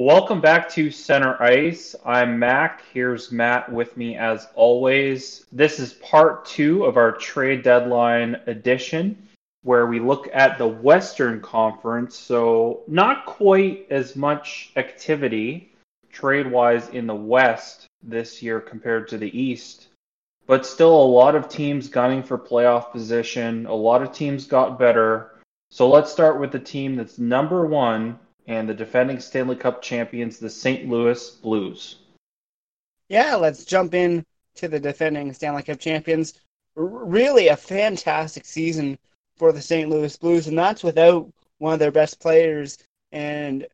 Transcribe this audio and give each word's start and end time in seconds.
Welcome 0.00 0.40
back 0.40 0.68
to 0.74 0.92
Center 0.92 1.42
Ice. 1.42 1.96
I'm 2.06 2.38
Mac. 2.38 2.84
Here's 2.94 3.32
Matt 3.32 3.72
with 3.72 3.96
me 3.96 4.16
as 4.16 4.46
always. 4.54 5.44
This 5.50 5.80
is 5.80 5.94
part 5.94 6.44
two 6.44 6.84
of 6.84 6.96
our 6.96 7.10
trade 7.10 7.64
deadline 7.64 8.40
edition 8.46 9.20
where 9.64 9.88
we 9.88 9.98
look 9.98 10.28
at 10.32 10.56
the 10.56 10.68
Western 10.68 11.40
Conference. 11.40 12.16
So, 12.16 12.84
not 12.86 13.26
quite 13.26 13.88
as 13.90 14.14
much 14.14 14.70
activity 14.76 15.74
trade 16.12 16.48
wise 16.48 16.88
in 16.90 17.08
the 17.08 17.16
West 17.16 17.86
this 18.00 18.40
year 18.40 18.60
compared 18.60 19.08
to 19.08 19.18
the 19.18 19.36
East, 19.36 19.88
but 20.46 20.64
still 20.64 20.94
a 20.94 21.12
lot 21.12 21.34
of 21.34 21.48
teams 21.48 21.88
gunning 21.88 22.22
for 22.22 22.38
playoff 22.38 22.92
position. 22.92 23.66
A 23.66 23.74
lot 23.74 24.02
of 24.02 24.12
teams 24.12 24.46
got 24.46 24.78
better. 24.78 25.40
So, 25.72 25.90
let's 25.90 26.12
start 26.12 26.38
with 26.38 26.52
the 26.52 26.60
team 26.60 26.94
that's 26.94 27.18
number 27.18 27.66
one 27.66 28.20
and 28.48 28.66
the 28.66 28.74
defending 28.74 29.20
Stanley 29.20 29.56
Cup 29.56 29.82
champions, 29.82 30.38
the 30.38 30.50
St. 30.50 30.88
Louis 30.88 31.30
Blues. 31.30 31.96
Yeah, 33.08 33.36
let's 33.36 33.64
jump 33.64 33.94
in 33.94 34.24
to 34.56 34.68
the 34.68 34.80
defending 34.80 35.32
Stanley 35.34 35.62
Cup 35.62 35.78
champions. 35.78 36.40
R- 36.76 36.84
really 36.84 37.48
a 37.48 37.56
fantastic 37.56 38.46
season 38.46 38.98
for 39.36 39.52
the 39.52 39.60
St. 39.60 39.88
Louis 39.88 40.16
Blues, 40.16 40.48
and 40.48 40.58
that's 40.58 40.82
without 40.82 41.30
one 41.58 41.74
of 41.74 41.78
their 41.78 41.92
best 41.92 42.20
players 42.20 42.78
and 43.12 43.66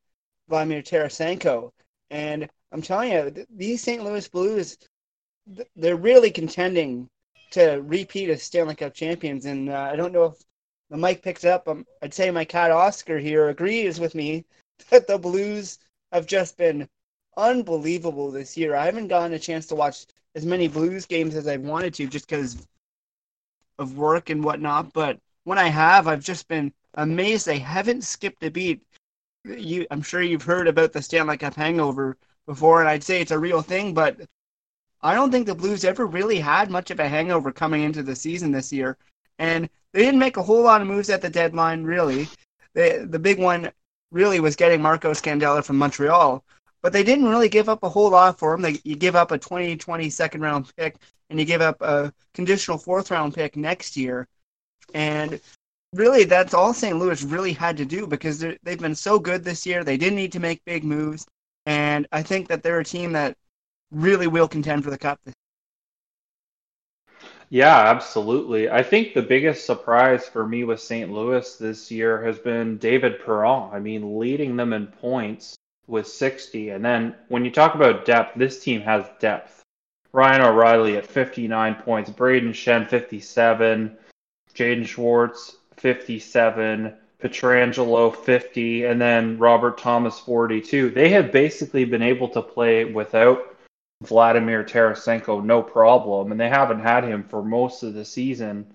Vladimir 0.49 0.83
Tarasenko. 0.83 1.71
And 2.11 2.49
I'm 2.73 2.83
telling 2.83 3.13
you, 3.13 3.47
these 3.55 3.81
St. 3.81 4.03
Louis 4.03 4.27
Blues, 4.29 4.77
they're 5.77 5.97
really 5.97 6.33
contending 6.33 7.09
to 7.53 7.81
repeat 7.85 8.29
as 8.29 8.43
Stanley 8.43 8.75
Cup 8.75 8.93
champions. 8.93 9.47
And 9.47 9.71
uh, 9.71 9.89
I 9.93 9.95
don't 9.95 10.13
know 10.13 10.25
if 10.25 10.35
the 10.91 10.97
mic 10.97 11.23
picks 11.23 11.45
up. 11.45 11.69
Um, 11.69 11.87
I'd 12.03 12.13
say 12.13 12.31
my 12.33 12.45
cat 12.45 12.73
Oscar 12.73 13.19
here 13.19 13.49
agrees 13.49 14.01
with 14.01 14.17
me 14.17 14.45
that 14.91 15.07
the 15.07 15.19
Blues 15.19 15.79
have 16.13 16.27
just 16.27 16.57
been 16.57 16.89
unbelievable 17.37 18.31
this 18.31 18.57
year. 18.57 18.75
I 18.77 18.87
haven't 18.87 19.09
gotten 19.09 19.33
a 19.33 19.39
chance 19.39 19.67
to 19.67 19.75
watch 19.75 20.07
as 20.35 20.47
many 20.47 20.69
Blues 20.69 21.07
games 21.07 21.35
as 21.35 21.47
I 21.47 21.57
wanted 21.57 21.95
to 21.95 22.07
just 22.07 22.29
because 22.29 22.67
of 23.79 23.97
work 23.97 24.31
and 24.31 24.43
whatnot. 24.43 24.93
But 24.93 25.19
when 25.45 25.59
I 25.59 25.69
have, 25.69 26.07
I've 26.07 26.25
just 26.25 26.49
been 26.49 26.73
amazed. 26.95 27.47
They 27.47 27.59
haven't 27.59 28.05
skipped 28.05 28.43
a 28.45 28.51
beat. 28.51 28.83
You, 29.45 29.87
I'm 29.91 30.03
sure 30.03 30.23
you've 30.23 30.43
heard 30.43 30.69
about 30.69 30.93
the 30.93 31.03
Stanley 31.03 31.37
Cup 31.37 31.55
hangover 31.55 32.17
before, 32.47 32.81
and 32.81 32.89
I'd 32.89 33.05
say 33.05 33.21
it's 33.21 33.31
a 33.31 33.39
real 33.39 33.63
thing. 33.63 33.93
But 33.95 34.21
I 35.03 35.15
don't 35.15 35.31
think 35.31 35.47
the 35.47 35.55
Blues 35.55 35.85
ever 35.85 36.07
really 36.07 36.39
had 36.39 36.71
much 36.71 36.91
of 36.91 37.01
a 37.01 37.09
hangover 37.09 37.53
coming 37.53 37.83
into 37.83 38.03
the 38.03 38.17
season 38.17 38.53
this 38.53 38.73
year, 38.73 38.97
and 39.39 39.69
they 39.93 40.01
didn't 40.01 40.21
make 40.21 40.37
a 40.37 40.43
whole 40.43 40.63
lot 40.63 40.81
of 40.81 40.87
moves 40.87 41.11
at 41.11 41.21
the 41.21 41.29
deadline. 41.29 41.85
Really, 41.85 42.27
they, 42.73 42.99
the 43.05 43.19
big 43.19 43.39
one 43.39 43.71
really 44.15 44.41
was 44.41 44.57
getting 44.57 44.81
Marco 44.81 45.11
Scandella 45.11 45.63
from 45.63 45.77
Montreal. 45.77 46.43
But 46.81 46.93
they 46.93 47.03
didn't 47.03 47.29
really 47.29 47.49
give 47.49 47.69
up 47.69 47.83
a 47.83 47.89
whole 47.89 48.11
lot 48.11 48.39
for 48.39 48.55
him. 48.55 48.63
They, 48.63 48.79
you 48.85 48.95
give 48.95 49.17
up 49.17 49.33
a 49.33 49.39
2020 49.39 50.09
second 50.11 50.41
round 50.41 50.71
pick 50.77 50.97
and 51.29 51.39
you 51.39 51.45
give 51.45 51.61
up 51.61 51.81
a 51.83 52.13
conditional 52.35 52.79
fourth 52.79 53.11
round 53.11 53.35
pick 53.35 53.57
next 53.57 53.97
year. 53.97 54.29
And 54.95 55.41
really, 55.95 56.25
that's 56.25 56.55
all 56.55 56.73
St. 56.73 56.97
Louis 56.97 57.23
really 57.25 57.53
had 57.53 57.77
to 57.79 57.85
do 57.85 58.07
because 58.07 58.39
they've 58.39 58.79
been 58.79 58.95
so 58.95 59.19
good 59.19 59.43
this 59.43 59.67
year. 59.67 59.83
They 59.83 59.97
didn't 59.97 60.17
need 60.17 60.33
to 60.33 60.41
make 60.41 60.65
big 60.65 60.85
moves. 60.85 61.27
And 61.67 62.07
I 62.13 62.23
think 62.23 62.49
that 62.49 62.63
they're 62.63 62.81
a 62.81 62.85
team 62.85 63.13
that 63.13 63.37
really 63.91 64.27
will 64.27 64.49
contend 64.49 64.85
for 64.85 64.91
the 64.91 64.99
cup 64.99 65.19
yeah, 67.55 67.89
absolutely. 67.89 68.69
I 68.69 68.83
think 68.83 69.15
the 69.15 69.23
biggest 69.23 69.65
surprise 69.65 70.27
for 70.27 70.45
me 70.45 70.65
with 70.65 70.81
St. 70.81 71.13
Louis 71.13 71.57
this 71.57 71.89
year 71.89 72.21
has 72.25 72.37
been 72.37 72.79
David 72.79 73.25
Perron. 73.25 73.71
I 73.73 73.79
mean, 73.79 74.19
leading 74.19 74.57
them 74.57 74.73
in 74.73 74.89
points 74.89 75.55
with 75.87 76.09
60. 76.09 76.71
And 76.71 76.85
then 76.85 77.15
when 77.29 77.45
you 77.45 77.53
talk 77.53 77.77
about 77.77 78.07
depth, 78.07 78.37
this 78.37 78.61
team 78.61 78.81
has 78.81 79.05
depth. 79.21 79.63
Ryan 80.13 80.43
O'Reilly 80.43 80.97
at 80.97 81.07
59 81.07 81.77
points, 81.77 82.11
Brayden 82.11 82.51
Schenn 82.51 82.89
57, 82.89 83.99
Jaden 84.53 84.85
Schwartz 84.85 85.55
57, 85.77 86.93
Pietrangelo 87.23 88.17
50, 88.17 88.85
and 88.87 89.01
then 89.01 89.39
Robert 89.39 89.79
Thomas 89.79 90.19
42. 90.19 90.91
They 90.91 91.11
have 91.11 91.31
basically 91.31 91.85
been 91.85 92.03
able 92.03 92.31
to 92.31 92.43
play 92.43 92.85
without 92.85 93.54
Vladimir 94.07 94.65
Tarasenko 94.65 95.45
no 95.45 95.63
problem, 95.63 96.31
and 96.31 96.41
they 96.41 96.49
haven't 96.49 96.81
had 96.81 97.05
him 97.05 97.25
for 97.25 97.43
most 97.43 97.83
of 97.83 97.95
the 97.95 98.05
season. 98.05 98.67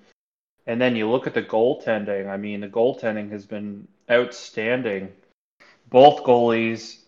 And 0.68 0.80
then 0.80 0.96
you 0.96 1.10
look 1.10 1.28
at 1.28 1.34
the 1.34 1.42
goaltending. 1.42 2.28
I 2.28 2.38
mean, 2.38 2.62
the 2.62 2.68
goaltending 2.68 3.32
has 3.32 3.46
been 3.46 3.88
outstanding. 4.10 5.12
Both 5.90 6.24
goalies, 6.24 7.00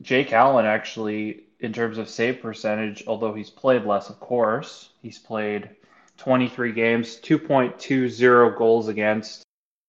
Jake 0.00 0.32
Allen 0.32 0.66
actually, 0.66 1.44
in 1.60 1.72
terms 1.72 1.98
of 1.98 2.08
save 2.08 2.40
percentage, 2.40 3.04
although 3.06 3.34
he's 3.34 3.50
played 3.50 3.84
less, 3.84 4.10
of 4.10 4.20
course, 4.20 4.90
he's 5.02 5.18
played 5.18 5.70
23 6.18 6.72
games, 6.72 7.20
2.20 7.20 8.56
goals 8.56 8.88
against, 8.88 9.44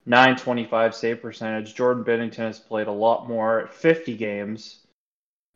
925 0.05 0.95
save 0.95 1.21
percentage. 1.21 1.75
Jordan 1.75 2.03
Binnington 2.03 2.45
has 2.47 2.59
played 2.59 2.87
a 2.87 2.91
lot 2.91 3.27
more 3.27 3.61
at 3.61 3.73
50 3.73 4.15
games 4.17 4.84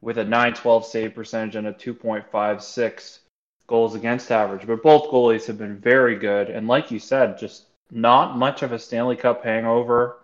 with 0.01 0.17
a 0.17 0.23
912 0.23 0.85
save 0.85 1.15
percentage 1.15 1.55
and 1.55 1.67
a 1.67 1.73
2.56 1.73 3.19
goals 3.67 3.95
against 3.95 4.31
average. 4.31 4.65
But 4.65 4.83
both 4.83 5.09
goalies 5.09 5.45
have 5.47 5.57
been 5.57 5.77
very 5.77 6.15
good. 6.15 6.49
And 6.49 6.67
like 6.67 6.91
you 6.91 6.99
said, 6.99 7.37
just 7.37 7.65
not 7.91 8.37
much 8.37 8.63
of 8.63 8.71
a 8.71 8.79
Stanley 8.79 9.15
Cup 9.15 9.43
hangover. 9.43 10.17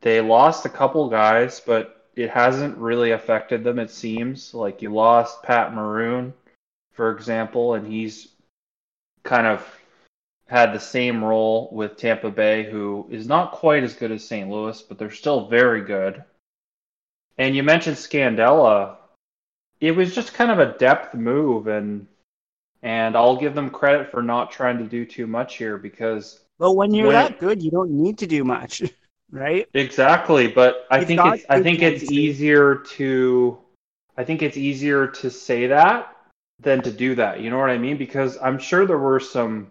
They 0.00 0.20
lost 0.20 0.66
a 0.66 0.70
couple 0.70 1.08
guys, 1.08 1.60
but 1.60 2.06
it 2.14 2.30
hasn't 2.30 2.78
really 2.78 3.12
affected 3.12 3.64
them, 3.64 3.78
it 3.78 3.90
seems. 3.90 4.54
Like 4.54 4.82
you 4.82 4.92
lost 4.92 5.42
Pat 5.42 5.74
Maroon, 5.74 6.32
for 6.92 7.10
example, 7.10 7.74
and 7.74 7.86
he's 7.86 8.28
kind 9.22 9.46
of 9.46 9.66
had 10.46 10.72
the 10.72 10.80
same 10.80 11.24
role 11.24 11.68
with 11.72 11.96
Tampa 11.96 12.30
Bay, 12.30 12.70
who 12.70 13.06
is 13.10 13.26
not 13.26 13.52
quite 13.52 13.82
as 13.82 13.94
good 13.94 14.12
as 14.12 14.24
St. 14.24 14.48
Louis, 14.48 14.80
but 14.82 14.96
they're 14.96 15.10
still 15.10 15.48
very 15.48 15.82
good. 15.82 16.22
And 17.36 17.54
you 17.54 17.62
mentioned 17.62 17.96
Scandella 17.96 18.96
it 19.80 19.92
was 19.92 20.14
just 20.14 20.34
kind 20.34 20.50
of 20.50 20.58
a 20.58 20.76
depth 20.78 21.14
move 21.14 21.66
and 21.66 22.06
and 22.82 23.16
I'll 23.16 23.36
give 23.36 23.54
them 23.54 23.70
credit 23.70 24.10
for 24.10 24.22
not 24.22 24.50
trying 24.50 24.78
to 24.78 24.84
do 24.84 25.04
too 25.04 25.26
much 25.26 25.56
here 25.56 25.78
because 25.78 26.40
But 26.58 26.72
when 26.72 26.94
you're 26.94 27.08
when 27.08 27.16
that 27.16 27.32
it, 27.32 27.38
good, 27.38 27.62
you 27.62 27.70
don't 27.70 27.90
need 27.90 28.18
to 28.18 28.26
do 28.26 28.44
much, 28.44 28.82
right? 29.30 29.68
Exactly, 29.74 30.48
but 30.48 30.86
I 30.90 31.04
think 31.04 31.20
it's 31.24 31.44
I 31.48 31.62
think 31.62 31.82
it's 31.82 32.10
easier 32.10 32.76
to 32.96 33.58
I 34.16 34.24
think 34.24 34.42
it's 34.42 34.56
easier 34.56 35.06
to 35.06 35.30
say 35.30 35.66
that 35.66 36.16
than 36.60 36.82
to 36.82 36.90
do 36.90 37.14
that. 37.16 37.40
You 37.40 37.50
know 37.50 37.58
what 37.58 37.70
I 37.70 37.78
mean? 37.78 37.96
Because 37.96 38.38
I'm 38.40 38.58
sure 38.58 38.86
there 38.86 38.98
were 38.98 39.20
some 39.20 39.68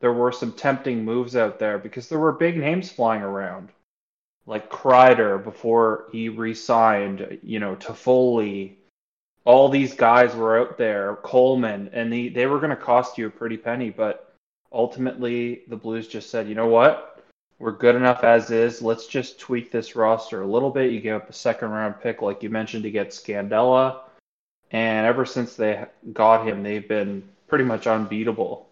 there 0.00 0.12
were 0.12 0.32
some 0.32 0.52
tempting 0.52 1.04
moves 1.04 1.36
out 1.36 1.58
there 1.58 1.78
because 1.78 2.08
there 2.08 2.18
were 2.18 2.32
big 2.32 2.56
names 2.56 2.90
flying 2.90 3.22
around. 3.22 3.70
Like 4.46 4.70
Kreider 4.70 5.42
before 5.42 6.06
he 6.12 6.28
re-signed, 6.28 7.38
you 7.42 7.58
know, 7.58 7.74
Toffoli, 7.76 8.74
all 9.44 9.68
these 9.68 9.94
guys 9.94 10.34
were 10.34 10.58
out 10.58 10.78
there, 10.78 11.16
Coleman, 11.22 11.90
and 11.92 12.12
the, 12.12 12.28
they 12.30 12.46
were 12.46 12.58
going 12.58 12.70
to 12.70 12.76
cost 12.76 13.18
you 13.18 13.26
a 13.26 13.30
pretty 13.30 13.56
penny. 13.56 13.90
But 13.90 14.34
ultimately, 14.72 15.62
the 15.68 15.76
Blues 15.76 16.08
just 16.08 16.30
said, 16.30 16.48
you 16.48 16.54
know 16.54 16.68
what? 16.68 17.22
We're 17.58 17.72
good 17.72 17.94
enough 17.94 18.24
as 18.24 18.50
is. 18.50 18.82
Let's 18.82 19.06
just 19.06 19.38
tweak 19.38 19.70
this 19.70 19.94
roster 19.94 20.42
a 20.42 20.46
little 20.46 20.70
bit. 20.70 20.92
You 20.92 21.00
give 21.00 21.22
up 21.22 21.30
a 21.30 21.32
second 21.32 21.70
round 21.70 22.00
pick, 22.00 22.20
like 22.20 22.42
you 22.42 22.50
mentioned, 22.50 22.82
to 22.82 22.90
get 22.90 23.10
Scandella. 23.10 24.00
And 24.70 25.06
ever 25.06 25.24
since 25.24 25.54
they 25.54 25.84
got 26.12 26.46
him, 26.46 26.62
they've 26.62 26.86
been 26.86 27.22
pretty 27.46 27.64
much 27.64 27.86
unbeatable. 27.86 28.68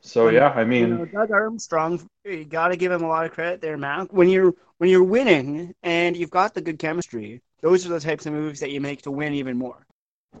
So 0.00 0.28
yeah, 0.28 0.50
I 0.50 0.64
mean, 0.64 0.88
you 0.88 0.98
know, 0.98 1.04
Doug 1.06 1.32
Armstrong, 1.32 2.08
you 2.24 2.44
got 2.44 2.68
to 2.68 2.76
give 2.76 2.92
him 2.92 3.02
a 3.02 3.08
lot 3.08 3.26
of 3.26 3.32
credit 3.32 3.60
there, 3.60 3.76
man. 3.76 4.06
When 4.10 4.28
you're 4.28 4.54
when 4.78 4.90
you're 4.90 5.02
winning 5.02 5.74
and 5.82 6.16
you've 6.16 6.30
got 6.30 6.54
the 6.54 6.60
good 6.60 6.78
chemistry, 6.78 7.42
those 7.60 7.86
are 7.86 7.90
the 7.90 8.00
types 8.00 8.26
of 8.26 8.32
moves 8.32 8.60
that 8.60 8.70
you 8.70 8.80
make 8.80 9.02
to 9.02 9.10
win 9.10 9.34
even 9.34 9.58
more. 9.58 9.86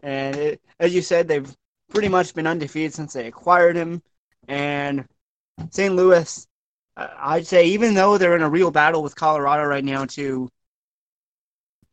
And 0.02 0.36
it, 0.36 0.62
as 0.78 0.94
you 0.94 1.02
said, 1.02 1.26
they've 1.26 1.52
pretty 1.90 2.08
much 2.08 2.34
been 2.34 2.46
undefeated 2.46 2.94
since 2.94 3.12
they 3.12 3.26
acquired 3.26 3.76
him. 3.76 4.02
And 4.46 5.06
St. 5.70 5.94
Louis, 5.94 6.46
I'd 6.96 7.46
say, 7.46 7.66
even 7.66 7.94
though 7.94 8.18
they're 8.18 8.36
in 8.36 8.42
a 8.42 8.50
real 8.50 8.70
battle 8.70 9.02
with 9.02 9.14
Colorado 9.14 9.64
right 9.64 9.84
now 9.84 10.04
to 10.06 10.48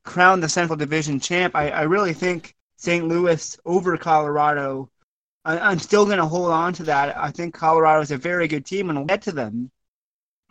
crown 0.03 0.39
the 0.39 0.50
Central 0.50 0.77
Division 0.77 1.19
champ, 1.19 1.55
I, 1.55 1.69
I 1.69 1.81
really 1.83 2.13
think 2.13 2.55
St. 2.77 3.07
Louis 3.07 3.57
over 3.65 3.97
Colorado. 3.97 4.89
I, 5.44 5.71
am 5.71 5.79
still 5.79 6.05
going 6.05 6.17
to 6.17 6.25
hold 6.25 6.51
on 6.51 6.73
to 6.73 6.83
that. 6.83 7.15
I 7.17 7.31
think 7.31 7.53
Colorado 7.53 8.01
is 8.01 8.11
a 8.11 8.17
very 8.17 8.47
good 8.47 8.65
team 8.65 8.89
and 8.89 8.97
we'll 8.97 9.05
get 9.05 9.21
to 9.23 9.31
them. 9.31 9.71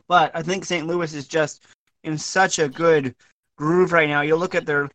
But 0.06 0.31
I 0.34 0.43
think 0.43 0.64
St. 0.64 0.87
Louis 0.87 1.12
is 1.14 1.26
just 1.26 1.64
in 2.04 2.19
such 2.19 2.58
a 2.58 2.69
good 2.69 3.14
groove 3.56 3.92
right 3.92 4.08
now. 4.08 4.22
You 4.22 4.36
look 4.36 4.54
at 4.54 4.66
their 4.66 4.90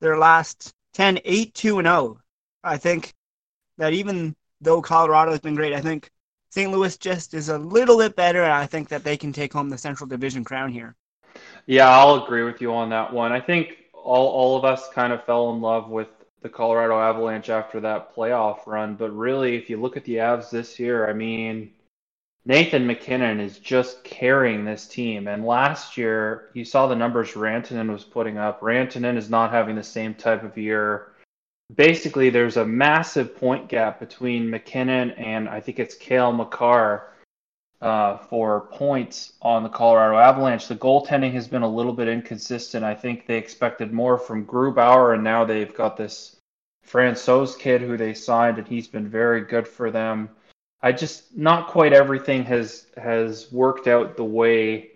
their 0.00 0.16
last 0.16 0.72
10, 0.94 1.20
8, 1.24 1.54
2 1.54 1.78
and 1.78 1.86
0. 1.88 2.20
I 2.62 2.76
think 2.76 3.14
that 3.78 3.92
even 3.92 4.36
though 4.60 4.82
Colorado 4.82 5.32
has 5.32 5.40
been 5.40 5.54
great, 5.54 5.74
I 5.74 5.80
think 5.80 6.10
St. 6.50 6.70
Louis 6.70 6.96
just 6.96 7.34
is 7.34 7.48
a 7.48 7.58
little 7.58 7.98
bit 7.98 8.16
better, 8.16 8.42
and 8.42 8.52
I 8.52 8.66
think 8.66 8.88
that 8.88 9.04
they 9.04 9.16
can 9.16 9.32
take 9.32 9.52
home 9.52 9.68
the 9.68 9.78
Central 9.78 10.08
Division 10.08 10.44
crown 10.44 10.72
here. 10.72 10.96
Yeah, 11.66 11.88
I'll 11.88 12.24
agree 12.24 12.42
with 12.42 12.60
you 12.60 12.72
on 12.74 12.90
that 12.90 13.12
one. 13.12 13.32
I 13.32 13.40
think 13.40 13.76
all 13.92 14.28
all 14.28 14.56
of 14.56 14.64
us 14.64 14.88
kind 14.92 15.12
of 15.12 15.24
fell 15.24 15.50
in 15.50 15.60
love 15.60 15.88
with 15.90 16.08
the 16.40 16.48
Colorado 16.48 16.98
Avalanche 16.98 17.50
after 17.50 17.80
that 17.80 18.14
playoff 18.14 18.66
run, 18.66 18.94
but 18.94 19.10
really, 19.10 19.56
if 19.56 19.68
you 19.68 19.80
look 19.80 19.96
at 19.96 20.04
the 20.04 20.16
Avs 20.16 20.50
this 20.50 20.78
year, 20.78 21.08
I 21.08 21.12
mean, 21.12 21.72
Nathan 22.48 22.86
MacKinnon 22.86 23.40
is 23.40 23.58
just 23.58 24.02
carrying 24.04 24.64
this 24.64 24.86
team. 24.86 25.28
And 25.28 25.44
last 25.44 25.98
year, 25.98 26.48
you 26.54 26.64
saw 26.64 26.86
the 26.86 26.96
numbers 26.96 27.32
Rantanen 27.32 27.92
was 27.92 28.04
putting 28.04 28.38
up. 28.38 28.62
Rantanen 28.62 29.18
is 29.18 29.28
not 29.28 29.50
having 29.50 29.76
the 29.76 29.82
same 29.82 30.14
type 30.14 30.42
of 30.42 30.56
year. 30.56 31.12
Basically, 31.74 32.30
there's 32.30 32.56
a 32.56 32.64
massive 32.64 33.36
point 33.36 33.68
gap 33.68 34.00
between 34.00 34.48
MacKinnon 34.48 35.10
and 35.10 35.46
I 35.46 35.60
think 35.60 35.78
it's 35.78 35.94
Cale 35.94 36.32
Makar 36.32 37.12
uh, 37.82 38.16
for 38.16 38.62
points 38.72 39.34
on 39.42 39.62
the 39.62 39.68
Colorado 39.68 40.16
Avalanche. 40.16 40.68
The 40.68 40.76
goaltending 40.76 41.34
has 41.34 41.46
been 41.46 41.60
a 41.60 41.68
little 41.68 41.92
bit 41.92 42.08
inconsistent. 42.08 42.82
I 42.82 42.94
think 42.94 43.26
they 43.26 43.36
expected 43.36 43.92
more 43.92 44.16
from 44.16 44.46
Grubauer, 44.46 45.12
and 45.12 45.22
now 45.22 45.44
they've 45.44 45.74
got 45.74 45.98
this 45.98 46.36
Francouz 46.86 47.58
kid 47.58 47.82
who 47.82 47.98
they 47.98 48.14
signed, 48.14 48.56
and 48.56 48.66
he's 48.66 48.88
been 48.88 49.06
very 49.06 49.42
good 49.42 49.68
for 49.68 49.90
them. 49.90 50.30
I 50.82 50.92
just 50.92 51.36
not 51.36 51.68
quite 51.68 51.92
everything 51.92 52.44
has 52.44 52.86
has 52.96 53.50
worked 53.50 53.88
out 53.88 54.16
the 54.16 54.24
way 54.24 54.90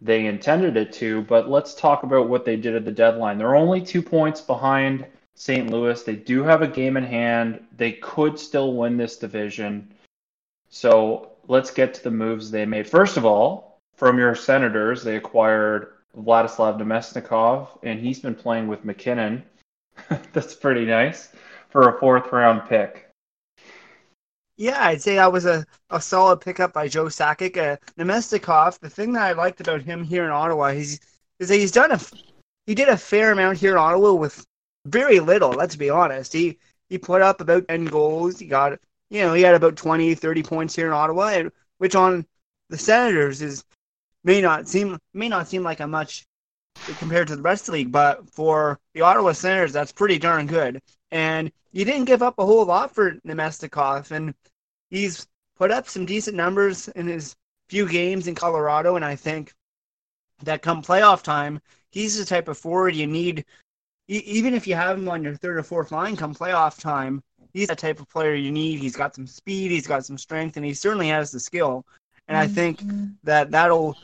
they 0.00 0.26
intended 0.26 0.76
it 0.76 0.92
to. 0.94 1.22
But 1.22 1.48
let's 1.48 1.74
talk 1.74 2.02
about 2.02 2.28
what 2.28 2.44
they 2.44 2.56
did 2.56 2.74
at 2.74 2.84
the 2.84 2.92
deadline. 2.92 3.38
They're 3.38 3.56
only 3.56 3.80
two 3.80 4.02
points 4.02 4.40
behind 4.40 5.06
St. 5.34 5.70
Louis. 5.70 6.02
They 6.02 6.16
do 6.16 6.42
have 6.42 6.62
a 6.62 6.68
game 6.68 6.96
in 6.96 7.04
hand. 7.04 7.60
They 7.76 7.92
could 7.92 8.38
still 8.38 8.74
win 8.74 8.96
this 8.96 9.16
division. 9.16 9.92
So 10.68 11.32
let's 11.46 11.70
get 11.70 11.94
to 11.94 12.04
the 12.04 12.10
moves 12.10 12.50
they 12.50 12.66
made. 12.66 12.88
First 12.88 13.16
of 13.16 13.24
all, 13.24 13.80
from 13.94 14.18
your 14.18 14.34
Senators, 14.34 15.02
they 15.02 15.16
acquired 15.16 15.94
Vladislav 16.16 16.78
Namestnikov, 16.78 17.68
and 17.82 18.00
he's 18.00 18.20
been 18.20 18.34
playing 18.34 18.68
with 18.68 18.84
MacKinnon. 18.84 19.42
That's 20.32 20.54
pretty 20.54 20.84
nice 20.84 21.30
for 21.70 21.88
a 21.88 21.98
fourth 21.98 22.30
round 22.32 22.68
pick. 22.68 23.07
Yeah, 24.58 24.84
I'd 24.84 25.00
say 25.00 25.14
that 25.14 25.32
was 25.32 25.46
a, 25.46 25.64
a 25.88 26.00
solid 26.00 26.40
pickup 26.40 26.72
by 26.72 26.88
Joe 26.88 27.04
Sakic. 27.04 27.56
Uh, 27.56 27.76
Namestnikov, 27.96 28.80
the 28.80 28.90
thing 28.90 29.12
that 29.12 29.22
I 29.22 29.32
liked 29.32 29.60
about 29.60 29.82
him 29.82 30.02
here 30.02 30.24
in 30.24 30.30
Ottawa 30.30 30.66
is, 30.66 30.98
is 31.38 31.48
that 31.48 31.56
he's 31.56 31.70
done 31.70 31.92
a 31.92 32.00
he 32.66 32.74
did 32.74 32.88
a 32.88 32.96
fair 32.96 33.32
amount 33.32 33.56
here 33.58 33.70
in 33.72 33.78
Ottawa 33.78 34.12
with 34.12 34.44
very 34.84 35.20
little. 35.20 35.50
Let's 35.50 35.76
be 35.76 35.90
honest. 35.90 36.32
He 36.32 36.58
he 36.88 36.98
put 36.98 37.22
up 37.22 37.40
about 37.40 37.68
ten 37.68 37.84
goals. 37.84 38.40
He 38.40 38.46
got 38.46 38.78
you 39.10 39.22
know, 39.22 39.32
he 39.32 39.42
had 39.42 39.54
about 39.54 39.76
20, 39.76 40.14
30 40.14 40.42
points 40.42 40.76
here 40.76 40.86
in 40.88 40.92
Ottawa, 40.92 41.28
and, 41.28 41.52
which 41.78 41.94
on 41.94 42.26
the 42.68 42.78
Senators 42.78 43.40
is 43.40 43.64
may 44.24 44.40
not 44.40 44.68
seem 44.68 44.98
may 45.14 45.28
not 45.28 45.48
seem 45.48 45.62
like 45.62 45.80
a 45.80 45.86
much 45.86 46.26
compared 46.98 47.28
to 47.28 47.36
the 47.36 47.42
rest 47.42 47.62
of 47.62 47.66
the 47.66 47.72
league, 47.78 47.92
but 47.92 48.28
for 48.30 48.78
the 48.94 49.02
Ottawa 49.02 49.32
Senators, 49.32 49.72
that's 49.72 49.92
pretty 49.92 50.18
darn 50.18 50.46
good. 50.46 50.80
And 51.10 51.50
you 51.72 51.84
didn't 51.84 52.06
give 52.06 52.22
up 52.22 52.38
a 52.38 52.46
whole 52.46 52.64
lot 52.64 52.94
for 52.94 53.12
Namestnikov, 53.26 54.10
and 54.10 54.34
he's 54.90 55.26
put 55.56 55.70
up 55.70 55.88
some 55.88 56.06
decent 56.06 56.36
numbers 56.36 56.88
in 56.88 57.06
his 57.06 57.34
few 57.68 57.88
games 57.88 58.26
in 58.26 58.34
Colorado, 58.34 58.96
and 58.96 59.04
I 59.04 59.16
think 59.16 59.52
that 60.42 60.62
come 60.62 60.82
playoff 60.82 61.22
time, 61.22 61.60
he's 61.90 62.18
the 62.18 62.24
type 62.24 62.48
of 62.48 62.58
forward 62.58 62.94
you 62.94 63.06
need. 63.06 63.44
even 64.08 64.54
if 64.54 64.66
you 64.66 64.74
have 64.74 64.96
him 64.98 65.08
on 65.08 65.22
your 65.22 65.34
third 65.34 65.58
or 65.58 65.62
fourth 65.62 65.92
line 65.92 66.16
come 66.16 66.34
playoff 66.34 66.80
time, 66.80 67.22
he's 67.52 67.68
the 67.68 67.76
type 67.76 68.00
of 68.00 68.08
player 68.08 68.34
you 68.34 68.50
need. 68.50 68.78
He's 68.78 68.96
got 68.96 69.14
some 69.14 69.26
speed, 69.26 69.70
he's 69.70 69.86
got 69.86 70.06
some 70.06 70.16
strength, 70.16 70.56
and 70.56 70.64
he 70.64 70.72
certainly 70.72 71.08
has 71.08 71.30
the 71.30 71.40
skill. 71.40 71.84
And 72.26 72.36
I 72.36 72.46
think 72.46 72.80
mm-hmm. 72.80 73.06
that 73.24 73.50
that'll 73.50 73.96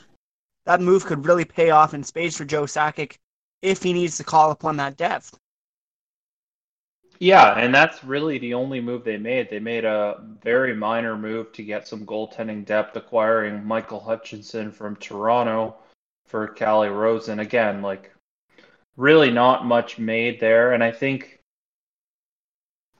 that 0.66 0.80
move 0.80 1.04
could 1.04 1.26
really 1.26 1.44
pay 1.44 1.70
off 1.70 1.94
in 1.94 2.02
spades 2.02 2.36
for 2.36 2.44
Joe 2.44 2.64
Sakic 2.64 3.16
if 3.62 3.82
he 3.82 3.92
needs 3.92 4.16
to 4.16 4.24
call 4.24 4.50
upon 4.50 4.76
that 4.76 4.96
depth. 4.96 5.38
Yeah, 7.20 7.58
and 7.58 7.74
that's 7.74 8.04
really 8.04 8.38
the 8.38 8.54
only 8.54 8.80
move 8.80 9.04
they 9.04 9.16
made. 9.16 9.48
They 9.48 9.60
made 9.60 9.84
a 9.84 10.22
very 10.42 10.74
minor 10.74 11.16
move 11.16 11.52
to 11.52 11.62
get 11.62 11.86
some 11.86 12.04
goaltending 12.04 12.64
depth, 12.64 12.96
acquiring 12.96 13.64
Michael 13.64 14.00
Hutchinson 14.00 14.72
from 14.72 14.96
Toronto 14.96 15.76
for 16.26 16.48
Calle 16.48 16.88
Rosen. 16.88 17.38
Again, 17.38 17.82
like 17.82 18.12
really 18.96 19.30
not 19.30 19.64
much 19.64 19.98
made 19.98 20.40
there. 20.40 20.72
And 20.72 20.82
I 20.82 20.90
think 20.90 21.40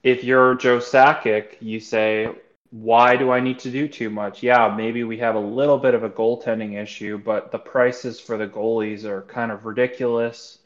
if 0.03 0.23
you're 0.23 0.55
Joe 0.55 0.79
Sakic, 0.79 1.57
you 1.61 1.81
say, 1.81 2.29
why 2.71 3.17
do 3.17 3.31
I 3.31 3.41
need 3.41 3.59
to 3.61 3.71
do 3.71 3.87
too 3.87 4.11
much? 4.11 4.43
Yeah, 4.43 4.75
maybe 4.77 5.05
we 5.05 5.17
have 5.19 5.37
a 5.37 5.41
little 5.41 5.79
bit 5.79 5.95
of 5.95 6.03
a 6.03 6.11
goaltending 6.11 6.81
issue, 6.81 7.19
but 7.19 7.53
the 7.53 7.59
prices 7.59 8.21
for 8.21 8.37
the 8.37 8.49
goalies 8.49 9.05
are 9.05 9.23
kind 9.23 9.53
of 9.53 9.65
ridiculous, 9.65 10.59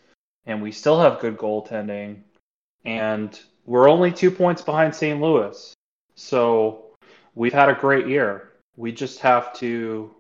and 0.47 0.63
we 0.63 0.73
still 0.73 0.99
have 0.99 1.21
good 1.21 1.37
goaltending, 1.37 2.23
and 2.85 3.39
we're 3.67 3.89
only 3.89 4.13
two 4.13 4.31
points 4.31 4.63
behind 4.63 4.95
St. 4.95 5.21
Louis. 5.21 5.75
So 6.15 6.87
we've 7.35 7.53
had 7.53 7.69
a 7.69 7.75
great 7.75 8.07
year. 8.07 8.53
We 8.77 8.93
just 8.93 9.21
have 9.21 9.53
to 9.55 10.11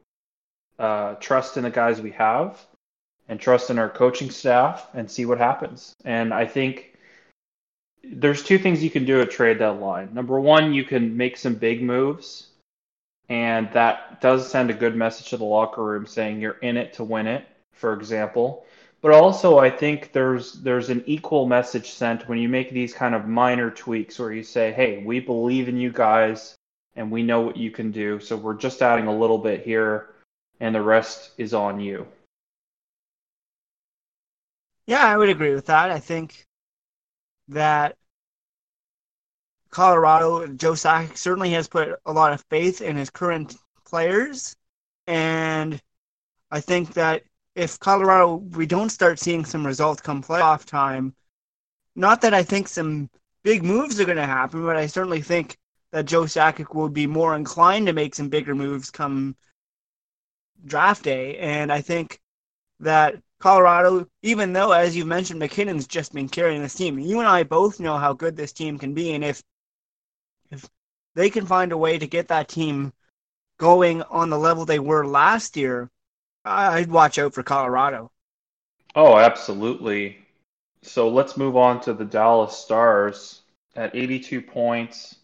uh, 0.78 1.14
trust 1.14 1.56
in 1.56 1.64
the 1.64 1.70
guys 1.70 2.00
we 2.00 2.10
have 2.12 2.64
and 3.28 3.38
trust 3.38 3.70
in 3.70 3.78
our 3.78 3.88
coaching 3.90 4.30
staff 4.30 4.88
and 4.94 5.10
see 5.10 5.26
what 5.26 5.38
happens. 5.38 5.94
And 6.04 6.32
I 6.32 6.46
think 6.46 6.96
there's 8.02 8.42
two 8.42 8.58
things 8.58 8.82
you 8.82 8.90
can 8.90 9.04
do 9.04 9.20
at 9.20 9.30
trade 9.30 9.58
deadline. 9.58 10.14
Number 10.14 10.40
one, 10.40 10.72
you 10.72 10.84
can 10.84 11.16
make 11.16 11.36
some 11.36 11.54
big 11.54 11.82
moves, 11.82 12.48
and 13.28 13.70
that 13.72 14.20
does 14.20 14.50
send 14.50 14.70
a 14.70 14.74
good 14.74 14.96
message 14.96 15.28
to 15.30 15.36
the 15.36 15.44
locker 15.44 15.84
room 15.84 16.06
saying 16.06 16.40
you're 16.40 16.58
in 16.58 16.76
it 16.76 16.94
to 16.94 17.04
win 17.04 17.26
it, 17.26 17.44
for 17.72 17.92
example. 17.92 18.64
But 19.00 19.12
also, 19.12 19.58
I 19.58 19.70
think 19.70 20.12
there's 20.12 20.54
there's 20.54 20.90
an 20.90 21.04
equal 21.06 21.46
message 21.46 21.90
sent 21.90 22.28
when 22.28 22.38
you 22.38 22.48
make 22.48 22.70
these 22.70 22.92
kind 22.92 23.14
of 23.14 23.28
minor 23.28 23.70
tweaks 23.70 24.18
where 24.18 24.32
you 24.32 24.42
say, 24.42 24.72
"Hey, 24.72 25.02
we 25.04 25.20
believe 25.20 25.68
in 25.68 25.76
you 25.76 25.92
guys, 25.92 26.56
and 26.96 27.10
we 27.10 27.22
know 27.22 27.40
what 27.40 27.56
you 27.56 27.70
can 27.70 27.92
do. 27.92 28.18
So 28.18 28.36
we're 28.36 28.54
just 28.54 28.82
adding 28.82 29.06
a 29.06 29.16
little 29.16 29.38
bit 29.38 29.62
here, 29.64 30.14
and 30.60 30.74
the 30.74 30.82
rest 30.82 31.30
is 31.38 31.54
on 31.54 31.78
you." 31.80 32.08
Yeah, 34.86 35.04
I 35.04 35.16
would 35.16 35.28
agree 35.28 35.54
with 35.54 35.66
that. 35.66 35.90
I 35.90 36.00
think 36.00 36.46
that 37.48 37.96
Colorado, 39.70 40.46
Joe 40.48 40.72
Sakic 40.72 41.16
certainly 41.16 41.50
has 41.50 41.68
put 41.68 42.00
a 42.06 42.12
lot 42.12 42.32
of 42.32 42.44
faith 42.50 42.80
in 42.80 42.96
his 42.96 43.10
current 43.10 43.56
players. 43.84 44.56
And 45.06 45.80
I 46.50 46.60
think 46.60 46.94
that 46.94 47.22
if 47.58 47.80
Colorado, 47.80 48.36
we 48.36 48.66
don't 48.66 48.90
start 48.90 49.18
seeing 49.18 49.44
some 49.44 49.66
results 49.66 50.00
come 50.00 50.22
playoff 50.22 50.64
time, 50.64 51.12
not 51.96 52.20
that 52.20 52.32
I 52.32 52.44
think 52.44 52.68
some 52.68 53.10
big 53.42 53.64
moves 53.64 53.98
are 53.98 54.04
going 54.04 54.16
to 54.16 54.26
happen, 54.26 54.64
but 54.64 54.76
I 54.76 54.86
certainly 54.86 55.22
think 55.22 55.58
that 55.90 56.06
Joe 56.06 56.22
Sakic 56.22 56.72
will 56.72 56.88
be 56.88 57.08
more 57.08 57.34
inclined 57.34 57.88
to 57.88 57.92
make 57.92 58.14
some 58.14 58.28
bigger 58.28 58.54
moves 58.54 58.92
come 58.92 59.34
draft 60.64 61.02
day. 61.02 61.36
And 61.38 61.72
I 61.72 61.80
think 61.80 62.20
that 62.78 63.16
Colorado, 63.40 64.06
even 64.22 64.52
though, 64.52 64.70
as 64.70 64.96
you 64.96 65.04
mentioned, 65.04 65.40
MacKinnon's 65.40 65.88
just 65.88 66.12
been 66.12 66.28
carrying 66.28 66.62
this 66.62 66.74
team. 66.74 66.96
You 66.96 67.18
and 67.18 67.28
I 67.28 67.42
both 67.42 67.80
know 67.80 67.96
how 67.96 68.12
good 68.12 68.36
this 68.36 68.52
team 68.52 68.78
can 68.78 68.94
be, 68.94 69.14
and 69.14 69.24
if 69.24 69.42
if 70.52 70.64
they 71.16 71.28
can 71.28 71.44
find 71.44 71.72
a 71.72 71.76
way 71.76 71.98
to 71.98 72.06
get 72.06 72.28
that 72.28 72.48
team 72.48 72.92
going 73.58 74.02
on 74.02 74.30
the 74.30 74.38
level 74.38 74.64
they 74.64 74.78
were 74.78 75.04
last 75.04 75.56
year, 75.56 75.90
I'd 76.48 76.90
watch 76.90 77.18
out 77.18 77.34
for 77.34 77.42
Colorado. 77.42 78.10
Oh, 78.94 79.18
absolutely. 79.18 80.18
So 80.82 81.08
let's 81.08 81.36
move 81.36 81.56
on 81.56 81.80
to 81.82 81.92
the 81.92 82.04
Dallas 82.04 82.56
Stars 82.56 83.42
at 83.76 83.94
82 83.94 84.40
points, 84.42 85.16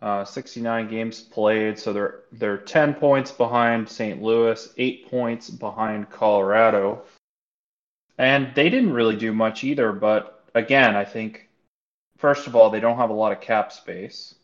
uh, 0.00 0.24
69 0.24 0.88
games 0.88 1.20
played. 1.20 1.78
So 1.78 1.92
they're 1.92 2.20
they're 2.32 2.58
10 2.58 2.94
points 2.94 3.30
behind 3.30 3.88
St. 3.88 4.22
Louis, 4.22 4.72
eight 4.78 5.10
points 5.10 5.50
behind 5.50 6.10
Colorado. 6.10 7.02
And 8.18 8.54
they 8.54 8.70
didn't 8.70 8.92
really 8.92 9.16
do 9.16 9.32
much 9.32 9.64
either, 9.64 9.92
but 9.92 10.44
again, 10.54 10.94
I 10.94 11.04
think 11.04 11.48
first 12.18 12.46
of 12.46 12.54
all, 12.54 12.70
they 12.70 12.80
don't 12.80 12.98
have 12.98 13.10
a 13.10 13.14
lot 13.14 13.32
of 13.32 13.40
cap 13.40 13.72
space. 13.72 14.34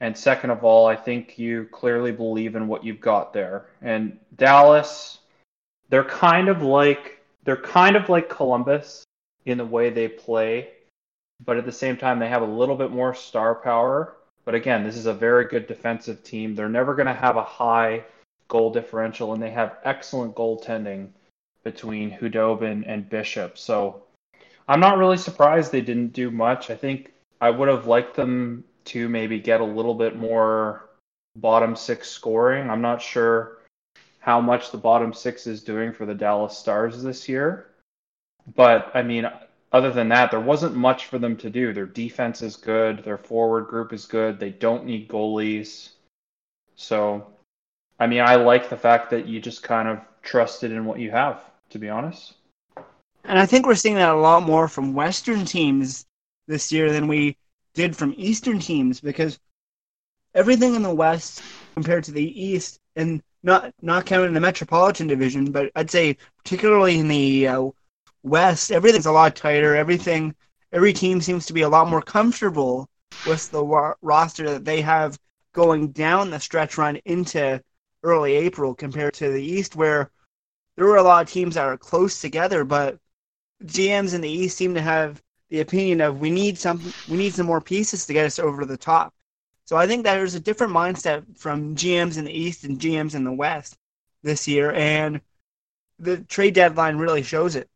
And 0.00 0.16
second 0.16 0.50
of 0.50 0.64
all, 0.64 0.86
I 0.86 0.96
think 0.96 1.38
you 1.38 1.68
clearly 1.72 2.12
believe 2.12 2.56
in 2.56 2.66
what 2.66 2.84
you've 2.84 3.00
got 3.00 3.32
there. 3.32 3.66
And 3.80 4.18
Dallas, 4.36 5.20
they're 5.94 6.02
kind 6.02 6.48
of 6.48 6.60
like 6.60 7.20
they're 7.44 7.56
kind 7.56 7.94
of 7.94 8.08
like 8.08 8.28
Columbus 8.28 9.04
in 9.46 9.58
the 9.58 9.64
way 9.64 9.90
they 9.90 10.08
play, 10.08 10.70
but 11.46 11.56
at 11.56 11.64
the 11.64 11.70
same 11.70 11.96
time 11.96 12.18
they 12.18 12.28
have 12.28 12.42
a 12.42 12.44
little 12.44 12.74
bit 12.74 12.90
more 12.90 13.14
star 13.14 13.54
power. 13.54 14.16
But 14.44 14.56
again, 14.56 14.82
this 14.82 14.96
is 14.96 15.06
a 15.06 15.14
very 15.14 15.44
good 15.44 15.68
defensive 15.68 16.24
team. 16.24 16.56
They're 16.56 16.68
never 16.68 16.96
going 16.96 17.06
to 17.06 17.14
have 17.14 17.36
a 17.36 17.44
high 17.44 18.02
goal 18.48 18.72
differential 18.72 19.34
and 19.34 19.40
they 19.40 19.52
have 19.52 19.76
excellent 19.84 20.34
goaltending 20.34 21.10
between 21.62 22.18
Khudobin 22.18 22.82
and 22.88 23.08
Bishop. 23.08 23.56
So 23.56 24.02
I'm 24.66 24.80
not 24.80 24.98
really 24.98 25.16
surprised 25.16 25.70
they 25.70 25.80
didn't 25.80 26.12
do 26.12 26.28
much. 26.32 26.70
I 26.70 26.74
think 26.74 27.12
I 27.40 27.50
would 27.50 27.68
have 27.68 27.86
liked 27.86 28.16
them 28.16 28.64
to 28.86 29.08
maybe 29.08 29.38
get 29.38 29.60
a 29.60 29.64
little 29.64 29.94
bit 29.94 30.16
more 30.16 30.88
bottom 31.36 31.76
six 31.76 32.10
scoring. 32.10 32.68
I'm 32.68 32.82
not 32.82 33.00
sure 33.00 33.58
how 34.24 34.40
much 34.40 34.70
the 34.70 34.78
bottom 34.78 35.12
six 35.12 35.46
is 35.46 35.62
doing 35.62 35.92
for 35.92 36.06
the 36.06 36.14
Dallas 36.14 36.56
Stars 36.56 37.02
this 37.02 37.28
year. 37.28 37.66
But 38.56 38.90
I 38.94 39.02
mean, 39.02 39.30
other 39.70 39.90
than 39.90 40.08
that, 40.08 40.30
there 40.30 40.40
wasn't 40.40 40.74
much 40.74 41.06
for 41.06 41.18
them 41.18 41.36
to 41.36 41.50
do. 41.50 41.74
Their 41.74 41.84
defense 41.84 42.40
is 42.40 42.56
good, 42.56 43.04
their 43.04 43.18
forward 43.18 43.66
group 43.66 43.92
is 43.92 44.06
good. 44.06 44.40
They 44.40 44.48
don't 44.48 44.86
need 44.86 45.10
goalies. 45.10 45.90
So, 46.74 47.26
I 48.00 48.06
mean, 48.06 48.22
I 48.22 48.36
like 48.36 48.70
the 48.70 48.78
fact 48.78 49.10
that 49.10 49.26
you 49.26 49.40
just 49.40 49.62
kind 49.62 49.88
of 49.88 49.98
trusted 50.22 50.72
in 50.72 50.86
what 50.86 51.00
you 51.00 51.10
have, 51.10 51.42
to 51.68 51.78
be 51.78 51.90
honest. 51.90 52.32
And 53.24 53.38
I 53.38 53.44
think 53.44 53.66
we're 53.66 53.74
seeing 53.74 53.96
that 53.96 54.08
a 54.08 54.16
lot 54.16 54.42
more 54.42 54.68
from 54.68 54.94
Western 54.94 55.44
teams 55.44 56.06
this 56.46 56.72
year 56.72 56.90
than 56.90 57.08
we 57.08 57.36
did 57.74 57.94
from 57.94 58.14
Eastern 58.16 58.58
teams 58.58 59.02
because 59.02 59.38
everything 60.34 60.76
in 60.76 60.82
the 60.82 60.94
West 60.94 61.42
compared 61.74 62.04
to 62.04 62.12
the 62.12 62.42
East, 62.42 62.80
and 62.96 63.22
not 63.42 63.72
not 63.82 64.06
counting 64.06 64.34
the 64.34 64.40
Metropolitan 64.40 65.06
Division, 65.06 65.52
but 65.52 65.70
I'd 65.74 65.90
say 65.90 66.16
particularly 66.38 66.98
in 66.98 67.08
the 67.08 67.48
uh, 67.48 67.68
West, 68.22 68.72
everything's 68.72 69.06
a 69.06 69.12
lot 69.12 69.36
tighter. 69.36 69.76
Everything, 69.76 70.34
every 70.72 70.92
team 70.92 71.20
seems 71.20 71.46
to 71.46 71.52
be 71.52 71.62
a 71.62 71.68
lot 71.68 71.88
more 71.88 72.02
comfortable 72.02 72.88
with 73.26 73.50
the 73.50 73.62
wa- 73.62 73.94
roster 74.02 74.50
that 74.50 74.64
they 74.64 74.80
have 74.80 75.18
going 75.52 75.88
down 75.88 76.30
the 76.30 76.40
stretch 76.40 76.78
run 76.78 76.96
into 77.04 77.62
early 78.02 78.34
April 78.34 78.74
compared 78.74 79.14
to 79.14 79.30
the 79.30 79.42
East, 79.42 79.76
where 79.76 80.10
there 80.76 80.86
were 80.86 80.96
a 80.96 81.02
lot 81.02 81.22
of 81.22 81.30
teams 81.30 81.54
that 81.54 81.64
are 81.64 81.78
close 81.78 82.20
together, 82.20 82.64
but 82.64 82.98
GMs 83.64 84.14
in 84.14 84.20
the 84.20 84.28
East 84.28 84.56
seem 84.56 84.74
to 84.74 84.82
have 84.82 85.22
the 85.50 85.60
opinion 85.60 86.00
of 86.00 86.20
we 86.20 86.30
need 86.30 86.58
some 86.58 86.82
we 87.08 87.16
need 87.16 87.32
some 87.32 87.46
more 87.46 87.60
pieces 87.60 88.06
to 88.06 88.12
get 88.12 88.26
us 88.26 88.38
over 88.38 88.64
the 88.64 88.76
top. 88.76 89.13
So 89.66 89.76
I 89.76 89.86
think 89.86 90.04
that 90.04 90.14
there's 90.14 90.34
a 90.34 90.40
different 90.40 90.72
mindset 90.72 91.38
from 91.38 91.74
GMs 91.74 92.18
in 92.18 92.24
the 92.24 92.38
East 92.38 92.64
and 92.64 92.78
GMs 92.78 93.14
in 93.14 93.24
the 93.24 93.32
West 93.32 93.76
this 94.22 94.46
year, 94.46 94.72
and 94.72 95.20
the 95.98 96.18
trade 96.18 96.54
deadline 96.54 96.96
really 96.96 97.22
shows 97.22 97.56
it. 97.56 97.68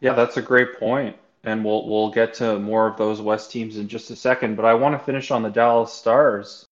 Yeah, 0.00 0.12
that's 0.14 0.36
a 0.36 0.42
great 0.42 0.78
point, 0.78 1.16
and 1.44 1.64
we'll 1.64 1.88
we'll 1.88 2.10
get 2.10 2.34
to 2.34 2.58
more 2.58 2.86
of 2.86 2.98
those 2.98 3.20
West 3.20 3.50
teams 3.50 3.78
in 3.78 3.88
just 3.88 4.10
a 4.10 4.16
second. 4.16 4.56
But 4.56 4.66
I 4.66 4.74
want 4.74 4.98
to 4.98 5.04
finish 5.04 5.30
on 5.30 5.42
the 5.42 5.50
Dallas 5.50 5.92
Stars. 5.92 6.66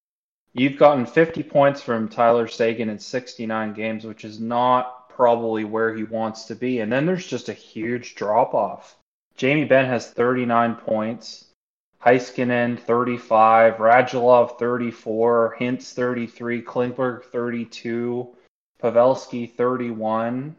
You've 0.55 0.79
gotten 0.79 1.07
50 1.07 1.43
points 1.45 1.81
from 1.81 2.09
Tyler 2.09 2.47
Seguin 2.47 2.91
in 2.91 2.99
69 2.99 3.73
games, 3.73 4.05
which 4.05 4.25
is 4.27 4.39
not 4.39 5.09
probably 5.09 5.65
where 5.65 5.95
he 5.95 6.05
wants 6.05 6.45
to 6.47 6.55
be. 6.55 6.81
And 6.81 6.93
then 6.93 7.07
there's 7.07 7.27
just 7.27 7.49
a 7.49 7.55
huge 7.55 8.15
drop 8.15 8.53
off. 8.53 8.97
Jamie 9.37 9.65
Benn 9.65 9.87
has 9.87 10.11
39 10.11 10.77
points. 10.77 11.47
Heiskanen 12.05 12.81
35, 12.81 13.77
Radulov 13.77 14.59
34, 14.59 15.57
Hintz 15.61 15.93
33, 15.93 16.63
Klingberg 16.63 17.25
32, 17.25 18.29
Pavelski 18.83 19.51
31. 19.53 20.57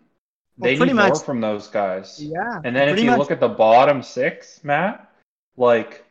Well, 0.58 0.78
they 0.78 0.86
need 0.86 0.94
much, 0.94 1.10
more 1.10 1.20
from 1.20 1.42
those 1.42 1.68
guys. 1.68 2.22
Yeah. 2.24 2.62
And 2.64 2.76
then 2.76 2.88
if 2.90 3.00
you 3.00 3.12
much. 3.12 3.20
look 3.20 3.32
at 3.32 3.40
the 3.40 3.50
bottom 3.50 4.02
six, 4.04 4.64
Matt, 4.64 5.12
like 5.58 6.06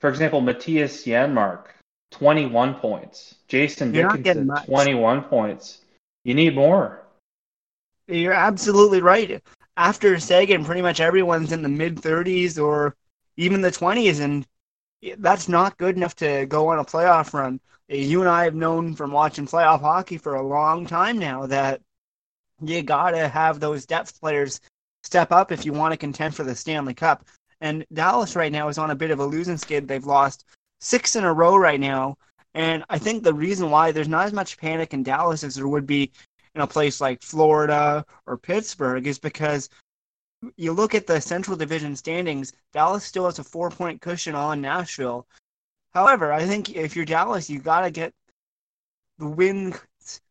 for 0.00 0.08
example, 0.08 0.40
Mattias 0.42 1.06
Janmark, 1.06 1.66
21 2.10 2.74
points. 2.74 3.36
Jason 3.48 3.92
Dickinson, 3.92 4.50
21 4.66 5.22
points. 5.24 5.82
You 6.24 6.34
need 6.34 6.54
more. 6.54 7.02
You're 8.08 8.32
absolutely 8.32 9.00
right. 9.00 9.42
After 9.76 10.18
Seguin, 10.18 10.64
pretty 10.64 10.82
much 10.82 11.00
everyone's 11.00 11.52
in 11.52 11.62
the 11.62 11.68
mid 11.68 11.96
30s 11.96 12.62
or 12.62 12.96
even 13.36 13.60
the 13.60 13.70
20s, 13.70 14.20
and 14.20 14.46
that's 15.18 15.48
not 15.48 15.78
good 15.78 15.96
enough 15.96 16.14
to 16.16 16.46
go 16.46 16.68
on 16.68 16.78
a 16.78 16.84
playoff 16.84 17.32
run. 17.32 17.60
Uh, 17.90 17.96
you 17.96 18.20
and 18.20 18.28
I 18.28 18.44
have 18.44 18.54
known 18.54 18.94
from 18.94 19.12
watching 19.12 19.46
playoff 19.46 19.80
hockey 19.80 20.18
for 20.18 20.34
a 20.34 20.46
long 20.46 20.86
time 20.86 21.18
now 21.18 21.46
that 21.46 21.80
you 22.62 22.82
gotta 22.82 23.28
have 23.28 23.58
those 23.58 23.86
depth 23.86 24.20
players 24.20 24.60
step 25.02 25.32
up 25.32 25.50
if 25.50 25.64
you 25.64 25.72
want 25.72 25.92
to 25.92 25.96
contend 25.96 26.34
for 26.34 26.44
the 26.44 26.54
Stanley 26.54 26.94
Cup. 26.94 27.24
And 27.60 27.84
Dallas 27.92 28.36
right 28.36 28.52
now 28.52 28.68
is 28.68 28.78
on 28.78 28.90
a 28.90 28.94
bit 28.94 29.10
of 29.10 29.20
a 29.20 29.26
losing 29.26 29.56
skid. 29.56 29.86
They've 29.86 30.04
lost 30.04 30.44
six 30.80 31.16
in 31.16 31.24
a 31.24 31.32
row 31.32 31.56
right 31.56 31.80
now. 31.80 32.16
And 32.54 32.84
I 32.90 32.98
think 32.98 33.22
the 33.22 33.34
reason 33.34 33.70
why 33.70 33.92
there's 33.92 34.08
not 34.08 34.26
as 34.26 34.32
much 34.32 34.58
panic 34.58 34.92
in 34.92 35.02
Dallas 35.02 35.44
as 35.44 35.54
there 35.54 35.68
would 35.68 35.86
be 35.86 36.10
in 36.54 36.62
a 36.62 36.66
place 36.66 37.00
like 37.00 37.22
Florida 37.22 38.04
or 38.26 38.36
Pittsburgh 38.36 39.06
is 39.06 39.18
because 39.18 39.68
you 40.56 40.72
look 40.72 40.94
at 40.94 41.06
the 41.06 41.20
Central 41.20 41.56
Division 41.56 41.96
standings, 41.96 42.52
Dallas 42.72 43.04
still 43.04 43.26
has 43.26 43.38
a 43.38 43.44
four 43.44 43.70
point 43.70 44.00
cushion 44.00 44.34
on 44.34 44.60
Nashville. 44.60 45.26
However, 45.92 46.32
I 46.32 46.44
think 46.44 46.74
if 46.74 46.94
you're 46.94 47.04
Dallas, 47.04 47.50
you 47.50 47.58
got 47.58 47.82
to 47.82 47.90
get 47.90 48.12
the 49.18 49.26
win 49.26 49.74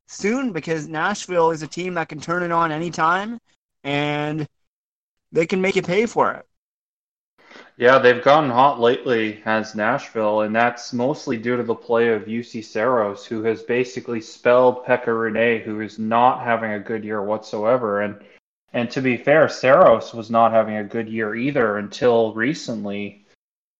soon 0.08 0.52
because 0.52 0.88
Nashville 0.88 1.52
is 1.52 1.62
a 1.62 1.68
team 1.68 1.94
that 1.96 2.10
can 2.10 2.20
turn 2.20 2.44
it 2.44 2.52
on 2.52 2.72
anytime 2.72 3.40
and 3.84 4.48
they 5.32 5.46
can 5.46 5.62
make 5.62 5.76
you 5.76 5.82
pay 5.82 6.06
for 6.06 6.34
it. 6.34 6.46
Yeah, 7.78 7.98
they've 7.98 8.24
gotten 8.24 8.50
hot 8.50 8.80
lately 8.80 9.42
as 9.46 9.74
Nashville, 9.74 10.42
and 10.42 10.56
that's 10.56 10.92
mostly 10.92 11.38
due 11.38 11.58
to 11.58 11.64
the 11.64 11.74
play 11.74 12.10
of 12.10 12.26
Juuse 12.26 12.64
Saros, 12.64 13.26
who 13.26 13.42
has 13.44 13.64
basically 13.64 14.22
spelled 14.22 14.86
Pekka 14.86 15.08
Rinne, 15.08 15.64
who 15.64 15.80
is 15.80 15.98
not 15.98 16.44
having 16.44 16.74
a 16.74 16.80
good 16.80 17.04
year 17.04 17.24
whatsoever. 17.24 18.02
And 18.02 18.20
and 18.74 18.90
to 18.92 19.02
be 19.02 19.18
fair, 19.18 19.50
Saros 19.50 20.14
was 20.14 20.30
not 20.30 20.52
having 20.52 20.78
a 20.78 20.84
good 20.84 21.10
year 21.10 21.36
either 21.36 21.78
until 21.78 22.34
recently. 22.34 23.26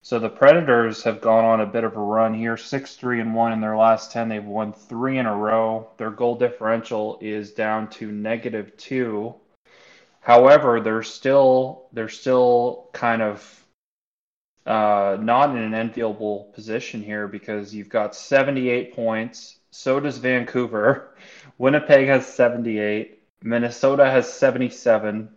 So 0.02 0.18
the 0.18 0.30
Predators 0.30 1.02
have 1.04 1.20
gone 1.20 1.44
on 1.44 1.60
a 1.60 1.66
bit 1.66 1.84
of 1.84 1.96
a 1.96 2.00
run 2.00 2.34
here, 2.34 2.56
six 2.56 2.96
three 2.96 3.20
and 3.20 3.34
one 3.34 3.52
in 3.52 3.60
their 3.60 3.76
last 3.76 4.10
ten. 4.10 4.28
They've 4.28 4.44
won 4.44 4.72
three 4.72 5.18
in 5.18 5.26
a 5.26 5.36
row. 5.36 5.90
Their 5.98 6.10
goal 6.10 6.36
differential 6.36 7.18
is 7.20 7.52
down 7.52 7.90
to 7.90 8.10
negative 8.10 8.76
two. 8.76 9.34
However, 10.20 10.80
they're 10.80 11.02
still 11.02 11.88
they're 11.92 12.08
still 12.08 12.88
kind 12.92 13.22
of 13.22 13.66
uh, 14.66 15.16
not 15.20 15.50
in 15.50 15.56
an 15.58 15.74
enviable 15.74 16.50
position 16.54 17.02
here 17.02 17.26
because 17.28 17.74
you've 17.74 17.88
got 17.88 18.14
78 18.14 18.94
points. 18.94 19.58
So 19.70 20.00
does 20.00 20.18
Vancouver. 20.18 21.14
Winnipeg 21.58 22.06
has 22.08 22.26
78. 22.26 23.19
Minnesota 23.42 24.10
has 24.10 24.32
77. 24.32 25.28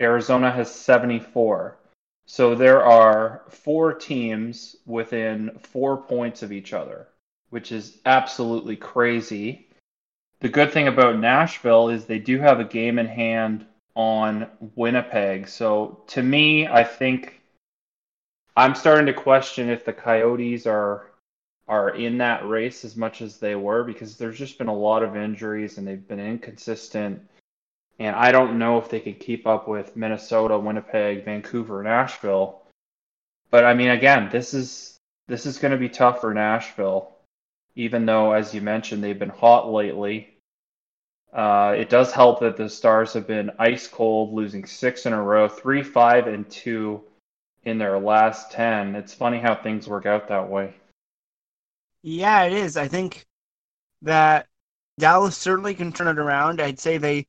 Arizona 0.00 0.50
has 0.50 0.74
74. 0.74 1.78
So 2.26 2.54
there 2.54 2.82
are 2.82 3.42
four 3.48 3.94
teams 3.94 4.76
within 4.84 5.58
four 5.60 5.96
points 5.96 6.42
of 6.42 6.52
each 6.52 6.72
other, 6.72 7.06
which 7.50 7.70
is 7.70 7.98
absolutely 8.04 8.76
crazy. 8.76 9.68
The 10.40 10.48
good 10.48 10.72
thing 10.72 10.88
about 10.88 11.18
Nashville 11.18 11.88
is 11.88 12.04
they 12.04 12.18
do 12.18 12.38
have 12.40 12.60
a 12.60 12.64
game 12.64 12.98
in 12.98 13.06
hand 13.06 13.64
on 13.94 14.48
Winnipeg. 14.74 15.48
So 15.48 16.02
to 16.08 16.22
me, 16.22 16.66
I 16.66 16.84
think 16.84 17.40
I'm 18.56 18.74
starting 18.74 19.06
to 19.06 19.12
question 19.12 19.70
if 19.70 19.84
the 19.84 19.92
Coyotes 19.92 20.66
are 20.66 21.06
are 21.68 21.90
in 21.90 22.18
that 22.18 22.46
race 22.46 22.84
as 22.84 22.96
much 22.96 23.22
as 23.22 23.38
they 23.38 23.56
were 23.56 23.82
because 23.82 24.16
there's 24.16 24.38
just 24.38 24.56
been 24.56 24.68
a 24.68 24.74
lot 24.74 25.02
of 25.02 25.16
injuries 25.16 25.78
and 25.78 25.86
they've 25.86 26.06
been 26.06 26.20
inconsistent. 26.20 27.20
And 27.98 28.14
I 28.14 28.30
don't 28.30 28.58
know 28.58 28.78
if 28.78 28.90
they 28.90 29.00
can 29.00 29.14
keep 29.14 29.46
up 29.46 29.66
with 29.66 29.96
Minnesota, 29.96 30.58
Winnipeg, 30.58 31.24
Vancouver, 31.24 31.82
Nashville. 31.82 32.62
But 33.50 33.64
I 33.64 33.74
mean, 33.74 33.90
again, 33.90 34.28
this 34.30 34.52
is 34.52 34.98
this 35.28 35.46
is 35.46 35.58
going 35.58 35.72
to 35.72 35.78
be 35.78 35.88
tough 35.88 36.20
for 36.20 36.34
Nashville, 36.34 37.16
even 37.74 38.06
though, 38.06 38.32
as 38.32 38.54
you 38.54 38.60
mentioned, 38.60 39.02
they've 39.02 39.18
been 39.18 39.28
hot 39.28 39.70
lately. 39.70 40.36
Uh, 41.32 41.74
it 41.76 41.90
does 41.90 42.12
help 42.12 42.40
that 42.40 42.56
the 42.56 42.68
Stars 42.68 43.12
have 43.12 43.26
been 43.26 43.50
ice 43.58 43.86
cold, 43.88 44.32
losing 44.32 44.64
six 44.64 45.06
in 45.06 45.12
a 45.12 45.22
row, 45.22 45.48
three, 45.48 45.82
five, 45.82 46.26
and 46.28 46.48
two 46.48 47.02
in 47.64 47.78
their 47.78 47.98
last 47.98 48.52
10. 48.52 48.94
It's 48.94 49.12
funny 49.12 49.38
how 49.38 49.54
things 49.54 49.88
work 49.88 50.06
out 50.06 50.28
that 50.28 50.48
way. 50.48 50.72
Yeah, 52.02 52.44
it 52.44 52.52
is. 52.52 52.76
I 52.76 52.88
think 52.88 53.26
that 54.02 54.46
Dallas 54.98 55.36
certainly 55.36 55.74
can 55.74 55.92
turn 55.92 56.06
it 56.06 56.18
around. 56.18 56.60
I'd 56.60 56.78
say 56.78 56.96
they 56.96 57.26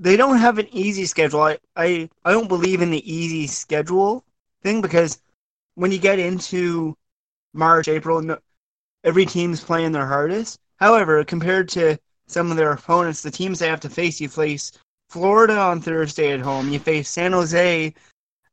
they 0.00 0.16
don't 0.16 0.38
have 0.38 0.58
an 0.58 0.66
easy 0.72 1.04
schedule. 1.04 1.42
I, 1.42 1.58
I, 1.76 2.08
I 2.24 2.32
don't 2.32 2.48
believe 2.48 2.80
in 2.80 2.90
the 2.90 3.12
easy 3.12 3.46
schedule 3.46 4.24
thing 4.62 4.80
because 4.80 5.20
when 5.74 5.92
you 5.92 5.98
get 5.98 6.18
into 6.18 6.96
March, 7.52 7.86
April, 7.86 8.36
every 9.04 9.26
team's 9.26 9.62
playing 9.62 9.92
their 9.92 10.06
hardest. 10.06 10.58
However, 10.76 11.22
compared 11.22 11.68
to 11.70 11.98
some 12.26 12.50
of 12.50 12.56
their 12.56 12.72
opponents, 12.72 13.22
the 13.22 13.30
teams 13.30 13.58
they 13.58 13.68
have 13.68 13.80
to 13.80 13.90
face, 13.90 14.20
you 14.20 14.28
face 14.28 14.72
Florida 15.10 15.58
on 15.58 15.82
Thursday 15.82 16.32
at 16.32 16.40
home, 16.40 16.70
you 16.70 16.78
face 16.78 17.10
San 17.10 17.32
Jose 17.32 17.92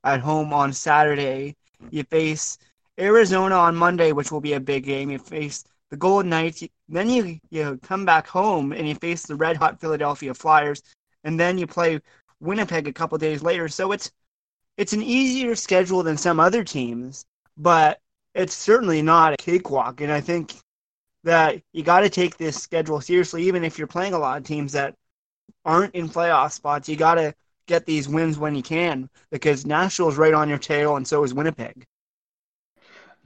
at 0.04 0.20
home 0.20 0.52
on 0.52 0.74
Saturday. 0.74 1.56
You 1.92 2.04
face 2.04 2.58
Arizona 3.00 3.56
on 3.56 3.76
Monday, 3.76 4.12
which 4.12 4.32
will 4.32 4.42
be 4.42 4.54
a 4.54 4.60
big 4.60 4.84
game. 4.84 5.12
You 5.12 5.20
face 5.20 5.64
the 5.92 5.98
Golden 5.98 6.30
Knights. 6.30 6.64
Then 6.90 7.10
you, 7.10 7.40
you 7.52 7.80
come 7.84 8.04
back 8.04 8.28
home 8.28 8.74
and 8.74 8.88
you 8.88 8.96
face 8.96 9.26
the 9.26 9.36
red 9.36 9.56
hot 9.56 9.80
Philadelphia 9.80 10.34
Flyers. 10.34 10.82
And 11.28 11.38
then 11.38 11.58
you 11.58 11.68
play 11.68 12.00
Winnipeg 12.40 12.88
a 12.88 12.94
couple 12.94 13.18
days 13.18 13.44
later. 13.44 13.68
So 13.68 13.92
it's 13.92 14.12
it's 14.78 14.94
an 14.94 15.04
easier 15.04 15.56
schedule 15.56 16.02
than 16.02 16.16
some 16.18 16.40
other 16.40 16.64
teams, 16.64 17.26
but 17.58 18.00
it's 18.34 18.54
certainly 18.54 19.02
not 19.02 19.34
a 19.34 19.38
cakewalk. 19.38 20.00
And 20.00 20.12
I 20.12 20.22
think 20.22 20.56
that 21.26 21.62
you 21.74 21.84
got 21.84 22.00
to 22.02 22.10
take 22.10 22.38
this 22.38 22.56
schedule 22.56 23.02
seriously, 23.02 23.44
even 23.44 23.66
if 23.66 23.78
you're 23.78 23.88
playing 23.88 24.14
a 24.14 24.20
lot 24.20 24.38
of 24.38 24.46
teams 24.46 24.72
that 24.72 24.96
aren't 25.66 25.96
in 25.96 26.08
playoff 26.08 26.54
spots. 26.54 26.88
You 26.88 26.96
got 26.96 27.16
to 27.16 27.36
get 27.68 27.86
these 27.86 28.08
wins 28.08 28.40
when 28.40 28.56
you 28.56 28.64
can 28.64 29.10
because 29.30 29.66
Nashville's 29.66 30.16
right 30.16 30.34
on 30.34 30.48
your 30.48 30.58
tail, 30.58 30.96
and 30.96 31.06
so 31.06 31.26
is 31.26 31.34
Winnipeg. 31.34 31.86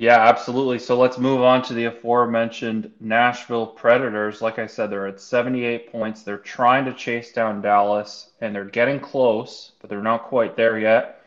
Yeah, 0.01 0.27
absolutely. 0.27 0.79
So 0.79 0.97
let's 0.97 1.19
move 1.19 1.41
on 1.41 1.61
to 1.61 1.75
the 1.75 1.85
aforementioned 1.85 2.91
Nashville 2.99 3.67
Predators. 3.67 4.41
Like 4.41 4.57
I 4.57 4.65
said, 4.65 4.89
they're 4.89 5.05
at 5.05 5.21
78 5.21 5.91
points. 5.91 6.23
They're 6.23 6.39
trying 6.39 6.85
to 6.85 6.93
chase 6.95 7.31
down 7.31 7.61
Dallas, 7.61 8.31
and 8.41 8.55
they're 8.55 8.65
getting 8.65 8.99
close, 8.99 9.73
but 9.79 9.91
they're 9.91 10.01
not 10.01 10.23
quite 10.23 10.57
there 10.57 10.79
yet. 10.79 11.21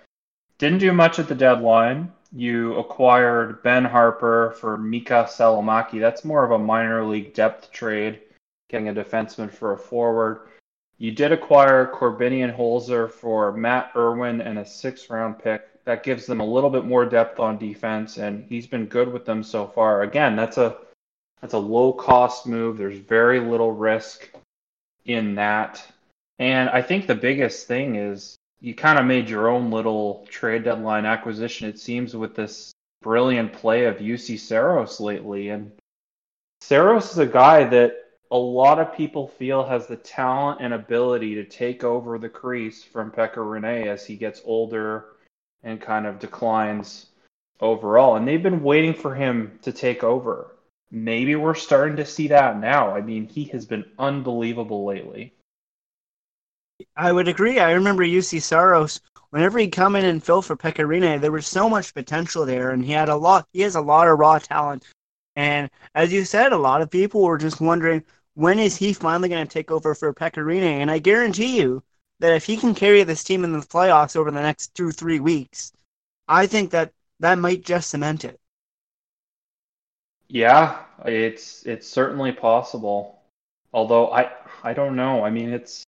Didn't 0.59 0.81
do 0.81 0.93
much 0.93 1.21
at 1.21 1.29
the 1.29 1.37
deadline. 1.37 2.11
You 2.33 2.75
acquired 2.75 3.63
Ben 3.63 3.85
Harpur 3.85 4.57
for 4.57 4.77
Miikka 4.77 5.27
Salomaki. 5.29 6.01
That's 6.01 6.25
more 6.25 6.45
of 6.45 6.51
a 6.51 6.59
minor 6.59 7.05
league 7.05 7.33
depth 7.33 7.71
trade, 7.71 8.23
getting 8.69 8.89
a 8.89 8.93
defenseman 8.93 9.53
for 9.53 9.75
a 9.75 9.79
forward. 9.79 10.49
You 10.99 11.13
did 11.13 11.31
acquire 11.31 11.93
Korbinian 11.95 12.57
Holzer 12.59 13.09
for 13.09 13.53
Matt 13.53 13.93
Irwin 13.95 14.41
and 14.41 14.59
a 14.59 14.67
six 14.67 15.11
round 15.11 15.39
pick. 15.39 15.63
That 15.85 16.03
gives 16.03 16.27
them 16.27 16.41
a 16.41 16.47
little 16.47 16.71
bit 16.71 16.85
more 16.85 17.05
depth 17.05 17.39
on 17.39 17.59
defense, 17.59 18.17
and 18.17 18.45
he's 18.49 18.67
been 18.67 18.87
good 18.87 19.13
with 19.13 19.27
them 19.27 19.43
so 19.43 19.67
far. 19.67 20.03
Again, 20.03 20.35
that's 20.35 20.57
a 20.57 20.79
that's 21.41 21.55
a 21.55 21.59
low 21.59 21.93
cost 21.93 22.47
move. 22.47 22.79
There's 22.79 22.99
very 22.99 23.39
little 23.39 23.73
risk 23.73 24.31
in 25.05 25.35
that. 25.35 25.87
And 26.39 26.71
I 26.71 26.81
think 26.81 27.07
the 27.07 27.15
biggest 27.15 27.67
thing 27.67 27.97
is 27.97 28.37
you 28.61 28.75
kind 28.75 28.99
of 28.99 29.05
made 29.05 29.29
your 29.29 29.49
own 29.49 29.71
little 29.71 30.27
trade 30.31 30.65
deadline 30.65 31.05
acquisition, 31.05 31.69
it 31.69 31.79
seems, 31.79 32.17
with 32.17 32.35
this 32.35 32.73
brilliant 33.03 33.53
play 33.53 33.85
of 33.85 33.99
Juuse 33.99 34.39
Saros 34.39 35.01
lately. 35.01 35.51
And 35.51 35.71
Saros 36.63 37.13
is 37.13 37.19
a 37.19 37.27
guy 37.27 37.65
that 37.65 37.95
a 38.31 38.39
lot 38.39 38.79
of 38.79 38.97
people 38.97 39.29
feel 39.29 39.63
has 39.65 39.87
the 39.87 39.97
talent 39.97 40.61
and 40.63 40.73
ability 40.73 41.35
to 41.35 41.45
take 41.45 41.85
over 41.85 42.19
the 42.19 42.29
crease 42.31 42.83
from 42.83 43.11
Pekka 43.11 43.37
Rinne 43.37 43.87
as 43.87 44.07
he 44.07 44.17
gets 44.17 44.41
older 44.47 45.14
and 45.65 45.81
kind 45.81 46.07
of 46.07 46.19
declines 46.21 47.07
overall. 47.61 48.17
And 48.17 48.29
they've 48.29 48.43
been 48.43 48.63
waiting 48.63 48.95
for 48.95 49.15
him 49.15 49.59
to 49.63 49.73
take 49.73 50.05
over. 50.05 50.55
Maybe 50.91 51.35
we're 51.35 51.55
starting 51.55 51.97
to 51.97 52.07
see 52.07 52.29
that 52.29 52.61
now. 52.61 52.95
I 52.95 53.01
mean, 53.01 53.27
he 53.27 53.45
has 53.45 53.67
been 53.67 53.85
unbelievable 53.99 54.85
lately. 54.85 55.33
I 56.97 57.11
would 57.11 57.29
agree. 57.29 57.59
I 57.59 57.73
remember 57.73 58.05
Juuse 58.05 58.43
Saros. 58.43 59.01
Whenever 59.31 59.59
he'd 59.59 59.73
come 59.73 59.97
in 59.97 60.05
and 60.05 60.23
fill 60.23 60.43
for 60.43 60.57
Pekka 60.57 60.87
Rinne, 60.87 61.21
there 61.21 61.33
was 61.33 61.47
so 61.47 61.69
much 61.69 61.95
potential 61.95 62.47
there, 62.47 62.71
and 62.71 62.85
he 62.85 62.93
had 62.93 63.09
a 63.09 63.17
lot. 63.17 63.49
He 63.53 63.63
has 63.63 63.75
a 63.75 63.81
lot 63.81 64.07
of 64.07 64.19
raw 64.19 64.39
talent. 64.39 64.85
And 65.35 65.69
as 65.97 66.13
you 66.13 66.25
said, 66.25 66.53
a 66.53 66.57
lot 66.57 66.83
of 66.83 66.91
people 66.91 67.23
were 67.23 67.39
just 67.39 67.61
wondering 67.61 68.05
when 68.35 68.61
is 68.61 68.77
he 68.77 68.93
finally 68.93 69.29
going 69.29 69.45
to 69.45 69.53
take 69.53 69.73
over 69.73 69.95
for 69.95 70.15
Pekka 70.15 70.45
Rinne. 70.45 70.81
And 70.81 70.91
I 70.91 70.99
guarantee 70.99 71.57
you 71.57 71.83
that 72.21 72.35
if 72.35 72.45
he 72.45 72.57
can 72.57 72.75
carry 72.75 73.03
this 73.03 73.25
team 73.25 73.45
in 73.45 73.53
the 73.53 73.59
playoffs 73.59 74.17
over 74.17 74.31
the 74.31 74.43
next 74.43 74.75
two 74.75 74.91
three 74.91 75.21
weeks, 75.21 75.73
I 76.29 76.47
think 76.47 76.71
that 76.71 76.93
that 77.21 77.39
might 77.39 77.65
just 77.65 77.91
cement 77.91 78.25
it. 78.25 78.41
Yeah, 80.29 80.81
it's 81.05 81.65
it's 81.67 81.89
certainly 81.89 82.33
possible. 82.33 83.23
Although 83.73 84.13
I 84.13 84.31
I 84.63 84.73
don't 84.73 84.97
know. 84.97 85.25
I 85.25 85.31
mean, 85.31 85.53
it's 85.53 85.85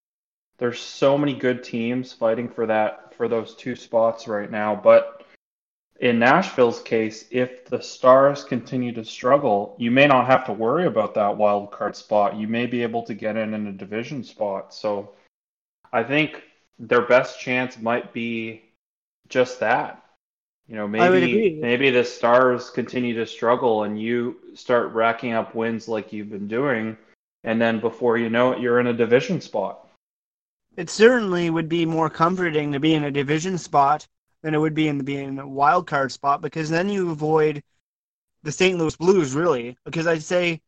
there's 0.59 0.81
so 0.81 1.19
many 1.19 1.35
good 1.35 1.63
teams 1.63 2.13
fighting 2.13 2.49
for 2.49 2.67
that 2.67 3.15
for 3.15 3.29
those 3.29 3.55
two 3.55 3.77
spots 3.77 4.29
right 4.29 4.51
now. 4.51 4.75
But 4.75 5.25
in 6.01 6.19
Nashville's 6.19 6.83
case, 6.83 7.27
if 7.31 7.65
the 7.67 7.81
Stars 7.81 8.45
continue 8.45 8.93
to 8.93 9.05
struggle, 9.05 9.75
you 9.79 9.91
may 9.91 10.07
not 10.07 10.27
have 10.27 10.45
to 10.47 10.53
worry 10.53 10.87
about 10.87 11.15
that 11.15 11.37
wild 11.37 11.71
card 11.71 11.97
spot. 11.97 12.37
You 12.37 12.49
may 12.49 12.67
be 12.67 12.83
able 12.83 13.03
to 13.05 13.15
get 13.15 13.37
in 13.37 13.55
in 13.55 13.67
a 13.67 13.73
division 13.73 14.23
spot. 14.23 14.75
So 14.75 15.13
I 15.93 16.03
think 16.03 16.43
their 16.79 17.03
best 17.03 17.41
chance 17.41 17.79
might 17.79 18.13
be 18.13 18.63
just 19.29 19.61
that. 19.61 20.03
You 20.69 20.75
know, 20.75 20.89
maybe 20.89 21.59
maybe 21.61 21.91
the 21.91 22.05
Stars 22.05 22.71
continue 22.71 23.15
to 23.15 23.27
struggle 23.27 23.85
and 23.85 24.01
you 24.01 24.37
start 24.55 24.93
racking 24.93 25.33
up 25.33 25.55
wins 25.55 25.87
like 25.87 26.13
you've 26.13 26.31
been 26.31 26.49
doing, 26.49 26.97
and 27.45 27.61
then 27.61 27.79
before 27.79 28.19
you 28.19 28.29
know 28.31 28.53
it, 28.53 28.61
you're 28.61 28.81
in 28.81 28.89
a 28.89 28.93
division 28.93 29.41
spot 29.41 29.87
it 30.77 30.91
certainly 30.91 31.49
would 31.51 31.69
be 31.69 31.87
more 31.87 32.11
comforting 32.11 32.73
to 32.73 32.81
be 32.81 32.95
in 32.95 33.05
a 33.05 33.11
division 33.11 33.57
spot 33.59 34.07
than 34.43 34.55
it 34.55 34.59
would 34.59 34.75
be 34.75 34.89
in 34.89 35.05
being 35.05 35.39
a 35.39 35.49
wild 35.49 35.87
card 35.87 36.13
spot 36.13 36.41
because 36.41 36.69
then 36.69 36.89
you 36.89 37.11
avoid 37.11 37.63
the 38.43 38.53
St. 38.53 38.79
Louis 38.79 38.95
Blues 38.97 39.35
really. 39.35 39.77
Because 39.85 40.07
I'd 40.07 40.23
say 40.23 40.61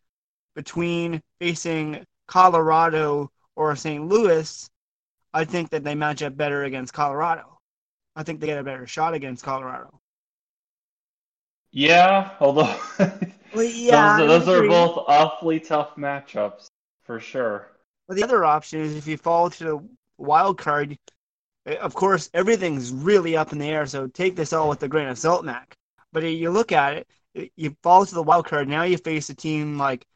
between 0.55 1.23
facing 1.39 2.05
Colorado 2.27 3.31
or 3.55 3.77
St. 3.77 4.07
Louis, 4.07 4.71
I 5.33 5.45
think 5.45 5.71
that 5.71 5.85
they 5.85 5.95
match 5.95 6.23
up 6.23 6.37
better 6.37 6.65
against 6.65 6.93
Colorado. 6.93 7.59
I 8.17 8.23
think 8.23 8.41
they 8.41 8.47
get 8.47 8.59
a 8.59 8.65
better 8.65 8.87
shot 8.87 9.15
against 9.15 9.45
Colorado. 9.45 10.01
Yeah, 11.71 12.31
although 12.41 12.75
well, 13.55 13.65
yeah, 13.65 14.19
those, 14.19 14.47
those 14.47 14.49
are 14.49 14.67
both 14.67 15.05
awfully 15.07 15.61
tough 15.61 15.97
matchups 15.97 16.69
for 17.05 17.21
sure. 17.21 17.71
Well, 18.09 18.17
the 18.17 18.25
other 18.25 18.45
option 18.45 18.81
is 18.81 18.97
if 18.97 19.07
you 19.07 19.19
fall 19.19 19.51
to 19.51 19.65
the 19.65 19.89
wild 20.17 20.59
card, 20.59 20.99
eh, 21.67 21.77
of 21.77 21.95
course, 21.95 22.31
everything's 22.33 22.91
really 22.91 23.37
up 23.37 23.53
in 23.53 23.59
the 23.59 23.69
air. 23.69 23.87
So 23.87 24.07
take 24.07 24.35
this 24.35 24.53
all 24.53 24.69
with 24.69 24.83
a 24.83 24.89
grain 24.89 25.09
of 25.09 25.19
salt, 25.19 25.45
Mac. 25.45 25.77
But 26.13 26.23
you 26.25 26.51
look 26.51 26.73
at 26.73 26.95
it, 26.95 27.09
eh, 27.35 27.49
you 27.57 27.77
fall 27.83 28.07
to 28.07 28.15
the 28.15 28.23
wild 28.23 28.47
card. 28.47 28.67
Now 28.67 28.85
you 28.85 28.97
face 28.97 29.29
a 29.29 29.35
team 29.35 29.77
like 29.77 30.07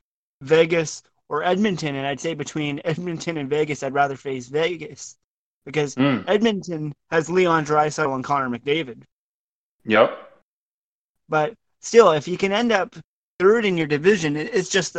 Vegas 0.41 1.03
or 1.33 1.43
Edmonton, 1.43 1.97
and 1.97 2.07
I'd 2.07 2.21
say 2.21 2.35
between 2.35 2.81
Edmonton 2.85 3.39
and 3.39 3.49
Vegas, 3.51 3.83
I'd 3.83 3.95
rather 3.95 4.17
face 4.17 4.49
Vegas 4.49 5.17
because 5.65 5.95
mm. 5.95 6.23
Edmonton 6.29 6.95
has 7.11 7.31
Leon 7.31 7.65
Draisaitl 7.65 8.15
and 8.15 8.23
Connor 8.23 8.57
McDavid. 8.57 9.03
Yep. 9.85 10.17
But 11.29 11.55
still, 11.81 12.13
if 12.13 12.29
you 12.29 12.37
can 12.37 12.53
end 12.53 12.71
up 12.71 12.95
third 13.39 13.65
in 13.65 13.79
your 13.79 13.87
division, 13.87 14.37
it's 14.37 14.69
just 14.69 14.97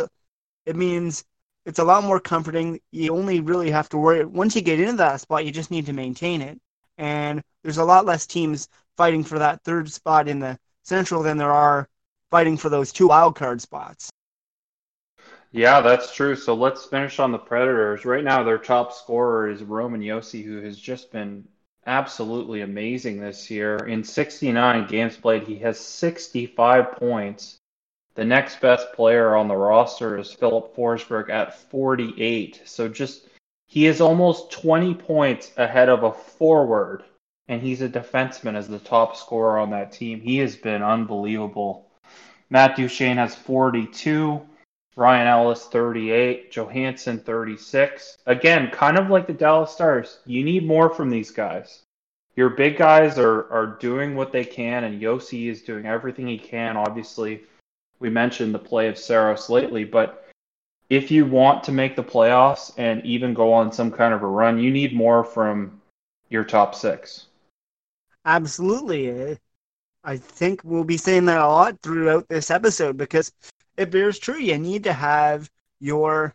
it 0.66 0.76
means 0.76 1.24
it's 1.66 1.78
a 1.78 1.84
lot 1.84 2.02
more 2.02 2.18
comforting. 2.18 2.80
You 2.90 3.14
only 3.14 3.40
really 3.40 3.70
have 3.70 3.88
to 3.90 3.96
worry 3.96 4.24
once 4.24 4.56
you 4.56 4.62
get 4.62 4.80
into 4.80 4.96
that 4.96 5.20
spot, 5.20 5.46
you 5.46 5.52
just 5.52 5.70
need 5.70 5.86
to 5.86 5.92
maintain 5.92 6.42
it. 6.42 6.60
And 6.98 7.42
there's 7.62 7.78
a 7.78 7.84
lot 7.84 8.06
less 8.06 8.26
teams 8.26 8.68
fighting 8.96 9.22
for 9.22 9.38
that 9.38 9.62
third 9.62 9.90
spot 9.90 10.28
in 10.28 10.40
the 10.40 10.58
Central 10.82 11.22
than 11.22 11.38
there 11.38 11.52
are 11.52 11.88
fighting 12.30 12.56
for 12.56 12.68
those 12.68 12.92
two 12.92 13.08
wild 13.08 13.36
card 13.36 13.60
spots. 13.60 14.10
Yeah, 15.54 15.80
that's 15.80 16.12
true. 16.12 16.34
So 16.34 16.54
let's 16.54 16.84
finish 16.84 17.20
on 17.20 17.30
the 17.30 17.38
Predators. 17.38 18.04
Right 18.04 18.24
now, 18.24 18.42
their 18.42 18.58
top 18.58 18.92
scorer 18.92 19.48
is 19.48 19.62
Roman 19.62 20.00
Josi, 20.00 20.44
who 20.44 20.60
has 20.62 20.76
just 20.76 21.12
been 21.12 21.46
absolutely 21.86 22.62
amazing 22.62 23.20
this 23.20 23.48
year. 23.50 23.76
In 23.76 24.02
69 24.02 24.88
games 24.88 25.16
played, 25.16 25.46
he 25.46 25.56
has 25.60 25.78
65 25.78 26.96
points 26.96 27.58
the 28.14 28.24
next 28.24 28.60
best 28.60 28.92
player 28.92 29.34
on 29.36 29.48
the 29.48 29.56
roster 29.56 30.18
is 30.18 30.32
Filip 30.32 30.74
Forsberg 30.74 31.30
at 31.30 31.58
48. 31.70 32.62
So 32.64 32.88
just 32.88 33.26
he 33.66 33.86
is 33.86 34.00
almost 34.00 34.52
20 34.52 34.94
points 34.94 35.52
ahead 35.56 35.88
of 35.88 36.04
a 36.04 36.12
forward, 36.12 37.02
and 37.48 37.60
he's 37.60 37.82
a 37.82 37.88
defenseman 37.88 38.54
as 38.54 38.68
the 38.68 38.78
top 38.78 39.16
scorer 39.16 39.58
on 39.58 39.70
that 39.70 39.92
team. 39.92 40.20
He 40.20 40.38
has 40.38 40.54
been 40.56 40.82
unbelievable. 40.82 41.90
Matt 42.50 42.76
Duchene 42.76 43.16
has 43.16 43.34
42. 43.34 44.40
Ryan 44.96 45.26
Ellis 45.26 45.66
38, 45.66 46.52
Johansen 46.52 47.18
36. 47.18 48.18
Again, 48.26 48.70
kind 48.70 48.96
of 48.96 49.10
like 49.10 49.26
the 49.26 49.32
Dallas 49.32 49.72
Stars, 49.72 50.20
you 50.24 50.44
need 50.44 50.66
more 50.66 50.88
from 50.88 51.10
these 51.10 51.30
guys. 51.30 51.82
Your 52.36 52.50
big 52.50 52.76
guys 52.76 53.18
are 53.18 53.50
are 53.52 53.78
doing 53.80 54.14
what 54.14 54.32
they 54.32 54.44
can, 54.44 54.84
and 54.84 55.00
Josi 55.00 55.50
is 55.50 55.62
doing 55.62 55.86
everything 55.86 56.26
he 56.26 56.38
can. 56.38 56.76
Obviously, 56.76 57.42
we 58.00 58.10
mentioned 58.10 58.54
the 58.54 58.58
play 58.58 58.88
of 58.88 58.98
Saros 58.98 59.48
lately, 59.48 59.84
but 59.84 60.24
if 60.90 61.10
you 61.10 61.26
want 61.26 61.64
to 61.64 61.72
make 61.72 61.96
the 61.96 62.04
playoffs 62.04 62.72
and 62.76 63.04
even 63.04 63.34
go 63.34 63.52
on 63.52 63.72
some 63.72 63.90
kind 63.90 64.12
of 64.12 64.22
a 64.22 64.26
run, 64.26 64.58
you 64.58 64.70
need 64.70 64.94
more 64.94 65.24
from 65.24 65.80
your 66.28 66.44
top 66.44 66.74
six. 66.74 67.26
Absolutely. 68.24 69.38
I 70.02 70.16
think 70.16 70.60
we'll 70.64 70.84
be 70.84 70.96
saying 70.96 71.24
that 71.26 71.40
a 71.40 71.46
lot 71.46 71.80
throughout 71.82 72.28
this 72.28 72.50
episode 72.50 72.96
because 72.96 73.32
it 73.76 73.90
bears 73.90 74.18
true. 74.18 74.38
You 74.38 74.58
need 74.58 74.84
to 74.84 74.92
have 74.92 75.50
your 75.80 76.34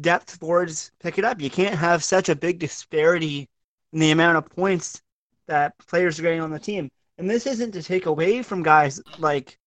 depth 0.00 0.36
forwards 0.36 0.92
pick 1.00 1.18
it 1.18 1.24
up. 1.24 1.40
You 1.40 1.50
can't 1.50 1.74
have 1.74 2.04
such 2.04 2.28
a 2.28 2.36
big 2.36 2.58
disparity 2.58 3.48
in 3.92 4.00
the 4.00 4.10
amount 4.10 4.38
of 4.38 4.48
points 4.50 5.02
that 5.46 5.76
players 5.78 6.18
are 6.18 6.22
getting 6.22 6.40
on 6.40 6.50
the 6.50 6.58
team. 6.58 6.90
And 7.16 7.28
this 7.28 7.46
isn't 7.46 7.72
to 7.72 7.82
take 7.82 8.06
away 8.06 8.42
from 8.42 8.62
guys 8.62 9.00
like 9.18 9.58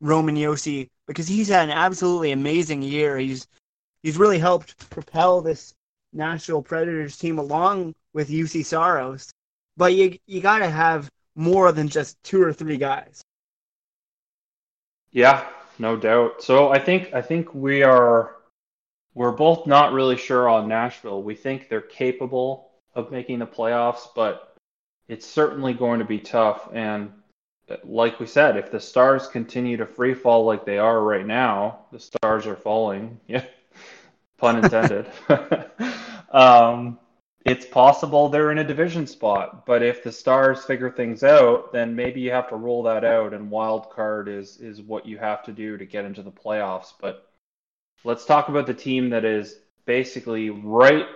Roman 0.00 0.34
Josi 0.36 0.88
because 1.06 1.28
he's 1.28 1.48
had 1.48 1.68
an 1.68 1.76
absolutely 1.76 2.32
amazing 2.32 2.82
year. 2.82 3.16
He's 3.16 3.46
he's 4.02 4.18
really 4.18 4.38
helped 4.38 4.90
propel 4.90 5.40
this 5.40 5.74
Nashville 6.12 6.62
Predators 6.62 7.16
team 7.16 7.38
along 7.38 7.94
with 8.12 8.28
Juuse 8.28 8.64
Saros. 8.64 9.30
But 9.76 9.94
you 9.94 10.18
you 10.26 10.40
got 10.40 10.58
to 10.58 10.68
have 10.68 11.10
more 11.36 11.70
than 11.70 11.88
just 11.88 12.20
two 12.24 12.42
or 12.42 12.52
three 12.52 12.76
guys. 12.76 13.22
Yeah, 15.12 15.46
no 15.78 15.96
doubt. 15.96 16.42
So 16.42 16.70
I 16.70 16.78
think 16.78 17.12
I 17.14 17.22
think 17.22 17.54
we 17.54 17.82
are 17.82 18.36
we're 19.14 19.32
both 19.32 19.66
not 19.66 19.92
really 19.92 20.16
sure 20.16 20.48
on 20.48 20.68
Nashville. 20.68 21.22
We 21.22 21.34
think 21.34 21.68
they're 21.68 21.80
capable 21.80 22.70
of 22.94 23.10
making 23.10 23.38
the 23.38 23.46
playoffs, 23.46 24.08
but 24.14 24.56
it's 25.08 25.26
certainly 25.26 25.72
going 25.72 26.00
to 26.00 26.04
be 26.04 26.18
tough. 26.18 26.68
And 26.72 27.12
like 27.84 28.20
we 28.20 28.26
said, 28.26 28.56
if 28.56 28.70
the 28.70 28.80
stars 28.80 29.26
continue 29.26 29.76
to 29.78 29.86
free 29.86 30.14
fall 30.14 30.44
like 30.44 30.64
they 30.64 30.78
are 30.78 31.00
right 31.00 31.26
now, 31.26 31.86
the 31.92 32.00
stars 32.00 32.46
are 32.46 32.56
falling. 32.56 33.20
Yeah, 33.28 33.44
pun 34.38 34.62
intended. 34.62 35.10
um, 36.30 36.98
it's 37.46 37.64
possible 37.64 38.28
they're 38.28 38.50
in 38.50 38.58
a 38.58 38.64
division 38.64 39.06
spot, 39.06 39.64
but 39.66 39.82
if 39.82 40.02
the 40.02 40.10
stars 40.10 40.64
figure 40.64 40.90
things 40.90 41.22
out, 41.22 41.72
then 41.72 41.94
maybe 41.94 42.20
you 42.20 42.32
have 42.32 42.48
to 42.48 42.56
roll 42.56 42.82
that 42.82 43.04
out, 43.04 43.32
and 43.32 43.50
wild 43.50 43.88
card 43.90 44.28
is 44.28 44.58
is 44.58 44.82
what 44.82 45.06
you 45.06 45.16
have 45.18 45.44
to 45.44 45.52
do 45.52 45.78
to 45.78 45.86
get 45.86 46.04
into 46.04 46.22
the 46.22 46.30
playoffs. 46.30 46.92
But 47.00 47.30
let's 48.02 48.24
talk 48.24 48.48
about 48.48 48.66
the 48.66 48.74
team 48.74 49.10
that 49.10 49.24
is 49.24 49.60
basically 49.84 50.50
right 50.50 51.06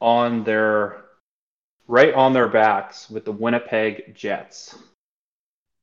on 0.00 0.42
their 0.42 1.04
right 1.86 2.12
on 2.14 2.32
their 2.32 2.48
backs 2.48 3.08
with 3.08 3.24
the 3.24 3.32
Winnipeg 3.32 4.12
Jets. 4.14 4.76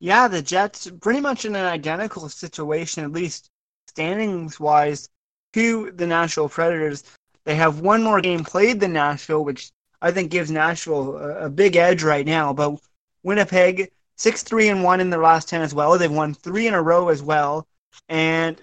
Yeah, 0.00 0.28
the 0.28 0.42
Jets 0.42 0.90
pretty 1.00 1.20
much 1.20 1.46
in 1.46 1.56
an 1.56 1.64
identical 1.64 2.28
situation, 2.28 3.04
at 3.04 3.12
least 3.12 3.48
standings 3.88 4.60
wise, 4.60 5.08
to 5.54 5.92
the 5.92 6.06
Nashville 6.06 6.50
Predators. 6.50 7.04
They 7.44 7.54
have 7.54 7.80
one 7.80 8.02
more 8.02 8.20
game 8.20 8.44
played 8.44 8.80
than 8.80 8.92
Nashville, 8.92 9.44
which 9.44 9.70
I 10.04 10.10
think 10.10 10.30
gives 10.30 10.50
Nashville 10.50 11.16
a, 11.16 11.46
a 11.46 11.48
big 11.48 11.76
edge 11.76 12.02
right 12.02 12.26
now. 12.26 12.52
But 12.52 12.78
Winnipeg, 13.22 13.90
six 14.16 14.42
three 14.42 14.68
and 14.68 14.84
one 14.84 15.00
in 15.00 15.08
their 15.08 15.22
last 15.22 15.48
ten 15.48 15.62
as 15.62 15.74
well. 15.74 15.96
They've 15.96 16.12
won 16.12 16.34
three 16.34 16.66
in 16.66 16.74
a 16.74 16.82
row 16.82 17.08
as 17.08 17.22
well, 17.22 17.66
and 18.10 18.60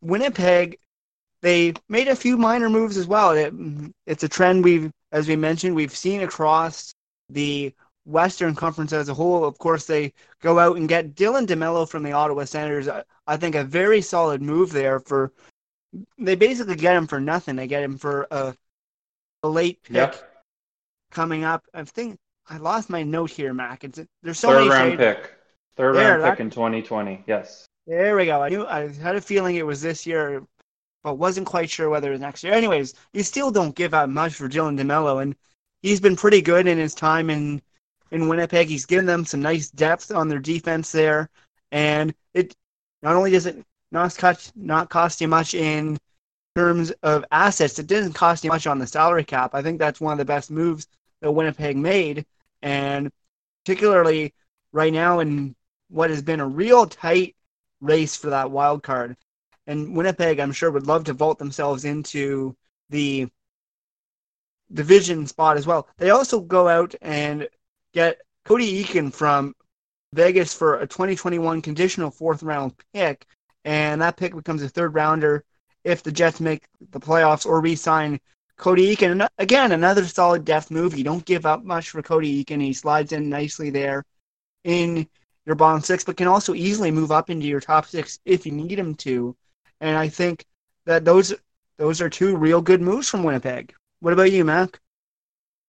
Winnipeg, 0.00 0.78
they 1.42 1.74
made 1.88 2.06
a 2.06 2.14
few 2.14 2.36
minor 2.36 2.70
moves 2.70 2.96
as 2.96 3.08
well. 3.08 3.32
It, 3.32 3.52
it's 4.06 4.22
a 4.22 4.28
trend 4.28 4.62
we've, 4.62 4.92
as 5.10 5.26
we 5.26 5.34
mentioned, 5.34 5.74
we've 5.74 5.96
seen 5.96 6.22
across 6.22 6.94
the 7.28 7.74
Western 8.04 8.54
Conference 8.54 8.92
as 8.92 9.08
a 9.08 9.14
whole. 9.14 9.44
Of 9.44 9.58
course, 9.58 9.86
they 9.86 10.12
go 10.42 10.60
out 10.60 10.76
and 10.76 10.88
get 10.88 11.16
Dylan 11.16 11.48
DeMelo 11.48 11.88
from 11.88 12.04
the 12.04 12.12
Ottawa 12.12 12.44
Senators. 12.44 12.88
I 13.26 13.36
think 13.36 13.56
a 13.56 13.64
very 13.64 14.00
solid 14.00 14.40
move 14.42 14.70
there 14.70 15.00
for. 15.00 15.32
They 16.18 16.36
basically 16.36 16.76
get 16.76 16.94
him 16.94 17.08
for 17.08 17.20
nothing. 17.20 17.56
They 17.56 17.66
get 17.66 17.82
him 17.82 17.98
for 17.98 18.28
a, 18.30 18.54
a 19.42 19.48
late 19.48 19.82
pick 19.82 19.96
yep 19.96 20.35
coming 21.16 21.44
up. 21.44 21.64
I 21.72 21.82
think 21.82 22.18
I 22.48 22.58
lost 22.58 22.90
my 22.90 23.02
note 23.02 23.30
here, 23.30 23.54
Mac. 23.54 23.82
It's 23.82 23.98
there's 24.22 24.38
so 24.38 24.50
third 24.50 24.68
many 24.68 24.70
round 24.70 24.98
pick, 24.98 25.32
third 25.76 25.96
there, 25.96 26.10
round 26.10 26.22
that, 26.22 26.30
pick 26.32 26.40
in 26.40 26.50
2020. 26.50 27.24
Yes. 27.26 27.66
There 27.86 28.16
we 28.16 28.26
go. 28.26 28.42
I 28.42 28.50
knew 28.50 28.66
I 28.66 28.92
had 28.92 29.16
a 29.16 29.20
feeling 29.20 29.56
it 29.56 29.66
was 29.66 29.80
this 29.80 30.06
year, 30.06 30.42
but 31.02 31.14
wasn't 31.14 31.46
quite 31.46 31.70
sure 31.70 31.88
whether 31.88 32.08
it 32.08 32.12
was 32.12 32.20
next 32.20 32.44
year. 32.44 32.52
Anyways, 32.52 32.94
you 33.14 33.22
still 33.22 33.50
don't 33.50 33.74
give 33.74 33.94
up 33.94 34.10
much 34.10 34.34
for 34.34 34.48
Dylan 34.48 34.78
DeMelo, 34.78 35.22
and 35.22 35.34
he's 35.80 36.00
been 36.00 36.16
pretty 36.16 36.42
good 36.42 36.68
in 36.68 36.78
his 36.78 36.94
time 36.94 37.30
in 37.30 37.62
in 38.10 38.28
Winnipeg. 38.28 38.68
He's 38.68 38.86
given 38.86 39.06
them 39.06 39.24
some 39.24 39.40
nice 39.40 39.70
depth 39.70 40.12
on 40.12 40.28
their 40.28 40.38
defense 40.38 40.92
there, 40.92 41.30
and 41.72 42.14
it 42.34 42.54
not 43.02 43.16
only 43.16 43.30
does 43.30 43.46
it 43.46 43.64
not 43.90 44.16
cost 44.18 44.52
not 44.54 44.90
cost 44.90 45.22
you 45.22 45.28
much 45.28 45.54
in 45.54 45.96
terms 46.54 46.90
of 47.02 47.24
assets, 47.32 47.78
it 47.78 47.86
didn't 47.86 48.12
cost 48.12 48.44
you 48.44 48.50
much 48.50 48.66
on 48.66 48.78
the 48.78 48.86
salary 48.86 49.24
cap. 49.24 49.54
I 49.54 49.62
think 49.62 49.78
that's 49.78 50.00
one 50.00 50.12
of 50.12 50.18
the 50.18 50.24
best 50.26 50.50
moves 50.50 50.86
that 51.20 51.32
Winnipeg 51.32 51.76
made, 51.76 52.26
and 52.62 53.10
particularly 53.64 54.34
right 54.72 54.92
now 54.92 55.20
in 55.20 55.54
what 55.88 56.10
has 56.10 56.22
been 56.22 56.40
a 56.40 56.46
real 56.46 56.86
tight 56.86 57.36
race 57.80 58.16
for 58.16 58.30
that 58.30 58.50
wild 58.50 58.82
card. 58.82 59.16
And 59.66 59.96
Winnipeg, 59.96 60.38
I'm 60.38 60.52
sure, 60.52 60.70
would 60.70 60.86
love 60.86 61.04
to 61.04 61.12
vault 61.12 61.38
themselves 61.38 61.84
into 61.84 62.56
the 62.90 63.28
division 64.72 65.26
spot 65.26 65.56
as 65.56 65.66
well. 65.66 65.88
They 65.98 66.10
also 66.10 66.40
go 66.40 66.68
out 66.68 66.94
and 67.00 67.48
get 67.92 68.20
Cody 68.44 68.84
Eakin 68.84 69.12
from 69.12 69.54
Vegas 70.12 70.54
for 70.54 70.78
a 70.78 70.86
2021 70.86 71.62
conditional 71.62 72.10
fourth 72.10 72.42
round 72.42 72.74
pick, 72.92 73.26
and 73.64 74.00
that 74.02 74.16
pick 74.16 74.34
becomes 74.34 74.62
a 74.62 74.68
third 74.68 74.94
rounder 74.94 75.44
if 75.84 76.02
the 76.02 76.12
Jets 76.12 76.40
make 76.40 76.64
the 76.90 77.00
playoffs 77.00 77.46
or 77.46 77.60
re-sign 77.60 78.20
Cody 78.56 78.94
Eakin. 78.94 79.26
Again, 79.38 79.72
another 79.72 80.04
solid 80.06 80.44
depth 80.44 80.70
move. 80.70 80.96
You 80.96 81.04
don't 81.04 81.24
give 81.24 81.46
up 81.46 81.64
much 81.64 81.90
for 81.90 82.02
Cody 82.02 82.44
Eakin. 82.44 82.62
He 82.62 82.72
slides 82.72 83.12
in 83.12 83.28
nicely 83.28 83.70
there 83.70 84.04
in 84.64 85.06
your 85.44 85.54
bottom 85.54 85.80
six, 85.80 86.04
but 86.04 86.16
can 86.16 86.26
also 86.26 86.54
easily 86.54 86.90
move 86.90 87.12
up 87.12 87.30
into 87.30 87.46
your 87.46 87.60
top 87.60 87.86
six 87.86 88.18
if 88.24 88.46
you 88.46 88.52
need 88.52 88.78
him 88.78 88.94
to. 88.96 89.36
And 89.80 89.96
I 89.96 90.08
think 90.08 90.44
that 90.86 91.04
those 91.04 91.34
those 91.76 92.00
are 92.00 92.08
two 92.08 92.36
real 92.36 92.62
good 92.62 92.80
moves 92.80 93.08
from 93.08 93.22
Winnipeg. 93.22 93.74
What 94.00 94.12
about 94.12 94.32
you, 94.32 94.44
Mac? 94.44 94.80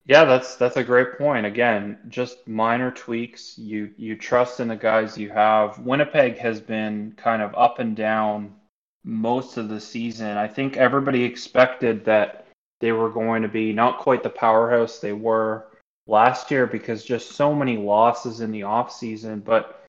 Yeah, 0.05 0.23
that's 0.23 0.55
that's 0.55 0.77
a 0.77 0.83
great 0.83 1.17
point. 1.17 1.45
Again, 1.45 1.97
just 2.07 2.47
minor 2.47 2.91
tweaks. 2.91 3.57
You 3.57 3.91
you 3.97 4.15
trust 4.15 4.61
in 4.61 4.69
the 4.69 4.75
guys 4.75 5.17
you 5.17 5.29
have. 5.29 5.77
Winnipeg 5.79 6.37
has 6.37 6.61
been 6.61 7.13
kind 7.17 7.41
of 7.41 7.53
up 7.55 7.79
and 7.79 7.95
down 7.95 8.55
most 9.03 9.57
of 9.57 9.67
the 9.67 9.81
season. 9.81 10.37
I 10.37 10.47
think 10.47 10.77
everybody 10.77 11.23
expected 11.23 12.05
that 12.05 12.46
they 12.79 12.91
were 12.91 13.09
going 13.09 13.41
to 13.41 13.47
be 13.47 13.73
not 13.73 13.99
quite 13.99 14.23
the 14.23 14.29
powerhouse 14.29 14.99
they 14.99 15.13
were 15.13 15.67
last 16.05 16.51
year 16.51 16.65
because 16.65 17.03
just 17.03 17.31
so 17.31 17.53
many 17.53 17.77
losses 17.77 18.41
in 18.41 18.51
the 18.51 18.63
off 18.63 18.91
season. 18.91 19.39
But 19.39 19.83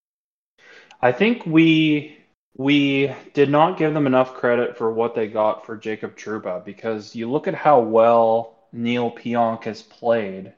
I 1.00 1.12
think 1.12 1.46
we 1.46 2.18
we 2.56 3.14
did 3.34 3.50
not 3.50 3.78
give 3.78 3.94
them 3.94 4.06
enough 4.06 4.34
credit 4.34 4.76
for 4.76 4.90
what 4.92 5.14
they 5.14 5.28
got 5.28 5.64
for 5.64 5.76
Jacob 5.76 6.16
Trouba 6.16 6.64
because 6.64 7.14
you 7.14 7.30
look 7.30 7.46
at 7.46 7.54
how 7.54 7.80
well 7.80 8.58
Neil 8.72 9.12
Pionk 9.12 9.64
has 9.64 9.82
played. 9.82 10.52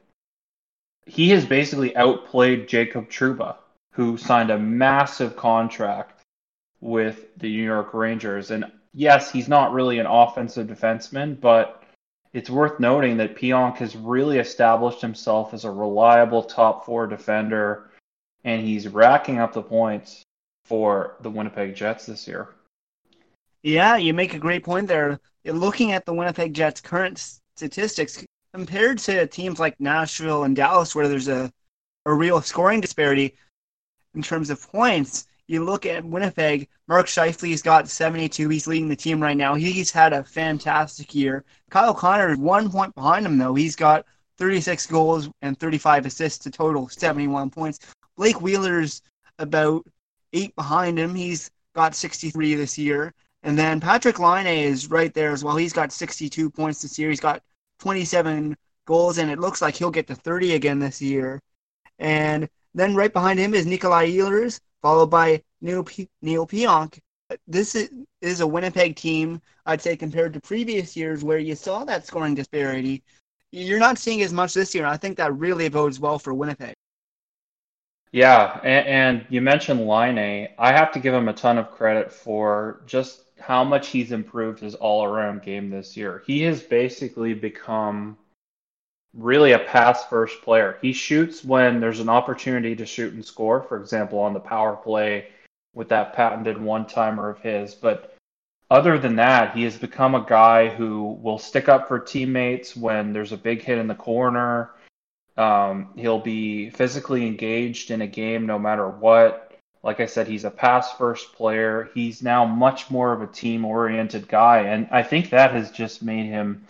He 1.05 1.29
has 1.29 1.45
basically 1.45 1.95
outplayed 1.95 2.67
Jacob 2.67 3.09
Trouba, 3.09 3.57
who 3.91 4.17
signed 4.17 4.49
a 4.49 4.57
massive 4.57 5.35
contract 5.35 6.23
with 6.79 7.27
the 7.37 7.49
New 7.49 7.63
York 7.63 7.93
Rangers. 7.93 8.49
And 8.49 8.65
yes, 8.93 9.31
he's 9.31 9.47
not 9.47 9.73
really 9.73 9.99
an 9.99 10.07
offensive 10.07 10.67
defenseman, 10.67 11.39
but 11.39 11.80
it's 12.33 12.49
worth 12.49 12.79
noting 12.79 13.17
that 13.17 13.35
Pionk 13.35 13.77
has 13.77 13.95
really 13.95 14.39
established 14.39 15.01
himself 15.01 15.53
as 15.53 15.65
a 15.65 15.71
reliable 15.71 16.43
top 16.43 16.85
four 16.85 17.07
defender, 17.07 17.89
and 18.43 18.65
he's 18.65 18.87
racking 18.87 19.39
up 19.39 19.53
the 19.53 19.61
points 19.61 20.23
for 20.65 21.17
the 21.21 21.29
Winnipeg 21.29 21.75
Jets 21.75 22.05
this 22.05 22.27
year. 22.27 22.49
Yeah, 23.63 23.97
you 23.97 24.13
make 24.13 24.33
a 24.33 24.39
great 24.39 24.63
point 24.63 24.87
there. 24.87 25.19
Looking 25.43 25.91
at 25.91 26.05
the 26.05 26.13
Winnipeg 26.13 26.53
Jets' 26.53 26.81
current 26.81 27.39
statistics 27.55 28.23
compared 28.53 28.99
to 28.99 29.27
teams 29.27 29.59
like 29.59 29.79
Nashville 29.79 30.43
and 30.43 30.55
Dallas, 30.55 30.95
where 30.95 31.07
there's 31.07 31.27
a, 31.27 31.51
a 32.05 32.13
real 32.13 32.41
scoring 32.41 32.81
disparity 32.81 33.35
in 34.15 34.21
terms 34.21 34.49
of 34.49 34.71
points, 34.71 35.27
you 35.51 35.63
look 35.63 35.85
at 35.85 36.05
Winnipeg, 36.05 36.69
Mark 36.87 37.07
Scheifele's 37.07 37.61
got 37.61 37.89
72. 37.89 38.47
He's 38.47 38.67
leading 38.67 38.87
the 38.87 38.95
team 38.95 39.21
right 39.21 39.35
now. 39.35 39.53
He's 39.53 39.91
had 39.91 40.13
a 40.13 40.23
fantastic 40.23 41.13
year. 41.13 41.43
Kyle 41.69 41.93
Connor 41.93 42.31
is 42.31 42.37
one 42.37 42.71
point 42.71 42.95
behind 42.95 43.25
him, 43.25 43.37
though. 43.37 43.53
He's 43.53 43.75
got 43.75 44.05
36 44.37 44.87
goals 44.87 45.29
and 45.41 45.59
35 45.59 46.05
assists 46.05 46.39
to 46.45 46.51
total 46.51 46.87
71 46.87 47.49
points. 47.49 47.79
Blake 48.15 48.41
Wheeler's 48.41 49.01
about 49.39 49.85
eight 50.33 50.55
behind 50.55 50.97
him. 50.97 51.13
He's 51.13 51.51
got 51.75 51.95
63 51.95 52.55
this 52.55 52.77
year. 52.77 53.13
And 53.43 53.57
then 53.57 53.81
Patrik 53.81 54.19
Laine 54.19 54.47
is 54.47 54.89
right 54.89 55.13
there 55.13 55.31
as 55.31 55.43
well. 55.43 55.57
He's 55.57 55.73
got 55.73 55.91
62 55.91 56.49
points 56.49 56.81
this 56.81 56.97
year. 56.97 57.09
He's 57.09 57.19
got 57.19 57.41
27 57.79 58.55
goals, 58.85 59.17
and 59.17 59.29
it 59.29 59.39
looks 59.39 59.61
like 59.61 59.75
he'll 59.75 59.91
get 59.91 60.07
to 60.07 60.15
30 60.15 60.53
again 60.53 60.79
this 60.79 61.01
year. 61.01 61.41
And 61.99 62.47
then 62.73 62.95
right 62.95 63.11
behind 63.11 63.39
him 63.39 63.53
is 63.53 63.65
Nikolai 63.65 64.09
Ehlers 64.11 64.59
followed 64.81 65.07
by 65.07 65.41
Neil, 65.61 65.85
Neil 66.21 66.47
Pionk. 66.47 66.99
This 67.47 67.75
is, 67.75 67.89
is 68.21 68.41
a 68.41 68.47
Winnipeg 68.47 68.95
team, 68.95 69.41
I'd 69.65 69.81
say, 69.81 69.95
compared 69.95 70.33
to 70.33 70.41
previous 70.41 70.97
years 70.97 71.23
where 71.23 71.39
you 71.39 71.55
saw 71.55 71.85
that 71.85 72.05
scoring 72.05 72.35
disparity. 72.35 73.03
You're 73.51 73.79
not 73.79 73.97
seeing 73.97 74.21
as 74.21 74.33
much 74.33 74.53
this 74.53 74.75
year, 74.75 74.85
I 74.85 74.97
think 74.97 75.17
that 75.17 75.37
really 75.37 75.69
bodes 75.69 75.99
well 75.99 76.19
for 76.19 76.33
Winnipeg. 76.33 76.73
Yeah, 78.11 78.59
and, 78.63 78.87
and 78.87 79.25
you 79.29 79.41
mentioned 79.41 79.87
Laine. 79.87 80.49
I 80.57 80.73
have 80.73 80.91
to 80.93 80.99
give 80.99 81.13
him 81.13 81.29
a 81.29 81.33
ton 81.33 81.57
of 81.57 81.71
credit 81.71 82.11
for 82.11 82.81
just 82.85 83.23
how 83.39 83.63
much 83.63 83.87
he's 83.87 84.11
improved 84.11 84.59
his 84.59 84.75
all 84.75 85.05
around 85.05 85.41
game 85.41 85.69
this 85.69 85.95
year. 85.95 86.21
He 86.27 86.41
has 86.43 86.61
basically 86.61 87.33
become 87.33 88.17
really 89.13 89.51
a 89.51 89.59
pass 89.59 90.05
first 90.05 90.41
player. 90.41 90.77
He 90.81 90.93
shoots 90.93 91.43
when 91.43 91.79
there's 91.79 91.99
an 91.99 92.09
opportunity 92.09 92.75
to 92.75 92.85
shoot 92.85 93.13
and 93.13 93.25
score, 93.25 93.61
for 93.61 93.77
example, 93.77 94.19
on 94.19 94.33
the 94.33 94.39
power 94.39 94.75
play 94.75 95.27
with 95.73 95.89
that 95.89 96.13
patented 96.13 96.61
one 96.61 96.85
timer 96.85 97.29
of 97.29 97.39
his. 97.39 97.73
But 97.73 98.15
other 98.69 98.97
than 98.97 99.17
that, 99.17 99.55
he 99.55 99.63
has 99.63 99.77
become 99.77 100.15
a 100.15 100.25
guy 100.25 100.69
who 100.69 101.19
will 101.21 101.39
stick 101.39 101.67
up 101.67 101.87
for 101.87 101.99
teammates 101.99 102.75
when 102.75 103.11
there's 103.11 103.33
a 103.33 103.37
big 103.37 103.61
hit 103.61 103.77
in 103.77 103.87
the 103.87 103.95
corner. 103.95 104.71
Um, 105.37 105.89
he'll 105.95 106.19
be 106.19 106.69
physically 106.69 107.25
engaged 107.25 107.91
in 107.91 108.01
a 108.01 108.07
game 108.07 108.45
no 108.45 108.59
matter 108.59 108.87
what. 108.87 109.57
Like 109.83 109.99
I 109.99 110.05
said, 110.05 110.27
he's 110.27 110.45
a 110.45 110.51
pass 110.51 110.95
first 110.95 111.33
player. 111.33 111.89
He's 111.93 112.21
now 112.21 112.45
much 112.45 112.91
more 112.91 113.11
of 113.11 113.21
a 113.21 113.27
team 113.27 113.65
oriented 113.65 114.27
guy. 114.27 114.59
And 114.59 114.87
I 114.91 115.03
think 115.03 115.29
that 115.29 115.53
has 115.53 115.71
just 115.71 116.03
made 116.03 116.27
him 116.27 116.65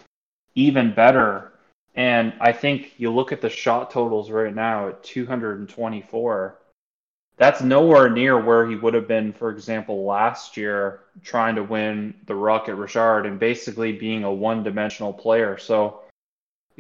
even 0.56 0.94
better 0.94 1.51
And 1.96 2.34
I 2.40 2.54
think 2.54 2.94
you 2.98 3.12
look 3.12 3.32
at 3.32 3.42
the 3.42 3.50
shot 3.50 3.92
totals 3.92 4.30
right 4.30 4.54
now 4.54 4.90
at 4.90 5.04
224. 5.04 6.58
That's 7.38 7.62
nowhere 7.62 8.10
near 8.10 8.40
where 8.40 8.70
he 8.70 8.76
would 8.76 8.94
have 8.94 9.08
been, 9.08 9.34
for 9.34 9.50
example, 9.50 10.06
last 10.06 10.58
year 10.58 11.02
trying 11.24 11.56
to 11.56 11.64
win 11.64 12.14
the 12.28 12.36
Rocket 12.36 12.76
Richard 12.76 13.26
and 13.26 13.40
basically 13.40 13.92
being 13.94 14.24
a 14.24 14.32
one 14.32 14.64
dimensional 14.64 15.12
player. 15.12 15.58
So 15.58 16.02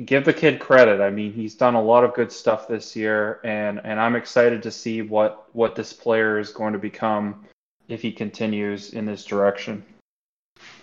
give 0.06 0.24
the 0.24 0.34
kid 0.34 0.60
credit. 0.60 1.02
I 1.02 1.10
mean, 1.10 1.34
he's 1.34 1.56
done 1.56 1.76
a 1.76 1.82
lot 1.82 2.04
of 2.04 2.13
good 2.13 2.32
stuff 2.32 2.67
this 2.67 2.95
year, 2.95 3.39
and, 3.43 3.82
and 3.84 4.00
I'm 4.00 4.15
excited 4.15 4.63
to 4.63 4.71
see 4.71 5.02
what, 5.02 5.47
what 5.54 5.76
this 5.76 5.93
player 5.93 6.39
is 6.39 6.52
going 6.52 6.74
to 6.74 6.80
become 6.80 7.45
if 7.88 8.02
he 8.02 8.12
continues 8.12 8.93
in 8.93 9.06
this 9.06 9.26
direction. 9.26 9.84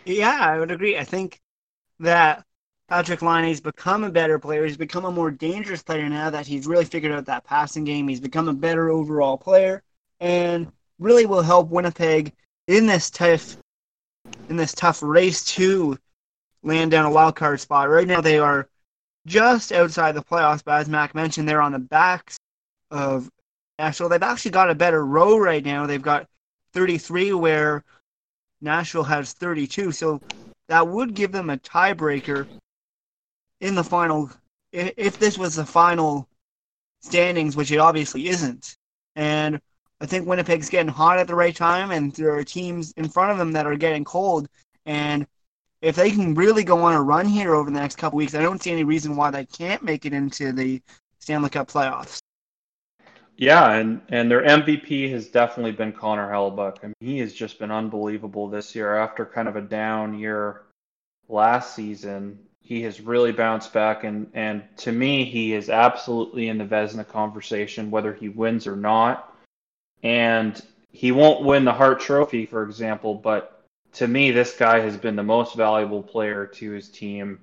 Yeah, 0.04 0.38
I 0.40 0.58
would 0.58 0.70
agree. 0.70 0.98
I 0.98 1.04
think 1.04 1.40
that 2.00 2.44
Patrik 2.90 3.20
Laine's 3.20 3.60
become 3.60 4.02
a 4.02 4.10
better 4.10 4.38
player. 4.38 4.64
He's 4.64 4.78
become 4.78 5.04
a 5.04 5.12
more 5.12 5.30
dangerous 5.30 5.82
player 5.82 6.08
now 6.08 6.30
that 6.30 6.46
he's 6.46 6.66
really 6.66 6.86
figured 6.86 7.12
out 7.12 7.26
that 7.26 7.44
passing 7.44 7.84
game. 7.84 8.08
He's 8.08 8.20
become 8.20 8.48
a 8.48 8.54
better 8.54 8.88
overall 8.88 9.36
player 9.36 9.82
and 10.20 10.72
really 10.98 11.26
will 11.26 11.42
help 11.42 11.68
Winnipeg 11.68 12.32
in 12.66 12.86
this 12.86 13.10
tough 13.10 13.58
in 14.48 14.56
this 14.56 14.72
tough 14.72 15.02
race 15.02 15.44
to 15.44 15.98
land 16.62 16.90
down 16.90 17.04
a 17.04 17.10
wild 17.10 17.36
card 17.36 17.60
spot. 17.60 17.90
Right 17.90 18.06
now 18.06 18.22
they 18.22 18.38
are 18.38 18.68
just 19.26 19.70
outside 19.70 20.12
the 20.12 20.22
playoffs, 20.22 20.64
but 20.64 20.80
as 20.80 20.88
Mac 20.88 21.14
mentioned, 21.14 21.46
they're 21.46 21.62
on 21.62 21.72
the 21.72 21.78
backs 21.78 22.38
of 22.90 23.30
Nashville. 23.78 24.08
They've 24.08 24.22
actually 24.22 24.50
got 24.52 24.70
a 24.70 24.74
better 24.74 25.04
row 25.04 25.36
right 25.36 25.64
now. 25.64 25.86
They've 25.86 26.00
got 26.00 26.26
33 26.72 27.34
where 27.34 27.84
Nashville 28.62 29.04
has 29.04 29.34
32. 29.34 29.92
So 29.92 30.20
that 30.68 30.88
would 30.88 31.14
give 31.14 31.32
them 31.32 31.50
a 31.50 31.58
tiebreaker 31.58 32.46
in 33.60 33.74
the 33.74 33.84
final, 33.84 34.30
if 34.72 35.18
this 35.18 35.38
was 35.38 35.56
the 35.56 35.66
final 35.66 36.28
standings, 37.00 37.56
which 37.56 37.72
it 37.72 37.78
obviously 37.78 38.28
isn't. 38.28 38.76
And 39.16 39.60
I 40.00 40.06
think 40.06 40.26
Winnipeg's 40.26 40.68
getting 40.68 40.92
hot 40.92 41.18
at 41.18 41.26
the 41.26 41.34
right 41.34 41.54
time, 41.54 41.90
and 41.90 42.12
there 42.14 42.34
are 42.34 42.44
teams 42.44 42.92
in 42.92 43.08
front 43.08 43.32
of 43.32 43.38
them 43.38 43.52
that 43.52 43.66
are 43.66 43.76
getting 43.76 44.04
cold. 44.04 44.48
And 44.86 45.26
if 45.82 45.96
they 45.96 46.10
can 46.10 46.34
really 46.34 46.64
go 46.64 46.82
on 46.82 46.94
a 46.94 47.02
run 47.02 47.26
here 47.26 47.54
over 47.54 47.70
the 47.70 47.80
next 47.80 47.96
couple 47.96 48.16
weeks, 48.16 48.34
I 48.34 48.42
don't 48.42 48.62
see 48.62 48.70
any 48.70 48.84
reason 48.84 49.16
why 49.16 49.30
they 49.30 49.44
can't 49.44 49.82
make 49.82 50.06
it 50.06 50.12
into 50.12 50.52
the 50.52 50.80
Stanley 51.18 51.50
Cup 51.50 51.68
playoffs. 51.68 52.18
Yeah, 53.36 53.70
and, 53.72 54.00
and 54.08 54.28
their 54.28 54.42
MVP 54.42 55.10
has 55.12 55.28
definitely 55.28 55.70
been 55.70 55.92
Connor 55.92 56.28
Hellebuyck. 56.28 56.78
I 56.82 56.86
mean, 56.88 56.94
he 57.00 57.18
has 57.20 57.32
just 57.32 57.60
been 57.60 57.70
unbelievable 57.70 58.48
this 58.48 58.74
year 58.74 58.96
after 58.96 59.24
kind 59.24 59.46
of 59.46 59.54
a 59.54 59.60
down 59.60 60.18
year 60.18 60.62
last 61.28 61.76
season 61.76 62.40
he 62.68 62.82
has 62.82 63.00
really 63.00 63.32
bounced 63.32 63.72
back 63.72 64.04
and 64.04 64.30
and 64.34 64.62
to 64.76 64.92
me 64.92 65.24
he 65.24 65.54
is 65.54 65.70
absolutely 65.70 66.48
in 66.48 66.58
the 66.58 66.66
Vezina 66.66 67.08
conversation 67.08 67.90
whether 67.90 68.12
he 68.12 68.28
wins 68.28 68.66
or 68.66 68.76
not. 68.76 69.34
And 70.02 70.60
he 70.92 71.10
won't 71.10 71.46
win 71.46 71.64
the 71.64 71.72
Hart 71.72 71.98
Trophy 71.98 72.44
for 72.44 72.62
example 72.62 73.14
but 73.14 73.64
to 73.94 74.06
me 74.06 74.32
this 74.32 74.54
guy 74.54 74.80
has 74.80 74.98
been 74.98 75.16
the 75.16 75.22
most 75.22 75.56
valuable 75.56 76.02
player 76.02 76.44
to 76.44 76.72
his 76.72 76.90
team 76.90 77.38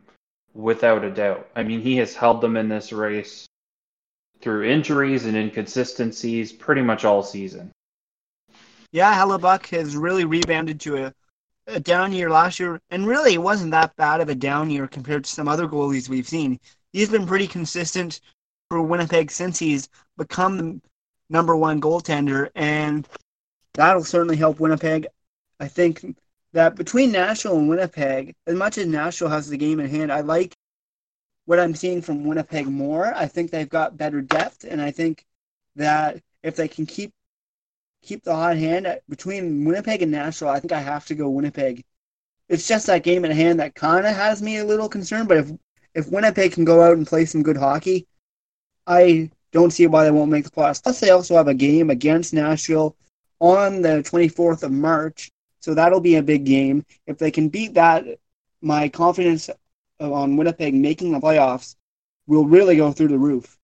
without 0.53 1.03
a 1.03 1.09
doubt. 1.09 1.49
I 1.55 1.63
mean 1.63 1.81
he 1.81 1.95
has 1.97 2.15
held 2.15 2.39
them 2.39 2.55
in 2.55 2.69
this 2.69 2.93
race 2.93 3.47
through 4.41 4.65
injuries 4.65 5.25
and 5.25 5.35
inconsistencies 5.35 6.53
pretty 6.53 6.83
much 6.83 7.03
all 7.03 7.23
season. 7.23 7.71
Yeah 8.91 9.11
Hellebuyck 9.15 9.65
has 9.69 9.97
really 9.97 10.25
rebounded 10.25 10.79
to 10.81 10.97
a 10.97 11.13
a 11.67 11.79
down 11.79 12.13
year 12.13 12.29
last 12.29 12.59
year, 12.59 12.79
and 12.89 13.07
really 13.07 13.33
it 13.33 13.41
wasn't 13.41 13.71
that 13.71 13.95
bad 13.95 14.21
of 14.21 14.29
a 14.29 14.35
down 14.35 14.69
year 14.69 14.87
compared 14.87 15.23
to 15.23 15.29
some 15.29 15.47
other 15.47 15.67
goalies 15.67 16.09
we've 16.09 16.27
seen. 16.27 16.59
He's 16.93 17.09
been 17.09 17.25
pretty 17.25 17.47
consistent 17.47 18.21
for 18.69 18.81
Winnipeg 18.81 19.31
since 19.31 19.59
he's 19.59 19.89
become 20.17 20.57
the 20.57 20.81
number 21.29 21.55
one 21.55 21.81
goaltender, 21.81 22.49
and 22.55 23.07
that'll 23.73 24.03
certainly 24.03 24.37
help 24.37 24.59
Winnipeg. 24.59 25.07
I 25.59 25.67
think 25.67 26.15
that 26.53 26.75
between 26.75 27.11
Nashville 27.11 27.57
and 27.57 27.67
Winnipeg, 27.67 28.35
as 28.47 28.55
much 28.55 28.77
as 28.77 28.87
Nashville 28.87 29.29
has 29.29 29.49
the 29.49 29.57
game 29.57 29.79
in 29.79 29.89
hand, 29.89 30.11
I 30.11 30.21
like 30.21 30.53
what 31.45 31.59
I'm 31.59 31.75
seeing 31.75 32.01
from 32.01 32.25
Winnipeg 32.25 32.67
more. 32.67 33.13
I 33.13 33.27
think 33.27 33.51
they've 33.51 33.69
got 33.69 33.97
better 33.97 34.21
depth, 34.21 34.63
and 34.63 34.81
I 34.81 34.91
think 34.91 35.25
that 35.75 36.21
if 36.43 36.55
they 36.55 36.67
can 36.67 36.85
keep 36.85 37.11
keep 38.05 38.23
the 38.23 38.35
hot 38.35 38.57
hand 38.57 38.87
between 39.09 39.65
Winnipeg 39.65 40.01
and 40.01 40.11
Nashville. 40.11 40.49
I 40.49 40.59
think 40.59 40.71
I 40.71 40.79
have 40.79 41.05
to 41.07 41.15
go 41.15 41.29
Winnipeg. 41.29 41.83
It's 42.47 42.67
just 42.67 42.85
that 42.87 43.03
game 43.03 43.25
in 43.25 43.31
hand 43.31 43.59
that 43.59 43.75
kind 43.75 44.05
of 44.05 44.15
has 44.15 44.41
me 44.41 44.57
a 44.57 44.65
little 44.65 44.87
concerned. 44.87 45.27
But 45.27 45.37
if 45.37 45.51
if 45.95 46.11
Winnipeg 46.11 46.51
can 46.51 46.65
go 46.65 46.81
out 46.83 46.97
and 46.97 47.07
play 47.07 47.25
some 47.25 47.41
good 47.41 47.57
hockey, 47.57 48.05
I 48.85 49.31
don't 49.51 49.71
see 49.71 49.87
why 49.87 50.03
they 50.03 50.11
won't 50.11 50.31
make 50.31 50.43
the 50.43 50.51
playoffs. 50.51 50.83
Plus, 50.83 50.99
they 50.99 51.09
also 51.09 51.35
have 51.35 51.47
a 51.47 51.53
game 51.53 51.89
against 51.89 52.33
Nashville 52.33 52.95
on 53.39 53.81
the 53.81 54.03
24th 54.03 54.63
of 54.63 54.71
March, 54.71 55.31
so 55.61 55.73
that'll 55.73 56.01
be 56.01 56.15
a 56.15 56.23
big 56.23 56.45
game. 56.45 56.85
If 57.07 57.17
they 57.17 57.31
can 57.31 57.47
beat 57.47 57.73
that, 57.75 58.05
my 58.61 58.89
confidence 58.89 59.49
on 59.99 60.35
Winnipeg 60.35 60.73
making 60.73 61.13
the 61.13 61.19
playoffs 61.19 61.75
will 62.27 62.45
really 62.45 62.75
go 62.75 62.91
through 62.91 63.07
the 63.07 63.17
roof. 63.17 63.57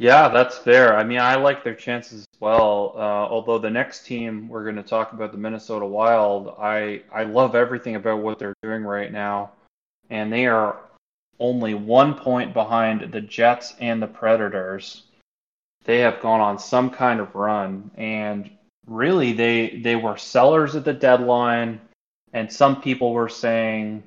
Yeah, 0.00 0.28
that's 0.30 0.56
fair. 0.56 0.96
I 0.96 1.04
mean, 1.04 1.18
I 1.18 1.34
like 1.34 1.62
their 1.62 1.74
chances 1.74 2.20
as 2.20 2.40
well. 2.40 2.94
Uh, 2.96 3.00
although 3.00 3.58
the 3.58 3.68
next 3.68 4.06
team 4.06 4.48
we're 4.48 4.64
going 4.64 4.76
to 4.76 4.82
talk 4.82 5.12
about, 5.12 5.30
the 5.30 5.36
Minnesota 5.36 5.84
Wild, 5.84 6.54
I 6.58 7.02
I 7.12 7.24
love 7.24 7.54
everything 7.54 7.96
about 7.96 8.22
what 8.22 8.38
they're 8.38 8.54
doing 8.62 8.82
right 8.82 9.12
now, 9.12 9.50
and 10.08 10.32
they 10.32 10.46
are 10.46 10.78
only 11.38 11.74
one 11.74 12.14
point 12.14 12.54
behind 12.54 13.12
the 13.12 13.20
Jets 13.20 13.74
and 13.78 14.00
the 14.00 14.06
Predators. 14.06 15.02
They 15.84 15.98
have 15.98 16.22
gone 16.22 16.40
on 16.40 16.58
some 16.58 16.88
kind 16.88 17.20
of 17.20 17.34
run, 17.34 17.90
and 17.98 18.50
really, 18.86 19.34
they 19.34 19.80
they 19.84 19.96
were 19.96 20.16
sellers 20.16 20.76
at 20.76 20.86
the 20.86 20.94
deadline, 20.94 21.78
and 22.32 22.50
some 22.50 22.80
people 22.80 23.12
were 23.12 23.28
saying 23.28 24.02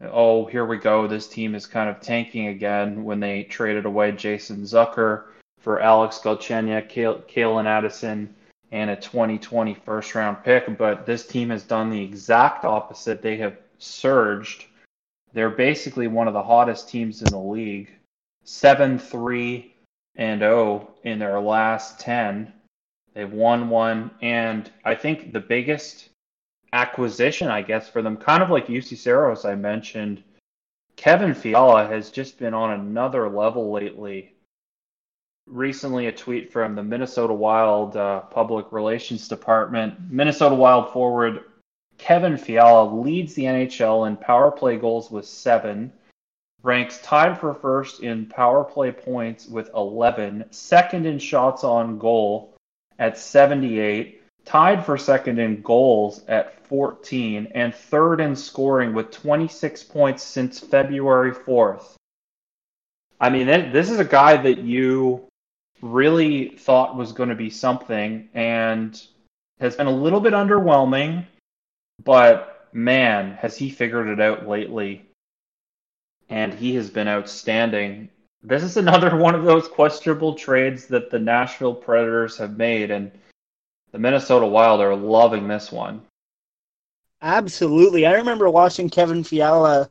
oh, 0.00 0.46
here 0.46 0.64
we 0.64 0.78
go. 0.78 1.06
This 1.06 1.26
team 1.26 1.54
is 1.54 1.66
kind 1.66 1.88
of 1.88 2.00
tanking 2.00 2.48
again 2.48 3.04
when 3.04 3.20
they 3.20 3.44
traded 3.44 3.84
away 3.84 4.12
Jason 4.12 4.62
Zucker 4.62 5.24
for 5.60 5.80
Alex 5.80 6.20
Galchenyuk, 6.22 6.92
Calen 7.26 7.66
Addison, 7.66 8.34
and 8.72 8.90
a 8.90 8.96
2020 8.96 9.74
first 9.74 10.14
round 10.14 10.42
pick. 10.44 10.76
But 10.76 11.06
this 11.06 11.26
team 11.26 11.50
has 11.50 11.62
done 11.62 11.90
the 11.90 12.02
exact 12.02 12.64
opposite. 12.64 13.22
They 13.22 13.36
have 13.38 13.56
surged. 13.78 14.66
They're 15.32 15.50
basically 15.50 16.06
one 16.06 16.28
of 16.28 16.34
the 16.34 16.42
hottest 16.42 16.88
teams 16.88 17.22
in 17.22 17.28
the 17.30 17.38
league. 17.38 17.90
7 18.44 18.98
3 18.98 19.74
and 20.16 20.40
0 20.40 20.90
in 21.04 21.18
their 21.18 21.40
last 21.40 21.98
10. 22.00 22.52
They've 23.14 23.32
won 23.32 23.68
one. 23.68 24.10
And 24.20 24.70
I 24.84 24.94
think 24.94 25.32
the 25.32 25.40
biggest 25.40 26.10
acquisition, 26.74 27.48
I 27.48 27.62
guess, 27.62 27.88
for 27.88 28.02
them. 28.02 28.16
Kind 28.16 28.42
of 28.42 28.50
like 28.50 28.66
Juuse 28.66 28.98
Saros, 28.98 29.44
I 29.44 29.54
mentioned. 29.54 30.22
Kevin 30.96 31.32
Fiala 31.32 31.86
has 31.86 32.10
just 32.10 32.38
been 32.38 32.52
on 32.52 32.72
another 32.72 33.28
level 33.28 33.72
lately. 33.72 34.34
Recently, 35.46 36.06
a 36.06 36.12
tweet 36.12 36.52
from 36.52 36.74
the 36.74 36.82
Minnesota 36.82 37.32
Wild 37.32 37.96
uh, 37.96 38.20
Public 38.22 38.72
Relations 38.72 39.28
Department. 39.28 39.94
Minnesota 40.10 40.54
Wild 40.54 40.92
forward 40.92 41.44
Kevin 41.96 42.36
Fiala 42.36 42.92
leads 42.92 43.34
the 43.34 43.44
NHL 43.44 44.08
in 44.08 44.16
power 44.16 44.50
play 44.50 44.76
goals 44.76 45.10
with 45.10 45.26
seven, 45.26 45.92
ranks 46.62 46.98
tied 47.02 47.38
for 47.38 47.54
first 47.54 48.02
in 48.02 48.26
power 48.26 48.64
play 48.64 48.90
points 48.90 49.46
with 49.46 49.70
11, 49.74 50.46
second 50.50 51.06
in 51.06 51.18
shots 51.20 51.62
on 51.62 51.98
goal 51.98 52.54
at 52.98 53.16
78, 53.16 54.23
tied 54.44 54.84
for 54.84 54.98
second 54.98 55.38
in 55.38 55.62
goals 55.62 56.22
at 56.28 56.66
14, 56.66 57.52
and 57.54 57.74
third 57.74 58.20
in 58.20 58.36
scoring 58.36 58.94
with 58.94 59.10
26 59.10 59.84
points 59.84 60.22
since 60.22 60.60
February 60.60 61.32
4th. 61.32 61.94
I 63.20 63.30
mean, 63.30 63.46
this 63.46 63.90
is 63.90 63.98
a 63.98 64.04
guy 64.04 64.36
that 64.36 64.58
you 64.58 65.26
really 65.80 66.48
thought 66.48 66.96
was 66.96 67.12
going 67.12 67.28
to 67.28 67.34
be 67.34 67.50
something 67.50 68.28
and 68.34 69.00
has 69.60 69.76
been 69.76 69.86
a 69.86 69.92
little 69.92 70.20
bit 70.20 70.32
underwhelming, 70.32 71.24
but 72.02 72.68
man, 72.72 73.32
has 73.34 73.56
he 73.56 73.70
figured 73.70 74.08
it 74.08 74.20
out 74.20 74.48
lately. 74.48 75.06
And 76.28 76.52
he 76.52 76.74
has 76.74 76.90
been 76.90 77.06
outstanding. 77.06 78.08
This 78.42 78.62
is 78.62 78.76
another 78.76 79.16
one 79.18 79.34
of 79.34 79.44
those 79.44 79.68
questionable 79.68 80.34
trades 80.34 80.86
that 80.86 81.10
the 81.10 81.18
Nashville 81.18 81.74
Predators 81.74 82.36
have 82.38 82.56
made. 82.56 82.90
And 82.90 83.12
the 83.94 84.00
Minnesota 84.00 84.44
Wild 84.44 84.80
are 84.80 84.96
loving 84.96 85.46
this 85.46 85.70
one. 85.70 86.02
Absolutely. 87.22 88.04
I 88.04 88.14
remember 88.14 88.50
watching 88.50 88.90
Kevin 88.90 89.22
Fiala 89.22 89.88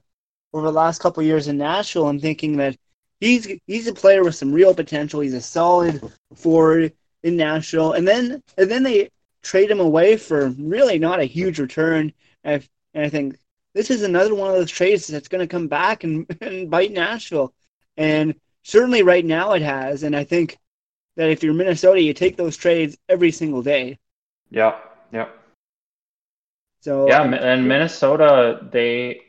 over 0.51 0.65
the 0.65 0.73
last 0.73 0.99
couple 0.99 1.23
years 1.23 1.47
in 1.47 1.57
Nashville 1.57 2.09
and 2.09 2.21
thinking 2.21 2.57
that 2.57 2.75
he's 3.21 3.47
he's 3.65 3.87
a 3.87 3.93
player 3.93 4.25
with 4.25 4.35
some 4.35 4.51
real 4.51 4.75
potential. 4.75 5.21
He's 5.21 5.33
a 5.33 5.39
solid 5.39 6.03
forward 6.35 6.91
in 7.23 7.37
Nashville, 7.37 7.93
and 7.93 8.05
then 8.05 8.43
and 8.57 8.69
then 8.69 8.83
they 8.83 9.09
trade 9.41 9.71
him 9.71 9.79
away 9.79 10.17
for 10.17 10.49
really 10.49 10.99
not 10.99 11.21
a 11.21 11.25
huge 11.25 11.57
return. 11.57 12.11
And 12.43 12.67
I 12.93 13.07
think 13.07 13.37
this 13.73 13.89
is 13.89 14.03
another 14.03 14.35
one 14.35 14.49
of 14.49 14.57
those 14.57 14.69
trades 14.69 15.07
that's 15.07 15.29
going 15.29 15.39
to 15.39 15.47
come 15.47 15.69
back 15.69 16.03
and, 16.03 16.27
and 16.41 16.69
bite 16.69 16.91
Nashville. 16.91 17.53
And 17.95 18.35
certainly 18.63 19.01
right 19.01 19.23
now 19.23 19.53
it 19.53 19.61
has. 19.61 20.03
And 20.03 20.13
I 20.13 20.25
think 20.25 20.57
that 21.15 21.29
if 21.29 21.43
you're 21.43 21.53
Minnesota, 21.53 22.01
you 22.01 22.13
take 22.13 22.37
those 22.37 22.57
trades 22.57 22.97
every 23.09 23.31
single 23.31 23.61
day. 23.61 23.99
Yeah, 24.49 24.75
yeah. 25.11 25.27
So 26.81 27.07
yeah, 27.07 27.23
and 27.23 27.67
Minnesota, 27.67 28.67
they 28.71 29.21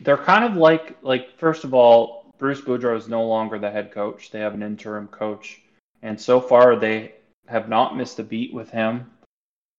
they're 0.00 0.16
kind 0.16 0.44
of 0.44 0.56
like 0.56 0.96
like 1.02 1.38
first 1.38 1.64
of 1.64 1.74
all, 1.74 2.32
Bruce 2.38 2.60
Boudreau 2.60 2.96
is 2.96 3.08
no 3.08 3.24
longer 3.24 3.58
the 3.58 3.70
head 3.70 3.92
coach. 3.92 4.30
They 4.30 4.40
have 4.40 4.54
an 4.54 4.62
interim 4.62 5.08
coach, 5.08 5.60
and 6.02 6.20
so 6.20 6.40
far 6.40 6.76
they 6.76 7.14
have 7.48 7.68
not 7.68 7.96
missed 7.96 8.18
a 8.18 8.24
beat 8.24 8.52
with 8.52 8.70
him. 8.70 9.10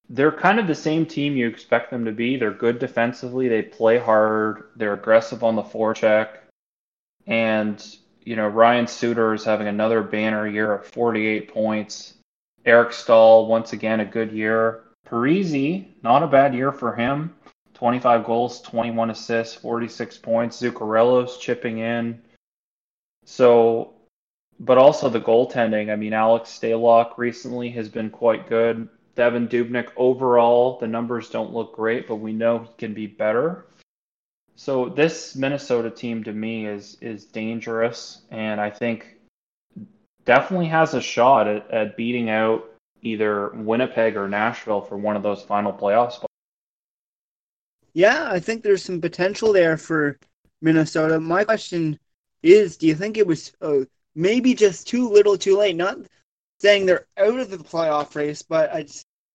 They're 0.09 0.31
kind 0.31 0.59
of 0.59 0.67
the 0.67 0.75
same 0.75 1.05
team 1.05 1.35
you 1.35 1.47
expect 1.47 1.91
them 1.91 2.05
to 2.05 2.13
be. 2.13 2.37
They're 2.37 2.51
good 2.51 2.79
defensively. 2.79 3.49
They 3.49 3.61
play 3.61 3.97
hard. 3.97 4.69
They're 4.77 4.93
aggressive 4.93 5.43
on 5.43 5.55
the 5.55 5.63
forecheck, 5.63 6.29
and 7.25 7.83
you 8.27 8.35
know, 8.35 8.49
Ryan 8.49 8.87
Suter 8.87 9.33
is 9.33 9.45
having 9.45 9.69
another 9.69 10.03
banner 10.03 10.45
year 10.45 10.73
of 10.73 10.87
48 10.87 11.47
points. 11.47 12.15
Eric 12.65 12.91
Staal, 12.91 13.47
once 13.47 13.71
again, 13.71 14.01
a 14.01 14.05
good 14.05 14.33
year. 14.33 14.83
Parise, 15.07 15.87
not 16.03 16.23
a 16.23 16.27
bad 16.27 16.53
year 16.53 16.73
for 16.73 16.93
him. 16.93 17.33
25 17.75 18.25
goals, 18.25 18.59
21 18.63 19.11
assists, 19.11 19.55
46 19.55 20.17
points. 20.17 20.61
Zuccarello's 20.61 21.37
chipping 21.37 21.77
in. 21.77 22.21
So, 23.23 23.93
but 24.59 24.77
also 24.77 25.07
the 25.07 25.21
goaltending. 25.21 25.89
I 25.89 25.95
mean, 25.95 26.11
Alex 26.11 26.49
Stalock 26.49 27.17
recently 27.17 27.69
has 27.69 27.87
been 27.87 28.09
quite 28.09 28.49
good. 28.49 28.89
Devin 29.15 29.47
Dubnyk, 29.47 29.87
overall, 29.95 30.77
the 30.79 30.87
numbers 30.87 31.29
don't 31.29 31.53
look 31.53 31.77
great, 31.77 32.09
but 32.09 32.17
we 32.17 32.33
know 32.33 32.59
he 32.59 32.69
can 32.77 32.93
be 32.93 33.07
better. 33.07 33.67
So 34.57 34.89
this 34.89 35.35
Minnesota 35.35 35.91
team 35.91 36.23
to 36.23 36.33
me 36.33 36.65
is 36.65 36.97
is 36.99 37.25
dangerous, 37.25 38.23
and 38.31 38.59
I 38.59 38.71
think 38.71 39.19
definitely 40.25 40.67
has 40.67 40.95
a 40.95 41.01
shot 41.01 41.47
at, 41.47 41.69
at 41.69 41.95
beating 41.95 42.31
out 42.31 42.65
either 43.03 43.49
Winnipeg 43.49 44.17
or 44.17 44.27
Nashville 44.27 44.81
for 44.81 44.97
one 44.97 45.15
of 45.15 45.21
those 45.21 45.43
final 45.43 45.71
playoff 45.71 46.11
spots. 46.11 46.33
Yeah, 47.93 48.29
I 48.31 48.39
think 48.39 48.63
there's 48.63 48.83
some 48.83 48.99
potential 48.99 49.53
there 49.53 49.77
for 49.77 50.17
Minnesota. 50.63 51.19
My 51.19 51.43
question 51.43 51.99
is, 52.41 52.77
do 52.77 52.87
you 52.87 52.95
think 52.95 53.17
it 53.17 53.27
was 53.27 53.53
uh, 53.61 53.81
maybe 54.15 54.55
just 54.55 54.87
too 54.87 55.07
little, 55.07 55.37
too 55.37 55.55
late? 55.57 55.75
Not 55.75 55.99
saying 56.59 56.87
they're 56.87 57.05
out 57.17 57.39
of 57.39 57.51
the 57.51 57.57
playoff 57.57 58.15
race, 58.15 58.41
but 58.41 58.73
I'd, 58.73 58.89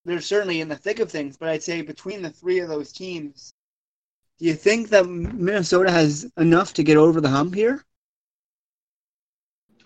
they're 0.04 0.20
certainly 0.20 0.60
in 0.60 0.68
the 0.68 0.76
thick 0.76 0.98
of 0.98 1.10
things. 1.10 1.36
But 1.36 1.50
I'd 1.50 1.62
say 1.62 1.80
between 1.82 2.22
the 2.22 2.30
three 2.30 2.58
of 2.58 2.68
those 2.68 2.92
teams, 2.92 3.54
do 4.38 4.46
you 4.46 4.54
think 4.54 4.88
that 4.90 5.08
Minnesota 5.08 5.90
has 5.90 6.30
enough 6.36 6.72
to 6.74 6.82
get 6.82 6.96
over 6.96 7.20
the 7.20 7.28
hump 7.28 7.54
here? 7.54 7.84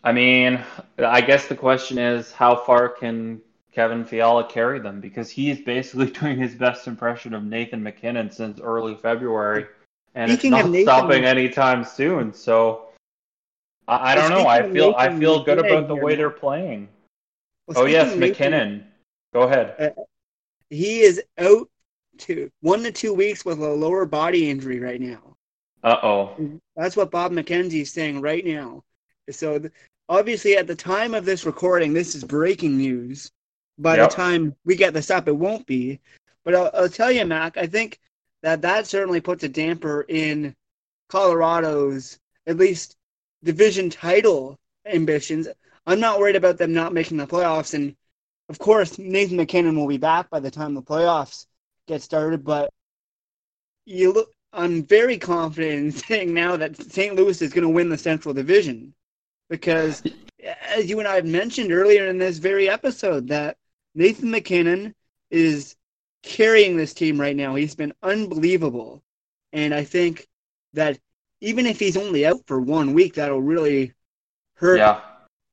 I 0.02 0.12
mean, 0.12 0.62
I 0.98 1.20
guess 1.20 1.48
the 1.48 1.56
question 1.56 1.98
is 1.98 2.30
how 2.30 2.54
far 2.54 2.88
can 2.88 3.40
Kevin 3.72 4.04
Fiala 4.04 4.48
carry 4.48 4.78
them? 4.78 5.00
Because 5.00 5.28
he's 5.30 5.60
basically 5.60 6.10
doing 6.20 6.38
his 6.38 6.54
best 6.54 6.86
impression 6.86 7.34
of 7.34 7.44
Nathan 7.44 7.82
MacKinnon 7.82 8.30
since 8.30 8.60
early 8.60 8.94
February, 8.94 9.66
and 10.14 10.30
Speaking 10.30 10.52
it's 10.52 10.62
not 10.62 10.70
Nathan, 10.70 10.86
stopping 10.86 11.24
anytime 11.24 11.84
soon. 11.84 12.32
So 12.32 12.86
I, 13.88 14.12
I 14.12 14.14
don't 14.14 14.30
know. 14.30 14.46
I 14.46 14.70
feel 14.72 14.94
I 14.96 15.16
feel 15.18 15.42
good 15.42 15.58
about 15.58 15.88
the 15.88 15.96
way 15.96 16.14
they're 16.14 16.30
playing. 16.30 16.88
Well, 17.66 17.80
oh 17.80 17.84
yes, 17.86 18.16
MacKinnon. 18.16 18.86
Go 19.32 19.42
ahead. 19.42 19.74
Uh, 19.78 20.02
he 20.70 21.00
is 21.00 21.20
out 21.38 21.68
two, 22.18 22.50
one 22.60 22.82
to 22.82 22.92
two 22.92 23.14
weeks 23.14 23.44
with 23.44 23.58
a 23.60 23.68
lower 23.68 24.04
body 24.04 24.50
injury 24.50 24.80
right 24.80 25.00
now. 25.00 25.36
Uh 25.82 25.96
oh. 26.02 26.60
That's 26.74 26.96
what 26.96 27.10
Bob 27.10 27.32
McKenzie 27.32 27.82
is 27.82 27.92
saying 27.92 28.20
right 28.20 28.44
now. 28.44 28.82
So 29.30 29.60
obviously, 30.08 30.56
at 30.56 30.66
the 30.66 30.74
time 30.74 31.14
of 31.14 31.24
this 31.24 31.46
recording, 31.46 31.92
this 31.92 32.14
is 32.14 32.24
breaking 32.24 32.76
news. 32.76 33.30
By 33.78 33.96
yep. 33.96 34.10
the 34.10 34.16
time 34.16 34.56
we 34.64 34.74
get 34.74 34.94
this 34.94 35.10
up, 35.10 35.28
it 35.28 35.36
won't 35.36 35.66
be. 35.66 36.00
But 36.44 36.54
I'll, 36.54 36.70
I'll 36.74 36.88
tell 36.88 37.12
you, 37.12 37.24
Mac, 37.24 37.56
I 37.56 37.66
think 37.66 38.00
that 38.42 38.62
that 38.62 38.86
certainly 38.86 39.20
puts 39.20 39.44
a 39.44 39.48
damper 39.48 40.04
in 40.08 40.54
Colorado's 41.08 42.18
at 42.46 42.56
least 42.56 42.96
division 43.44 43.90
title 43.90 44.58
ambitions. 44.86 45.48
I'm 45.86 46.00
not 46.00 46.18
worried 46.18 46.36
about 46.36 46.58
them 46.58 46.72
not 46.72 46.94
making 46.94 47.16
the 47.16 47.26
playoffs, 47.26 47.74
and 47.74 47.94
of 48.48 48.58
course, 48.58 48.98
Nathan 48.98 49.36
MacKinnon 49.36 49.76
will 49.76 49.88
be 49.88 49.98
back 49.98 50.30
by 50.30 50.40
the 50.40 50.50
time 50.50 50.74
the 50.74 50.82
playoffs 50.82 51.46
get 51.86 52.02
started, 52.02 52.44
but 52.44 52.72
you 53.84 54.12
look. 54.12 54.30
I'm 54.52 54.84
very 54.84 55.18
confident 55.18 55.72
in 55.72 55.92
saying 55.92 56.32
now 56.32 56.56
that 56.56 56.80
St. 56.90 57.14
Louis 57.14 57.42
is 57.42 57.52
going 57.52 57.64
to 57.64 57.68
win 57.68 57.88
the 57.90 57.98
Central 57.98 58.32
Division 58.32 58.94
because, 59.50 60.02
as 60.42 60.88
you 60.88 60.98
and 60.98 61.06
I 61.08 61.16
have 61.16 61.26
mentioned 61.26 61.72
earlier 61.72 62.06
in 62.06 62.18
this 62.18 62.38
very 62.38 62.68
episode, 62.68 63.28
that 63.28 63.56
Nathan 63.94 64.30
MacKinnon 64.30 64.94
is 65.30 65.76
carrying 66.22 66.76
this 66.76 66.94
team 66.94 67.20
right 67.20 67.36
now. 67.36 67.54
He's 67.54 67.74
been 67.74 67.92
unbelievable, 68.02 69.02
and 69.52 69.74
I 69.74 69.84
think 69.84 70.26
that 70.72 70.98
even 71.40 71.66
if 71.66 71.78
he's 71.78 71.96
only 71.96 72.26
out 72.26 72.40
for 72.46 72.60
one 72.60 72.94
week, 72.94 73.14
that'll 73.14 73.42
really 73.42 73.92
hurt 74.54 74.78
yeah. 74.78 75.00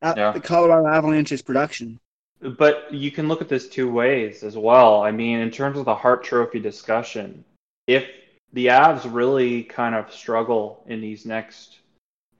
Yeah. 0.01 0.31
the 0.31 0.39
Colorado 0.39 0.87
Avalanche's 0.87 1.41
production. 1.41 1.99
But 2.43 2.93
you 2.93 3.09
can 3.09 3.27
look 3.27 3.41
at 3.41 3.47
this 3.47 3.69
two 3.69 3.89
ways 3.89 4.43
as 4.43 4.57
well. 4.57 5.01
I 5.01 5.11
mean, 5.11 5.39
in 5.39 5.49
terms 5.49 5.77
of 5.77 5.85
the 5.85 5.95
Hart 5.95 6.23
Trophy 6.23 6.59
discussion, 6.59 7.45
if 7.87 8.05
the 8.51 8.67
Avs 8.67 9.11
really 9.11 9.63
kind 9.63 9.95
of 9.95 10.11
struggle 10.11 10.83
in 10.87 11.01
these 11.01 11.25
next 11.25 11.79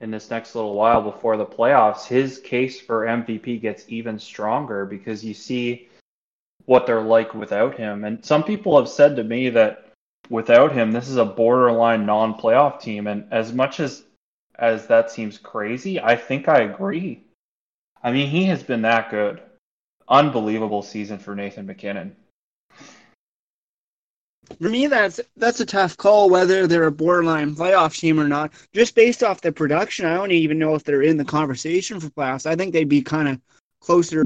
in 0.02 0.12
this 0.12 0.30
next 0.30 0.54
little 0.56 0.74
while 0.74 1.02
before 1.02 1.38
the 1.38 1.46
playoffs, 1.46 2.06
his 2.06 2.40
case 2.40 2.82
for 2.82 3.06
MVP 3.06 3.62
gets 3.62 3.86
even 3.88 4.20
stronger 4.20 4.86
because 4.86 5.24
you 5.24 5.34
see 5.34 5.88
what 6.66 6.86
they're 6.86 7.02
like 7.02 7.34
without 7.34 7.78
him. 7.78 8.04
And 8.04 8.24
some 8.26 8.44
people 8.44 8.78
have 8.78 8.90
said 8.90 9.16
to 9.16 9.24
me 9.24 9.50
that 9.52 9.94
without 10.30 10.74
him, 10.74 10.92
this 10.92 11.08
is 11.08 11.16
a 11.16 11.24
borderline 11.24 12.06
non-playoff 12.06 12.82
team. 12.82 13.08
And 13.08 13.32
as 13.32 13.54
much 13.54 13.80
as 13.80 14.04
as 14.60 14.88
that 14.88 15.10
seems 15.10 15.38
crazy, 15.38 16.00
I 16.00 16.16
think 16.16 16.48
I 16.48 16.62
agree. 16.62 17.24
I 18.04 18.12
mean, 18.12 18.30
he 18.30 18.44
has 18.46 18.62
been 18.62 18.82
that 18.82 19.10
good 19.10 19.42
unbelievable 20.08 20.82
season 20.82 21.20
for 21.20 21.36
Nathan 21.36 21.66
MacKinnon. 21.66 22.16
For 24.62 24.70
me, 24.70 24.88
that's 24.88 25.20
that's 25.38 25.62
a 25.62 25.66
tough 25.66 25.96
call 25.98 26.30
whether 26.30 26.68
they're 26.68 26.86
a 26.86 26.92
borderline 26.92 27.56
playoff 27.56 27.98
team 27.98 28.20
or 28.20 28.28
not. 28.28 28.52
Just 28.74 28.94
based 28.96 29.24
off 29.24 29.42
the 29.42 29.52
production, 29.52 30.06
I 30.06 30.16
don't 30.16 30.32
even 30.32 30.60
know 30.60 30.76
if 30.76 30.84
they're 30.84 31.02
in 31.02 31.18
the 31.18 31.26
conversation 31.26 32.00
for 32.00 32.10
playoffs. 32.10 32.46
I 32.46 32.56
think 32.56 32.74
they'd 32.74 32.90
be 32.90 33.02
kind 33.02 33.30
of 33.30 33.40
closer 33.80 34.26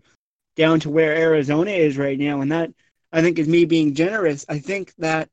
down 0.56 0.80
to 0.82 0.90
where 0.90 1.16
Arizona 1.16 1.72
is 1.72 1.98
right 1.98 2.18
now, 2.18 2.42
and 2.42 2.52
that 2.52 2.72
I 3.12 3.22
think 3.22 3.40
is 3.40 3.48
me 3.48 3.66
being 3.66 3.94
generous. 3.94 4.46
I 4.50 4.60
think 4.60 4.94
that 4.98 5.30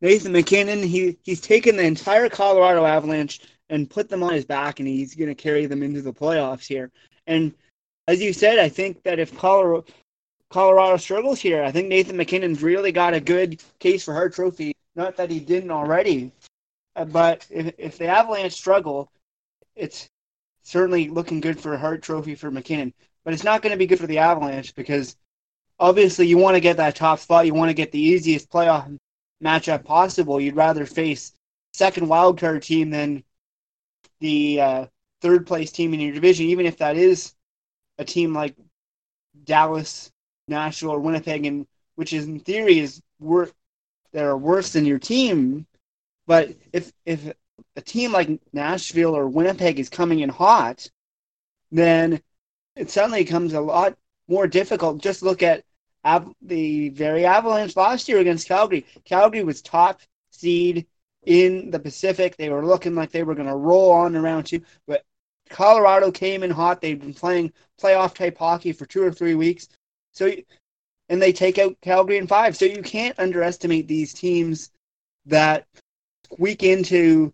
Nathan 0.00 0.32
MacKinnon 0.32 0.82
he 0.82 1.18
he's 1.22 1.40
taken 1.40 1.76
the 1.76 1.84
entire 1.84 2.28
Colorado 2.28 2.84
Avalanche 2.84 3.40
and 3.70 3.88
put 3.88 4.08
them 4.08 4.22
on 4.22 4.34
his 4.34 4.44
back, 4.44 4.80
and 4.80 4.88
he's 4.88 5.14
going 5.14 5.28
to 5.28 5.34
carry 5.34 5.66
them 5.66 5.82
into 5.82 6.02
the 6.02 6.12
playoffs 6.12 6.66
here. 6.66 6.90
And 7.26 7.54
as 8.10 8.20
you 8.20 8.32
said, 8.32 8.58
I 8.58 8.68
think 8.68 9.04
that 9.04 9.20
if 9.20 9.36
Colorado, 9.38 9.84
Colorado 10.50 10.96
struggles 10.96 11.38
here, 11.38 11.62
I 11.62 11.70
think 11.70 11.86
Nathan 11.86 12.16
MacKinnon's 12.16 12.60
really 12.60 12.90
got 12.90 13.14
a 13.14 13.20
good 13.20 13.62
case 13.78 14.04
for 14.04 14.12
Hart 14.12 14.34
Trophy. 14.34 14.74
Not 14.96 15.16
that 15.16 15.30
he 15.30 15.38
didn't 15.38 15.70
already, 15.70 16.32
uh, 16.96 17.04
but 17.04 17.46
if, 17.50 17.72
if 17.78 17.98
the 17.98 18.06
Avalanche 18.06 18.52
struggle, 18.52 19.12
it's 19.76 20.08
certainly 20.64 21.08
looking 21.08 21.40
good 21.40 21.60
for 21.60 21.74
a 21.74 21.78
Hart 21.78 22.02
Trophy 22.02 22.34
for 22.34 22.50
MacKinnon. 22.50 22.92
But 23.24 23.32
it's 23.32 23.44
not 23.44 23.62
going 23.62 23.70
to 23.70 23.78
be 23.78 23.86
good 23.86 24.00
for 24.00 24.08
the 24.08 24.18
Avalanche 24.18 24.74
because 24.74 25.16
obviously 25.78 26.26
you 26.26 26.36
want 26.36 26.56
to 26.56 26.60
get 26.60 26.78
that 26.78 26.96
top 26.96 27.20
spot. 27.20 27.46
You 27.46 27.54
want 27.54 27.68
to 27.68 27.74
get 27.74 27.92
the 27.92 28.00
easiest 28.00 28.50
playoff 28.50 28.92
matchup 29.40 29.84
possible. 29.84 30.40
You'd 30.40 30.56
rather 30.56 30.84
face 30.84 31.32
second 31.74 32.08
wildcard 32.08 32.62
team 32.62 32.90
than 32.90 33.22
the 34.18 34.60
uh, 34.60 34.86
third 35.20 35.46
place 35.46 35.70
team 35.70 35.94
in 35.94 36.00
your 36.00 36.12
division, 36.12 36.46
even 36.46 36.66
if 36.66 36.78
that 36.78 36.96
is 36.96 37.34
a 38.00 38.04
team 38.04 38.32
like 38.32 38.56
Dallas, 39.44 40.10
Nashville, 40.48 40.90
or 40.90 40.98
Winnipeg, 40.98 41.44
and 41.44 41.66
which 41.94 42.12
is 42.12 42.24
in 42.24 42.40
theory 42.40 42.78
is 42.80 43.00
worth 43.20 43.52
that 44.12 44.24
are 44.24 44.36
worse 44.36 44.72
than 44.72 44.86
your 44.86 44.98
team. 44.98 45.66
But 46.26 46.56
if 46.72 46.92
if 47.04 47.32
a 47.76 47.80
team 47.82 48.10
like 48.10 48.40
Nashville 48.52 49.14
or 49.14 49.28
Winnipeg 49.28 49.78
is 49.78 49.90
coming 49.90 50.20
in 50.20 50.30
hot, 50.30 50.90
then 51.70 52.20
it 52.74 52.90
suddenly 52.90 53.22
becomes 53.22 53.52
a 53.52 53.60
lot 53.60 53.96
more 54.26 54.46
difficult. 54.46 55.02
Just 55.02 55.22
look 55.22 55.42
at 55.42 55.62
Av- 56.04 56.34
the 56.40 56.88
very 56.88 57.26
Avalanche 57.26 57.76
last 57.76 58.08
year 58.08 58.18
against 58.18 58.48
Calgary. 58.48 58.86
Calgary 59.04 59.44
was 59.44 59.60
top 59.60 60.00
seed 60.30 60.86
in 61.26 61.70
the 61.70 61.78
Pacific. 61.78 62.36
They 62.36 62.48
were 62.48 62.64
looking 62.64 62.94
like 62.94 63.10
they 63.10 63.24
were 63.24 63.34
going 63.34 63.48
to 63.48 63.56
roll 63.56 63.90
on 63.90 64.16
around 64.16 64.44
two, 64.44 64.62
but 64.86 65.04
Colorado 65.50 66.10
came 66.10 66.42
in 66.42 66.50
hot. 66.50 66.80
They've 66.80 66.98
been 66.98 67.12
playing 67.12 67.52
playoff 67.80 68.14
type 68.14 68.38
hockey 68.38 68.72
for 68.72 68.86
two 68.86 69.02
or 69.02 69.12
three 69.12 69.34
weeks. 69.34 69.68
So, 70.12 70.30
and 71.08 71.20
they 71.20 71.32
take 71.32 71.58
out 71.58 71.76
Calgary 71.82 72.16
in 72.16 72.26
five. 72.26 72.56
So 72.56 72.64
you 72.64 72.82
can't 72.82 73.18
underestimate 73.18 73.88
these 73.88 74.14
teams 74.14 74.70
that 75.26 75.66
squeak 76.24 76.62
into 76.62 77.32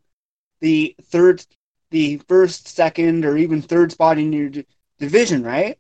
the 0.61 0.97
third, 1.05 1.45
the 1.91 2.19
first, 2.29 2.69
second, 2.69 3.25
or 3.25 3.37
even 3.37 3.63
third 3.63 3.93
spot 3.93 4.19
in 4.19 4.33
your 4.33 4.49
d- 4.49 4.67
division, 4.99 5.43
right? 5.43 5.79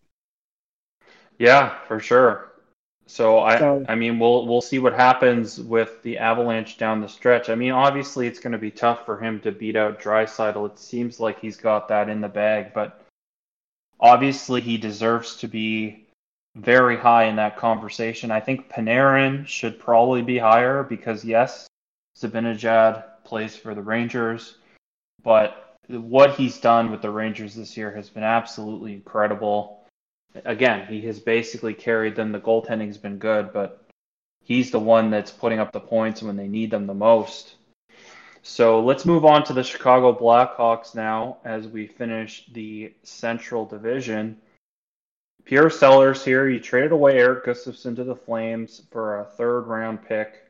Yeah, 1.38 1.78
for 1.86 1.98
sure. 2.00 2.52
So 3.06 3.38
I, 3.38 3.58
So- 3.58 3.84
I 3.88 3.94
mean, 3.94 4.18
we'll 4.18 4.46
we'll 4.46 4.60
see 4.60 4.78
what 4.78 4.92
happens 4.92 5.60
with 5.60 6.02
the 6.02 6.18
Avalanche 6.18 6.76
down 6.76 7.00
the 7.00 7.08
stretch. 7.08 7.48
I 7.48 7.54
mean, 7.54 7.72
obviously 7.72 8.26
it's 8.26 8.40
going 8.40 8.52
to 8.52 8.58
be 8.58 8.70
tough 8.70 9.06
for 9.06 9.18
him 9.18 9.40
to 9.40 9.52
beat 9.52 9.76
out 9.76 10.00
Draisaitl. 10.00 10.70
It 10.72 10.78
seems 10.78 11.20
like 11.20 11.38
he's 11.40 11.56
got 11.56 11.88
that 11.88 12.08
in 12.08 12.20
the 12.20 12.28
bag, 12.28 12.72
but 12.74 13.00
obviously 14.00 14.60
he 14.60 14.76
deserves 14.76 15.36
to 15.36 15.48
be 15.48 16.06
very 16.56 16.96
high 16.96 17.24
in 17.24 17.36
that 17.36 17.56
conversation. 17.56 18.30
I 18.30 18.40
think 18.40 18.68
Panarin 18.68 19.46
should 19.46 19.78
probably 19.78 20.22
be 20.22 20.38
higher 20.38 20.82
because 20.82 21.24
yes, 21.24 21.68
Zibanejad 22.18 23.04
plays 23.24 23.56
for 23.56 23.74
the 23.74 23.82
Rangers, 23.82 24.56
but 25.22 25.74
what 25.88 26.34
he's 26.34 26.58
done 26.58 26.90
with 26.90 27.02
the 27.02 27.10
Rangers 27.10 27.54
this 27.54 27.76
year 27.76 27.92
has 27.92 28.08
been 28.08 28.22
absolutely 28.22 28.94
incredible 28.94 29.75
again, 30.44 30.86
he 30.86 31.00
has 31.02 31.18
basically 31.18 31.74
carried 31.74 32.16
them. 32.16 32.32
The 32.32 32.40
goaltending's 32.40 32.98
been 32.98 33.18
good, 33.18 33.52
but 33.52 33.84
he's 34.42 34.70
the 34.70 34.80
one 34.80 35.10
that's 35.10 35.30
putting 35.30 35.58
up 35.58 35.72
the 35.72 35.80
points 35.80 36.22
when 36.22 36.36
they 36.36 36.48
need 36.48 36.70
them 36.70 36.86
the 36.86 36.94
most. 36.94 37.56
So 38.42 38.80
let's 38.80 39.04
move 39.04 39.24
on 39.24 39.44
to 39.44 39.52
the 39.52 39.64
Chicago 39.64 40.16
Blackhawks 40.16 40.94
now 40.94 41.38
as 41.44 41.66
we 41.66 41.88
finish 41.88 42.46
the 42.52 42.94
Central 43.02 43.66
Division. 43.66 44.36
Pierre 45.44 45.70
Sellers 45.70 46.24
here, 46.24 46.48
you 46.48 46.60
traded 46.60 46.92
away 46.92 47.18
Erik 47.18 47.44
Gustafsson 47.44 47.96
to 47.96 48.04
the 48.04 48.16
Flames 48.16 48.82
for 48.90 49.20
a 49.20 49.24
third 49.24 49.62
round 49.62 50.04
pick, 50.06 50.44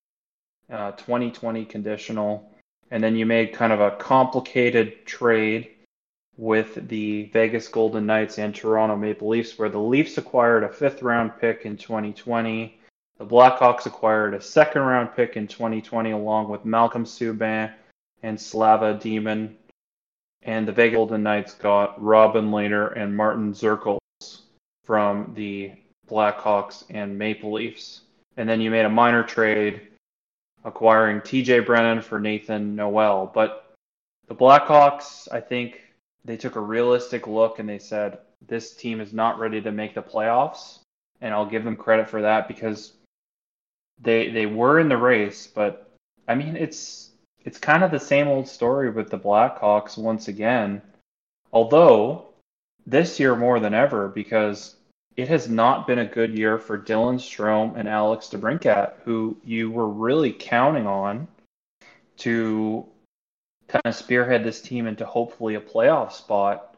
uh, 0.70 0.92
2020 0.92 1.64
conditional, 1.64 2.50
and 2.90 3.02
then 3.02 3.16
you 3.16 3.24
made 3.24 3.54
kind 3.54 3.72
of 3.72 3.80
a 3.80 3.96
complicated 3.96 5.06
trade 5.06 5.75
with 6.36 6.88
the 6.88 7.24
Vegas 7.32 7.68
Golden 7.68 8.06
Knights 8.06 8.38
and 8.38 8.54
Toronto 8.54 8.96
Maple 8.96 9.28
Leafs, 9.28 9.58
where 9.58 9.68
the 9.68 9.78
Leafs 9.78 10.18
acquired 10.18 10.64
a 10.64 10.68
fifth 10.68 11.02
round 11.02 11.32
pick 11.40 11.64
in 11.64 11.76
2020. 11.76 12.78
The 13.18 13.24
Blackhawks 13.24 13.86
acquired 13.86 14.34
a 14.34 14.40
second 14.40 14.82
round 14.82 15.14
pick 15.16 15.36
in 15.36 15.46
2020 15.46 16.10
along 16.10 16.50
with 16.50 16.64
Malcolm 16.64 17.04
Subban 17.04 17.72
and 18.22 18.38
Slava 18.38 18.94
Demin. 18.94 19.54
And 20.42 20.68
the 20.68 20.72
Vegas 20.72 20.96
Golden 20.96 21.22
Knights 21.22 21.54
got 21.54 22.00
Robin 22.02 22.50
Lehner 22.50 22.96
and 22.96 23.16
Martins 23.16 23.60
Dzierkals 23.60 23.98
from 24.84 25.32
the 25.34 25.72
Blackhawks 26.08 26.84
and 26.90 27.18
Maple 27.18 27.52
Leafs. 27.52 28.02
And 28.36 28.48
then 28.48 28.60
you 28.60 28.70
made 28.70 28.84
a 28.84 28.90
minor 28.90 29.22
trade 29.22 29.88
acquiring 30.64 31.20
TJ 31.20 31.64
Brennan 31.64 32.02
for 32.02 32.20
Nathan 32.20 32.76
Noel. 32.76 33.30
But 33.32 33.74
the 34.28 34.34
Blackhawks, 34.34 35.26
I 35.32 35.40
think, 35.40 35.80
they 36.26 36.36
took 36.36 36.56
a 36.56 36.60
realistic 36.60 37.26
look 37.26 37.58
and 37.58 37.68
they 37.68 37.78
said 37.78 38.18
this 38.46 38.74
team 38.74 39.00
is 39.00 39.12
not 39.12 39.38
ready 39.38 39.60
to 39.62 39.72
make 39.72 39.94
the 39.94 40.02
playoffs 40.02 40.80
and 41.20 41.32
I'll 41.32 41.46
give 41.46 41.64
them 41.64 41.76
credit 41.76 42.08
for 42.08 42.22
that 42.22 42.48
because 42.48 42.92
they 44.02 44.30
they 44.30 44.46
were 44.46 44.78
in 44.78 44.88
the 44.88 44.96
race 44.96 45.46
but 45.46 45.90
I 46.28 46.34
mean 46.34 46.56
it's 46.56 47.10
it's 47.44 47.58
kind 47.58 47.84
of 47.84 47.90
the 47.90 48.00
same 48.00 48.28
old 48.28 48.48
story 48.48 48.90
with 48.90 49.08
the 49.08 49.18
Blackhawks 49.18 49.96
once 49.96 50.28
again 50.28 50.82
although 51.52 52.26
this 52.86 53.18
year 53.18 53.36
more 53.36 53.60
than 53.60 53.72
ever 53.72 54.08
because 54.08 54.76
it 55.16 55.28
has 55.28 55.48
not 55.48 55.86
been 55.86 56.00
a 56.00 56.04
good 56.04 56.36
year 56.36 56.58
for 56.58 56.76
Dylan 56.76 57.18
Strome 57.18 57.76
and 57.76 57.88
Alex 57.88 58.28
DeBrincat 58.28 58.94
who 59.04 59.36
you 59.44 59.70
were 59.70 59.88
really 59.88 60.32
counting 60.32 60.86
on 60.86 61.28
to 62.18 62.86
kind 63.68 63.82
of 63.84 63.94
spearhead 63.94 64.44
this 64.44 64.60
team 64.60 64.86
into 64.86 65.04
hopefully 65.04 65.54
a 65.56 65.60
playoff 65.60 66.12
spot. 66.12 66.76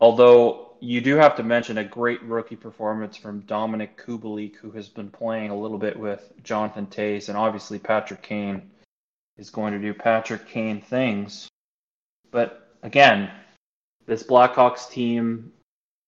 Although 0.00 0.72
you 0.80 1.00
do 1.00 1.14
have 1.16 1.36
to 1.36 1.44
mention 1.44 1.78
a 1.78 1.84
great 1.84 2.22
rookie 2.24 2.56
performance 2.56 3.16
from 3.16 3.42
Dominik 3.42 3.96
Kubalik, 3.96 4.56
who 4.56 4.72
has 4.72 4.88
been 4.88 5.10
playing 5.10 5.50
a 5.50 5.58
little 5.58 5.78
bit 5.78 5.96
with 5.96 6.32
Jonathan 6.42 6.86
Toews, 6.86 7.28
and 7.28 7.38
obviously 7.38 7.78
Patrick 7.78 8.22
Kane 8.22 8.70
is 9.38 9.50
going 9.50 9.72
to 9.72 9.78
do 9.78 9.94
Patrick 9.94 10.48
Kane 10.48 10.80
things. 10.80 11.48
But 12.32 12.74
again, 12.82 13.30
this 14.06 14.24
Blackhawks 14.24 14.90
team 14.90 15.52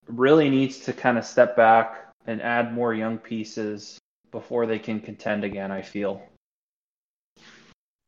really 0.08 0.50
needs 0.50 0.80
to 0.80 0.92
kind 0.92 1.18
of 1.18 1.24
step 1.24 1.56
back 1.56 2.08
and 2.26 2.42
add 2.42 2.74
more 2.74 2.94
young 2.94 3.18
pieces 3.18 3.98
before 4.32 4.66
they 4.66 4.78
can 4.78 4.98
contend 4.98 5.44
again, 5.44 5.70
I 5.70 5.82
feel. 5.82 6.20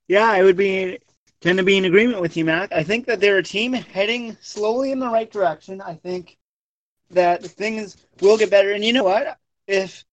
Yeah, 0.09 0.34
it 0.34 0.43
would 0.43 0.57
be 0.57 0.99
tend 1.47 1.59
to 1.59 1.64
be 1.64 1.76
in 1.76 1.84
agreement 1.84 2.20
with 2.20 2.36
you, 2.36 2.44
Matt. 2.44 2.72
I 2.72 2.82
think 2.82 3.07
that 3.07 3.20
they're 3.20 3.38
a 3.38 3.42
team 3.42 3.72
heading 3.72 4.36
slowly 4.40 4.90
in 4.90 4.99
the 4.99 5.09
right 5.09 5.30
direction. 5.30 5.80
I 5.80 5.94
think 5.94 6.36
that 7.11 7.44
things 7.44 7.97
will 8.20 8.36
get 8.36 8.51
better. 8.51 8.72
And 8.72 8.84
you 8.84 8.92
know 8.92 9.05
what? 9.05 9.38
If 9.68 10.05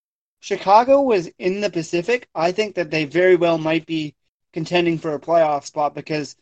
Chicago 0.42 1.02
was 1.02 1.32
in 1.40 1.60
the 1.60 1.72
Pacific, 1.72 2.28
I 2.36 2.52
think 2.52 2.76
that 2.76 2.92
they 2.92 3.06
very 3.06 3.36
well 3.36 3.58
might 3.58 3.88
be 3.88 4.14
contending 4.52 5.00
for 5.00 5.16
a 5.16 5.20
playoff 5.20 5.66
spot 5.66 5.96
because 5.96 6.36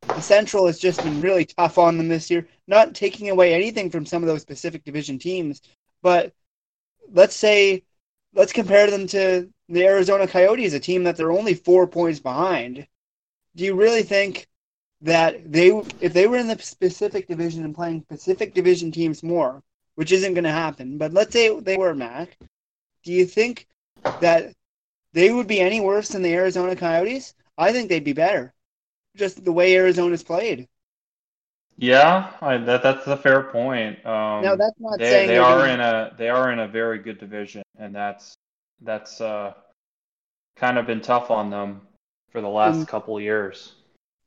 the 0.00 0.22
Central 0.22 0.66
has 0.66 0.78
just 0.78 1.02
been 1.02 1.20
really 1.20 1.44
tough 1.44 1.76
on 1.76 1.98
them 1.98 2.08
this 2.08 2.30
year. 2.30 2.48
Not 2.66 2.94
taking 2.94 3.28
away 3.28 3.52
anything 3.52 3.90
from 3.90 4.06
some 4.06 4.22
of 4.22 4.28
those 4.28 4.46
Pacific 4.46 4.82
Division 4.82 5.18
teams, 5.18 5.60
but 6.00 6.32
let's 7.12 7.36
say 7.36 7.82
let's 8.34 8.54
compare 8.54 8.90
them 8.90 9.08
to 9.08 9.50
the 9.68 9.84
Arizona 9.84 10.26
Coyotes, 10.26 10.72
a 10.72 10.80
team 10.80 11.04
that 11.04 11.18
they're 11.18 11.32
only 11.32 11.52
four 11.52 11.86
points 11.86 12.18
behind. 12.18 12.86
Do 13.56 13.64
you 13.64 13.74
really 13.74 14.02
think 14.02 14.46
that 15.00 15.50
they, 15.50 15.68
if 16.00 16.12
they 16.12 16.26
were 16.26 16.36
in 16.36 16.46
the 16.48 16.56
Pacific 16.56 17.26
Division 17.26 17.64
and 17.64 17.74
playing 17.74 18.02
Pacific 18.02 18.54
Division 18.54 18.92
teams 18.92 19.22
more, 19.22 19.62
which 19.94 20.12
isn't 20.12 20.34
going 20.34 20.44
to 20.44 20.50
happen, 20.50 20.98
but 20.98 21.12
let's 21.12 21.32
say 21.32 21.58
they 21.60 21.76
were, 21.76 21.94
Mac, 21.94 22.36
do 23.02 23.12
you 23.12 23.24
think 23.26 23.66
that 24.20 24.52
they 25.14 25.32
would 25.32 25.46
be 25.46 25.60
any 25.60 25.80
worse 25.80 26.08
than 26.10 26.22
the 26.22 26.34
Arizona 26.34 26.76
Coyotes? 26.76 27.34
I 27.56 27.72
think 27.72 27.88
they'd 27.88 28.04
be 28.04 28.12
better. 28.12 28.52
Just 29.16 29.42
the 29.42 29.52
way 29.52 29.74
Arizona's 29.74 30.22
played. 30.22 30.68
Yeah, 31.78 32.32
I, 32.40 32.58
that 32.58 32.82
that's 32.82 33.06
a 33.06 33.16
fair 33.16 33.42
point. 33.44 34.04
Um, 34.04 34.42
Now 34.42 34.56
that's 34.56 34.78
not 34.78 34.98
they 34.98 35.10
saying 35.10 35.28
they 35.28 35.38
are 35.38 35.58
gonna- 35.58 35.74
in 35.74 35.80
a 35.80 36.14
they 36.16 36.28
are 36.30 36.50
in 36.52 36.58
a 36.58 36.68
very 36.68 36.98
good 36.98 37.18
division, 37.18 37.62
and 37.78 37.94
that's 37.94 38.34
that's 38.80 39.20
uh, 39.20 39.52
kind 40.56 40.78
of 40.78 40.86
been 40.86 41.00
tough 41.02 41.30
on 41.30 41.50
them 41.50 41.85
for 42.36 42.42
the 42.42 42.48
last 42.50 42.82
Mm. 42.82 42.88
couple 42.88 43.18
years. 43.18 43.72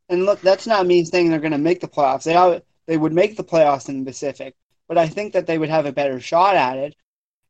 And 0.10 0.26
look, 0.26 0.41
that's 0.41 0.66
not 0.66 0.88
me 0.88 1.05
saying 1.05 1.30
they're 1.30 1.39
going 1.39 1.51
to 1.51 1.60
make 1.60 1.80
the 1.80 1.88
playoffs. 1.88 2.24
They 2.24 2.62
they 2.88 2.97
would 2.97 3.14
make 3.14 3.38
the 3.38 3.43
playoffs 3.43 3.88
in 3.88 3.99
the 3.99 4.10
Pacific, 4.10 4.55
but 4.88 4.97
I 4.97 5.07
think 5.07 5.34
that 5.34 5.45
they 5.45 5.60
would 5.60 5.70
have 5.70 5.86
a 5.86 5.91
better 5.91 6.20
shot 6.20 6.55
at 6.55 6.80
it, 6.80 6.95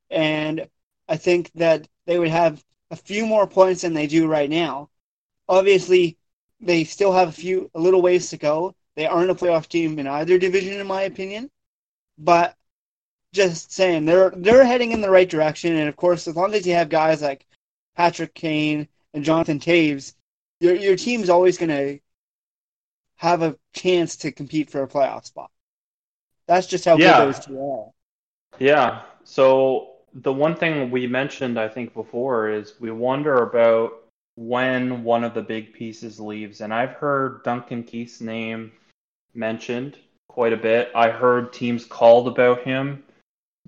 and 0.10 0.68
I 1.08 1.16
think 1.16 1.50
that 1.54 1.88
they 2.08 2.20
would 2.20 2.28
have 2.28 2.62
a 2.92 2.98
few 2.98 3.26
more 3.26 3.48
points 3.48 3.84
than 3.84 3.94
they 3.94 4.06
do 4.06 4.28
right 4.28 4.50
now. 4.50 4.90
Obviously, 5.48 6.18
they 6.60 6.84
still 6.84 7.14
have 7.14 7.30
a 7.30 7.32
few 7.32 7.72
a 7.74 7.80
little 7.80 8.02
ways 8.02 8.30
to 8.32 8.38
go. 8.38 8.76
They 8.98 9.06
aren't 9.06 9.32
a 9.32 9.36
playoff 9.36 9.70
team 9.70 9.98
in 9.98 10.08
either 10.08 10.38
division, 10.38 10.78
in 10.78 10.88
my 10.88 11.04
opinion, 11.04 11.50
but 12.18 12.54
just 13.32 13.72
saying 13.72 14.04
they're 14.04 14.32
they're 14.36 14.66
heading 14.66 14.92
in 14.92 15.00
the 15.00 15.10
right 15.10 15.30
direction. 15.30 15.78
And 15.78 15.88
of 15.88 15.96
course, 15.96 16.28
as 16.28 16.36
long 16.36 16.54
as 16.54 16.68
you 16.68 16.74
have 16.74 16.90
guys 16.90 17.22
like 17.22 17.46
Patrick 17.96 18.34
Kane 18.34 18.90
and 19.14 19.24
Jonathan 19.24 19.60
Toews, 19.62 20.16
your 20.60 20.76
your 20.76 20.96
team's 20.96 21.30
always 21.30 21.58
going 21.58 21.70
to 21.70 22.00
have 23.18 23.42
a 23.42 23.58
chance 23.74 24.18
to 24.18 24.32
compete 24.32 24.70
for 24.70 24.84
a 24.84 24.88
playoff 24.88 25.26
spot. 25.26 25.52
That's 26.48 26.68
just 26.68 26.86
how 26.86 26.98
Yeah. 26.98 27.18
good 27.20 27.34
those 27.34 27.46
two 27.46 27.60
are. 27.60 27.92
Yeah. 28.60 29.02
So 29.24 29.92
the 30.14 30.34
one 30.34 30.56
thing 30.56 30.90
we 30.90 31.06
mentioned, 31.06 31.60
I 31.60 31.68
think, 31.68 31.94
before 31.94 32.50
is 32.50 32.80
we 32.80 32.92
wonder 32.92 33.44
about 33.44 33.94
when 34.36 35.04
one 35.04 35.24
of 35.24 35.34
the 35.34 35.42
big 35.42 35.74
pieces 35.74 36.20
leaves. 36.20 36.62
And 36.62 36.74
I've 36.74 36.94
heard 36.94 37.44
Duncan 37.44 37.84
Keith's 37.84 38.22
name 38.22 38.72
mentioned 39.34 39.98
quite 40.30 40.54
a 40.54 40.58
bit. 40.58 40.90
I 40.96 41.10
heard 41.10 41.52
teams 41.52 41.86
called 41.86 42.28
about 42.28 42.62
him. 42.62 43.04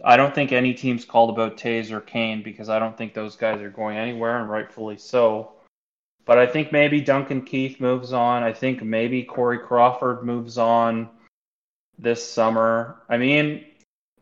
I 0.04 0.16
don't 0.16 0.34
think 0.34 0.52
any 0.52 0.74
teams 0.74 1.06
called 1.06 1.30
about 1.30 1.58
Toews 1.58 1.92
or 1.92 2.02
Kane 2.02 2.42
because 2.42 2.70
I 2.70 2.80
don't 2.80 2.98
think 2.98 3.14
those 3.14 3.36
guys 3.36 3.62
are 3.62 3.70
going 3.70 3.98
anywhere, 3.98 4.40
and 4.40 4.50
rightfully 4.50 4.98
so. 4.98 5.52
But 6.26 6.38
I 6.38 6.46
think 6.46 6.72
maybe 6.72 7.02
Duncan 7.02 7.42
Keith 7.42 7.80
moves 7.80 8.14
on. 8.14 8.44
I 8.44 8.54
think 8.54 8.84
maybe 8.84 9.24
Corey 9.24 9.60
Crawford 9.60 10.24
moves 10.24 10.58
on 10.58 11.10
this 11.98 12.28
summer. 12.28 13.02
I 13.10 13.18
mean, 13.18 13.66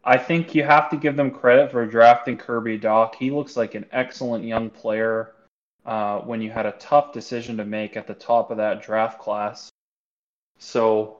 I 0.03 0.17
think 0.17 0.55
you 0.55 0.63
have 0.63 0.89
to 0.91 0.97
give 0.97 1.15
them 1.15 1.31
credit 1.31 1.71
for 1.71 1.85
drafting 1.85 2.37
Kirby 2.37 2.79
Dach. 2.79 3.15
He 3.15 3.31
looks 3.31 3.57
like 3.57 3.75
an 3.75 3.85
excellent 3.91 4.45
young 4.45 4.69
player 4.69 5.33
uh, 5.85 6.19
when 6.19 6.41
you 6.41 6.51
had 6.51 6.65
a 6.65 6.73
tough 6.73 7.13
decision 7.13 7.57
to 7.57 7.65
make 7.65 7.97
at 7.97 8.07
the 8.07 8.13
top 8.13 8.51
of 8.51 8.57
that 8.57 8.81
draft 8.81 9.19
class. 9.19 9.69
So, 10.57 11.17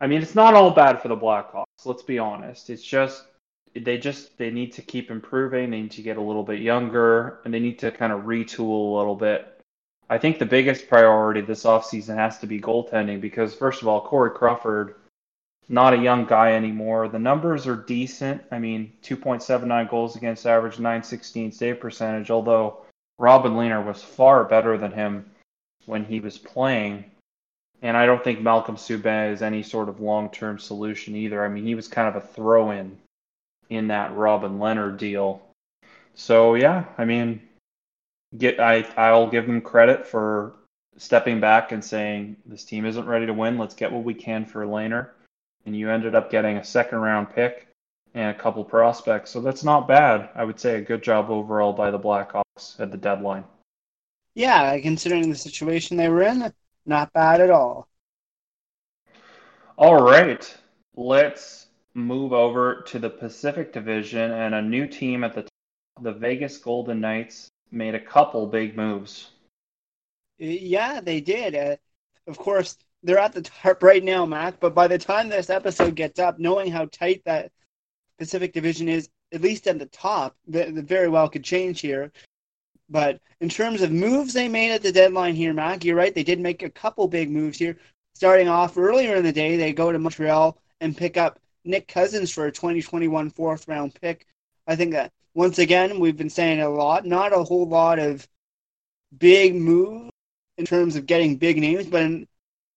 I 0.00 0.06
mean, 0.06 0.22
it's 0.22 0.34
not 0.34 0.54
all 0.54 0.70
bad 0.70 1.00
for 1.02 1.08
the 1.08 1.16
Blackhawks. 1.16 1.64
Let's 1.84 2.02
be 2.02 2.18
honest. 2.18 2.70
It's 2.70 2.82
just 2.82 3.24
they 3.74 3.98
just 3.98 4.36
they 4.36 4.50
need 4.50 4.72
to 4.74 4.82
keep 4.82 5.10
improving. 5.10 5.70
They 5.70 5.82
need 5.82 5.92
to 5.92 6.02
get 6.02 6.16
a 6.16 6.22
little 6.22 6.42
bit 6.42 6.60
younger, 6.60 7.40
and 7.44 7.54
they 7.54 7.60
need 7.60 7.78
to 7.80 7.90
kind 7.90 8.12
of 8.12 8.22
retool 8.22 8.92
a 8.92 8.96
little 8.96 9.16
bit. 9.16 9.59
I 10.10 10.18
think 10.18 10.40
the 10.40 10.46
biggest 10.46 10.88
priority 10.88 11.40
this 11.40 11.62
offseason 11.62 12.16
has 12.16 12.38
to 12.40 12.48
be 12.48 12.60
goaltending 12.60 13.20
because, 13.20 13.54
first 13.54 13.80
of 13.80 13.86
all, 13.86 14.00
Corey 14.00 14.32
Crawford, 14.32 14.96
not 15.68 15.94
a 15.94 15.98
young 15.98 16.24
guy 16.24 16.54
anymore. 16.54 17.06
The 17.06 17.20
numbers 17.20 17.68
are 17.68 17.76
decent. 17.76 18.42
I 18.50 18.58
mean, 18.58 18.92
2.79 19.04 19.88
goals 19.88 20.16
against 20.16 20.46
average, 20.46 20.80
916 20.80 21.52
save 21.52 21.78
percentage, 21.78 22.28
although 22.28 22.78
Robin 23.20 23.52
Lehner 23.52 23.84
was 23.84 24.02
far 24.02 24.42
better 24.42 24.76
than 24.76 24.90
him 24.90 25.30
when 25.86 26.04
he 26.04 26.18
was 26.18 26.38
playing. 26.38 27.04
And 27.80 27.96
I 27.96 28.04
don't 28.04 28.22
think 28.24 28.40
Malcolm 28.40 28.76
Subban 28.76 29.32
is 29.32 29.42
any 29.42 29.62
sort 29.62 29.88
of 29.88 30.00
long 30.00 30.28
term 30.30 30.58
solution 30.58 31.14
either. 31.14 31.44
I 31.44 31.48
mean, 31.48 31.64
he 31.64 31.76
was 31.76 31.86
kind 31.86 32.08
of 32.08 32.16
a 32.16 32.26
throw 32.26 32.72
in 32.72 32.98
in 33.68 33.86
that 33.88 34.16
Robin 34.16 34.58
Lehner 34.58 34.98
deal. 34.98 35.40
So 36.14 36.56
yeah, 36.56 36.86
I 36.98 37.04
mean, 37.04 37.40
get 38.36 38.60
I 38.60 38.86
I'll 38.96 39.28
give 39.28 39.46
them 39.46 39.60
credit 39.60 40.06
for 40.06 40.54
stepping 40.96 41.40
back 41.40 41.72
and 41.72 41.84
saying 41.84 42.36
this 42.46 42.64
team 42.64 42.84
isn't 42.84 43.06
ready 43.06 43.26
to 43.26 43.34
win. 43.34 43.58
Let's 43.58 43.74
get 43.74 43.92
what 43.92 44.04
we 44.04 44.14
can 44.14 44.44
for 44.44 44.64
Lehner, 44.66 45.10
and 45.66 45.76
you 45.76 45.90
ended 45.90 46.14
up 46.14 46.30
getting 46.30 46.58
a 46.58 46.64
second 46.64 46.98
round 46.98 47.34
pick 47.34 47.68
and 48.14 48.34
a 48.34 48.38
couple 48.38 48.64
prospects. 48.64 49.30
So 49.30 49.40
that's 49.40 49.64
not 49.64 49.88
bad. 49.88 50.30
I 50.34 50.44
would 50.44 50.58
say 50.58 50.76
a 50.76 50.80
good 50.80 51.02
job 51.02 51.30
overall 51.30 51.72
by 51.72 51.90
the 51.90 51.98
Blackhawks 51.98 52.78
at 52.78 52.90
the 52.90 52.98
deadline. 52.98 53.44
Yeah, 54.34 54.78
considering 54.80 55.28
the 55.28 55.36
situation 55.36 55.96
they 55.96 56.08
were 56.08 56.22
in, 56.22 56.52
not 56.86 57.12
bad 57.12 57.40
at 57.40 57.50
all. 57.50 57.88
All 59.76 60.02
right, 60.02 60.56
let's 60.94 61.66
move 61.94 62.32
over 62.32 62.82
to 62.82 62.98
the 62.98 63.10
Pacific 63.10 63.72
Division 63.72 64.30
and 64.30 64.54
a 64.54 64.62
new 64.62 64.86
team 64.86 65.24
at 65.24 65.34
the 65.34 65.42
top. 65.42 65.50
The 66.02 66.12
Vegas 66.12 66.58
Golden 66.58 67.00
Knights 67.00 67.48
made 67.70 67.94
a 67.94 68.00
couple 68.00 68.46
big 68.46 68.76
moves. 68.76 69.30
Yeah, 70.38 71.00
they 71.00 71.20
did. 71.20 71.54
Uh, 71.54 71.76
of 72.26 72.38
course, 72.38 72.76
they're 73.02 73.18
at 73.18 73.32
the 73.32 73.42
top 73.42 73.82
right 73.82 74.02
now, 74.02 74.26
Mac, 74.26 74.60
but 74.60 74.74
by 74.74 74.88
the 74.88 74.98
time 74.98 75.28
this 75.28 75.50
episode 75.50 75.94
gets 75.94 76.18
up, 76.18 76.38
knowing 76.38 76.70
how 76.70 76.86
tight 76.86 77.22
that 77.24 77.52
Pacific 78.18 78.52
Division 78.52 78.88
is, 78.88 79.08
at 79.32 79.40
least 79.40 79.66
at 79.66 79.78
the 79.78 79.86
top, 79.86 80.36
that 80.48 80.68
very 80.70 81.08
well 81.08 81.28
could 81.28 81.44
change 81.44 81.80
here. 81.80 82.12
But 82.88 83.20
in 83.40 83.48
terms 83.48 83.82
of 83.82 83.92
moves 83.92 84.32
they 84.32 84.48
made 84.48 84.72
at 84.72 84.82
the 84.82 84.92
deadline 84.92 85.34
here, 85.34 85.54
Mac, 85.54 85.84
you're 85.84 85.96
right. 85.96 86.14
They 86.14 86.24
did 86.24 86.40
make 86.40 86.62
a 86.62 86.70
couple 86.70 87.06
big 87.06 87.30
moves 87.30 87.58
here. 87.58 87.76
Starting 88.14 88.48
off 88.48 88.76
earlier 88.76 89.16
in 89.16 89.24
the 89.24 89.32
day, 89.32 89.56
they 89.56 89.72
go 89.72 89.92
to 89.92 89.98
Montreal 89.98 90.58
and 90.80 90.96
pick 90.96 91.16
up 91.16 91.38
Nick 91.64 91.86
Cousins 91.86 92.30
for 92.30 92.46
a 92.46 92.52
2021 92.52 93.30
fourth 93.30 93.68
round 93.68 93.94
pick. 94.00 94.26
I 94.66 94.76
think 94.76 94.92
that 94.92 95.12
once 95.34 95.58
again, 95.58 96.00
we've 96.00 96.16
been 96.16 96.30
saying 96.30 96.60
a 96.60 96.68
lot, 96.68 97.06
not 97.06 97.32
a 97.32 97.44
whole 97.44 97.66
lot 97.66 97.98
of 97.98 98.26
big 99.16 99.54
moves 99.54 100.10
in 100.58 100.64
terms 100.64 100.96
of 100.96 101.06
getting 101.06 101.36
big 101.36 101.58
names, 101.58 101.86
but 101.86 102.10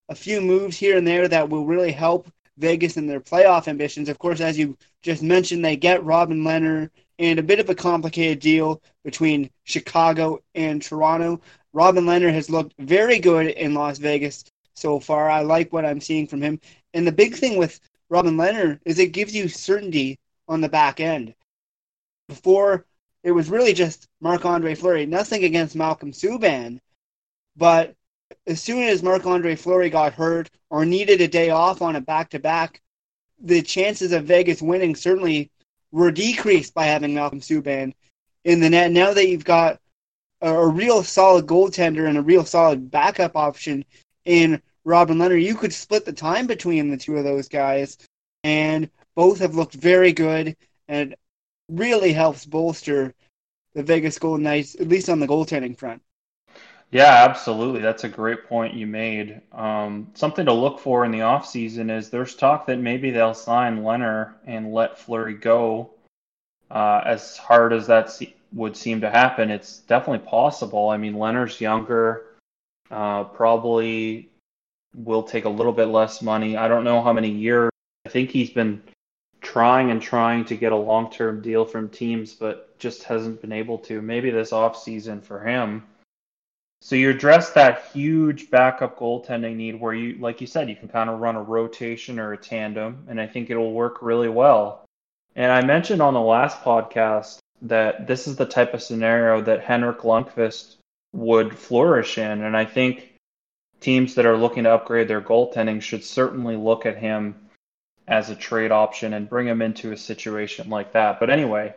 a 0.09 0.15
few 0.15 0.41
moves 0.41 0.77
here 0.77 0.97
and 0.97 1.07
there 1.07 1.27
that 1.27 1.49
will 1.49 1.65
really 1.65 1.91
help 1.91 2.27
Vegas 2.57 2.97
in 2.97 3.07
their 3.07 3.19
playoff 3.19 3.67
ambitions. 3.67 4.09
Of 4.09 4.19
course, 4.19 4.39
as 4.39 4.57
you 4.57 4.77
just 5.01 5.23
mentioned, 5.23 5.65
they 5.65 5.75
get 5.75 6.03
Robin 6.03 6.43
Lehner 6.43 6.89
and 7.19 7.39
a 7.39 7.43
bit 7.43 7.59
of 7.59 7.69
a 7.69 7.75
complicated 7.75 8.39
deal 8.39 8.81
between 9.03 9.49
Chicago 9.63 10.39
and 10.55 10.81
Toronto. 10.81 11.41
Robin 11.73 12.05
Lehner 12.05 12.31
has 12.31 12.49
looked 12.49 12.73
very 12.79 13.19
good 13.19 13.47
in 13.47 13.73
Las 13.73 13.97
Vegas 13.97 14.45
so 14.75 14.99
far. 14.99 15.29
I 15.29 15.41
like 15.41 15.73
what 15.73 15.85
I'm 15.85 16.01
seeing 16.01 16.27
from 16.27 16.41
him. 16.41 16.59
And 16.93 17.07
the 17.07 17.11
big 17.11 17.35
thing 17.35 17.57
with 17.57 17.79
Robin 18.09 18.35
Lehner 18.37 18.79
is 18.85 18.99
it 18.99 19.13
gives 19.13 19.35
you 19.35 19.47
certainty 19.47 20.19
on 20.47 20.61
the 20.61 20.69
back 20.69 20.99
end. 20.99 21.33
Before, 22.33 22.85
it 23.23 23.31
was 23.31 23.49
really 23.49 23.73
just 23.73 24.07
Marc 24.19 24.43
Andre 24.43 24.73
Fleury. 24.73 25.05
Nothing 25.05 25.43
against 25.43 25.75
Malcolm 25.75 26.11
Subban, 26.11 26.79
but 27.55 27.95
as 28.47 28.59
soon 28.59 28.83
as 28.83 29.03
Marc 29.03 29.27
Andre 29.27 29.55
Fleury 29.55 29.91
got 29.91 30.13
hurt 30.13 30.49
or 30.71 30.83
needed 30.83 31.21
a 31.21 31.27
day 31.27 31.51
off 31.51 31.83
on 31.83 31.95
a 31.95 32.01
back 32.01 32.31
to 32.31 32.39
back, 32.39 32.81
the 33.39 33.61
chances 33.61 34.13
of 34.13 34.25
Vegas 34.25 34.63
winning 34.63 34.95
certainly 34.95 35.51
were 35.91 36.11
decreased 36.11 36.73
by 36.73 36.85
having 36.85 37.13
Malcolm 37.13 37.39
Subban 37.39 37.93
in 38.45 38.59
the 38.59 38.69
net. 38.69 38.91
Now 38.91 39.13
that 39.13 39.27
you've 39.27 39.45
got 39.45 39.79
a, 40.41 40.51
a 40.51 40.67
real 40.67 41.03
solid 41.03 41.45
goaltender 41.45 42.07
and 42.09 42.17
a 42.17 42.21
real 42.21 42.45
solid 42.45 42.89
backup 42.89 43.35
option 43.35 43.85
in 44.25 44.59
Robin 44.85 45.19
Lehner, 45.19 45.39
you 45.39 45.53
could 45.53 45.71
split 45.71 46.03
the 46.03 46.13
time 46.13 46.47
between 46.47 46.89
the 46.89 46.97
two 46.97 47.15
of 47.15 47.23
those 47.23 47.47
guys, 47.47 47.97
and 48.43 48.89
both 49.13 49.37
have 49.37 49.53
looked 49.53 49.75
very 49.75 50.11
good 50.11 50.57
and 50.87 51.15
really 51.69 52.13
helps 52.13 52.45
bolster 52.45 53.13
the 53.73 53.83
Vegas 53.83 54.19
Golden 54.19 54.43
Knights, 54.43 54.75
at 54.75 54.87
least 54.87 55.09
on 55.09 55.19
the 55.19 55.27
goaltending 55.27 55.77
front. 55.77 56.01
Yeah, 56.91 57.25
absolutely. 57.27 57.81
That's 57.81 58.03
a 58.03 58.09
great 58.09 58.47
point 58.47 58.75
you 58.75 58.85
made. 58.85 59.41
Um, 59.51 60.11
something 60.13 60.45
to 60.45 60.53
look 60.53 60.79
for 60.79 61.03
in 61.05 61.11
the 61.11 61.19
offseason 61.19 61.89
is 61.89 62.11
there's 62.11 62.35
talk 62.35 62.67
that 62.67 62.77
maybe 62.77 63.09
they'll 63.09 63.33
sign 63.33 63.81
Lehner 63.81 64.33
and 64.45 64.71
let 64.73 64.99
Fleury 64.99 65.33
go. 65.33 65.89
Uh, 66.69 67.01
as 67.03 67.37
hard 67.37 67.73
as 67.73 67.87
that 67.87 68.11
se- 68.11 68.35
would 68.51 68.77
seem 68.77 69.01
to 69.01 69.09
happen, 69.09 69.49
it's 69.49 69.79
definitely 69.79 70.27
possible. 70.27 70.89
I 70.89 70.97
mean, 70.97 71.15
Lehner's 71.15 71.59
younger, 71.59 72.25
uh, 72.91 73.23
probably 73.23 74.29
will 74.93 75.23
take 75.23 75.45
a 75.45 75.49
little 75.49 75.73
bit 75.73 75.87
less 75.87 76.21
money. 76.21 76.57
I 76.57 76.67
don't 76.67 76.83
know 76.83 77.01
how 77.01 77.11
many 77.11 77.29
years. 77.31 77.71
I 78.05 78.09
think 78.09 78.29
he's 78.29 78.51
been 78.51 78.83
trying 79.43 79.91
and 79.91 80.01
trying 80.01 80.45
to 80.45 80.55
get 80.55 80.71
a 80.71 80.77
long 80.77 81.11
term 81.11 81.41
deal 81.41 81.65
from 81.65 81.89
teams, 81.89 82.33
but 82.33 82.77
just 82.79 83.03
hasn't 83.03 83.41
been 83.41 83.51
able 83.51 83.77
to. 83.79 84.01
Maybe 84.01 84.31
this 84.31 84.51
offseason 84.51 85.21
for 85.21 85.39
him. 85.39 85.83
So 86.81 86.95
you 86.95 87.09
address 87.09 87.51
that 87.51 87.85
huge 87.93 88.49
backup 88.49 88.99
goaltending 88.99 89.55
need 89.55 89.79
where 89.79 89.93
you, 89.93 90.17
like 90.19 90.41
you 90.41 90.47
said, 90.47 90.69
you 90.69 90.75
can 90.75 90.89
kind 90.89 91.09
of 91.09 91.19
run 91.19 91.35
a 91.35 91.41
rotation 91.41 92.19
or 92.19 92.33
a 92.33 92.37
tandem, 92.37 93.05
and 93.07 93.21
I 93.21 93.27
think 93.27 93.49
it'll 93.49 93.71
work 93.71 94.01
really 94.01 94.27
well. 94.27 94.83
And 95.35 95.51
I 95.51 95.63
mentioned 95.63 96.01
on 96.01 96.13
the 96.13 96.19
last 96.19 96.61
podcast 96.61 97.37
that 97.61 98.05
this 98.07 98.27
is 98.27 98.35
the 98.35 98.45
type 98.45 98.73
of 98.73 98.83
scenario 98.83 99.41
that 99.41 99.63
Henrik 99.63 99.99
Lundqvist 99.99 100.75
would 101.13 101.57
flourish 101.57 102.17
in, 102.17 102.41
and 102.41 102.57
I 102.57 102.65
think 102.65 103.13
teams 103.79 104.15
that 104.15 104.25
are 104.25 104.37
looking 104.37 104.63
to 104.63 104.71
upgrade 104.71 105.07
their 105.07 105.21
goaltending 105.21 105.81
should 105.81 106.03
certainly 106.03 106.57
look 106.57 106.85
at 106.85 106.97
him 106.97 107.35
as 108.07 108.29
a 108.29 108.35
trade 108.35 108.71
option 108.71 109.13
and 109.13 109.29
bring 109.29 109.47
him 109.47 109.61
into 109.61 109.91
a 109.91 109.97
situation 109.97 110.69
like 110.69 110.91
that. 110.93 111.19
But 111.19 111.29
anyway, 111.29 111.73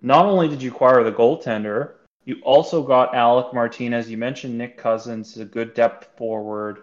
not 0.00 0.26
only 0.26 0.48
did 0.48 0.62
you 0.62 0.70
acquire 0.70 1.02
the 1.02 1.12
goaltender, 1.12 1.92
you 2.24 2.40
also 2.42 2.82
got 2.82 3.14
Alec 3.14 3.52
Martinez. 3.52 4.10
You 4.10 4.16
mentioned 4.16 4.56
Nick 4.56 4.78
Cousins 4.78 5.32
is 5.32 5.42
a 5.42 5.44
good 5.44 5.74
depth 5.74 6.16
forward. 6.16 6.82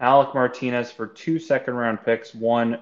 Alec 0.00 0.34
Martinez 0.34 0.90
for 0.90 1.06
two 1.06 1.38
second 1.38 1.74
round 1.74 2.04
picks, 2.04 2.34
one 2.34 2.80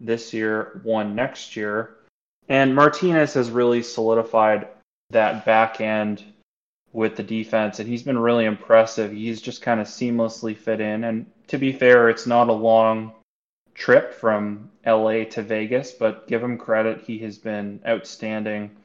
this 0.00 0.32
year, 0.32 0.80
one 0.82 1.14
next 1.14 1.56
year. 1.56 1.96
And 2.48 2.74
Martinez 2.74 3.34
has 3.34 3.50
really 3.50 3.82
solidified 3.82 4.68
that 5.10 5.44
back 5.44 5.80
end 5.80 6.22
with 6.92 7.16
the 7.16 7.22
defense, 7.22 7.78
and 7.78 7.88
he's 7.88 8.02
been 8.02 8.18
really 8.18 8.44
impressive. 8.44 9.12
He's 9.12 9.40
just 9.40 9.62
kind 9.62 9.80
of 9.80 9.86
seamlessly 9.86 10.56
fit 10.56 10.80
in. 10.80 11.04
And 11.04 11.26
to 11.48 11.58
be 11.58 11.72
fair, 11.72 12.08
it's 12.08 12.26
not 12.26 12.48
a 12.48 12.52
long 12.52 13.12
trip 13.78 14.12
from 14.12 14.70
LA 14.84 15.24
to 15.24 15.42
Vegas, 15.42 15.92
but 15.92 16.26
give 16.26 16.42
him 16.42 16.58
credit. 16.58 17.00
He 17.00 17.18
has 17.20 17.38
been 17.38 17.80
outstanding 17.86 18.76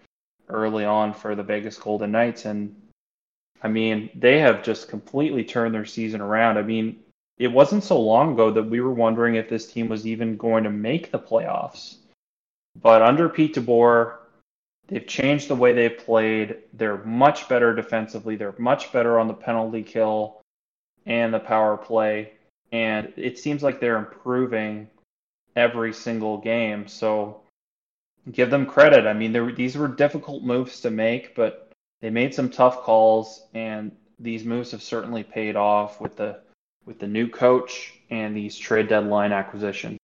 early 0.49 0.85
on 0.85 1.13
for 1.13 1.35
the 1.35 1.43
Vegas 1.43 1.77
Golden 1.77 2.11
Knights. 2.11 2.45
And 2.45 2.75
I 3.61 3.67
mean, 3.67 4.09
they 4.15 4.39
have 4.39 4.63
just 4.63 4.87
completely 4.87 5.43
turned 5.43 5.73
their 5.73 5.85
season 5.85 6.21
around. 6.21 6.57
I 6.57 6.61
mean, 6.61 6.99
it 7.37 7.51
wasn't 7.51 7.83
so 7.83 7.99
long 7.99 8.33
ago 8.33 8.51
that 8.51 8.69
we 8.69 8.79
were 8.79 8.93
wondering 8.93 9.35
if 9.35 9.49
this 9.49 9.69
team 9.69 9.89
was 9.89 10.07
even 10.07 10.37
going 10.37 10.63
to 10.63 10.69
make 10.69 11.11
the 11.11 11.19
playoffs. 11.19 11.95
But 12.79 13.01
under 13.01 13.27
Pete 13.27 13.55
DeBoer, 13.55 14.17
They've 14.87 15.07
changed 15.07 15.47
the 15.47 15.55
way 15.55 15.73
they've 15.73 15.97
played. 15.97 16.57
They're 16.73 17.03
much 17.03 17.47
better 17.47 17.73
defensively. 17.73 18.35
They're 18.35 18.55
much 18.57 18.91
better 18.91 19.17
on 19.17 19.27
the 19.27 19.33
penalty 19.33 19.81
kill 19.81 20.41
and 21.05 21.33
the 21.33 21.39
power 21.39 21.77
play. 21.77 22.33
And 22.73 23.13
it 23.15 23.39
seems 23.39 23.63
like 23.63 23.79
they're 23.79 23.97
improving 23.97 24.89
every 25.55 25.93
single 25.93 26.39
game. 26.39 26.87
So 26.87 27.41
give 28.31 28.49
them 28.49 28.65
credit. 28.65 29.05
I 29.05 29.13
mean, 29.13 29.55
these 29.55 29.77
were 29.77 29.87
difficult 29.87 30.43
moves 30.43 30.81
to 30.81 30.89
make, 30.89 31.35
but 31.35 31.71
they 32.01 32.09
made 32.09 32.33
some 32.33 32.49
tough 32.49 32.81
calls, 32.81 33.43
and 33.53 33.91
these 34.19 34.43
moves 34.43 34.71
have 34.71 34.81
certainly 34.81 35.23
paid 35.23 35.55
off 35.55 36.01
with 36.01 36.17
the 36.17 36.41
with 36.85 36.99
the 36.99 37.07
new 37.07 37.29
coach 37.29 37.93
and 38.09 38.35
these 38.35 38.57
trade 38.57 38.89
deadline 38.89 39.31
acquisitions. 39.31 39.97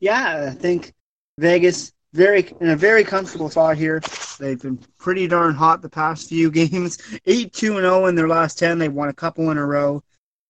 Yeah, 0.00 0.50
I 0.50 0.54
think 0.54 0.92
Vegas 1.38 1.92
very 2.12 2.52
in 2.60 2.70
a 2.70 2.76
very 2.76 3.04
comfortable 3.04 3.50
spot 3.50 3.76
here. 3.76 4.02
They've 4.38 4.60
been 4.60 4.78
pretty 4.98 5.28
darn 5.28 5.54
hot 5.54 5.80
the 5.80 5.88
past 5.88 6.28
few 6.28 6.50
games. 6.60 6.98
Eight 7.26 7.52
two 7.52 7.76
and 7.76 7.84
zero 7.84 8.02
oh 8.02 8.06
in 8.06 8.14
their 8.14 8.28
last 8.28 8.58
ten. 8.58 8.78
They've 8.78 8.92
won 8.92 9.08
a 9.08 9.14
couple 9.14 9.50
in 9.50 9.58
a 9.58 9.64
row, 9.64 10.02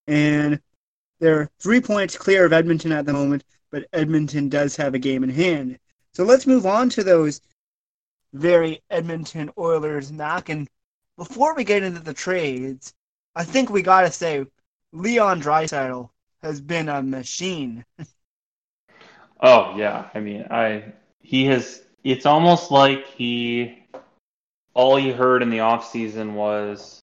and 0.07 0.61
they're 1.21 1.51
three 1.61 1.81
points 1.81 2.17
clear 2.17 2.45
of 2.45 2.53
Edmonton 2.53 2.93
at 2.93 3.07
the 3.07 3.13
moment. 3.13 3.45
But 3.71 3.87
Edmonton 3.93 4.49
does 4.49 4.75
have 4.77 4.95
a 4.95 4.99
game 4.99 5.23
in 5.23 5.31
hand. 5.31 5.79
So 6.13 6.25
let's 6.25 6.47
move 6.47 6.67
on 6.67 6.89
to 6.91 7.05
those 7.05 7.41
very 8.33 8.83
Edmonton 8.91 9.51
Oilers 9.57 10.11
knock. 10.11 10.49
And 10.49 10.69
before 11.17 11.55
we 11.55 11.63
get 11.63 11.85
into 11.85 12.01
the 12.01 12.15
trades, 12.15 12.93
I 13.37 13.45
think 13.45 13.71
we 13.71 13.83
gotta 13.83 14.11
say 14.11 14.45
Leon 14.93 15.41
Draisaitl 15.41 16.11
has 16.43 16.61
been 16.61 16.89
a 16.89 17.03
machine. 17.03 17.85
oh 19.41 19.77
yeah, 19.77 20.09
I 20.15 20.21
mean, 20.21 20.47
I 20.51 20.93
he 21.21 21.45
has. 21.47 21.83
It's 22.03 22.27
almost 22.27 22.71
like 22.71 23.07
he 23.07 23.85
all 24.75 24.97
he 24.97 25.11
heard 25.11 25.43
in 25.43 25.51
the 25.51 25.61
off 25.61 25.91
season 25.91 26.35
was 26.35 27.01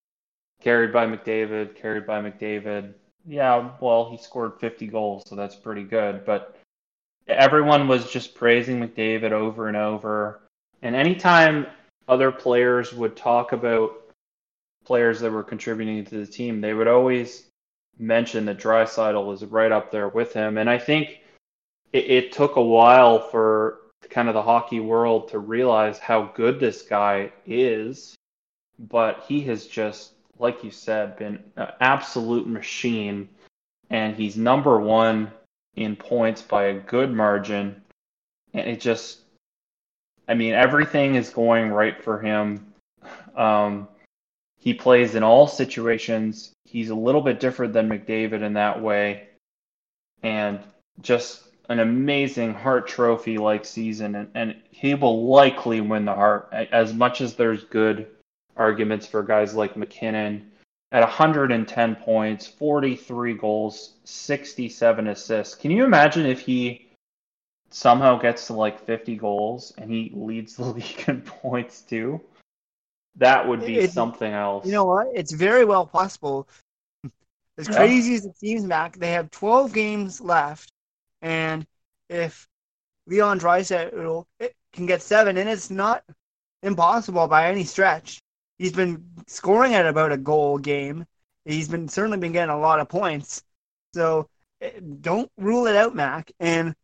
carried 0.62 0.92
by 0.92 1.06
McDavid, 1.06 1.76
carried 1.76 2.08
by 2.08 2.22
McDavid. 2.22 2.94
Yeah, 3.28 3.72
well, 3.82 4.10
he 4.10 4.18
scored 4.18 4.54
50 4.60 4.88
goals, 4.88 5.24
so 5.28 5.36
that's 5.36 5.56
pretty 5.56 5.84
good. 5.84 6.24
But 6.26 6.58
everyone 7.28 7.90
was 7.90 8.10
just 8.10 8.34
praising 8.34 8.80
McDavid 8.80 9.32
over 9.32 9.68
and 9.68 9.76
over. 9.76 10.42
And 10.82 10.96
anytime 10.96 11.68
other 12.08 12.32
players 12.32 12.94
would 12.94 13.18
talk 13.18 13.52
about 13.52 13.96
players 14.86 15.20
that 15.20 15.32
were 15.32 15.44
contributing 15.44 16.06
to 16.06 16.20
the 16.20 16.32
team, 16.32 16.62
they 16.62 16.74
would 16.74 16.88
always 16.88 17.48
mention 18.00 18.46
that 18.46 18.60
Draisaitl 18.60 19.28
was 19.28 19.44
right 19.44 19.74
up 19.74 19.92
there 19.92 20.08
with 20.08 20.32
him. 20.32 20.58
And 20.58 20.70
I 20.70 20.78
think 20.78 21.20
it, 21.92 22.06
it 22.10 22.32
took 22.32 22.56
a 22.56 22.64
while 22.64 23.20
for 23.20 23.80
kind 24.10 24.30
of 24.30 24.36
the 24.36 24.42
hockey 24.42 24.80
world 24.80 25.28
to 25.30 25.40
realize 25.40 26.00
how 26.00 26.32
good 26.34 26.62
this 26.62 26.84
guy 26.84 27.34
is. 27.46 28.16
But 28.80 29.26
he 29.28 29.42
has 29.42 29.66
just, 29.66 30.14
like 30.40 30.64
you 30.64 30.72
said, 30.72 31.18
been 31.18 31.44
an 31.56 31.68
absolute 31.80 32.48
machine. 32.48 33.30
And 33.90 34.16
he's 34.16 34.38
number 34.38 34.80
one 34.80 35.32
in 35.76 35.96
points 35.96 36.42
by 36.42 36.66
a 36.66 36.80
good 36.80 37.14
margin. 37.14 37.82
And 38.54 38.70
it 38.70 38.82
just, 38.82 39.20
I 40.28 40.34
mean, 40.34 40.54
everything 40.54 41.16
is 41.16 41.30
going 41.30 41.70
right 41.70 42.04
for 42.04 42.20
him. 42.20 42.74
Um, 43.36 43.88
he 44.60 44.74
plays 44.74 45.16
in 45.16 45.24
all 45.24 45.48
situations. 45.48 46.52
He's 46.66 46.90
a 46.90 46.96
little 46.96 47.22
bit 47.22 47.40
different 47.40 47.74
than 47.74 47.90
McDavid 47.90 48.42
in 48.42 48.54
that 48.54 48.82
way. 48.82 49.30
And 50.24 50.60
just 51.02 51.44
an 51.70 51.80
amazing 51.80 52.54
Hart 52.54 52.88
Trophy 52.88 53.38
like 53.38 53.66
season. 53.66 54.16
And, 54.16 54.30
and 54.34 54.56
he 54.72 54.96
will 54.96 55.28
likely 55.28 55.80
win 55.80 56.06
the 56.06 56.14
Hart 56.14 56.50
as 56.52 56.94
much 56.94 57.22
as 57.22 57.36
there's 57.36 57.64
good 57.64 58.08
arguments 58.58 59.08
for 59.08 59.24
guys 59.24 59.54
like 59.54 59.78
MacKinnon 59.78 60.52
At 60.92 61.02
110 61.02 61.96
points, 61.98 62.48
43 62.48 63.34
goals, 63.34 63.96
67 64.06 65.08
assists. 65.08 65.56
Can 65.56 65.72
you 65.72 65.84
imagine 65.84 66.26
if 66.26 66.40
he 66.40 66.88
somehow 67.70 68.18
gets 68.18 68.48
to 68.48 68.54
like 68.54 68.86
50 68.86 69.18
goals 69.18 69.74
and 69.78 69.92
he 69.92 70.12
leads 70.16 70.56
the 70.56 70.66
league 70.78 71.04
in 71.08 71.22
points 71.22 71.82
too? 71.82 72.22
That 73.18 73.48
would 73.48 73.66
be 73.66 73.80
it, 73.80 73.92
something 73.92 74.32
else. 74.32 74.66
You 74.66 74.72
know 74.72 74.86
what? 74.86 75.08
It's 75.14 75.32
very 75.32 75.66
well 75.66 75.86
possible. 75.86 76.48
As 77.58 77.68
crazy 77.68 78.14
as 78.14 78.26
it 78.26 78.38
seems, 78.38 78.64
Mac, 78.64 78.98
they 78.98 79.12
have 79.12 79.32
12 79.32 79.74
games 79.74 80.22
left, 80.22 80.72
and 81.24 81.66
if 82.08 82.48
Leon 83.08 83.40
Draisaitl 83.40 84.26
eh, 84.40 84.50
can 84.74 84.86
get 84.86 85.02
seven, 85.02 85.38
and 85.38 85.50
it's 85.50 85.72
not 85.72 86.04
impossible 86.62 87.28
by 87.28 87.50
any 87.50 87.64
stretch. 87.64 88.22
He's 88.58 88.74
been 88.74 89.04
scoring 89.28 89.74
at 89.74 89.86
about 89.86 90.12
a 90.12 90.18
goal 90.18 90.58
game. 90.58 91.06
He's 91.46 91.70
been 91.70 91.88
certainly 91.88 92.18
been 92.18 92.32
getting 92.32 92.54
a 92.54 92.60
lot 92.60 92.80
of 92.80 92.90
points. 92.90 93.44
So 93.94 94.30
eh, 94.62 94.72
don't 95.02 95.32
rule 95.38 95.68
it 95.68 95.76
out, 95.76 95.96
Mac. 95.96 96.32
And 96.40 96.76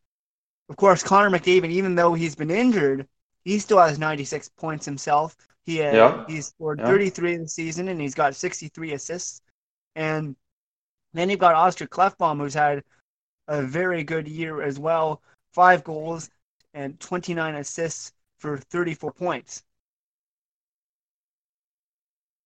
of 0.69 0.77
course, 0.77 1.03
Connor 1.03 1.35
McDavid, 1.35 1.69
even 1.69 1.95
though 1.95 2.13
he's 2.13 2.35
been 2.35 2.51
injured, 2.51 3.07
he 3.43 3.59
still 3.59 3.79
has 3.79 3.99
96 3.99 4.49
points 4.57 4.85
himself. 4.85 5.35
He 5.65 5.77
had, 5.77 5.95
yeah. 5.95 6.25
he's 6.27 6.47
scored 6.47 6.79
yeah. 6.79 6.85
33 6.85 7.33
in 7.35 7.41
the 7.43 7.49
season 7.49 7.87
and 7.87 7.99
he's 7.99 8.15
got 8.15 8.35
63 8.35 8.93
assists. 8.93 9.41
And 9.95 10.35
then 11.13 11.29
you've 11.29 11.39
got 11.39 11.55
Oscar 11.55 11.87
Klefbom, 11.87 12.39
who's 12.39 12.53
had 12.53 12.83
a 13.47 13.61
very 13.61 14.03
good 14.03 14.27
year 14.27 14.61
as 14.61 14.79
well. 14.79 15.21
Five 15.53 15.83
goals 15.83 16.29
and 16.73 16.99
29 16.99 17.55
assists 17.55 18.13
for 18.37 18.57
34 18.57 19.11
points. 19.13 19.63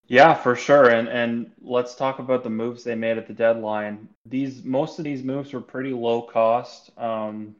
Yeah, 0.07 0.33
for 0.33 0.55
sure. 0.55 0.89
And 0.89 1.09
and 1.09 1.51
let's 1.61 1.95
talk 1.95 2.19
about 2.19 2.43
the 2.43 2.49
moves 2.49 2.83
they 2.83 2.95
made 2.95 3.17
at 3.17 3.27
the 3.27 3.33
deadline. 3.33 4.07
These 4.25 4.63
most 4.63 4.99
of 4.99 5.05
these 5.05 5.23
moves 5.23 5.53
were 5.53 5.61
pretty 5.61 5.91
low 5.91 6.21
cost. 6.21 6.91
Um, 6.97 7.55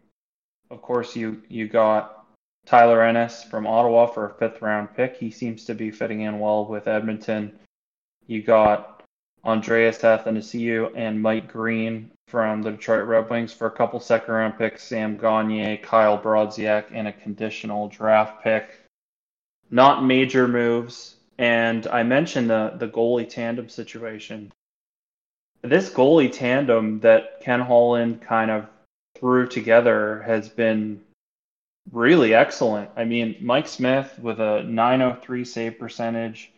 of 0.70 0.82
course, 0.82 1.16
you 1.16 1.41
you 1.50 1.68
got 1.68 2.26
Tyler 2.66 3.04
Ennis 3.04 3.43
from 3.43 3.68
Ottawa 3.68 4.06
for 4.08 4.30
a 4.30 4.34
fifth 4.34 4.62
round 4.62 4.95
pick. 4.95 5.18
He 5.18 5.30
seems 5.30 5.66
to 5.66 5.76
be 5.76 5.91
fitting 5.91 6.22
in 6.22 6.39
well 6.39 6.66
with 6.66 6.88
Edmonton. 6.88 7.60
You 8.28 8.41
got 8.41 9.04
Andreas 9.43 10.00
Athanasiou 10.00 10.91
and 10.95 11.22
Mike 11.22 11.52
Green 11.52 12.12
from 12.28 12.62
the 12.62 12.72
Detroit 12.72 13.08
Red 13.08 13.30
Wings 13.30 13.54
for 13.54 13.68
a 13.68 13.72
couple 13.72 14.00
second 14.00 14.34
round 14.34 14.58
picks, 14.58 14.84
Sam 14.84 15.18
Gagner, 15.18 15.78
Kyle 15.78 16.18
Brodziak, 16.18 16.86
and 16.91 17.08
a 17.08 17.14
conditional 17.14 17.89
draft 17.89 18.41
pick. 18.43 18.82
Not 19.70 20.04
major 20.04 20.48
moves. 20.48 21.16
And 21.38 21.86
I 21.88 22.04
mentioned 22.04 22.50
the, 22.50 22.74
the 22.78 22.88
goalie 22.88 23.30
tandem 23.30 23.70
situation. 23.70 24.52
This 25.62 25.90
goalie 25.90 26.32
tandem 26.32 27.00
that 27.02 27.42
Ken 27.42 27.62
Holland 27.62 28.22
kind 28.22 28.50
of 28.50 28.68
threw 29.16 29.48
together 29.48 30.22
has 30.24 30.50
been 30.50 31.02
really 31.92 32.34
excellent. 32.34 32.90
I 32.96 33.06
mean, 33.06 33.36
Mike 33.40 33.68
Smith 33.68 34.18
with 34.20 34.40
a 34.40 34.64
903 34.64 35.46
save 35.46 35.80
percentage, 35.80 36.52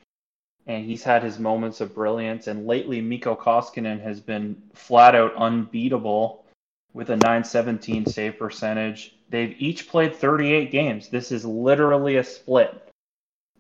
and 0.68 0.86
he's 0.86 1.04
had 1.04 1.24
his 1.24 1.40
moments 1.40 1.82
of 1.82 1.96
brilliance. 1.96 2.48
And 2.48 2.68
lately, 2.68 3.02
Mikko 3.02 3.36
Koskinen 3.36 4.02
has 4.02 4.20
been 4.20 4.62
flat 4.74 5.16
out 5.16 5.36
unbeatable 5.36 6.46
with 6.94 7.10
a 7.10 7.16
917 7.18 8.06
save 8.06 8.38
percentage. 8.38 9.16
They've 9.30 9.56
each 9.60 9.88
played 9.88 10.16
38 10.16 10.72
games. 10.72 11.10
This 11.10 11.32
is 11.32 11.46
literally 11.46 12.18
a 12.18 12.24
split, 12.24 12.89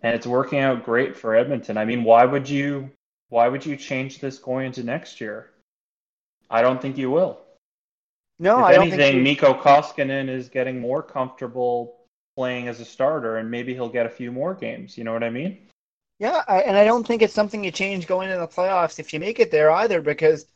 and 0.02 0.16
it's 0.16 0.28
working 0.28 0.60
out 0.60 0.86
great 0.86 1.18
for 1.18 1.36
Edmonton. 1.36 1.78
I 1.78 1.86
mean, 1.86 2.04
why 2.04 2.26
would 2.26 2.50
you? 2.50 2.90
Why 3.30 3.48
would 3.48 3.66
you 3.66 3.76
change 3.76 4.20
this 4.20 4.40
going 4.40 4.66
into 4.68 4.84
next 4.84 5.22
year? 5.22 5.52
I 6.50 6.62
don't 6.62 6.82
think 6.82 6.98
you 6.98 7.12
will. 7.12 7.42
No, 8.40 8.60
if 8.60 8.66
I 8.66 8.74
anything, 8.74 8.98
don't 8.98 9.00
think 9.00 9.24
Mikko 9.24 9.54
Koskinen 9.56 10.30
is 10.30 10.50
getting 10.50 10.80
more 10.80 11.04
comfortable 11.04 11.98
playing 12.36 12.68
as 12.68 12.80
a 12.80 12.86
starter, 12.86 13.38
and 13.38 13.52
maybe 13.52 13.74
he'll 13.74 13.90
get 13.90 14.06
a 14.06 14.10
few 14.10 14.32
more 14.32 14.54
games. 14.56 14.98
You 14.98 15.04
know 15.04 15.14
what 15.14 15.24
I 15.24 15.30
mean? 15.30 15.68
Yeah, 16.20 16.44
I, 16.48 16.62
and 16.62 16.76
I 16.76 16.86
don't 16.86 17.06
think 17.06 17.22
it's 17.22 17.34
something 17.34 17.64
you 17.64 17.72
change 17.72 18.08
going 18.08 18.30
into 18.30 18.40
the 18.40 18.48
playoffs 18.48 19.00
if 19.00 19.14
you 19.14 19.20
make 19.20 19.40
it 19.40 19.52
there 19.52 19.72
either, 19.72 20.02
because 20.02 20.48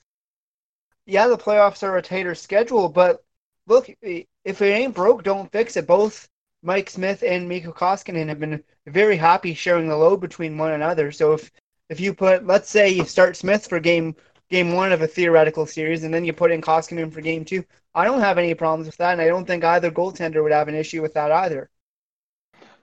yeah, 1.06 1.28
the 1.28 1.38
playoffs 1.38 1.84
are 1.84 1.98
a 1.98 2.02
tighter 2.02 2.36
schedule, 2.36 2.90
but 2.90 3.24
look, 3.68 3.90
if 4.02 4.62
it 4.62 4.66
ain't 4.66 4.96
broke, 4.96 5.24
don't 5.24 5.52
fix 5.52 5.78
it. 5.78 5.86
Both 5.86 6.28
Mike 6.64 6.90
Smith 6.90 7.24
and 7.28 7.48
Mikko 7.48 7.74
Koskinen 7.74 8.30
have 8.30 8.40
been 8.40 8.64
very 8.88 9.18
happy 9.18 9.54
sharing 9.54 9.88
the 9.90 9.98
load 9.98 10.22
between 10.22 10.58
one 10.58 10.72
another. 10.72 11.12
So 11.12 11.34
if 11.34 11.52
if 11.90 12.00
you 12.00 12.14
put, 12.14 12.48
let's 12.48 12.70
say 12.70 12.90
you 12.90 13.04
start 13.04 13.36
Smith 13.36 13.68
for 13.68 13.80
game 13.80 14.16
game 14.50 14.74
one 14.74 14.92
of 14.94 15.02
a 15.02 15.08
theoretical 15.08 15.66
series, 15.66 16.04
and 16.04 16.14
then 16.14 16.24
you 16.24 16.32
put 16.34 16.52
in 16.52 16.62
Koskinen 16.62 17.12
for 17.12 17.22
game 17.22 17.44
two. 17.44 17.66
I 17.94 18.06
don't 18.06 18.22
have 18.22 18.38
any 18.38 18.54
problems 18.56 18.88
with 18.88 18.98
that, 18.98 19.12
and 19.12 19.22
I 19.22 19.28
don't 19.28 19.46
think 19.46 19.64
either 19.64 19.92
goaltender 19.92 20.42
would 20.42 20.54
have 20.54 20.70
an 20.70 20.76
issue 20.76 21.02
with 21.02 21.14
that 21.14 21.32
either. 21.32 21.70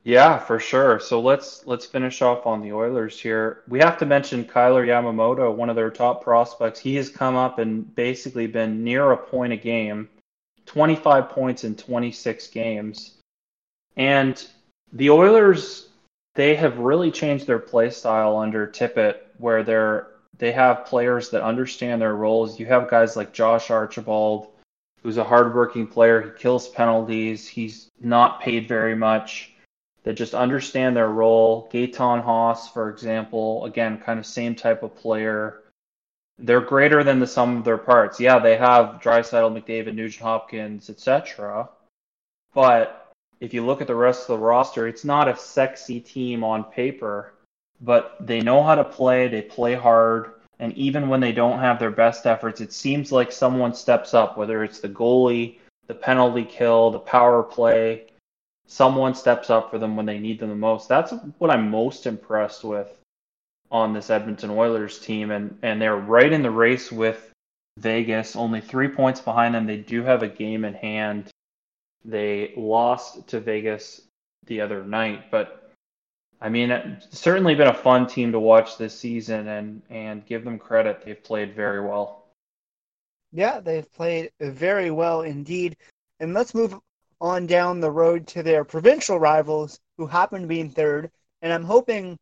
Yeah, 0.02 0.38
for 0.38 0.58
sure. 0.58 0.98
So 1.00 1.20
let's 1.20 1.66
let's 1.66 1.86
finish 1.86 2.22
off 2.22 2.46
on 2.46 2.62
the 2.62 2.72
Oilers 2.72 3.20
here. 3.20 3.62
We 3.68 3.78
have 3.80 3.98
to 3.98 4.06
mention 4.06 4.44
Kailer 4.44 4.86
Yamamoto, 4.86 5.54
one 5.54 5.70
of 5.70 5.76
their 5.76 5.90
top 5.90 6.22
prospects. 6.22 6.80
He 6.80 6.96
has 6.96 7.08
come 7.10 7.36
up 7.36 7.58
and 7.58 7.94
basically 7.94 8.46
been 8.46 8.82
near 8.84 9.12
a 9.12 9.16
point 9.16 9.52
a 9.52 9.56
game, 9.56 10.08
25 10.66 11.30
points 11.30 11.64
in 11.64 11.76
26 11.76 12.46
games. 12.48 13.19
And 13.96 14.44
the 14.92 15.10
Oilers, 15.10 15.88
they 16.34 16.54
have 16.54 16.78
really 16.78 17.10
changed 17.10 17.46
their 17.46 17.58
play 17.58 17.90
style 17.90 18.36
under 18.36 18.66
Tippett, 18.66 19.16
where 19.38 19.62
they're 19.62 20.08
they 20.40 20.52
have 20.52 20.86
players 20.86 21.28
that 21.30 21.42
understand 21.42 22.00
their 22.00 22.16
roles. 22.16 22.58
You 22.58 22.64
have 22.66 22.90
guys 22.90 23.14
like 23.14 23.32
Josh 23.32 23.70
Archibald, 23.70 24.48
who's 25.02 25.18
a 25.18 25.24
hardworking 25.24 25.86
player. 25.86 26.22
He 26.22 26.30
kills 26.30 26.66
penalties. 26.68 27.46
He's 27.46 27.88
not 28.00 28.40
paid 28.40 28.66
very 28.66 28.94
much. 28.94 29.52
That 30.04 30.14
just 30.14 30.34
understand 30.34 30.96
their 30.96 31.10
role. 31.10 31.68
Gaetan 31.70 32.24
Haas, 32.24 32.70
for 32.70 32.88
example, 32.88 33.66
again, 33.66 33.98
kind 33.98 34.18
of 34.18 34.24
same 34.24 34.54
type 34.54 34.82
of 34.82 34.96
player. 34.96 35.64
They're 36.38 36.62
greater 36.62 37.04
than 37.04 37.18
the 37.18 37.26
sum 37.26 37.58
of 37.58 37.64
their 37.64 37.76
parts. 37.76 38.18
Yeah, 38.18 38.38
they 38.38 38.56
have 38.56 39.02
Draisaitl, 39.02 39.52
McDavid, 39.52 39.94
Nugent 39.94 40.22
Hopkins, 40.22 40.88
etc. 40.88 41.68
But 42.54 42.99
if 43.40 43.54
you 43.54 43.64
look 43.64 43.80
at 43.80 43.86
the 43.86 43.94
rest 43.94 44.22
of 44.22 44.38
the 44.38 44.44
roster, 44.44 44.86
it's 44.86 45.04
not 45.04 45.28
a 45.28 45.36
sexy 45.36 46.00
team 46.00 46.44
on 46.44 46.64
paper 46.64 47.34
but 47.80 48.16
they 48.20 48.40
know 48.40 48.62
how 48.62 48.74
to 48.74 48.84
play. 48.84 49.28
They 49.28 49.42
play 49.42 49.74
hard. 49.74 50.32
And 50.58 50.74
even 50.74 51.08
when 51.08 51.20
they 51.20 51.32
don't 51.32 51.58
have 51.58 51.78
their 51.78 51.90
best 51.90 52.26
efforts, 52.26 52.60
it 52.60 52.72
seems 52.72 53.10
like 53.10 53.32
someone 53.32 53.72
steps 53.72 54.12
up, 54.12 54.36
whether 54.36 54.62
it's 54.62 54.80
the 54.80 54.88
goalie, 54.88 55.58
the 55.86 55.94
penalty 55.94 56.44
kill, 56.44 56.90
the 56.90 56.98
power 56.98 57.42
play. 57.42 58.06
Someone 58.66 59.14
steps 59.14 59.48
up 59.50 59.70
for 59.70 59.78
them 59.78 59.96
when 59.96 60.06
they 60.06 60.18
need 60.18 60.38
them 60.38 60.50
the 60.50 60.54
most. 60.54 60.88
That's 60.88 61.12
what 61.38 61.50
I'm 61.50 61.70
most 61.70 62.06
impressed 62.06 62.62
with 62.62 62.94
on 63.72 63.94
this 63.94 64.10
Edmonton 64.10 64.50
Oilers 64.50 64.98
team, 64.98 65.30
and 65.30 65.58
and 65.62 65.80
they're 65.80 65.96
right 65.96 66.32
in 66.32 66.42
the 66.42 66.50
race 66.50 66.92
with 66.92 67.32
Vegas, 67.78 68.36
only 68.36 68.60
three 68.60 68.88
points 68.88 69.20
behind 69.20 69.54
them. 69.54 69.66
They 69.66 69.78
do 69.78 70.02
have 70.04 70.22
a 70.22 70.28
game 70.28 70.64
in 70.64 70.74
hand. 70.74 71.29
They 72.04 72.52
lost 72.56 73.28
to 73.28 73.40
Vegas 73.40 74.02
the 74.46 74.60
other 74.60 74.84
night, 74.84 75.30
but 75.30 75.72
I 76.40 76.48
mean, 76.48 76.70
it's 76.70 77.18
certainly 77.18 77.54
been 77.54 77.68
a 77.68 77.74
fun 77.74 78.06
team 78.06 78.32
to 78.32 78.40
watch 78.40 78.78
this 78.78 78.98
season, 78.98 79.46
and 79.48 79.82
and 79.90 80.24
give 80.24 80.44
them 80.44 80.58
credit, 80.58 81.04
they've 81.04 81.22
played 81.22 81.54
very 81.54 81.80
well. 81.80 82.24
Yeah, 83.32 83.60
they've 83.60 83.90
played 83.92 84.30
very 84.40 84.90
well 84.90 85.22
indeed. 85.22 85.76
And 86.18 86.34
let's 86.34 86.54
move 86.54 86.78
on 87.20 87.46
down 87.46 87.80
the 87.80 87.90
road 87.90 88.26
to 88.28 88.42
their 88.42 88.64
provincial 88.64 89.18
rivals, 89.18 89.78
who 89.98 90.06
happen 90.06 90.42
to 90.42 90.48
be 90.48 90.60
in 90.60 90.70
third. 90.70 91.10
And 91.42 91.52
I'm 91.52 91.64
hoping 91.64 92.18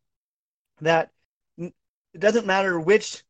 that 0.81 1.11
it 1.57 1.73
doesn't 2.17 2.45
matter 2.45 2.79
which 2.79 3.23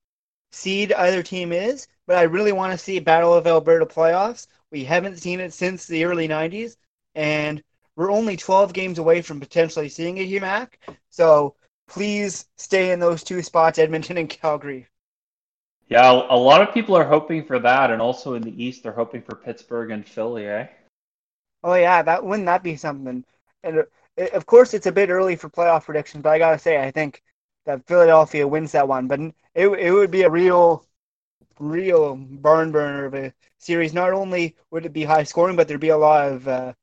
seed 0.51 0.93
either 0.93 1.21
team 1.21 1.51
is, 1.51 1.87
but 2.07 2.17
I 2.17 2.23
really 2.23 2.51
want 2.51 2.71
to 2.71 2.77
see 2.77 2.99
Battle 2.99 3.33
of 3.33 3.45
Alberta 3.45 3.85
playoffs. 3.85 4.47
We 4.71 4.83
haven't 4.83 5.17
seen 5.17 5.39
it 5.39 5.53
since 5.53 5.87
the 5.87 6.05
early 6.05 6.27
90s, 6.27 6.77
and 7.15 7.63
we're 7.95 8.11
only 8.11 8.37
12 8.37 8.73
games 8.73 8.99
away 8.99 9.21
from 9.21 9.39
potentially 9.39 9.89
seeing 9.89 10.17
it 10.17 10.25
here, 10.25 10.41
Mac. 10.41 10.79
So 11.09 11.55
please 11.87 12.45
stay 12.57 12.91
in 12.91 12.99
those 12.99 13.23
two 13.23 13.41
spots, 13.41 13.79
Edmonton 13.79 14.17
and 14.17 14.29
Calgary. 14.29 14.87
Yeah, 15.87 16.11
a 16.29 16.37
lot 16.37 16.61
of 16.61 16.73
people 16.73 16.95
are 16.95 17.03
hoping 17.03 17.43
for 17.43 17.57
that, 17.59 17.89
and 17.89 17.99
also 17.99 18.35
in 18.35 18.43
the 18.43 18.63
East, 18.63 18.83
they're 18.83 18.91
hoping 18.91 19.23
for 19.23 19.35
Pittsburgh 19.35 19.89
and 19.89 20.07
Philly, 20.07 20.47
eh? 20.47 20.67
Oh 21.63 21.73
yeah, 21.73 22.01
that 22.03 22.23
wouldn't 22.23 22.45
that 22.45 22.63
be 22.63 22.75
something? 22.75 23.25
And 23.63 23.85
it, 24.15 24.33
of 24.33 24.45
course, 24.45 24.73
it's 24.73 24.85
a 24.85 24.91
bit 24.91 25.09
early 25.09 25.35
for 25.35 25.49
playoff 25.49 25.85
predictions, 25.85 26.21
but 26.21 26.29
I 26.29 26.37
gotta 26.37 26.59
say, 26.59 26.81
I 26.81 26.91
think 26.91 27.23
that 27.65 27.85
Philadelphia 27.87 28.47
wins 28.47 28.71
that 28.73 28.87
one. 28.87 29.07
But 29.07 29.19
it 29.55 29.67
it 29.67 29.91
would 29.91 30.11
be 30.11 30.21
a 30.23 30.29
real, 30.29 30.85
real 31.59 32.15
barn 32.15 32.71
burner 32.71 33.05
of 33.05 33.13
a 33.13 33.33
series. 33.57 33.93
Not 33.93 34.13
only 34.13 34.55
would 34.71 34.85
it 34.85 34.93
be 34.93 35.03
high 35.03 35.23
scoring, 35.23 35.55
but 35.55 35.67
there'd 35.67 35.79
be 35.79 35.89
a 35.89 35.97
lot 35.97 36.31
of 36.31 36.47
uh, 36.47 36.73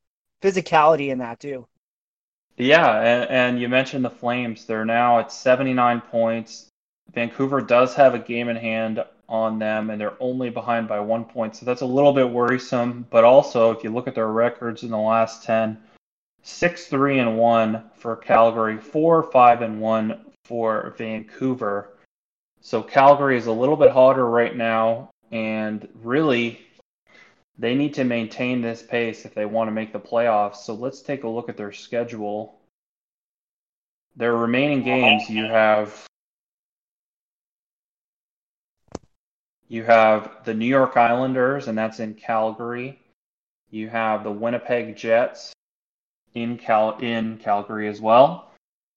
physicality 0.42 1.08
in 1.08 1.18
that 1.18 1.40
too. 1.40 1.66
Yeah, 2.56 3.00
and, 3.00 3.30
and 3.30 3.60
you 3.60 3.68
mentioned 3.68 4.04
the 4.04 4.10
Flames. 4.10 4.64
They're 4.64 4.84
now 4.84 5.18
at 5.18 5.32
79 5.32 6.00
points. 6.02 6.68
Vancouver 7.12 7.60
does 7.60 7.94
have 7.94 8.14
a 8.14 8.18
game 8.18 8.48
in 8.48 8.56
hand 8.56 9.04
on 9.28 9.58
them, 9.58 9.90
and 9.90 10.00
they're 10.00 10.20
only 10.20 10.50
behind 10.50 10.88
by 10.88 11.00
one 11.00 11.24
point. 11.24 11.56
So 11.56 11.66
that's 11.66 11.82
a 11.82 11.86
little 11.86 12.12
bit 12.12 12.28
worrisome. 12.28 13.06
But 13.10 13.24
also, 13.24 13.72
if 13.72 13.84
you 13.84 13.90
look 13.90 14.08
at 14.08 14.14
their 14.14 14.28
records 14.28 14.82
in 14.82 14.90
the 14.90 14.98
last 14.98 15.44
10, 15.44 15.78
6 16.42 16.86
3 16.86 17.18
and 17.18 17.38
1 17.38 17.90
for 17.96 18.16
Calgary, 18.16 18.78
4 18.78 19.22
5 19.24 19.62
and 19.62 19.80
1 19.80 20.20
for 20.44 20.94
Vancouver. 20.96 21.95
So 22.66 22.82
Calgary 22.82 23.36
is 23.36 23.46
a 23.46 23.52
little 23.52 23.76
bit 23.76 23.92
hotter 23.92 24.26
right 24.26 24.56
now, 24.56 25.10
and 25.30 25.88
really, 26.02 26.66
they 27.56 27.76
need 27.76 27.94
to 27.94 28.02
maintain 28.02 28.60
this 28.60 28.82
pace 28.82 29.24
if 29.24 29.36
they 29.36 29.46
want 29.46 29.68
to 29.68 29.72
make 29.72 29.92
the 29.92 30.00
playoffs. 30.00 30.56
So 30.56 30.74
let's 30.74 31.00
take 31.00 31.22
a 31.22 31.28
look 31.28 31.48
at 31.48 31.56
their 31.56 31.70
schedule. 31.70 32.58
Their 34.16 34.34
remaining 34.34 34.82
games, 34.82 35.30
you 35.30 35.44
have 35.44 36.06
You 39.68 39.84
have 39.84 40.44
the 40.44 40.54
New 40.54 40.66
York 40.66 40.96
Islanders, 40.96 41.68
and 41.68 41.78
that's 41.78 42.00
in 42.00 42.14
Calgary. 42.14 42.98
You 43.70 43.88
have 43.90 44.24
the 44.24 44.32
Winnipeg 44.32 44.96
Jets 44.96 45.52
in 46.34 46.58
Cal 46.58 46.98
in 46.98 47.38
Calgary 47.38 47.86
as 47.86 48.00
well. 48.00 48.50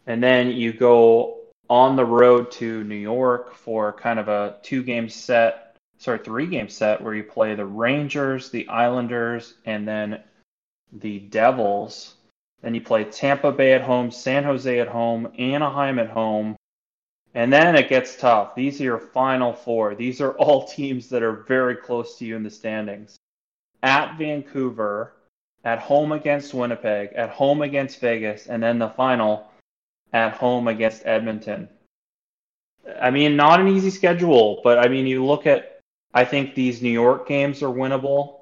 And 0.08 0.24
then 0.24 0.48
you 0.54 0.74
go 0.74 1.39
on 1.70 1.96
the 1.96 2.06
road 2.06 2.52
to 2.52 2.84
New 2.84 2.96
York 2.96 3.54
for 3.54 3.94
kind 3.94 4.20
of 4.20 4.28
a 4.28 4.58
two 4.64 4.84
game 4.84 5.08
set, 5.08 5.76
sorry, 5.98 6.20
three 6.20 6.48
game 6.48 6.70
set 6.70 7.02
where 7.02 7.14
you 7.14 7.24
play 7.24 7.56
the 7.56 7.66
Rangers, 7.66 8.50
the 8.50 8.68
Islanders, 8.68 9.56
and 9.66 9.88
then 9.88 10.24
the 10.92 11.20
Devils. 11.20 12.16
Then 12.62 12.74
you 12.74 12.82
play 12.82 13.06
Tampa 13.06 13.52
Bay 13.52 13.74
at 13.74 13.82
home, 13.82 14.12
San 14.12 14.44
Jose 14.44 14.80
at 14.80 14.88
home, 14.88 15.32
Anaheim 15.38 16.00
at 16.00 16.10
home, 16.10 16.56
and 17.34 17.54
then 17.54 17.76
it 17.76 17.88
gets 17.88 18.16
tough. 18.18 18.56
These 18.56 18.82
are 18.82 18.86
your 18.86 19.00
final 19.00 19.54
four. 19.54 19.96
These 19.96 20.20
are 20.20 20.32
all 20.38 20.68
teams 20.68 21.10
that 21.10 21.24
are 21.24 21.44
very 21.48 21.76
close 21.76 22.18
to 22.18 22.26
you 22.26 22.36
in 22.36 22.44
the 22.44 22.50
standings. 22.50 23.16
At 23.84 24.18
Vancouver, 24.18 25.14
at 25.64 25.80
home 25.80 26.12
against 26.12 26.54
Winnipeg, 26.54 27.14
at 27.14 27.30
home 27.30 27.62
against 27.62 28.00
Vegas, 28.00 28.48
and 28.48 28.62
then 28.62 28.80
the 28.80 28.90
final 28.90 29.49
at 30.14 30.34
home 30.34 30.68
against 30.68 31.06
Edmonton. 31.06 31.70
I 33.02 33.12
mean, 33.12 33.36
not 33.36 33.60
an 33.60 33.68
easy 33.68 33.90
schedule, 33.90 34.62
but 34.64 34.80
I 34.80 34.88
mean, 34.88 35.06
you 35.06 35.26
look 35.26 35.46
at, 35.46 35.80
I 36.14 36.26
think 36.26 36.56
these 36.56 36.82
New 36.82 36.90
York 36.90 37.28
games 37.28 37.62
are 37.62 37.68
winnable 37.68 38.42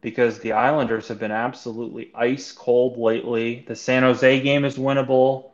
because 0.00 0.38
the 0.38 0.52
Islanders 0.52 1.08
have 1.08 1.18
been 1.18 1.30
absolutely 1.30 2.10
ice 2.14 2.52
cold 2.52 2.98
lately. 2.98 3.64
The 3.66 3.76
San 3.76 4.02
Jose 4.02 4.40
game 4.40 4.64
is 4.64 4.76
winnable. 4.76 5.50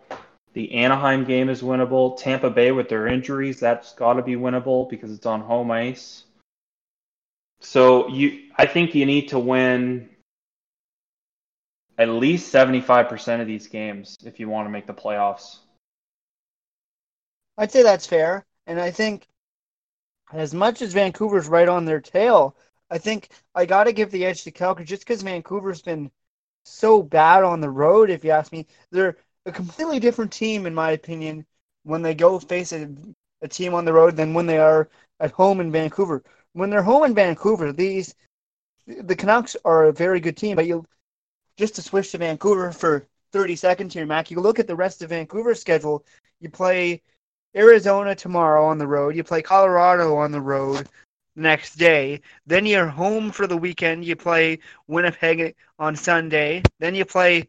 The 0.54 0.72
Anaheim 0.72 1.24
game 1.24 1.48
is 1.48 1.62
winnable. 1.62 2.18
Tampa 2.18 2.50
Bay 2.50 2.72
with 2.72 2.88
their 2.88 3.06
injuries, 3.06 3.60
that's 3.60 3.92
got 3.92 4.14
to 4.14 4.22
be 4.22 4.36
winnable 4.36 4.88
because 4.88 5.12
it's 5.12 5.26
on 5.26 5.40
home 5.40 5.70
ice. 5.70 6.24
So 7.60 8.08
you, 8.08 8.50
I 8.56 8.66
think 8.66 8.94
you 8.94 9.06
need 9.06 9.28
to 9.28 9.38
win 9.38 10.08
at 11.98 12.08
least 12.08 12.52
75% 12.52 13.40
of 13.40 13.46
these 13.46 13.66
games 13.66 14.16
if 14.24 14.38
you 14.38 14.48
want 14.48 14.66
to 14.66 14.70
make 14.70 14.86
the 14.86 14.94
playoffs. 14.94 15.58
I'd 17.58 17.72
say 17.72 17.82
that's 17.82 18.06
fair. 18.06 18.44
And 18.66 18.80
I 18.80 18.90
think 18.90 19.26
as 20.32 20.52
much 20.52 20.82
as 20.82 20.92
Vancouver's 20.92 21.48
right 21.48 21.68
on 21.68 21.84
their 21.84 22.00
tail, 22.00 22.56
I 22.90 22.98
think 22.98 23.30
I 23.54 23.66
got 23.66 23.84
to 23.84 23.92
give 23.92 24.10
the 24.10 24.24
edge 24.26 24.44
to 24.44 24.50
Calgary 24.50 24.84
just 24.84 25.02
because 25.02 25.22
Vancouver's 25.22 25.82
been 25.82 26.10
so 26.64 27.02
bad 27.02 27.44
on 27.44 27.60
the 27.60 27.70
road. 27.70 28.10
If 28.10 28.24
you 28.24 28.30
ask 28.30 28.52
me, 28.52 28.66
they're 28.90 29.16
a 29.46 29.52
completely 29.52 30.00
different 30.00 30.32
team, 30.32 30.66
in 30.66 30.74
my 30.74 30.90
opinion, 30.90 31.46
when 31.84 32.02
they 32.02 32.14
go 32.14 32.38
face 32.38 32.72
a, 32.72 32.88
a 33.42 33.48
team 33.48 33.74
on 33.74 33.84
the 33.84 33.92
road 33.92 34.16
than 34.16 34.34
when 34.34 34.46
they 34.46 34.58
are 34.58 34.90
at 35.20 35.30
home 35.30 35.60
in 35.60 35.72
Vancouver. 35.72 36.22
When 36.52 36.70
they're 36.70 36.82
home 36.82 37.04
in 37.04 37.14
Vancouver, 37.14 37.72
these 37.72 38.14
the 38.86 39.16
Canucks 39.16 39.56
are 39.64 39.84
a 39.86 39.92
very 39.92 40.20
good 40.20 40.36
team, 40.36 40.56
but 40.56 40.66
you 40.66 40.86
just 41.56 41.74
to 41.76 41.82
switch 41.82 42.12
to 42.12 42.18
Vancouver 42.18 42.72
for 42.72 43.06
30 43.32 43.56
seconds 43.56 43.94
here, 43.94 44.06
Mac. 44.06 44.30
You 44.30 44.40
look 44.40 44.58
at 44.58 44.66
the 44.66 44.76
rest 44.76 45.02
of 45.02 45.10
Vancouver's 45.10 45.60
schedule. 45.60 46.04
You 46.40 46.50
play 46.50 47.02
Arizona 47.54 48.14
tomorrow 48.14 48.64
on 48.66 48.78
the 48.78 48.86
road. 48.86 49.16
You 49.16 49.24
play 49.24 49.42
Colorado 49.42 50.16
on 50.16 50.32
the 50.32 50.40
road 50.40 50.88
the 51.34 51.42
next 51.42 51.76
day. 51.76 52.20
Then 52.46 52.66
you're 52.66 52.86
home 52.86 53.30
for 53.30 53.46
the 53.46 53.56
weekend. 53.56 54.04
You 54.04 54.16
play 54.16 54.58
Winnipeg 54.86 55.54
on 55.78 55.96
Sunday. 55.96 56.62
Then 56.78 56.94
you 56.94 57.04
play 57.04 57.48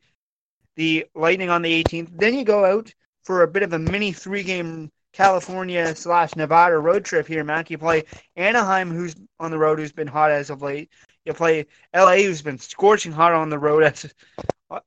the 0.75 1.05
Lightning 1.15 1.49
on 1.49 1.61
the 1.61 1.83
18th. 1.83 2.09
Then 2.17 2.33
you 2.35 2.43
go 2.43 2.65
out 2.65 2.93
for 3.23 3.43
a 3.43 3.47
bit 3.47 3.63
of 3.63 3.73
a 3.73 3.79
mini 3.79 4.13
three 4.13 4.43
game 4.43 4.89
California 5.11 5.95
slash 5.95 6.35
Nevada 6.35 6.77
road 6.77 7.03
trip 7.03 7.27
here, 7.27 7.43
Mac. 7.43 7.69
You 7.69 7.77
play 7.77 8.03
Anaheim, 8.35 8.91
who's 8.91 9.15
on 9.39 9.51
the 9.51 9.57
road, 9.57 9.79
who's 9.79 9.91
been 9.91 10.07
hot 10.07 10.31
as 10.31 10.49
of 10.49 10.61
late. 10.61 10.91
You 11.27 11.33
play 11.33 11.65
LA, 11.93 12.15
who's 12.15 12.41
been 12.41 12.57
scorching 12.57 13.11
hot 13.11 13.33
on 13.33 13.49
the 13.49 13.59
road 13.59 13.83
as, 13.83 14.13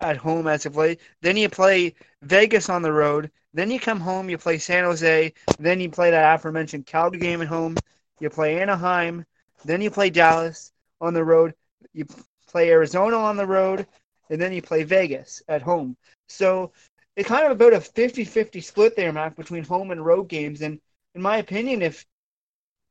at 0.01 0.16
home 0.16 0.47
as 0.47 0.64
of 0.64 0.74
late. 0.74 1.01
Then 1.20 1.36
you 1.36 1.51
play 1.51 1.95
Vegas 2.22 2.70
on 2.70 2.80
the 2.80 2.93
road. 2.93 3.30
Then 3.53 3.70
you 3.70 3.78
come 3.78 4.01
home, 4.01 4.30
you 4.30 4.38
play 4.38 4.57
San 4.57 4.84
Jose. 4.84 5.34
Then 5.59 5.80
you 5.80 5.91
play 5.91 6.11
that 6.11 6.34
aforementioned 6.36 6.86
Calgary 6.86 7.20
game 7.20 7.43
at 7.43 7.49
home. 7.49 7.82
You 8.20 8.30
play 8.30 8.59
Anaheim. 8.59 9.26
Then 9.66 9.82
you 9.82 9.91
play 9.91 10.09
Dallas 10.09 10.72
on 10.99 11.12
the 11.12 11.22
road. 11.22 11.55
You 11.93 12.07
play 12.49 12.70
Arizona 12.70 13.18
on 13.18 13.36
the 13.36 13.47
road 13.47 13.86
and 14.30 14.41
then 14.41 14.55
you 14.55 14.62
play 14.62 14.82
Vegas 14.82 15.43
at 15.47 15.61
home. 15.61 15.95
So 16.28 16.72
it's 17.16 17.28
kind 17.28 17.45
of 17.45 17.53
about 17.53 17.74
a 17.74 17.80
50-50 17.80 18.62
split 18.62 18.97
there, 18.97 19.12
Mac, 19.12 19.36
between 19.36 19.64
home 19.64 19.91
and 19.91 20.03
road 20.03 20.28
games. 20.28 20.62
And 20.62 20.80
in 21.14 21.20
my 21.20 21.36
opinion, 21.36 21.82
if 21.82 22.07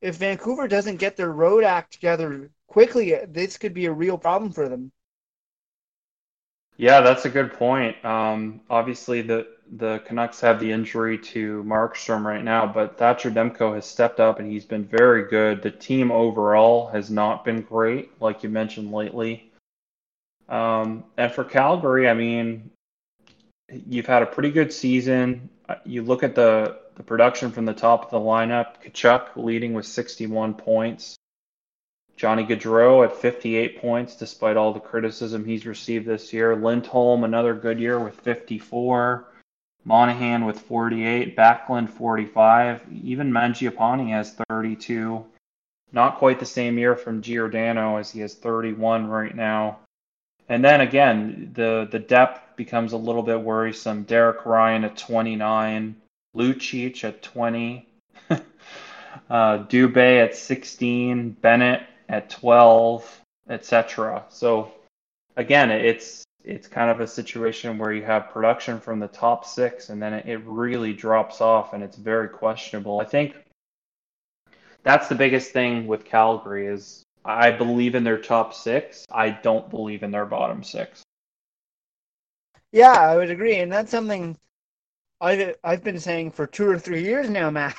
if 0.02 0.18
Vancouver 0.18 0.68
doesn't 0.68 0.98
get 0.98 1.18
their 1.18 1.32
road 1.32 1.64
act 1.64 1.94
together 1.94 2.52
quickly, 2.70 3.16
this 3.28 3.58
could 3.58 3.74
be 3.74 3.88
a 3.88 3.92
real 3.92 4.18
problem 4.18 4.52
for 4.52 4.70
them. 4.70 4.92
Yeah, 6.78 7.02
that's 7.02 7.26
a 7.26 7.30
good 7.30 7.52
point. 7.54 8.04
Um, 8.06 8.62
obviously, 8.70 9.22
the 9.22 9.48
the 9.72 10.00
Canucks 10.06 10.40
have 10.40 10.60
the 10.60 10.72
injury 10.72 11.18
to 11.18 11.64
Markstrom 11.64 12.24
right 12.24 12.44
now, 12.44 12.66
but 12.66 12.98
Thatcher 12.98 13.30
Demko 13.30 13.76
has 13.76 13.86
stepped 13.86 14.20
up 14.20 14.40
and 14.40 14.50
he's 14.50 14.66
been 14.66 14.86
very 14.86 15.28
good. 15.28 15.62
The 15.62 15.72
team 15.72 16.10
overall 16.10 16.88
has 16.88 17.12
not 17.12 17.46
been 17.46 17.62
great, 17.62 18.10
like 18.22 18.44
you 18.44 18.50
mentioned 18.50 18.92
lately. 18.92 19.52
Um, 20.48 21.04
and 21.18 21.32
for 21.32 21.44
Calgary, 21.44 22.10
I 22.10 22.14
mean, 22.14 22.72
you've 23.70 24.08
had 24.08 24.24
a 24.24 24.26
pretty 24.26 24.50
good 24.50 24.74
season. 24.74 25.50
Uh, 25.68 25.76
you 25.86 26.02
look 26.02 26.24
at 26.24 26.34
the 26.34 26.80
the 26.96 27.04
production 27.04 27.52
from 27.52 27.66
the 27.66 27.74
top 27.74 28.06
of 28.06 28.12
the 28.12 28.20
lineup. 28.20 28.82
Tkachuk 28.84 29.36
leading 29.36 29.74
with 29.74 29.86
61 29.86 30.54
points. 30.54 31.19
Johnny 32.20 32.44
Gaudreau 32.44 33.06
at 33.06 33.16
58 33.16 33.80
points, 33.80 34.18
despite 34.18 34.58
all 34.58 34.74
the 34.74 34.80
criticism 34.82 35.46
he's 35.46 35.66
received 35.66 36.06
this 36.06 36.34
year. 36.34 36.54
Lindholm, 36.54 37.24
another 37.24 37.54
good 37.54 37.80
year 37.80 37.98
with 37.98 38.20
54. 38.20 39.26
Monahan 39.86 40.44
with 40.44 40.60
48, 40.60 41.38
Backlund 41.38 41.90
45, 41.90 42.82
even 43.04 43.32
Mangiapane 43.32 44.10
has 44.10 44.36
32. 44.50 45.26
Not 45.94 46.18
quite 46.18 46.42
the 46.42 46.46
same 46.46 46.78
year 46.78 46.98
from 46.98 47.22
Giordano 47.22 47.96
as 47.96 48.12
he 48.12 48.20
has 48.20 48.36
31 48.36 49.08
right 49.08 49.34
now. 49.34 49.80
And 50.50 50.62
then 50.62 50.82
again, 50.82 51.52
the 51.54 51.88
the 51.90 52.00
depth 52.00 52.58
becomes 52.58 52.92
a 52.92 52.98
little 52.98 53.24
bit 53.24 53.40
worrisome. 53.40 54.04
Derek 54.04 54.46
Ryan 54.46 54.84
at 54.84 54.98
29, 54.98 55.96
Lucic 56.36 57.04
at 57.06 57.22
20, 57.22 57.88
uh, 58.30 58.40
Dubé 59.30 60.22
at 60.22 60.36
16, 60.36 61.30
Bennett 61.42 61.84
at 62.10 62.30
12, 62.30 63.22
etc. 63.50 64.26
So 64.30 64.72
again, 65.38 65.72
it's 65.72 66.24
it's 66.44 66.68
kind 66.68 66.90
of 66.90 67.00
a 67.00 67.08
situation 67.08 67.78
where 67.78 67.94
you 67.94 68.04
have 68.04 68.30
production 68.30 68.80
from 68.80 69.00
the 69.00 69.08
top 69.08 69.46
six, 69.46 69.90
and 69.90 70.02
then 70.02 70.14
it, 70.14 70.42
really 70.46 70.94
drops 70.94 71.42
off, 71.42 71.74
and 71.74 71.84
it's 71.84 71.98
very 71.98 72.30
questionable. 72.30 73.00
I 73.00 73.06
think 73.06 73.36
that's 74.84 75.08
the 75.08 75.16
biggest 75.16 75.52
thing 75.52 75.86
with 75.86 76.06
Calgary 76.06 76.68
is 76.68 77.04
I 77.26 77.52
believe 77.52 77.96
in 77.96 78.04
their 78.04 78.18
top 78.18 78.54
six. 78.54 79.06
I 79.12 79.30
don't 79.30 79.70
believe 79.70 80.04
in 80.04 80.12
their 80.12 80.26
bottom 80.26 80.64
six. 80.64 81.04
Yeah, 82.72 82.94
I 82.94 83.16
would 83.18 83.30
agree, 83.30 83.58
and 83.58 83.72
that's 83.72 83.92
something 83.92 84.38
I've 85.22 85.56
I've 85.64 85.84
been 85.84 86.00
saying 86.00 86.32
for 86.32 86.48
two 86.48 86.68
or 86.70 86.80
three 86.80 87.04
years 87.04 87.30
now, 87.30 87.50
Mac. 87.50 87.78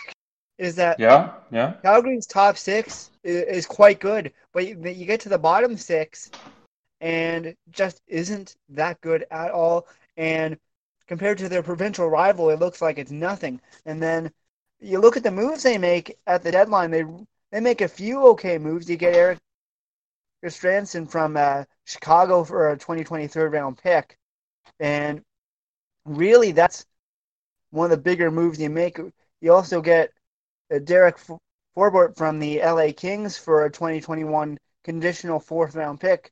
Is 0.60 0.74
that 0.74 1.00
yeah, 1.00 1.32
yeah? 1.50 1.72
Calgary's 1.82 2.26
top 2.26 2.58
six 2.58 3.10
is, 3.24 3.44
is 3.44 3.66
quite 3.66 3.98
good, 3.98 4.30
but 4.52 4.66
you, 4.66 4.78
you 4.86 5.06
get 5.06 5.18
to 5.20 5.30
the 5.30 5.38
bottom 5.38 5.74
six, 5.74 6.30
and 7.00 7.56
just 7.70 8.02
isn't 8.06 8.56
that 8.68 9.00
good 9.00 9.24
at 9.30 9.52
all. 9.52 9.88
And 10.18 10.58
compared 11.08 11.38
to 11.38 11.48
their 11.48 11.62
provincial 11.62 12.10
rival, 12.10 12.50
it 12.50 12.58
looks 12.58 12.82
like 12.82 12.98
it's 12.98 13.10
nothing. 13.10 13.58
And 13.86 14.02
then 14.02 14.30
you 14.80 14.98
look 14.98 15.16
at 15.16 15.22
the 15.22 15.30
moves 15.30 15.62
they 15.62 15.78
make 15.78 16.18
at 16.26 16.42
the 16.42 16.52
deadline. 16.52 16.90
They 16.90 17.04
they 17.50 17.60
make 17.60 17.80
a 17.80 17.88
few 17.88 18.26
okay 18.28 18.58
moves. 18.58 18.88
You 18.88 18.98
get 18.98 19.16
Erik 19.16 19.38
Gudbranson 20.44 21.10
from 21.10 21.38
uh, 21.38 21.64
Chicago 21.86 22.44
for 22.44 22.70
a 22.70 22.76
2023 22.76 23.44
round 23.44 23.78
pick, 23.78 24.18
and 24.78 25.22
really 26.04 26.52
that's 26.52 26.84
one 27.70 27.86
of 27.86 27.90
the 27.92 28.02
bigger 28.02 28.30
moves 28.30 28.60
you 28.60 28.68
make. 28.68 28.98
You 29.40 29.54
also 29.54 29.80
get 29.80 30.12
Derek 30.78 31.18
Forbort 31.76 32.16
from 32.16 32.38
the 32.38 32.60
LA 32.60 32.92
Kings 32.96 33.36
for 33.36 33.64
a 33.64 33.70
2021 33.70 34.58
conditional 34.84 35.40
fourth 35.40 35.74
round 35.74 36.00
pick. 36.00 36.30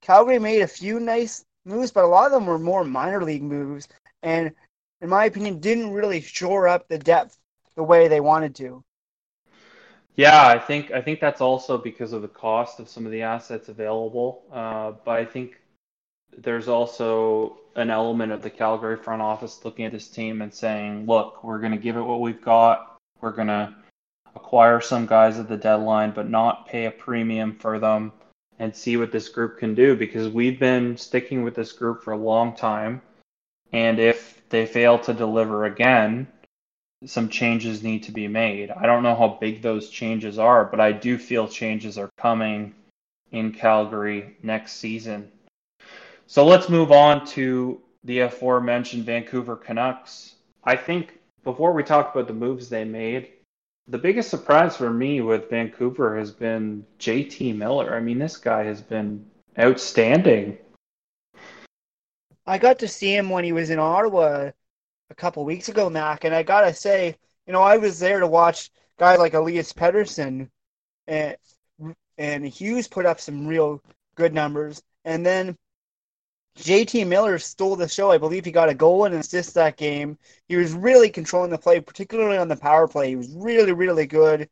Calgary 0.00 0.38
made 0.38 0.62
a 0.62 0.66
few 0.66 1.00
nice 1.00 1.44
moves, 1.64 1.90
but 1.90 2.04
a 2.04 2.06
lot 2.06 2.26
of 2.26 2.32
them 2.32 2.46
were 2.46 2.58
more 2.58 2.84
minor 2.84 3.22
league 3.22 3.42
moves, 3.42 3.88
and 4.22 4.52
in 5.00 5.08
my 5.08 5.24
opinion, 5.24 5.60
didn't 5.60 5.92
really 5.92 6.20
shore 6.20 6.68
up 6.68 6.88
the 6.88 6.98
depth 6.98 7.38
the 7.74 7.82
way 7.82 8.08
they 8.08 8.20
wanted 8.20 8.54
to. 8.56 8.82
Yeah, 10.16 10.46
I 10.46 10.58
think 10.58 10.90
I 10.90 11.00
think 11.00 11.20
that's 11.20 11.40
also 11.40 11.78
because 11.78 12.12
of 12.12 12.22
the 12.22 12.28
cost 12.28 12.80
of 12.80 12.88
some 12.88 13.06
of 13.06 13.12
the 13.12 13.22
assets 13.22 13.68
available. 13.68 14.42
Uh, 14.52 14.92
but 15.04 15.12
I 15.12 15.24
think 15.24 15.58
there's 16.36 16.68
also 16.68 17.58
an 17.76 17.90
element 17.90 18.32
of 18.32 18.42
the 18.42 18.50
Calgary 18.50 18.96
front 18.96 19.22
office 19.22 19.64
looking 19.64 19.84
at 19.84 19.92
this 19.92 20.08
team 20.08 20.42
and 20.42 20.52
saying, 20.52 21.06
"Look, 21.06 21.42
we're 21.44 21.60
going 21.60 21.72
to 21.72 21.78
give 21.78 21.96
it 21.96 22.02
what 22.02 22.20
we've 22.20 22.42
got. 22.42 22.89
We're 23.20 23.32
going 23.32 23.48
to 23.48 23.74
acquire 24.34 24.80
some 24.80 25.06
guys 25.06 25.38
at 25.38 25.48
the 25.48 25.56
deadline, 25.56 26.12
but 26.12 26.28
not 26.28 26.66
pay 26.66 26.86
a 26.86 26.90
premium 26.90 27.56
for 27.58 27.78
them." 27.78 28.12
and 28.60 28.76
see 28.76 28.98
what 28.98 29.10
this 29.10 29.30
group 29.30 29.58
can 29.58 29.74
do 29.74 29.96
because 29.96 30.28
we've 30.28 30.60
been 30.60 30.96
sticking 30.96 31.42
with 31.42 31.54
this 31.54 31.72
group 31.72 32.04
for 32.04 32.12
a 32.12 32.16
long 32.16 32.54
time. 32.54 33.00
And 33.72 33.98
if 33.98 34.42
they 34.50 34.66
fail 34.66 34.98
to 35.00 35.14
deliver 35.14 35.64
again, 35.64 36.28
some 37.06 37.30
changes 37.30 37.82
need 37.82 38.02
to 38.02 38.12
be 38.12 38.28
made. 38.28 38.70
I 38.70 38.84
don't 38.84 39.02
know 39.02 39.14
how 39.14 39.38
big 39.40 39.62
those 39.62 39.88
changes 39.88 40.38
are, 40.38 40.66
but 40.66 40.78
I 40.78 40.92
do 40.92 41.16
feel 41.16 41.48
changes 41.48 41.96
are 41.96 42.10
coming 42.18 42.74
in 43.32 43.52
Calgary 43.52 44.36
next 44.42 44.72
season. 44.74 45.32
So 46.26 46.44
let's 46.44 46.68
move 46.68 46.92
on 46.92 47.26
to 47.28 47.80
the 48.04 48.20
aforementioned 48.20 49.04
Vancouver 49.04 49.56
Canucks. 49.56 50.34
I 50.62 50.76
think 50.76 51.18
before 51.44 51.72
we 51.72 51.82
talk 51.82 52.14
about 52.14 52.26
the 52.26 52.34
moves 52.34 52.68
they 52.68 52.84
made, 52.84 53.28
the 53.88 53.98
biggest 53.98 54.30
surprise 54.30 54.76
for 54.76 54.90
me 54.90 55.20
with 55.20 55.50
Vancouver 55.50 56.16
has 56.16 56.30
been 56.30 56.86
JT 56.98 57.56
Miller. 57.56 57.94
I 57.94 58.00
mean, 58.00 58.18
this 58.18 58.36
guy 58.36 58.64
has 58.64 58.80
been 58.80 59.26
outstanding. 59.58 60.58
I 62.46 62.58
got 62.58 62.78
to 62.80 62.88
see 62.88 63.14
him 63.14 63.30
when 63.30 63.44
he 63.44 63.52
was 63.52 63.70
in 63.70 63.78
Ottawa 63.78 64.50
a 65.10 65.14
couple 65.14 65.44
weeks 65.44 65.68
ago, 65.68 65.90
Mac, 65.90 66.24
and 66.24 66.34
I 66.34 66.42
gotta 66.42 66.72
say, 66.72 67.16
you 67.46 67.52
know, 67.52 67.62
I 67.62 67.76
was 67.76 67.98
there 67.98 68.20
to 68.20 68.26
watch 68.26 68.70
guys 68.98 69.18
like 69.18 69.34
Elias 69.34 69.72
Pettersson 69.72 70.48
and 71.06 71.36
and 72.16 72.46
Hughes 72.46 72.86
put 72.86 73.06
up 73.06 73.20
some 73.20 73.46
real 73.46 73.82
good 74.14 74.34
numbers, 74.34 74.82
and 75.04 75.24
then 75.24 75.56
JT 76.58 77.06
Miller 77.06 77.38
stole 77.38 77.76
the 77.76 77.88
show. 77.88 78.10
I 78.10 78.18
believe 78.18 78.44
he 78.44 78.50
got 78.50 78.68
a 78.68 78.74
goal 78.74 79.04
and 79.04 79.14
assist 79.14 79.54
that 79.54 79.76
game. 79.76 80.18
He 80.48 80.56
was 80.56 80.72
really 80.72 81.08
controlling 81.08 81.50
the 81.50 81.58
play, 81.58 81.80
particularly 81.80 82.36
on 82.36 82.48
the 82.48 82.56
power 82.56 82.86
play. 82.86 83.08
He 83.08 83.16
was 83.16 83.30
really, 83.30 83.72
really 83.72 84.06
good. 84.06 84.48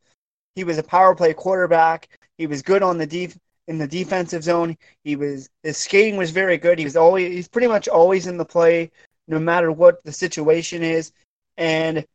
He 0.54 0.64
was 0.64 0.78
a 0.78 0.82
power 0.82 1.14
play 1.14 1.34
quarterback. 1.34 2.08
He 2.38 2.46
was 2.46 2.62
good 2.62 2.82
on 2.82 2.98
the 2.98 3.06
def- 3.06 3.38
in 3.66 3.78
the 3.78 3.86
defensive 3.86 4.42
zone. 4.42 4.76
He 5.04 5.16
was 5.16 5.50
his 5.62 5.76
skating 5.76 6.16
was 6.16 6.30
very 6.30 6.56
good. 6.56 6.78
He 6.78 6.84
was 6.84 6.96
always 6.96 7.32
he's 7.32 7.48
pretty 7.48 7.68
much 7.68 7.88
always 7.88 8.26
in 8.26 8.38
the 8.38 8.44
play, 8.44 8.90
no 9.26 9.38
matter 9.38 9.70
what 9.70 10.02
the 10.04 10.12
situation 10.12 10.82
is. 10.82 11.12
And 11.58 12.06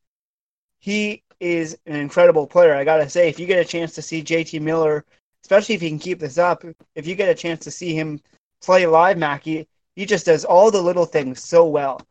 he 0.80 1.24
is 1.40 1.78
an 1.86 1.96
incredible 1.96 2.48
player. 2.48 2.74
I 2.74 2.84
gotta 2.84 3.10
say, 3.10 3.30
if 3.30 3.40
you 3.40 3.46
get 3.46 3.60
a 3.60 3.66
chance 3.66 3.94
to 3.96 4.02
see 4.02 4.24
JT 4.24 4.62
Miller, 4.62 5.06
especially 5.44 5.76
if 5.76 5.82
he 5.82 5.90
can 5.90 6.00
keep 6.00 6.20
this 6.20 6.38
up, 6.38 6.64
if 6.96 7.06
you 7.06 7.16
get 7.16 7.30
a 7.30 7.36
chance 7.36 7.64
to 7.66 7.72
see 7.72 7.94
him 7.94 8.20
play 8.62 8.86
live, 8.88 9.18
Mackie, 9.18 9.68
he 9.96 10.06
just 10.06 10.26
does 10.26 10.46
all 10.46 10.72
the 10.72 10.82
little 10.82 11.06
things 11.06 11.44
so 11.44 11.66
well. 11.66 12.02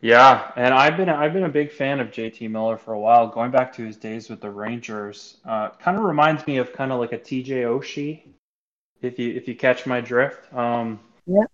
Yeah, 0.00 0.50
and 0.56 0.74
I've 0.74 0.98
been 0.98 1.08
I've 1.08 1.32
been 1.32 1.44
a 1.44 1.48
big 1.48 1.72
fan 1.72 1.98
of 1.98 2.08
JT 2.10 2.50
Miller 2.50 2.76
for 2.76 2.92
a 2.92 3.00
while, 3.00 3.26
going 3.26 3.50
back 3.50 3.72
to 3.76 3.84
his 3.86 3.96
days 3.96 4.28
with 4.28 4.40
the 4.40 4.50
Rangers. 4.50 5.38
Uh, 5.46 5.70
kind 5.70 5.96
of 5.96 6.04
reminds 6.04 6.46
me 6.46 6.58
of 6.58 6.72
kind 6.74 6.92
of 6.92 7.00
like 7.00 7.12
a 7.12 7.18
TJ 7.18 7.64
Oshie, 7.64 8.20
if 9.00 9.18
you 9.18 9.32
if 9.32 9.48
you 9.48 9.54
catch 9.54 9.86
my 9.86 10.02
drift. 10.02 10.52
Um, 10.52 11.00
yeah. 11.26 11.44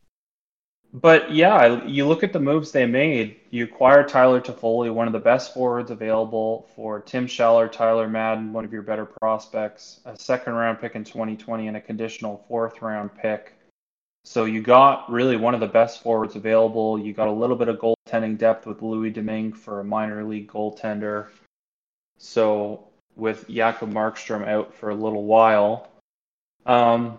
But 0.92 1.30
yeah, 1.30 1.84
you 1.84 2.09
look 2.09 2.24
at 2.24 2.32
the 2.32 2.40
moves 2.40 2.72
they 2.72 2.86
made. 2.86 3.36
You 3.51 3.62
acquire 3.62 4.03
Tyler 4.03 4.40
Toffoli, 4.40 4.92
one 4.92 5.07
of 5.07 5.12
the 5.12 5.20
best 5.20 5.55
forwards 5.55 5.92
available 5.92 6.68
for 6.74 6.98
Tim 7.01 7.28
Schaller, 7.28 7.70
Tyler 7.70 8.09
Madden, 8.09 8.53
one 8.53 8.64
of 8.64 8.72
your 8.72 8.82
better 8.82 9.07
prospects, 9.07 10.01
a 10.07 10.18
second 10.18 10.55
round 10.55 10.80
pick 10.80 10.96
in 10.96 11.05
2020, 11.05 11.68
and 11.68 11.76
a 11.76 11.80
conditional 11.80 12.44
fourth 12.48 12.82
round 12.82 13.16
pick 13.16 13.55
so 14.24 14.44
you 14.44 14.60
got 14.60 15.10
really 15.10 15.36
one 15.36 15.54
of 15.54 15.60
the 15.60 15.66
best 15.66 16.02
forwards 16.02 16.36
available. 16.36 16.98
You 16.98 17.12
got 17.12 17.28
a 17.28 17.32
little 17.32 17.56
bit 17.56 17.68
of 17.68 17.78
goaltending 17.78 18.36
depth 18.38 18.66
with 18.66 18.82
Louis 18.82 19.10
Domingue 19.10 19.52
for 19.52 19.80
a 19.80 19.84
minor 19.84 20.24
league 20.24 20.48
goaltender. 20.48 21.28
So 22.18 22.88
with 23.16 23.48
Jacob 23.48 23.92
Markstrom 23.92 24.46
out 24.46 24.74
for 24.74 24.90
a 24.90 24.94
little 24.94 25.24
while. 25.24 25.88
Um, 26.66 27.18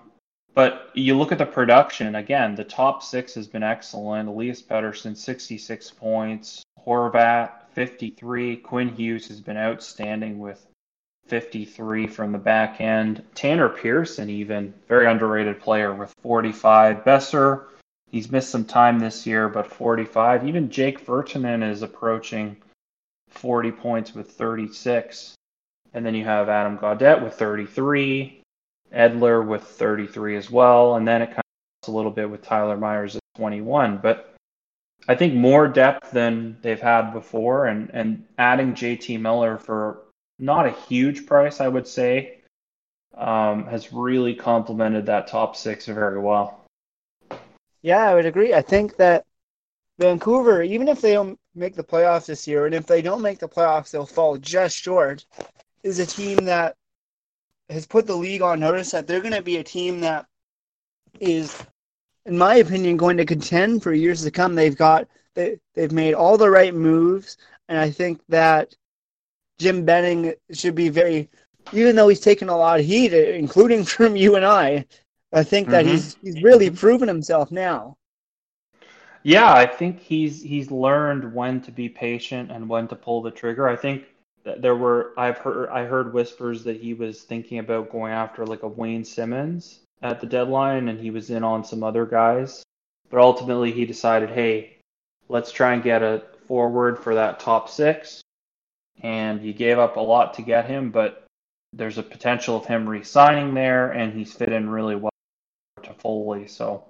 but 0.54 0.89
you 0.93 1.18
look 1.18 1.32
at 1.32 1.38
the 1.38 1.45
production, 1.45 2.16
again, 2.16 2.56
the 2.56 2.64
top 2.64 3.02
six 3.04 3.34
has 3.36 3.47
been 3.47 3.64
excellent. 3.64 4.30
Elias 4.30 4.62
Pettersson, 4.62 5.16
66 5.16 5.91
points. 5.91 6.64
Horvat, 6.86 7.70
53. 7.74 8.58
Quinn 8.58 8.89
Hughes 8.89 9.28
has 9.28 9.39
been 9.39 9.58
outstanding 9.58 10.39
with 10.39 10.68
53 11.28 12.08
from 12.08 12.32
the 12.32 12.38
back 12.38 12.82
end. 12.82 13.24
Tanner 13.36 13.70
Pearson, 13.70 14.30
even 14.30 14.74
very 14.88 15.06
underrated 15.06 15.60
player 15.60 15.94
with 15.94 16.14
45. 16.22 17.04
Boeser, 17.04 17.66
he's 18.10 18.32
missed 18.32 18.50
some 18.50 18.66
time 18.66 19.00
this 19.00 19.26
year, 19.26 19.48
but 19.48 19.72
45. 19.72 20.48
Even 20.48 20.70
Jake 20.70 21.06
Virtanen 21.06 21.70
is 21.70 21.82
approaching 21.82 22.58
40 23.30 23.72
points 23.72 24.14
with 24.14 24.32
36. 24.32 25.36
And 25.94 26.06
then 26.06 26.16
you 26.16 26.26
have 26.26 26.50
Adam 26.50 26.78
Gaudette 26.78 27.22
with 27.22 27.34
33, 27.34 28.42
Edler 28.94 29.46
with 29.46 29.64
33 29.64 30.38
as 30.38 30.50
well, 30.50 30.96
and 30.96 31.08
then 31.08 31.22
it 31.22 31.28
comes 31.28 31.42
a 31.88 31.92
little 31.92 32.12
bit 32.12 32.30
with 32.30 32.42
Tyler 32.42 32.78
Myers 32.78 33.16
at 33.16 33.22
21. 33.36 33.98
But 33.98 34.34
I 35.08 35.16
think 35.16 35.34
more 35.34 35.68
depth 35.68 36.12
than 36.12 36.58
they've 36.62 36.80
had 36.80 37.12
before, 37.12 37.66
and, 37.66 37.90
and 37.94 38.26
adding 38.38 38.74
JT 38.74 39.20
Miller 39.20 39.58
for 39.58 40.04
not 40.42 40.66
a 40.66 40.72
huge 40.72 41.26
price, 41.26 41.62
I 41.62 41.68
would 41.68 41.88
say, 41.88 42.39
um, 43.16 43.68
has 43.68 43.94
really 43.94 44.34
complemented 44.34 45.06
that 45.06 45.28
top 45.28 45.56
six 45.56 45.86
very 45.86 46.20
well. 46.20 46.66
Yeah, 47.84 48.10
I 48.10 48.16
would 48.16 48.26
agree. 48.26 48.54
I 48.54 48.62
think 48.62 48.98
that 48.98 49.26
Vancouver, 50.00 50.64
even 50.64 50.88
if 50.88 51.00
they 51.00 51.14
don't 51.14 51.39
make 51.54 51.76
the 51.76 51.84
playoffs 51.84 52.26
this 52.26 52.48
year, 52.48 52.66
and 52.66 52.74
if 52.74 52.88
they 52.88 53.02
don't 53.02 53.22
make 53.22 53.39
the 53.39 53.48
playoffs, 53.48 53.92
they'll 53.92 54.06
fall 54.06 54.38
just 54.38 54.76
short, 54.76 55.26
is 55.84 56.00
a 56.00 56.06
team 56.06 56.38
that 56.46 56.76
has 57.70 57.86
put 57.86 58.08
the 58.08 58.16
league 58.16 58.42
on 58.42 58.60
notice 58.60 58.92
that 58.92 59.08
they're 59.08 59.22
going 59.22 59.34
to 59.34 59.42
be 59.42 59.58
a 59.58 59.64
team 59.64 60.00
that 60.02 60.26
is, 61.20 61.64
in 62.26 62.38
my 62.38 62.56
opinion, 62.56 62.98
going 62.98 63.18
to 63.18 63.26
contend 63.26 63.84
for 63.84 63.94
years 63.94 64.24
to 64.24 64.32
come. 64.32 64.56
They've 64.56 64.76
got 64.76 65.08
they, 65.36 65.60
they've 65.76 65.92
made 65.92 66.14
all 66.14 66.38
the 66.38 66.50
right 66.50 66.74
moves, 66.74 67.38
and 67.70 67.78
I 67.78 67.89
think 67.89 68.22
that 68.30 68.76
Jim 69.62 69.86
Benning 69.86 70.34
should 70.51 70.74
be 70.74 70.89
very, 70.89 71.30
even 71.72 71.95
though 71.95 72.07
he's 72.07 72.20
taken 72.20 72.49
a 72.49 72.57
lot 72.57 72.80
of 72.80 72.86
heat, 72.86 73.14
including 73.14 73.84
from 73.86 74.16
you 74.16 74.36
and 74.36 74.45
I. 74.45 74.86
I 75.32 75.43
think 75.43 75.70
that 75.70 75.86
mm-hmm. 75.86 75.93
he's 75.93 76.18
he's 76.22 76.43
really 76.43 76.70
proven 76.70 77.07
himself 77.07 77.51
now. 77.51 77.95
Yeah, 79.24 79.53
I 79.53 79.68
think 79.68 79.99
he's 79.99 80.41
he's 80.41 80.72
learned 80.72 81.34
when 81.34 81.62
to 81.62 81.72
be 81.72 81.88
patient 81.88 82.51
and 82.51 82.68
when 82.68 82.88
to 82.88 82.95
pull 82.95 83.22
the 83.22 83.32
trigger. 83.32 83.70
I 83.70 83.76
think 83.76 84.05
there 84.57 84.76
were 84.76 85.14
I've 85.16 85.38
heard 85.38 85.70
I 85.70 85.86
heard 85.86 86.12
whispers 86.12 86.64
that 86.64 86.82
he 86.82 86.95
was 86.95 87.22
thinking 87.22 87.59
about 87.59 87.91
going 87.91 88.12
after 88.12 88.45
like 88.45 88.64
a 88.64 88.68
Wayne 88.68 89.05
Simmonds 89.05 89.82
at 90.01 90.20
the 90.20 90.28
deadline 90.28 90.89
and 90.89 90.99
he 90.99 91.12
was 91.12 91.30
in 91.30 91.43
on 91.43 91.64
some 91.64 91.84
other 91.84 92.05
guys. 92.05 92.64
But 93.12 93.20
ultimately 93.20 93.72
he 93.72 93.86
decided, 93.86 94.32
"Hey, 94.32 94.78
let's 95.30 95.51
try 95.51 95.74
and 95.74 95.84
get 95.84 96.01
a 96.01 96.24
forward 96.47 96.97
for 96.97 97.14
that 97.14 97.39
top 97.39 97.70
6." 97.70 98.21
And 99.02 99.41
you 99.41 99.54
gave 99.54 99.80
up 99.80 99.97
a 99.97 100.02
lot 100.02 100.36
to 100.36 100.41
get 100.41 100.68
him, 100.68 100.91
but 100.91 101.26
there's 101.74 101.97
a 101.97 102.04
potential 102.04 102.56
of 102.56 102.66
him 102.66 102.88
re-signing 102.88 103.54
there 103.54 103.91
and 103.91 104.14
he's 104.14 104.34
fit 104.34 104.52
in 104.52 104.70
really 104.70 104.95
well 104.95 105.12
Toffoli. 105.82 106.49
So 106.49 106.86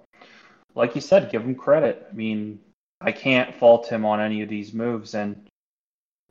like 0.76 0.96
you 0.96 1.02
said, 1.02 1.32
give 1.32 1.44
him 1.44 1.56
credit. 1.56 2.08
I 2.10 2.14
mean, 2.14 2.60
I 3.00 3.12
can't 3.12 3.56
fault 3.56 3.88
him 3.88 4.06
on 4.06 4.20
any 4.20 4.42
of 4.42 4.50
these 4.50 4.74
moves, 4.74 5.16
and 5.16 5.48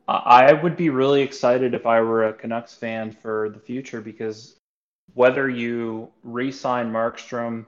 I 0.07 0.53
would 0.53 0.76
be 0.76 0.91
really 0.91 1.22
excited 1.22 1.74
if 1.74 1.87
I 1.87 2.01
were 2.01 2.26
a 2.26 2.33
Canucks 2.33 2.74
fan 2.74 3.12
for 3.12 3.51
the 3.51 3.61
future 3.61 4.01
because 4.01 4.57
whether 5.14 5.49
you 5.49 6.11
re-sign 6.22 6.93
Markstrom 6.93 7.64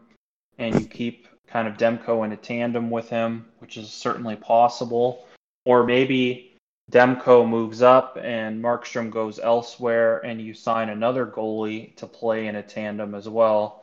and 0.59 0.81
you 0.81 0.87
keep 0.87 1.29
kind 1.47 1.69
of 1.69 1.77
Demko 1.77 2.25
in 2.25 2.33
a 2.33 2.37
tandem 2.37 2.91
with 2.91 3.09
him, 3.09 3.47
which 3.59 3.77
is 3.77 3.93
certainly 3.93 4.37
possible, 4.37 5.27
or 5.65 5.85
maybe 5.85 6.52
Demko 6.93 7.49
moves 7.49 7.83
up 7.83 8.19
and 8.23 8.63
Markstrom 8.63 9.11
goes 9.11 9.39
elsewhere 9.39 10.19
and 10.19 10.41
you 10.41 10.55
sign 10.55 10.91
another 10.91 11.27
goalie 11.27 11.97
to 11.97 12.07
play 12.07 12.47
in 12.47 12.57
a 12.57 12.63
tandem 12.63 13.15
as 13.15 13.29
well 13.29 13.83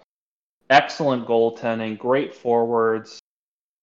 excellent 0.70 1.28
goaltending, 1.28 1.98
great 1.98 2.36
forwards. 2.36 3.20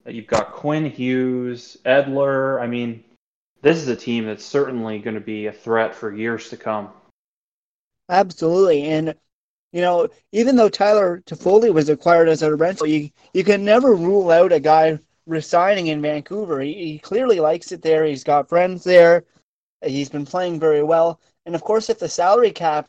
You've 0.07 0.27
got 0.27 0.53
Quinn 0.53 0.89
Hughes, 0.89 1.77
Edler. 1.85 2.61
I 2.61 2.67
mean, 2.67 3.03
this 3.63 3.79
is 3.79 3.89
a 3.89 3.97
team 3.97 4.27
that's 4.27 4.45
certainly 4.45 4.99
going 4.99 5.15
to 5.15 5.21
be 5.21 5.47
a 5.47 5.53
threat 5.53 5.95
for 5.95 6.15
years 6.15 6.49
to 6.51 6.57
come. 6.57 6.91
Absolutely, 8.09 8.85
and 8.85 9.15
you 9.73 9.81
know, 9.81 10.09
even 10.31 10.55
though 10.55 10.69
Tyler 10.69 11.23
Toffoli 11.27 11.75
was 11.75 11.89
acquired 11.89 12.29
as 12.29 12.43
a 12.43 12.55
rental, 12.55 12.87
you 12.87 13.11
you 13.35 13.43
can 13.43 13.65
never 13.65 13.95
rule 13.95 14.31
out 14.31 14.53
a 14.53 14.61
guy 14.61 14.99
resigning 15.27 15.89
in 15.89 16.03
Vancouver. 16.03 16.61
He, 16.61 16.75
he 16.75 16.99
clearly 16.99 17.41
likes 17.41 17.73
it 17.73 17.83
there. 17.83 18.05
He's 18.05 18.25
got 18.25 18.49
friends 18.49 18.85
there. 18.85 19.25
He's 19.85 20.09
been 20.09 20.25
playing 20.25 20.59
very 20.59 20.83
well, 20.83 21.21
and 21.45 21.55
of 21.55 21.63
course, 21.63 21.91
if 21.91 21.99
the 21.99 22.09
salary 22.09 22.51
cap 22.51 22.89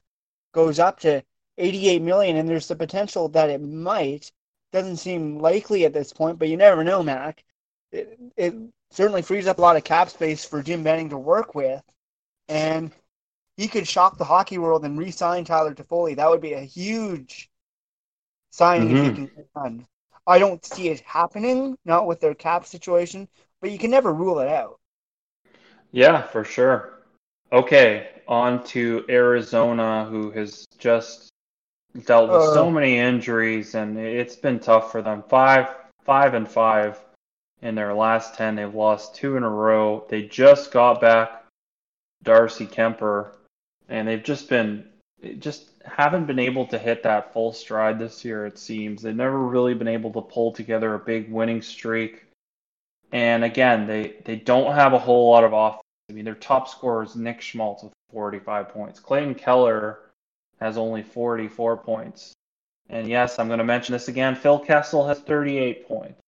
goes 0.54 0.80
up 0.80 1.00
to 1.02 1.22
88 1.58 2.02
million, 2.02 2.38
and 2.38 2.48
there's 2.48 2.68
the 2.68 2.76
potential 2.76 3.30
that 3.30 3.50
it 3.50 3.62
might. 3.62 4.32
Doesn't 4.74 4.98
seem 4.98 5.40
likely 5.40 5.86
at 5.86 5.94
this 5.94 6.12
point, 6.14 6.40
but 6.40 6.50
you 6.50 6.58
never 6.58 6.84
know, 6.84 7.02
Mac. 7.02 7.44
It, 7.92 8.20
it 8.36 8.54
certainly 8.92 9.22
frees 9.22 9.48
up 9.48 9.58
a 9.58 9.62
lot 9.62 9.78
of 9.78 9.84
cap 9.84 10.10
space 10.10 10.44
for 10.44 10.62
Jim 10.62 10.84
Benning 10.84 11.10
to 11.10 11.18
work 11.18 11.56
with, 11.56 11.82
and 12.48 12.92
he 13.56 13.68
could 13.68 13.88
shock 13.88 14.18
the 14.18 14.26
hockey 14.26 14.58
world 14.58 14.86
and 14.86 14.98
re-sign 14.98 15.46
Tyler 15.46 15.74
Toffoli. 15.74 16.16
That 16.16 16.30
would 16.30 16.42
be 16.42 16.54
a 16.54 16.62
huge 16.62 17.50
signing 18.52 18.90
mm-hmm. 18.90 18.98
if 18.98 19.06
he 19.06 19.14
can 19.14 19.36
get 19.36 19.54
done. 19.54 19.88
I 20.28 20.40
don't 20.40 20.64
see 20.64 20.90
it 20.90 21.00
happening, 21.00 21.78
not 21.86 22.06
with 22.06 22.20
their 22.20 22.36
cap 22.36 22.66
situation, 22.66 23.30
but 23.62 23.72
you 23.72 23.80
can 23.80 23.90
never 23.90 24.14
rule 24.14 24.40
it 24.40 24.50
out. 24.50 24.78
Yeah, 25.92 26.22
for 26.22 26.44
sure. 26.44 27.00
Okay, 27.52 28.10
on 28.28 28.64
to 28.66 29.06
Arizona, 29.08 30.06
who 30.06 30.32
has 30.32 30.66
just 30.78 31.30
dealt 32.06 32.30
with 32.30 32.42
uh, 32.42 32.54
so 32.54 32.70
many 32.70 32.98
injuries, 32.98 33.74
and 33.74 33.98
it's 33.98 34.36
been 34.36 34.60
tough 34.60 34.92
for 34.92 35.02
them. 35.02 35.24
Five, 35.30 35.70
five, 36.04 36.34
and 36.34 36.48
five 36.48 37.00
in 37.62 37.74
their 37.74 37.94
last 37.94 38.36
ten. 38.36 38.56
They've 38.56 38.76
lost 38.76 39.16
two 39.16 39.38
in 39.38 39.44
a 39.44 39.50
row. 39.50 40.06
They 40.10 40.24
just 40.24 40.72
got 40.72 41.00
back 41.00 41.46
Darcy 42.24 42.68
Kuemper, 42.68 43.32
and 43.88 44.08
they've 44.08 44.24
just 44.24 44.50
been 44.50 44.90
just 45.40 45.70
haven't 45.88 46.26
been 46.26 46.40
able 46.40 46.68
to 46.68 46.78
hit 46.78 47.04
that 47.04 47.34
full 47.34 47.54
stride 47.54 48.00
this 48.00 48.24
year. 48.24 48.46
It 48.46 48.58
seems 48.58 49.02
they've 49.02 49.16
never 49.16 49.40
really 49.40 49.74
been 49.74 49.88
able 49.88 50.12
to 50.14 50.22
pull 50.22 50.52
together 50.52 50.94
a 50.94 51.00
big 51.00 51.32
winning 51.32 51.62
streak. 51.62 52.26
And 53.12 53.44
again, 53.44 53.88
they 53.88 54.16
they 54.26 54.36
don't 54.36 54.74
have 54.74 54.94
a 54.94 55.00
whole 55.00 55.32
lot 55.32 55.44
of 55.44 55.54
offense. 55.54 55.84
I 56.10 56.14
mean, 56.14 56.26
their 56.26 56.36
top 56.36 56.70
scorer 56.70 57.04
is 57.04 57.16
Nick 57.16 57.42
Schmaltz 57.42 57.84
with 57.84 57.94
45 58.12 58.70
points. 58.70 59.00
Clayton 59.00 59.36
Keller 59.36 60.00
has 60.60 60.78
only 60.78 61.04
44 61.04 61.78
points. 61.78 62.34
And 62.90 63.08
yes, 63.08 63.40
I'm 63.40 63.48
going 63.48 63.60
to 63.60 63.66
mention 63.66 63.94
this 63.94 64.08
again. 64.08 64.36
Phil 64.36 64.60
Kessel 64.60 65.08
has 65.08 65.20
38 65.20 65.88
points. 65.88 66.22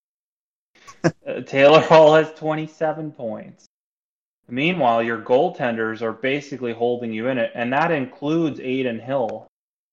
uh, 1.04 1.42
Taylor 1.42 1.80
Hall 1.80 2.16
has 2.16 2.34
27 2.34 3.12
points. 3.12 3.66
Meanwhile, 4.50 5.04
your 5.04 5.22
goaltenders 5.22 6.02
are 6.02 6.12
basically 6.12 6.74
holding 6.74 7.14
you 7.14 7.28
in 7.28 7.38
it, 7.38 7.52
and 7.54 7.72
that 7.72 7.92
includes 7.92 8.60
Adin 8.60 9.00
Hill, 9.00 9.48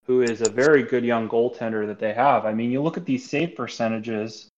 who 0.07 0.23
is 0.23 0.41
a 0.41 0.49
very 0.49 0.83
good 0.83 1.05
young 1.05 1.29
goaltender 1.29 1.87
that 1.87 1.99
they 1.99 2.15
have. 2.15 2.47
I 2.47 2.55
mean, 2.55 2.71
you 2.71 2.83
look 2.83 2.97
at 2.97 3.05
these 3.05 3.29
save 3.29 3.57
percentages, 3.57 4.49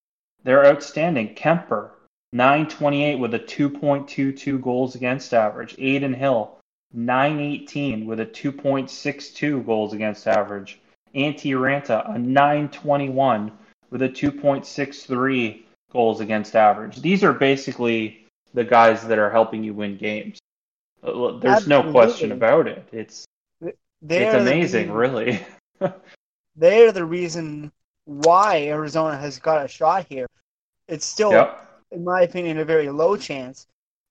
they're 0.44 0.66
outstanding. 0.66 1.34
Kuemper, 1.34 1.90
928 2.32 3.18
with 3.18 3.34
a 3.34 3.38
2.22 3.38 4.60
goals 4.60 4.94
against 4.94 5.32
average. 5.32 5.74
Adin 5.74 6.12
Hill, 6.12 6.58
918 6.92 8.06
with 8.06 8.20
a 8.20 8.26
2.62 8.26 9.64
goals 9.64 9.92
against 9.94 10.26
average. 10.26 10.80
Antti 11.14 11.52
Raanta, 11.52 12.14
a 12.14 12.18
921 12.18 13.52
with 13.90 14.02
a 14.02 14.08
2.63 14.08 15.62
goals 15.90 16.20
against 16.20 16.54
average. 16.54 17.00
These 17.00 17.24
are 17.24 17.32
basically 17.32 18.26
the 18.52 18.64
guys 18.64 19.06
that 19.06 19.18
are 19.18 19.30
helping 19.30 19.64
you 19.64 19.72
win 19.72 19.96
games. 19.96 20.38
Uh, 21.02 21.38
there's 21.38 21.62
Absolutely. 21.62 21.68
no 21.68 21.92
question 21.92 22.32
about 22.32 22.66
it. 22.66 22.86
It's 22.92 23.24
they're 24.02 24.36
it's 24.36 24.42
amazing, 24.42 24.88
the, 24.88 24.92
really. 24.92 25.46
they're 26.56 26.92
the 26.92 27.04
reason 27.04 27.72
why 28.04 28.62
Arizona 28.62 29.16
has 29.16 29.38
got 29.38 29.64
a 29.64 29.68
shot 29.68 30.06
here. 30.08 30.26
It's 30.86 31.04
still, 31.04 31.32
yep. 31.32 31.66
in 31.90 32.04
my 32.04 32.22
opinion, 32.22 32.58
a 32.58 32.64
very 32.64 32.88
low 32.88 33.16
chance, 33.16 33.66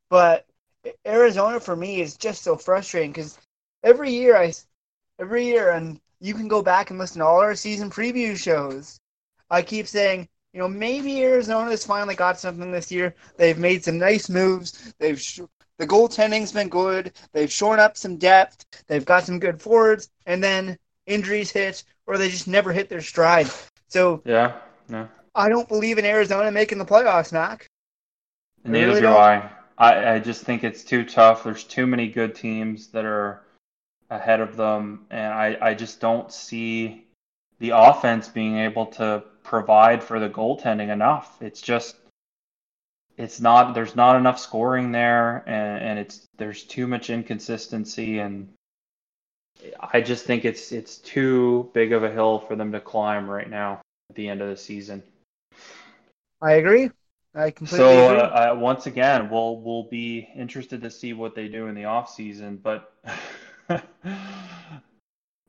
but 0.10 0.46
Arizona 1.06 1.60
for 1.60 1.76
me 1.76 2.02
is 2.02 2.16
just 2.16 2.44
so 2.44 2.56
frustrating 2.56 3.12
because 3.12 3.38
every 3.84 4.12
year 4.12 4.38
I, 4.38 4.54
every 5.20 5.46
year, 5.46 5.72
and 5.72 6.00
you 6.20 6.34
can 6.34 6.48
go 6.48 6.62
back 6.62 6.90
and 6.90 7.00
listen 7.00 7.20
to 7.20 7.26
all 7.26 7.40
our 7.40 7.56
season 7.56 7.90
preview 7.90 8.38
shows. 8.38 9.00
I 9.50 9.62
keep 9.62 9.88
saying, 9.88 10.28
you 10.54 10.60
know, 10.60 10.68
maybe 10.68 11.24
Arizona's 11.24 11.86
finally 11.86 12.16
got 12.16 12.40
something 12.40 12.72
this 12.72 12.92
year. 12.92 13.16
They've 13.38 13.58
made 13.58 13.84
some 13.84 13.98
nice 13.98 14.30
moves. 14.30 14.94
They've 15.00 15.22
the 15.78 15.88
goaltending's 15.88 16.52
been 16.52 16.70
good. 16.70 17.14
They've 17.34 17.52
shored 17.52 17.80
up 17.80 17.98
some 17.98 18.18
depth. 18.18 18.66
They've 18.88 19.06
got 19.06 19.24
some 19.24 19.40
good 19.40 19.62
forwards, 19.62 20.10
and 20.26 20.44
then 20.44 20.78
injuries 21.06 21.52
hit, 21.52 21.84
or 22.06 22.18
they 22.18 22.30
just 22.30 22.48
never 22.48 22.72
hit 22.72 22.90
their 22.90 23.02
stride. 23.02 23.50
So 23.88 24.22
yeah, 24.26 24.58
no. 24.90 25.08
I 25.36 25.50
don't 25.50 25.68
believe 25.68 25.98
in 25.98 26.06
Arizona 26.06 26.52
making 26.52 26.78
the 26.78 26.86
playoffs, 26.86 27.32
Mac. 27.32 27.68
Neither 28.64 28.88
really 28.88 29.02
do 29.02 29.08
don't. 29.08 29.18
I. 29.18 29.52
I, 29.78 30.14
I 30.16 30.20
just 30.20 30.44
think 30.44 30.64
it's 30.64 30.84
too 30.84 31.06
tough. 31.06 31.44
There's 31.44 31.64
too 31.64 31.86
many 31.86 32.08
good 32.08 32.34
teams 32.34 32.88
that 32.88 33.06
are 33.06 33.44
ahead 34.10 34.40
of 34.40 34.56
them, 34.56 35.06
and 35.12 35.34
I, 35.34 35.58
I 35.62 35.74
just 35.76 36.00
don't 36.00 36.32
see 36.32 37.06
the 37.60 37.72
offense 37.76 38.28
being 38.28 38.58
able 38.58 38.88
to 38.88 39.24
provide 39.44 40.04
for 40.04 40.20
the 40.20 40.30
goaltending 40.30 40.90
enough. 40.90 41.38
It's 41.42 41.62
just 41.62 41.96
it's 43.18 43.42
not 43.42 43.74
there's 43.74 43.96
not 43.96 44.16
enough 44.16 44.40
scoring 44.40 44.92
there 44.92 45.44
and, 45.48 45.84
and 45.84 46.00
it's 46.00 46.26
there's 46.38 46.64
too 46.64 46.88
much 46.88 47.10
inconsistency 47.10 48.20
and 48.20 48.50
I 49.80 50.02
just 50.02 50.26
think 50.26 50.46
it's 50.46 50.72
it's 50.72 50.98
too 50.98 51.72
big 51.74 51.92
of 51.92 52.04
a 52.04 52.12
hill 52.12 52.40
for 52.40 52.56
them 52.56 52.72
to 52.74 52.80
climb 52.80 53.30
right 53.30 53.50
now 53.50 53.82
at 54.10 54.16
the 54.16 54.30
end 54.30 54.42
of 54.42 54.50
the 54.50 54.58
season. 54.58 55.04
I 56.42 56.54
agree. 56.54 56.92
I 57.34 57.52
completely 57.52 57.88
so 57.88 58.06
agree. 58.06 58.20
Uh, 58.20 58.54
uh, 58.54 58.56
once 58.56 58.86
again, 58.86 59.30
we'll 59.30 59.60
we'll 59.62 59.90
be 59.90 60.30
interested 60.36 60.82
to 60.84 60.92
see 60.92 61.14
what 61.14 61.36
they 61.36 61.48
do 61.48 61.68
in 61.68 61.76
the 61.76 61.86
off 61.86 62.14
season, 62.14 62.58
but 62.58 62.94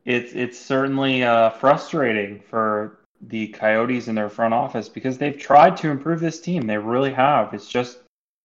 it's 0.05 0.33
it's 0.33 0.59
certainly 0.59 1.23
uh, 1.23 1.51
frustrating 1.51 2.41
for 2.49 2.98
the 3.21 3.49
Coyotes 3.49 4.09
in 4.09 4.15
their 4.15 4.29
front 4.29 4.55
office 4.55 4.89
because 4.89 5.19
they've 5.19 5.39
tried 5.39 5.77
to 5.79 5.91
improve 5.91 6.21
this 6.21 6.41
team. 6.41 6.67
They 6.67 6.79
really 6.79 7.13
have. 7.13 7.53
It's 7.53 7.69
just 7.69 7.99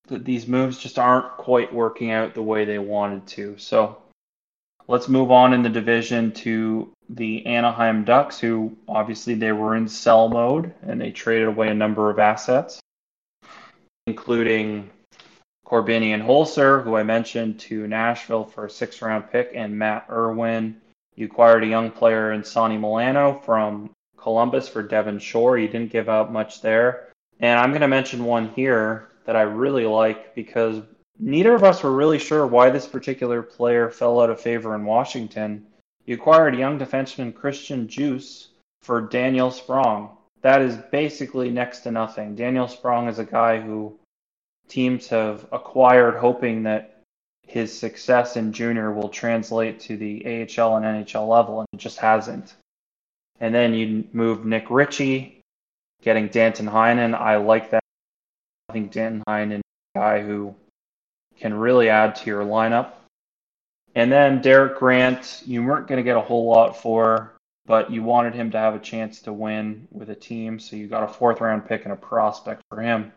that 0.07 0.25
these 0.25 0.47
moves 0.47 0.77
just 0.77 0.99
aren't 0.99 1.37
quite 1.37 1.73
working 1.73 2.11
out 2.11 2.33
the 2.33 2.41
way 2.41 2.65
they 2.65 2.79
wanted 2.79 3.25
to. 3.27 3.57
So 3.57 4.01
let's 4.87 5.07
move 5.07 5.31
on 5.31 5.53
in 5.53 5.61
the 5.61 5.69
division 5.69 6.31
to 6.33 6.91
the 7.09 7.45
Anaheim 7.45 8.03
Ducks, 8.03 8.39
who 8.39 8.75
obviously 8.87 9.35
they 9.35 9.51
were 9.51 9.75
in 9.75 9.87
sell 9.87 10.27
mode 10.27 10.73
and 10.81 10.99
they 10.99 11.11
traded 11.11 11.47
away 11.47 11.69
a 11.69 11.73
number 11.73 12.09
of 12.09 12.19
assets. 12.19 12.81
including 14.07 14.89
Korbinian 15.65 16.21
Holzer, 16.21 16.83
who 16.83 16.95
I 16.95 17.03
mentioned, 17.03 17.59
to 17.61 17.87
Nashville 17.87 18.45
for 18.45 18.65
a 18.65 18.69
six 18.69 19.01
round 19.01 19.31
pick, 19.31 19.51
and 19.53 19.77
Matt 19.77 20.07
Irwin. 20.09 20.81
You 21.15 21.27
acquired 21.27 21.63
a 21.63 21.67
young 21.67 21.91
player 21.91 22.31
in 22.31 22.43
Sonny 22.43 22.77
Milano 22.77 23.39
from 23.45 23.91
Columbus 24.23 24.69
for 24.69 24.81
Devin 24.81 25.19
Shore. 25.19 25.57
He 25.57 25.67
didn't 25.67 25.91
give 25.91 26.07
up 26.07 26.31
much 26.31 26.61
there. 26.61 27.09
And 27.39 27.59
I'm 27.59 27.71
going 27.71 27.81
to 27.81 27.87
mention 27.89 28.23
one 28.23 28.49
here 28.49 29.09
that 29.25 29.35
I 29.35 29.41
really 29.41 29.85
like 29.85 30.33
because 30.33 30.81
neither 31.19 31.53
of 31.53 31.63
us 31.63 31.83
were 31.83 31.91
really 31.91 32.19
sure 32.19 32.47
why 32.47 32.69
this 32.69 32.87
particular 32.87 33.41
player 33.43 33.89
fell 33.89 34.21
out 34.21 34.29
of 34.29 34.39
favor 34.39 34.75
in 34.75 34.85
Washington. 34.85 35.65
You 36.05 36.15
acquired 36.15 36.57
young 36.57 36.79
defenseman 36.79 37.35
Christian 37.35 37.87
Djoos 37.87 38.47
for 38.81 39.01
Daniel 39.01 39.51
Sprong. 39.51 40.17
That 40.41 40.61
is 40.61 40.77
basically 40.91 41.49
next 41.49 41.81
to 41.81 41.91
nothing. 41.91 42.35
Daniel 42.35 42.67
Sprong 42.67 43.09
is 43.09 43.19
a 43.19 43.25
guy 43.25 43.59
who 43.59 43.97
teams 44.69 45.07
have 45.09 45.45
acquired 45.51 46.15
hoping 46.15 46.63
that 46.63 47.01
his 47.45 47.77
success 47.77 48.37
in 48.37 48.53
junior 48.53 48.93
will 48.93 49.09
translate 49.09 49.81
to 49.81 49.97
the 49.97 50.25
AHL 50.25 50.77
and 50.77 50.85
NHL 50.85 51.27
level, 51.27 51.59
and 51.59 51.67
it 51.73 51.77
just 51.77 51.99
hasn't. 51.99 52.55
And 53.39 53.53
then 53.53 53.73
you 53.73 54.05
move 54.13 54.45
Nick 54.45 54.69
Ritchie, 54.69 55.41
getting 56.01 56.27
Danton 56.27 56.67
Heinen. 56.67 57.13
I 57.13 57.37
like 57.37 57.71
that. 57.71 57.83
I 58.69 58.73
think 58.73 58.91
Danton 58.91 59.23
Heinen 59.27 59.55
is 59.55 59.61
a 59.95 59.99
guy 59.99 60.21
who 60.21 60.55
can 61.39 61.53
really 61.53 61.89
add 61.89 62.15
to 62.15 62.25
your 62.25 62.43
lineup. 62.43 62.91
And 63.95 64.11
then 64.11 64.41
Derek 64.41 64.77
Grant, 64.79 65.43
you 65.45 65.63
weren't 65.63 65.87
going 65.87 65.97
to 65.97 66.03
get 66.03 66.17
a 66.17 66.21
whole 66.21 66.47
lot 66.47 66.77
for, 66.81 67.33
but 67.65 67.91
you 67.91 68.03
wanted 68.03 68.33
him 68.33 68.51
to 68.51 68.57
have 68.57 68.75
a 68.75 68.79
chance 68.79 69.21
to 69.21 69.33
win 69.33 69.87
with 69.91 70.09
a 70.09 70.15
team, 70.15 70.59
so 70.59 70.75
you 70.75 70.87
got 70.87 71.03
a 71.03 71.13
fourth 71.13 71.41
round 71.41 71.67
pick 71.67 71.83
and 71.83 71.93
a 71.93 71.97
prospect 71.97 72.61
for 72.69 72.81
him. 72.81 73.11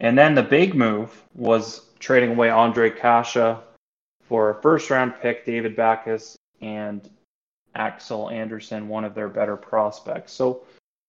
And 0.00 0.18
then 0.18 0.34
the 0.34 0.42
big 0.42 0.74
move 0.74 1.22
was 1.34 1.82
trading 1.98 2.30
away 2.30 2.48
Ondrej 2.48 2.98
Kase 2.98 3.58
for 4.22 4.50
a 4.50 4.62
first 4.62 4.90
round 4.90 5.14
pick, 5.20 5.44
David 5.44 5.76
Backes, 5.76 6.36
and 6.60 7.08
Axel 7.74 8.30
Andersson, 8.30 8.88
one 8.88 9.04
of 9.04 9.14
their 9.14 9.28
better 9.28 9.56
prospects. 9.56 10.32
So, 10.32 10.62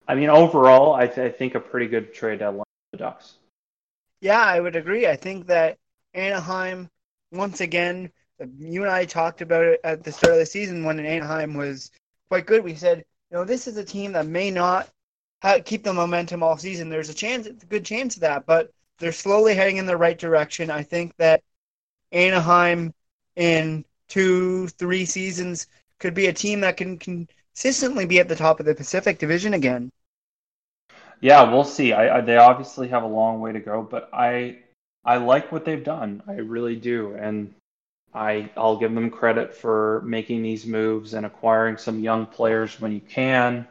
I 0.07 0.15
mean, 0.15 0.29
overall, 0.29 0.93
I, 0.93 1.07
th- 1.07 1.33
I 1.33 1.35
think 1.35 1.55
a 1.55 1.59
pretty 1.59 1.87
good 1.87 2.13
trade 2.13 2.39
deadline 2.39 2.63
for 2.91 2.97
the 2.97 3.03
Ducks. 3.03 3.35
Yeah, 4.21 4.41
I 4.41 4.59
would 4.59 4.75
agree. 4.75 5.07
I 5.07 5.15
think 5.15 5.47
that 5.47 5.77
Anaheim, 6.13 6.89
once 7.31 7.61
again, 7.61 8.11
you 8.57 8.83
and 8.83 8.91
I 8.91 9.05
talked 9.05 9.41
about 9.41 9.65
it 9.65 9.79
at 9.83 10.03
the 10.03 10.11
start 10.11 10.33
of 10.33 10.39
the 10.39 10.45
season 10.45 10.83
when 10.83 10.99
Anaheim 10.99 11.53
was 11.53 11.91
quite 12.29 12.45
good. 12.45 12.63
We 12.63 12.75
said, 12.75 13.05
you 13.31 13.37
know, 13.37 13.43
this 13.43 13.67
is 13.67 13.77
a 13.77 13.83
team 13.83 14.13
that 14.13 14.25
may 14.25 14.51
not 14.51 14.89
keep 15.63 15.83
the 15.83 15.93
momentum 15.93 16.41
all 16.41 16.57
season. 16.57 16.89
There's 16.89 17.09
a 17.09 17.13
chance, 17.13 17.47
a 17.47 17.53
good 17.53 17.85
chance 17.85 18.15
of 18.15 18.21
that, 18.21 18.45
but 18.45 18.71
they're 18.99 19.11
slowly 19.11 19.53
heading 19.53 19.77
in 19.77 19.85
the 19.85 19.97
right 19.97 20.17
direction. 20.17 20.71
I 20.71 20.83
think 20.83 21.15
that 21.17 21.43
Anaheim 22.11 22.93
in 23.35 23.85
two, 24.07 24.67
three 24.69 25.05
seasons 25.05 25.67
could 26.05 26.13
be 26.13 26.27
a 26.27 26.33
team 26.33 26.59
that 26.59 26.77
can 26.77 26.99
consistently 26.99 28.05
be 28.05 28.19
at 28.19 28.27
the 28.27 28.35
top 28.35 28.59
of 28.59 28.67
the 28.67 28.75
Pacific 28.75 29.17
Division 29.17 29.55
again. 29.55 29.91
Yeah, 31.19 31.51
we'll 31.51 31.63
see. 31.63 31.93
I, 31.93 32.17
I, 32.17 32.21
they 32.21 32.37
obviously 32.37 32.89
have 32.89 33.01
a 33.01 33.07
long 33.07 33.41
way 33.41 33.53
to 33.53 33.59
go, 33.59 33.81
but 33.81 34.07
I 34.13 34.59
I 35.03 35.17
like 35.17 35.51
what 35.51 35.65
they've 35.65 35.83
done. 35.83 36.21
I 36.27 36.33
really 36.33 36.75
do, 36.75 37.15
and 37.15 37.55
I 38.13 38.51
I'll 38.55 38.77
give 38.77 38.93
them 38.93 39.09
credit 39.09 39.55
for 39.55 40.03
making 40.05 40.43
these 40.43 40.67
moves 40.67 41.15
and 41.15 41.25
acquiring 41.25 41.77
some 41.77 41.99
young 41.99 42.27
players 42.27 42.79
when 42.79 42.91
you 42.91 43.01
can, 43.01 43.67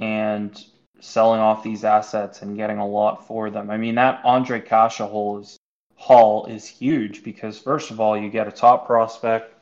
and 0.00 0.60
selling 0.98 1.40
off 1.40 1.62
these 1.62 1.84
assets 1.84 2.42
and 2.42 2.56
getting 2.56 2.78
a 2.78 2.86
lot 2.86 3.28
for 3.28 3.48
them. 3.48 3.70
I 3.70 3.76
mean, 3.76 3.94
that 3.94 4.24
Ondrej 4.24 4.66
Kase 4.66 4.98
haul 4.98 5.38
is, 5.38 5.56
haul 5.94 6.46
is 6.46 6.66
huge 6.66 7.22
because, 7.22 7.60
first 7.60 7.92
of 7.92 8.00
all, 8.00 8.16
you 8.16 8.28
get 8.28 8.48
a 8.48 8.52
top 8.52 8.88
prospect, 8.88 9.53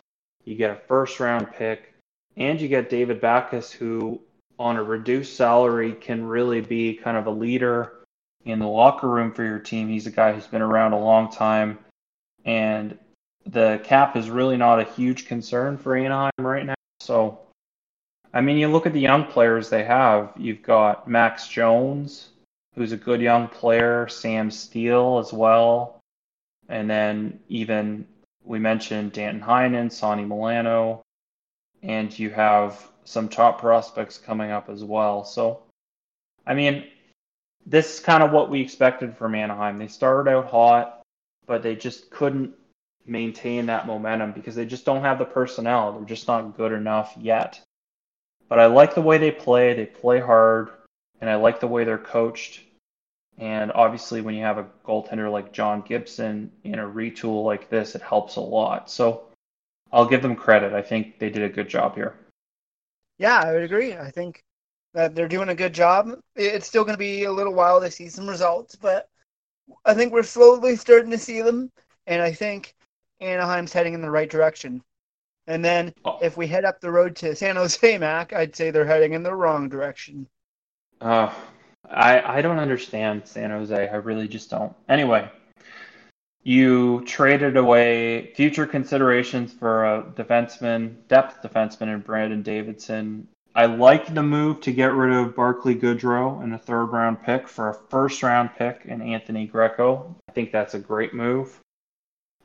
you 0.44 0.54
get 0.54 0.70
a 0.70 0.76
first 0.88 1.20
round 1.20 1.52
pick, 1.52 1.94
and 2.36 2.60
you 2.60 2.68
get 2.68 2.90
David 2.90 3.20
Backes, 3.20 3.70
who, 3.70 4.20
on 4.58 4.76
a 4.76 4.82
reduced 4.82 5.36
salary, 5.36 5.92
can 5.92 6.24
really 6.24 6.60
be 6.60 6.94
kind 6.94 7.16
of 7.16 7.26
a 7.26 7.30
leader 7.30 8.04
in 8.44 8.58
the 8.58 8.66
locker 8.66 9.08
room 9.08 9.32
for 9.32 9.44
your 9.44 9.58
team. 9.58 9.88
He's 9.88 10.06
a 10.06 10.10
guy 10.10 10.32
who's 10.32 10.46
been 10.46 10.62
around 10.62 10.92
a 10.92 10.98
long 10.98 11.30
time, 11.30 11.78
and 12.44 12.98
the 13.46 13.80
cap 13.84 14.16
is 14.16 14.30
really 14.30 14.56
not 14.56 14.80
a 14.80 14.84
huge 14.84 15.26
concern 15.26 15.76
for 15.76 15.96
Anaheim 15.96 16.30
right 16.40 16.66
now. 16.66 16.74
So 17.00 17.40
I 18.34 18.40
mean, 18.40 18.56
you 18.56 18.68
look 18.68 18.86
at 18.86 18.92
the 18.92 19.00
young 19.00 19.26
players 19.26 19.68
they 19.68 19.84
have. 19.84 20.32
You've 20.36 20.62
got 20.62 21.06
Max 21.06 21.48
Jones, 21.48 22.30
who's 22.74 22.92
a 22.92 22.96
good 22.96 23.20
young 23.20 23.48
player, 23.48 24.08
Sam 24.08 24.50
Steele 24.50 25.18
as 25.18 25.32
well, 25.32 26.00
and 26.68 26.88
then 26.88 27.40
even 27.48 28.06
we 28.44 28.58
mentioned 28.58 29.12
Danton 29.12 29.42
Heinen, 29.42 29.90
Sonny 29.90 30.24
Milano, 30.24 31.02
and 31.82 32.16
you 32.16 32.30
have 32.30 32.88
some 33.04 33.28
top 33.28 33.60
prospects 33.60 34.18
coming 34.18 34.50
up 34.50 34.68
as 34.68 34.84
well. 34.84 35.24
So, 35.24 35.62
I 36.46 36.54
mean, 36.54 36.84
this 37.66 37.94
is 37.94 38.00
kind 38.00 38.22
of 38.22 38.32
what 38.32 38.50
we 38.50 38.60
expected 38.60 39.16
from 39.16 39.34
Anaheim. 39.34 39.78
They 39.78 39.88
started 39.88 40.30
out 40.30 40.48
hot, 40.48 41.02
but 41.46 41.62
they 41.62 41.76
just 41.76 42.10
couldn't 42.10 42.54
maintain 43.06 43.66
that 43.66 43.86
momentum 43.86 44.32
because 44.32 44.54
they 44.54 44.66
just 44.66 44.84
don't 44.84 45.02
have 45.02 45.18
the 45.18 45.24
personnel. 45.24 45.92
They're 45.92 46.04
just 46.04 46.28
not 46.28 46.56
good 46.56 46.72
enough 46.72 47.14
yet. 47.20 47.60
But 48.48 48.58
I 48.58 48.66
like 48.66 48.94
the 48.94 49.02
way 49.02 49.18
they 49.18 49.30
play. 49.30 49.74
They 49.74 49.86
play 49.86 50.20
hard, 50.20 50.70
and 51.20 51.30
I 51.30 51.36
like 51.36 51.60
the 51.60 51.68
way 51.68 51.84
they're 51.84 51.98
coached. 51.98 52.60
And 53.42 53.72
obviously, 53.72 54.20
when 54.20 54.36
you 54.36 54.44
have 54.44 54.58
a 54.58 54.68
goaltender 54.86 55.28
like 55.28 55.52
John 55.52 55.80
Gibson 55.80 56.52
in 56.62 56.78
a 56.78 56.86
retool 56.86 57.44
like 57.44 57.68
this, 57.68 57.96
it 57.96 58.00
helps 58.00 58.36
a 58.36 58.40
lot. 58.40 58.88
So 58.88 59.24
I'll 59.92 60.06
give 60.06 60.22
them 60.22 60.36
credit. 60.36 60.72
I 60.72 60.80
think 60.80 61.18
they 61.18 61.28
did 61.28 61.42
a 61.42 61.48
good 61.48 61.68
job 61.68 61.96
here. 61.96 62.14
Yeah, 63.18 63.40
I 63.40 63.52
would 63.52 63.64
agree. 63.64 63.96
I 63.96 64.12
think 64.12 64.44
that 64.94 65.16
they're 65.16 65.26
doing 65.26 65.48
a 65.48 65.56
good 65.56 65.72
job. 65.72 66.20
It's 66.36 66.68
still 66.68 66.84
going 66.84 66.94
to 66.94 66.98
be 66.98 67.24
a 67.24 67.32
little 67.32 67.52
while 67.52 67.80
to 67.80 67.90
see 67.90 68.08
some 68.08 68.28
results, 68.28 68.76
but 68.76 69.08
I 69.84 69.92
think 69.92 70.12
we're 70.12 70.22
slowly 70.22 70.76
starting 70.76 71.10
to 71.10 71.18
see 71.18 71.42
them. 71.42 71.72
And 72.06 72.22
I 72.22 72.32
think 72.32 72.76
Anaheim's 73.20 73.72
heading 73.72 73.94
in 73.94 74.02
the 74.02 74.10
right 74.10 74.30
direction. 74.30 74.84
And 75.48 75.64
then 75.64 75.92
oh. 76.04 76.20
if 76.22 76.36
we 76.36 76.46
head 76.46 76.64
up 76.64 76.80
the 76.80 76.92
road 76.92 77.16
to 77.16 77.34
San 77.34 77.56
Jose, 77.56 77.98
Mac, 77.98 78.32
I'd 78.32 78.54
say 78.54 78.70
they're 78.70 78.86
heading 78.86 79.14
in 79.14 79.24
the 79.24 79.34
wrong 79.34 79.68
direction. 79.68 80.28
Uh, 81.00 81.34
I 81.88 82.38
I 82.38 82.42
don't 82.42 82.58
understand 82.58 83.22
San 83.26 83.50
Jose. 83.50 83.88
I 83.88 83.96
really 83.96 84.28
just 84.28 84.50
don't. 84.50 84.74
Anyway, 84.88 85.30
you 86.42 87.04
traded 87.04 87.56
away 87.56 88.32
future 88.34 88.66
considerations 88.66 89.52
for 89.52 89.84
a 89.84 90.02
defenseman, 90.02 90.96
depth 91.08 91.42
defenseman 91.42 91.94
in 91.94 92.00
Brandon 92.00 92.42
Davidson. 92.42 93.28
I 93.54 93.66
like 93.66 94.14
the 94.14 94.22
move 94.22 94.60
to 94.62 94.72
get 94.72 94.94
rid 94.94 95.12
of 95.12 95.36
Barclay 95.36 95.74
Goodrow 95.74 96.42
and 96.42 96.54
a 96.54 96.58
third 96.58 96.86
round 96.86 97.22
pick 97.22 97.46
for 97.46 97.68
a 97.68 97.74
first 97.74 98.22
round 98.22 98.50
pick 98.56 98.82
in 98.86 99.02
Anthony 99.02 99.46
Greco. 99.46 100.16
I 100.28 100.32
think 100.32 100.52
that's 100.52 100.74
a 100.74 100.78
great 100.78 101.12
move. 101.12 101.58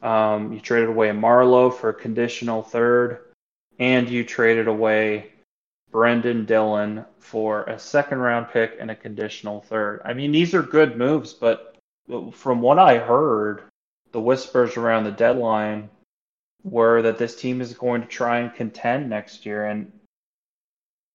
Um, 0.01 0.53
you 0.53 0.59
traded 0.59 0.89
away 0.89 1.09
Marleau 1.09 1.73
for 1.73 1.89
a 1.89 1.93
conditional 1.93 2.61
third, 2.61 3.19
and 3.79 4.09
you 4.09 4.23
traded 4.25 4.67
away 4.67 5.31
Brendan 5.91 6.45
Dillon 6.45 7.05
for 7.19 7.63
a 7.63 7.79
second 7.79 8.19
round 8.19 8.49
pick 8.49 8.77
and 8.79 8.91
a 8.91 8.95
conditional 8.95 9.61
third. 9.61 10.01
I 10.05 10.13
mean, 10.13 10.31
these 10.31 10.53
are 10.53 10.61
good 10.61 10.97
moves, 10.97 11.33
but 11.33 11.75
from 12.33 12.61
what 12.61 12.79
I 12.79 12.97
heard, 12.97 13.63
the 14.11 14.21
whispers 14.21 14.77
around 14.77 15.03
the 15.03 15.11
deadline 15.11 15.89
were 16.63 17.01
that 17.01 17.17
this 17.17 17.35
team 17.35 17.61
is 17.61 17.73
going 17.73 18.01
to 18.01 18.07
try 18.07 18.39
and 18.39 18.53
contend 18.53 19.09
next 19.09 19.45
year, 19.45 19.65
and 19.65 19.91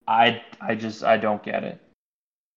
I 0.07 0.41
I 0.61 0.75
just 0.75 1.03
I 1.03 1.17
don't 1.17 1.43
get 1.43 1.63
it. 1.63 1.79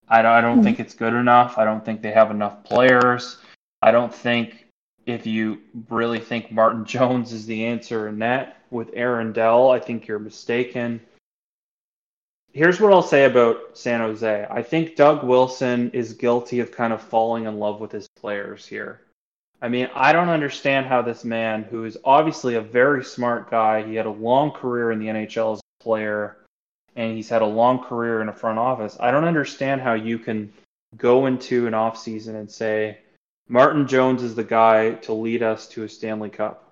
I 0.09 0.23
don't, 0.23 0.33
I 0.33 0.41
don't 0.41 0.63
think 0.63 0.79
it's 0.79 0.95
good 0.95 1.15
enough. 1.15 1.59
I 1.59 1.65
don't 1.65 1.85
think 1.85 2.01
they 2.01 2.13
have 2.13 2.31
enough 2.31 2.63
players. 2.65 3.39
I 3.83 3.91
don't 3.91 4.15
think 4.15 4.67
if 5.05 5.27
you 5.27 5.61
really 5.89 6.21
think 6.21 6.53
Martin 6.53 6.85
Jones 6.87 7.33
is 7.33 7.47
the 7.47 7.67
answer 7.67 8.09
in 8.09 8.19
that 8.21 8.63
with 8.71 8.91
Aaron 8.95 9.33
Dell, 9.33 9.71
I 9.71 9.79
think 9.79 10.07
you're 10.07 10.19
mistaken. 10.19 11.01
Here's 12.57 12.81
what 12.81 12.91
I'll 12.91 13.03
say 13.03 13.27
about 13.27 13.77
San 13.77 14.01
Jose. 14.01 14.47
I 14.51 14.63
think 14.63 14.97
Doug 14.97 15.23
Wilson 15.23 15.91
is 15.91 16.15
guilty 16.15 16.61
of 16.61 16.73
kind 16.73 16.95
of 16.95 17.03
falling 17.03 17.45
in 17.45 17.59
love 17.59 17.83
with 17.83 17.93
his 17.93 18.09
players 18.17 18.65
here. 18.65 19.03
I 19.61 19.69
mean, 19.69 19.91
I 19.95 20.15
don't 20.15 20.31
understand 20.31 20.87
how 20.87 21.03
this 21.03 21.23
man, 21.23 21.65
who 21.65 21.85
is 21.85 21.99
obviously 22.03 22.55
a 22.55 22.63
very 22.63 23.05
smart 23.05 23.51
guy, 23.51 23.83
he 23.83 23.95
had 23.95 24.07
a 24.07 24.11
long 24.11 24.53
career 24.53 24.91
in 24.91 24.99
the 24.99 25.09
NHL 25.09 25.53
as 25.53 25.59
a 25.59 25.85
player, 25.85 26.39
and 26.95 27.15
he's 27.15 27.29
had 27.29 27.43
a 27.43 27.47
long 27.47 27.85
career 27.85 28.23
in 28.23 28.31
a 28.31 28.33
front 28.33 28.59
office. 28.59 28.97
I 28.99 29.11
don't 29.11 29.25
understand 29.25 29.83
how 29.83 29.93
you 29.93 30.19
can 30.19 30.51
go 30.97 31.27
into 31.27 31.67
an 31.67 31.75
offseason 31.75 32.37
and 32.37 32.51
say, 32.51 33.01
Martin 33.51 33.87
Jones 33.87 34.23
is 34.23 34.35
the 34.35 34.43
guy 34.43 34.93
to 35.03 35.13
lead 35.13 35.43
us 35.43 35.69
to 35.69 35.83
a 35.83 35.89
Stanley 35.91 36.31
Cup. 36.31 36.66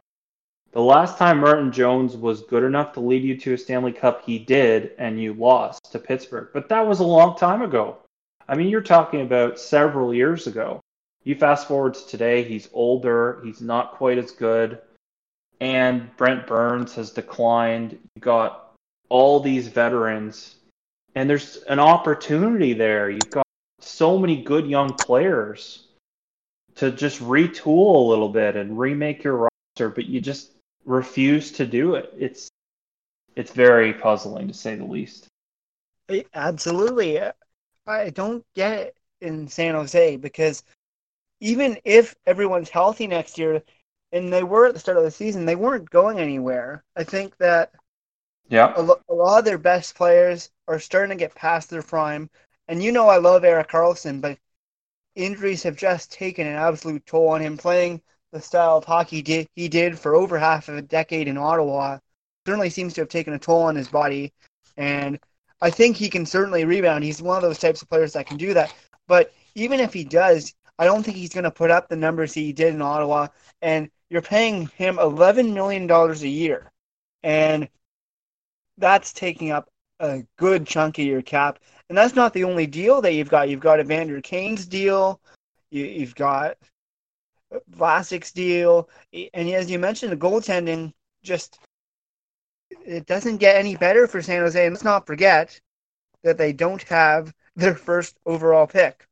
The 0.75 0.81
last 0.81 1.19
time 1.19 1.39
Martin 1.39 1.71
Jones 1.71 2.17
was 2.17 2.43
good 2.43 2.65
enough 2.65 2.95
to 2.95 3.01
lead 3.01 3.23
you 3.23 3.37
to 3.39 3.55
a 3.55 3.59
Stanley 3.59 3.93
Cup, 3.93 4.25
he 4.27 4.41
did, 4.41 4.91
and 4.99 5.23
you 5.23 5.33
lost 5.33 5.93
to 5.93 6.01
Pittsburgh. 6.01 6.49
But 6.53 6.69
that 6.69 6.85
was 6.85 6.99
a 6.99 7.05
long 7.05 7.37
time 7.37 7.63
ago. 7.63 7.99
I 8.49 8.57
mean, 8.57 8.69
you're 8.69 8.81
talking 8.81 9.21
about 9.21 9.61
several 9.61 10.13
years 10.13 10.49
ago. 10.49 10.81
You 11.23 11.37
fast 11.37 11.69
forward 11.69 11.95
to 11.95 12.07
today, 12.09 12.43
he's 12.43 12.69
older, 12.73 13.41
he's 13.45 13.61
not 13.61 13.93
quite 13.93 14.19
as 14.19 14.33
good, 14.33 14.81
and 15.61 16.15
Brent 16.17 16.49
Burns 16.49 16.93
has 16.97 17.13
declined. 17.13 17.93
You 18.17 18.21
got 18.21 18.75
all 19.09 19.39
these 19.39 19.69
veterans, 19.69 20.57
and 21.15 21.31
there's 21.31 21.59
an 21.69 21.79
opportunity 21.79 22.73
there. 22.73 23.11
You've 23.11 23.31
got 23.31 23.47
so 23.79 24.19
many 24.19 24.43
good 24.43 24.67
young 24.67 24.93
players 24.95 25.87
to 26.75 26.91
just 26.91 27.23
retool 27.23 27.95
a 27.95 28.09
little 28.09 28.29
bit 28.29 28.57
and 28.57 28.77
remake 28.77 29.23
your 29.23 29.49
roster, 29.77 29.89
but 29.89 30.07
you 30.07 30.21
just 30.21 30.51
refuse 30.85 31.52
to 31.52 31.66
do 31.66 31.94
it. 31.94 32.12
It's 32.16 32.48
it's 33.36 33.52
very 33.52 33.93
puzzling 33.93 34.48
to 34.48 34.55
say 34.55 34.77
the 34.77 34.85
least. 34.85 35.27
Absolutely. 36.35 37.20
I 37.86 38.11
don't 38.11 38.44
get 38.55 38.73
it 38.73 38.97
in 39.20 39.48
San 39.48 39.74
Jose 39.74 40.16
because 40.16 40.62
even 41.40 41.78
if 41.85 42.15
everyone's 42.27 42.70
healthy 42.70 43.06
next 43.06 43.39
year, 43.39 43.62
and 44.12 44.32
they 44.32 44.44
were 44.44 44.66
at 44.66 44.74
the 44.74 44.81
start 44.81 44.97
of 44.97 45.02
the 45.02 45.11
season, 45.11 45.44
they 45.44 45.56
weren't 45.56 45.90
going 45.90 46.19
anywhere. 46.20 46.85
I 46.97 47.02
think 47.02 47.36
that 47.39 47.73
yeah, 48.48 48.73
a, 48.77 48.81
a 49.09 49.15
lot 49.15 49.40
of 49.40 49.44
their 49.44 49.59
best 49.59 49.97
players 49.97 50.51
are 50.69 50.78
starting 50.78 51.16
to 51.16 51.20
get 51.20 51.35
past 51.35 51.69
their 51.69 51.82
prime. 51.82 52.31
And 52.69 52.82
you 52.82 52.93
know, 52.93 53.09
I 53.09 53.19
love 53.19 53.44
Erik 53.44 53.69
Karlsson, 53.69 54.20
but 54.20 54.39
injuries 55.16 55.65
have 55.65 55.77
just 55.77 56.12
taken 56.12 56.47
an 56.47 56.55
absolute 56.55 57.05
toll 57.06 57.28
on 57.28 57.40
him. 57.40 57.56
Playing 57.56 58.01
the 58.35 58.40
style 58.40 58.77
of 58.77 58.85
hockey 58.85 59.23
did, 59.23 59.47
he 59.55 59.69
did 59.69 59.97
for 59.97 60.16
over 60.16 60.36
half 60.36 60.69
of 60.69 60.77
a 60.77 60.82
decade 60.82 61.28
in 61.28 61.39
Ottawa 61.39 61.98
certainly 62.44 62.69
seems 62.69 62.93
to 62.93 63.01
have 63.01 63.09
taken 63.09 63.32
a 63.32 63.39
toll 63.39 63.62
on 63.62 63.77
his 63.77 63.89
body. 63.89 64.32
And 64.77 65.20
I 65.62 65.70
think 65.70 65.97
he 65.97 66.11
can 66.11 66.27
certainly 66.27 66.65
rebound. 66.65 67.05
He's 67.05 67.23
one 67.23 67.36
of 67.36 67.43
those 67.43 67.61
types 67.61 67.81
of 67.81 67.89
players 67.89 68.12
that 68.12 68.27
can 68.27 68.36
do 68.36 68.52
that. 68.52 68.74
But 69.06 69.32
even 69.55 69.78
if 69.78 69.94
he 69.94 70.02
does, 70.02 70.52
I 70.81 70.85
don't 70.85 71.05
think 71.05 71.16
he's 71.16 71.32
going 71.32 71.44
to 71.44 71.51
put 71.51 71.70
up 71.70 71.89
the 71.89 71.97
numbers 71.97 72.35
he 72.35 72.52
did 72.52 72.74
in 72.74 72.82
Ottawa. 72.82 73.28
And 73.62 73.89
you're 74.11 74.20
paying 74.20 74.66
him 74.77 74.97
$11 74.97 75.55
million 75.55 75.89
a 75.89 76.15
year. 76.27 76.73
And 77.23 77.69
that's 78.78 79.12
taking 79.12 79.52
up 79.52 79.69
a 80.01 80.24
good 80.39 80.66
chunk 80.66 80.98
of 80.98 81.05
your 81.05 81.23
cap. 81.23 81.61
And 81.89 81.97
that's 81.97 82.16
not 82.16 82.35
the 82.35 82.44
only 82.44 82.66
deal 82.66 83.01
that 83.01 83.15
you've 83.15 83.31
got. 83.31 83.48
You've 83.48 83.61
got 83.61 83.78
Evander 83.78 84.20
Kane's 84.20 84.66
deal. 84.66 85.20
You, 85.70 86.01
have 86.01 86.15
got 86.16 86.56
Vlasic's 87.71 88.33
deal. 88.33 88.89
And 89.13 89.49
as 89.51 89.71
you 89.71 89.79
mentioned, 89.79 90.13
the 90.13 90.17
goaltending 90.17 90.93
just 91.23 91.59
it 92.87 93.07
doesn't 93.07 93.39
get 93.39 93.57
any 93.57 93.77
better 93.77 94.07
for 94.07 94.23
San 94.23 94.41
Jose. 94.41 94.65
And 94.65 94.75
let's 94.75 94.85
not 94.85 95.07
forget 95.07 95.59
that 96.23 96.39
they 96.39 96.53
don't 96.53 96.83
have 96.85 97.35
their 97.57 97.75
first 97.75 98.19
overall 98.27 98.67
pick. 98.67 99.07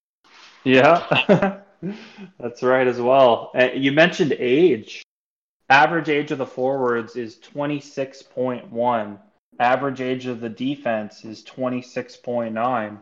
Yeah, 0.64 1.60
that's 2.39 2.62
right 2.62 2.86
as 2.86 3.01
well. 3.01 3.51
Uh, 3.55 3.69
you 3.74 3.93
mentioned 3.93 4.35
age. 4.39 5.02
Average 5.70 6.09
age 6.09 6.31
of 6.32 6.39
the 6.39 6.47
forwards 6.47 7.16
is 7.16 7.36
26.1. 7.39 9.19
Average 9.59 10.01
age 10.01 10.27
of 10.27 10.40
the 10.40 10.48
defense 10.48 11.24
is 11.24 11.43
26.9. 11.44 12.98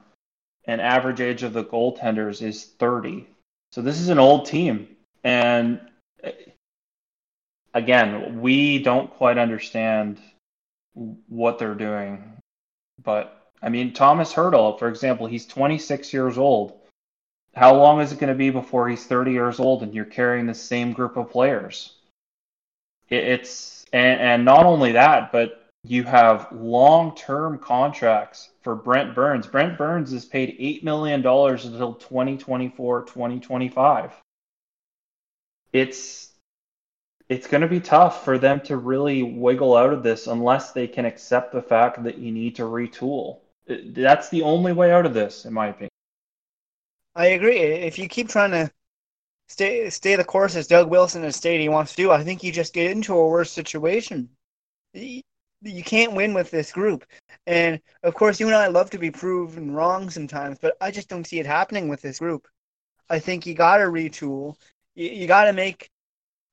And 0.67 0.81
average 0.81 1.21
age 1.21 1.43
of 1.43 1.53
the 1.53 1.65
goaltenders 1.65 2.43
is 2.43 2.65
30. 2.65 3.27
So 3.73 3.83
this 3.83 4.01
is 4.01 4.09
an 4.09 4.19
old 4.19 4.47
team. 4.47 4.97
And 5.25 5.81
uh, 6.25 6.31
again, 7.75 8.41
we 8.41 8.79
don't 8.83 9.11
quite 9.11 9.39
understand 9.39 10.19
what 10.95 11.59
they're 11.59 11.75
doing. 11.75 12.37
But 13.03 13.37
I 13.63 13.69
mean, 13.69 13.93
Tomas 13.93 14.33
Hertl, 14.33 14.79
for 14.79 14.89
example, 14.89 15.27
he's 15.27 15.47
26 15.47 16.13
years 16.13 16.39
old. 16.39 16.75
How 17.55 17.75
long 17.75 18.01
is 18.01 18.13
it 18.13 18.21
going 18.21 18.33
to 18.33 18.39
be 18.39 18.51
before 18.51 18.89
he's 18.89 19.05
30 19.05 19.33
years 19.33 19.59
old 19.59 19.83
and 19.83 19.95
you're 19.95 20.05
carrying 20.05 20.47
the 20.47 20.55
same 20.55 20.93
group 20.93 21.17
of 21.17 21.31
players? 21.31 21.95
It's 23.09 23.85
and, 23.93 24.21
and 24.21 24.45
not 24.45 24.67
only 24.67 24.93
that, 24.93 25.33
but 25.33 25.67
you 25.83 26.05
have 26.05 26.49
long-term 26.53 27.59
contracts 27.59 28.51
for 28.63 28.77
Brent 28.77 29.15
Burns. 29.15 29.47
Brent 29.47 29.77
Burns 29.77 30.13
is 30.13 30.25
paid 30.25 30.57
eight 30.59 30.85
million 30.85 31.23
dollars 31.23 31.65
until 31.65 31.95
2024, 31.95 33.03
2025. 33.03 34.13
It's 35.73 36.31
it's 37.29 37.47
going 37.47 37.61
to 37.61 37.69
be 37.69 37.81
tough 37.81 38.25
for 38.25 38.39
them 38.39 38.61
to 38.63 38.77
really 38.77 39.23
wiggle 39.23 39.77
out 39.77 39.93
of 39.93 40.03
this 40.03 40.27
unless 40.27 40.73
they 40.73 40.89
can 40.89 41.05
accept 41.05 41.53
the 41.53 41.63
fact 41.63 42.03
that 42.03 42.19
you 42.19 42.33
need 42.33 42.57
to 42.57 42.63
retool. 42.63 43.39
Uh, 43.69 43.77
that's 43.93 44.29
the 44.31 44.43
only 44.43 44.73
way 44.73 44.91
out 44.91 45.07
of 45.07 45.15
this, 45.15 45.45
in 45.45 45.53
my 45.53 45.69
opinion. 45.69 45.91
I 47.15 47.27
agree. 47.27 47.59
If 47.59 47.99
you 47.99 48.09
keep 48.09 48.29
trying 48.29 48.51
to 48.51 48.71
stay 49.49 49.89
stay 49.91 50.17
the 50.17 50.25
course 50.25 50.57
as 50.57 50.67
Doug 50.67 50.89
Wilson 50.91 51.23
has 51.23 51.37
stated 51.37 51.61
he 51.61 51.69
wants 51.69 51.93
to 51.93 51.97
do, 51.97 52.11
I 52.11 52.25
think 52.25 52.43
you 52.43 52.53
just 52.53 52.75
get 52.75 52.91
into 52.91 53.15
a 53.15 53.29
worse 53.29 53.53
situation. 53.53 54.29
You 54.93 55.85
can't 55.85 56.15
win 56.15 56.35
with 56.35 56.51
this 56.51 56.73
group. 56.73 57.05
And 57.47 57.81
of 58.03 58.15
course, 58.15 58.41
you 58.41 58.47
and 58.47 58.57
I 58.57 58.69
love 58.69 58.91
to 58.91 58.99
be 58.99 59.11
proven 59.11 59.73
wrong 59.73 60.11
sometimes, 60.11 60.59
but 60.61 60.77
I 60.81 60.91
just 60.91 61.09
don't 61.09 61.27
see 61.27 61.39
it 61.39 61.47
happening 61.47 61.89
with 61.89 62.01
this 62.01 62.19
group. 62.19 62.49
I 63.09 63.19
think 63.19 63.45
you 63.45 63.55
got 63.55 63.79
to 63.79 63.85
retool. 63.85 64.57
You, 64.95 65.09
you 65.11 65.27
got 65.27 65.45
to 65.45 65.53
make 65.53 65.91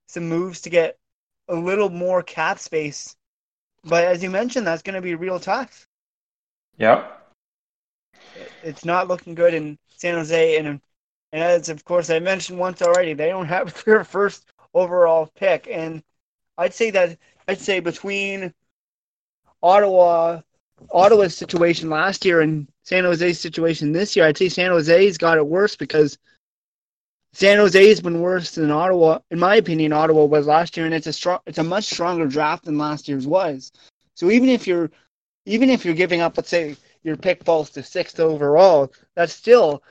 some 0.07 0.27
moves 0.29 0.61
to 0.61 0.69
get 0.69 0.97
a 1.47 1.55
little 1.55 1.89
more 1.89 2.23
cap 2.23 2.59
space. 2.59 3.15
But 3.83 4.03
as 4.03 4.21
you 4.21 4.29
mentioned, 4.29 4.67
that's 4.67 4.81
going 4.81 4.95
to 4.95 5.01
be 5.01 5.15
real 5.15 5.39
tough. 5.39 5.87
Yep. 6.77 7.13
It's 8.63 8.85
not 8.85 9.07
looking 9.07 9.35
good 9.35 9.53
in 9.53 9.77
San 9.95 10.15
Jose, 10.15 10.57
and 10.57 10.81
and 11.31 11.43
as 11.43 11.69
of 11.69 11.83
course 11.85 12.09
I 12.09 12.19
mentioned 12.19 12.59
once 12.59 12.81
already, 12.81 13.13
they 13.13 13.29
don't 13.29 13.47
have 13.47 13.83
their 13.85 14.03
first 14.03 14.51
overall 14.73 15.29
pick, 15.35 15.67
and 15.69 16.03
I'd 16.57 16.73
say 16.73 16.91
that 16.91 17.17
I'd 17.47 17.59
say 17.59 17.79
between 17.79 18.53
Ottawa, 19.63 20.41
Ottawa's 20.91 21.35
situation 21.35 21.89
last 21.89 22.25
year 22.25 22.41
and 22.41 22.67
San 22.83 23.03
Jose's 23.03 23.39
situation 23.39 23.91
this 23.91 24.15
year, 24.15 24.25
I'd 24.25 24.37
say 24.37 24.49
San 24.49 24.71
Jose's 24.71 25.17
got 25.17 25.37
it 25.37 25.47
worse 25.47 25.75
because 25.75 26.17
San 27.33 27.57
Jose 27.57 27.87
has 27.87 28.01
been 28.01 28.21
worse 28.21 28.51
than 28.51 28.71
Ottawa, 28.71 29.19
in 29.29 29.39
my 29.39 29.55
opinion. 29.55 29.93
Ottawa 29.93 30.25
was 30.25 30.47
last 30.47 30.75
year, 30.75 30.85
and 30.85 30.95
it's 30.95 31.07
a 31.07 31.13
strong, 31.13 31.39
it's 31.45 31.59
a 31.59 31.63
much 31.63 31.85
stronger 31.85 32.25
draft 32.25 32.65
than 32.65 32.77
last 32.77 33.07
year's 33.07 33.27
was. 33.27 33.71
So 34.15 34.31
even 34.31 34.49
if 34.49 34.65
you're, 34.65 34.89
even 35.45 35.69
if 35.69 35.85
you're 35.85 35.93
giving 35.93 36.21
up, 36.21 36.37
let's 36.37 36.49
say 36.49 36.75
your 37.03 37.15
pick 37.15 37.43
falls 37.43 37.69
to 37.71 37.83
sixth 37.83 38.19
overall, 38.19 38.91
that's 39.15 39.33
still 39.33 39.83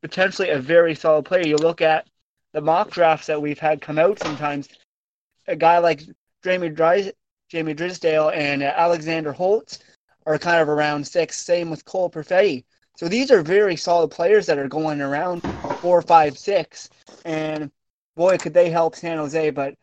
potentially 0.00 0.50
a 0.50 0.58
very 0.58 0.94
solid 0.94 1.24
player. 1.24 1.46
You 1.46 1.56
look 1.56 1.80
at 1.82 2.06
the 2.52 2.60
mock 2.60 2.90
drafts 2.90 3.26
that 3.26 3.40
we've 3.40 3.58
had 3.58 3.80
come 3.80 3.98
out 3.98 4.18
sometimes. 4.18 4.68
A 5.48 5.56
guy 5.56 5.78
like 5.78 6.02
Jamie 6.42 6.70
Jamie 7.50 7.74
Drysdale 7.74 8.30
and 8.30 8.62
Alexander 8.62 9.32
Holtz 9.32 9.80
are 10.24 10.38
kind 10.38 10.62
of 10.62 10.68
around 10.68 11.06
six. 11.06 11.44
Same 11.44 11.70
with 11.70 11.84
Cole 11.84 12.10
Perfetti. 12.10 12.64
So 13.02 13.08
these 13.08 13.32
are 13.32 13.42
very 13.42 13.74
solid 13.74 14.12
players 14.12 14.46
that 14.46 14.58
are 14.58 14.68
going 14.68 15.00
around 15.00 15.42
four, 15.80 16.02
five, 16.02 16.38
six, 16.38 16.88
and 17.24 17.68
boy, 18.14 18.38
could 18.38 18.54
they 18.54 18.70
help 18.70 18.94
San 18.94 19.18
Jose. 19.18 19.50
But 19.50 19.74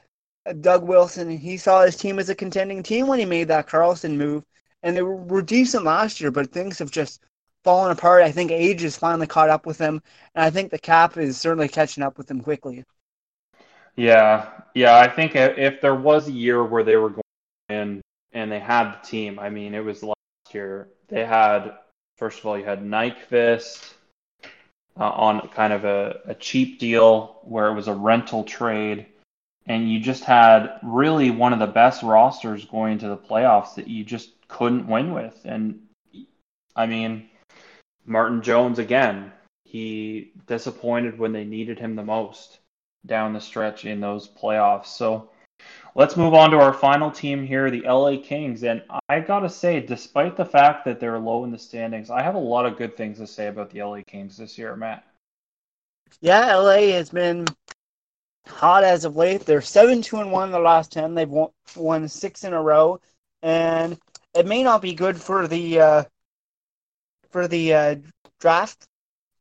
uh, 0.46 0.54
Doug 0.54 0.84
Wilson, 0.84 1.30
he 1.30 1.58
saw 1.58 1.82
his 1.82 1.98
team 1.98 2.18
as 2.18 2.30
a 2.30 2.36
contending 2.36 2.82
team 2.82 3.08
when 3.08 3.20
he 3.20 3.26
made 3.26 3.50
that 3.50 3.68
Karlsson 3.68 4.16
move, 4.16 4.46
and 4.84 4.96
they 4.96 5.02
were 5.02 5.42
decent 5.42 5.84
last 5.84 6.22
year, 6.22 6.32
but 6.32 6.54
things 6.54 6.80
have 6.80 6.92
just 6.92 7.20
fallen 7.66 7.92
apart. 7.92 8.24
I 8.24 8.32
think 8.32 8.52
age 8.52 8.84
has 8.84 8.96
finally 8.96 9.28
caught 9.28 9.50
up 9.50 9.66
with 9.66 9.80
them, 9.80 10.02
and 10.34 10.46
I 10.46 10.50
think 10.50 10.72
the 10.72 10.80
cap 10.80 11.18
is 11.18 11.38
certainly 11.38 11.68
catching 11.68 12.04
up 12.04 12.18
with 12.18 12.28
them 12.28 12.40
quickly. 12.40 12.86
Yeah, 13.98 14.50
yeah, 14.76 14.98
I 14.98 15.10
think 15.10 15.36
if 15.36 15.82
there 15.82 15.96
was 15.96 16.30
a 16.30 16.32
year 16.32 16.64
where 16.64 16.86
they 16.86 16.96
were 16.96 17.10
going 17.10 17.22
in 17.68 18.02
and 18.32 18.50
they 18.50 18.62
had 18.62 18.94
the 18.94 19.06
team, 19.06 19.40
I 19.40 19.50
mean, 19.50 19.74
it 19.76 19.84
was 19.84 20.04
last 20.04 20.16
year. 20.54 20.88
They 21.10 21.26
had 21.26 21.74
First 22.20 22.40
of 22.40 22.46
all, 22.48 22.58
you 22.58 22.66
had 22.66 22.84
Nyquist 22.84 23.94
uh, 25.00 25.10
on 25.10 25.48
kind 25.48 25.72
of 25.72 25.86
a, 25.86 26.20
a 26.26 26.36
cheap 26.36 26.78
deal 26.78 27.40
where 27.44 27.68
it 27.70 27.76
was 27.76 27.88
a 27.88 27.94
rental 27.94 28.44
trade, 28.44 29.06
and 29.66 29.90
you 29.90 30.02
just 30.02 30.26
had 30.26 30.80
really 30.84 31.32
one 31.32 31.54
of 31.54 31.60
the 31.60 31.68
best 31.68 32.04
rosters 32.04 32.66
going 32.66 32.98
to 32.98 33.08
the 33.08 33.16
playoffs 33.16 33.76
that 33.76 33.88
you 33.88 34.04
just 34.04 34.32
couldn't 34.50 34.86
win 34.86 35.14
with. 35.14 35.40
And 35.46 35.80
I 36.76 36.88
mean, 36.88 37.30
Martin 38.06 38.42
Jones 38.42 38.80
again, 38.80 39.32
he 39.64 40.34
disappointed 40.46 41.18
when 41.18 41.32
they 41.32 41.46
needed 41.46 41.80
him 41.80 41.96
the 41.96 42.04
most 42.04 42.60
down 43.06 43.32
the 43.32 43.40
stretch 43.40 43.86
in 43.86 44.02
those 44.02 44.28
playoffs. 44.28 44.88
So 44.88 45.30
Let's 45.96 46.16
move 46.16 46.34
on 46.34 46.52
to 46.52 46.58
our 46.58 46.74
final 46.74 47.12
team 47.12 47.46
here, 47.46 47.70
the 47.70 47.82
LA 47.82 48.18
Kings. 48.22 48.64
And 48.64 48.82
I 49.10 49.20
got 49.20 49.40
to 49.40 49.50
say, 49.50 49.80
despite 49.80 50.38
the 50.38 50.46
fact 50.46 50.86
that 50.86 51.00
they're 51.00 51.20
low 51.20 51.44
in 51.44 51.52
the 51.52 51.58
standings, 51.58 52.10
I 52.10 52.22
have 52.22 52.36
a 52.36 52.40
lot 52.40 52.66
of 52.66 52.78
good 52.78 52.96
things 52.96 53.18
to 53.18 53.28
say 53.28 53.48
about 53.48 53.72
the 53.72 53.84
LA 53.84 54.02
Kings 54.06 54.38
this 54.38 54.58
year, 54.58 54.76
Matt. 54.76 55.06
Yeah, 56.22 56.56
LA 56.56 56.94
has 56.94 57.10
been 57.10 57.46
hot 58.48 58.84
as 58.84 59.06
of 59.06 59.16
late. 59.16 59.42
They're 59.42 59.62
7 59.62 60.02
2 60.02 60.18
and 60.18 60.32
1 60.32 60.48
in 60.48 60.52
the 60.52 60.60
last 60.60 60.92
10. 60.92 61.16
They've 61.16 61.30
won, 61.30 61.50
won 61.76 62.08
six 62.08 62.44
in 62.44 62.54
a 62.54 62.62
row. 62.62 63.00
And 63.42 63.98
it 64.34 64.46
may 64.48 64.64
not 64.64 64.82
be 64.82 64.94
good 64.94 65.20
for 65.20 65.48
the 65.48 65.80
uh, 65.80 66.04
for 67.30 67.48
the 67.48 67.74
uh, 67.74 67.96
draft 68.40 68.88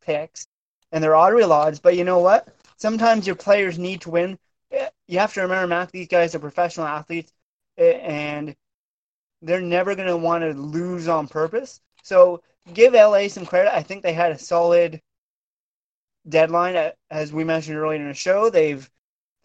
picks 0.02 0.46
and 0.92 1.02
their 1.02 1.12
lottery 1.12 1.42
odds, 1.42 1.80
but 1.80 1.96
you 1.96 2.04
know 2.04 2.18
what? 2.18 2.48
sometimes 2.78 3.26
your 3.26 3.36
players 3.36 3.78
need 3.78 4.00
to 4.02 4.10
win. 4.10 4.38
You 4.70 5.18
have 5.18 5.32
to 5.34 5.40
remember, 5.40 5.66
Mac, 5.66 5.90
these 5.90 6.08
guys 6.08 6.34
are 6.34 6.38
professional 6.38 6.86
athletes, 6.86 7.32
and 7.76 8.54
they're 9.40 9.60
never 9.60 9.94
going 9.94 10.08
to 10.08 10.16
want 10.16 10.42
to 10.42 10.52
lose 10.52 11.08
on 11.08 11.28
purpose. 11.28 11.80
So 12.02 12.42
give 12.74 12.92
LA 12.92 13.28
some 13.28 13.46
credit. 13.46 13.74
I 13.74 13.82
think 13.82 14.02
they 14.02 14.12
had 14.12 14.32
a 14.32 14.38
solid 14.38 15.00
deadline, 16.28 16.92
as 17.10 17.32
we 17.32 17.44
mentioned 17.44 17.76
earlier 17.76 18.00
in 18.00 18.08
the 18.08 18.14
show. 18.14 18.50
They've 18.50 18.88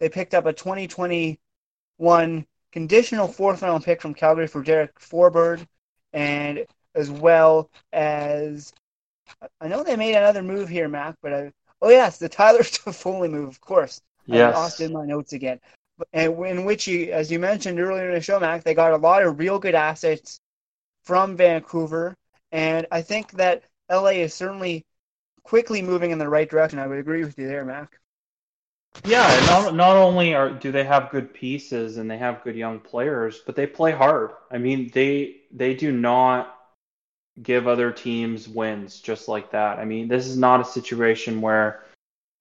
they 0.00 0.08
picked 0.08 0.34
up 0.34 0.46
a 0.46 0.52
2021 0.52 2.46
conditional 2.72 3.28
fourth 3.28 3.62
round 3.62 3.84
pick 3.84 4.02
from 4.02 4.14
Calgary 4.14 4.46
for 4.46 4.62
Derek 4.62 4.98
Forbort, 4.98 5.66
and 6.12 6.66
as 6.94 7.10
well 7.10 7.70
as 7.92 8.72
I 9.60 9.68
know 9.68 9.82
they 9.82 9.96
made 9.96 10.14
another 10.14 10.42
move 10.42 10.68
here, 10.68 10.88
Mac, 10.88 11.16
but 11.22 11.32
I, 11.32 11.52
oh 11.80 11.90
yes, 11.90 12.18
the 12.18 12.28
Tyler 12.28 12.58
Toffoli 12.62 13.30
move, 13.30 13.48
of 13.48 13.60
course. 13.60 14.00
Yes. 14.26 14.54
I 14.54 14.58
lost 14.58 14.80
in 14.80 14.92
my 14.92 15.04
notes 15.04 15.32
again. 15.32 15.60
And 16.12 16.38
in 16.46 16.64
which 16.64 16.86
you, 16.86 17.12
as 17.12 17.30
you 17.30 17.38
mentioned 17.38 17.78
earlier 17.78 18.08
in 18.08 18.14
the 18.14 18.20
show, 18.20 18.40
Mac, 18.40 18.64
they 18.64 18.74
got 18.74 18.92
a 18.92 18.96
lot 18.96 19.22
of 19.22 19.38
real 19.38 19.58
good 19.58 19.74
assets 19.74 20.40
from 21.04 21.36
Vancouver, 21.36 22.16
and 22.50 22.86
I 22.90 23.02
think 23.02 23.32
that 23.32 23.62
LA 23.90 24.22
is 24.22 24.34
certainly 24.34 24.84
quickly 25.42 25.82
moving 25.82 26.10
in 26.10 26.18
the 26.18 26.28
right 26.28 26.48
direction. 26.48 26.78
I 26.78 26.86
would 26.86 26.98
agree 26.98 27.24
with 27.24 27.38
you 27.38 27.46
there, 27.46 27.64
Mac. 27.64 27.98
Yeah, 29.04 29.26
not 29.46 29.74
not 29.74 29.96
only 29.96 30.34
are 30.34 30.50
do 30.50 30.72
they 30.72 30.84
have 30.84 31.10
good 31.10 31.34
pieces 31.34 31.96
and 31.98 32.10
they 32.10 32.16
have 32.16 32.44
good 32.44 32.54
young 32.54 32.80
players, 32.80 33.42
but 33.44 33.56
they 33.56 33.66
play 33.66 33.92
hard. 33.92 34.30
I 34.50 34.58
mean, 34.58 34.90
they 34.94 35.42
they 35.52 35.74
do 35.74 35.92
not 35.92 36.56
give 37.42 37.66
other 37.66 37.90
teams 37.90 38.48
wins 38.48 39.00
just 39.00 39.28
like 39.28 39.50
that. 39.50 39.78
I 39.78 39.84
mean, 39.84 40.08
this 40.08 40.26
is 40.26 40.36
not 40.36 40.60
a 40.60 40.64
situation 40.64 41.40
where 41.40 41.83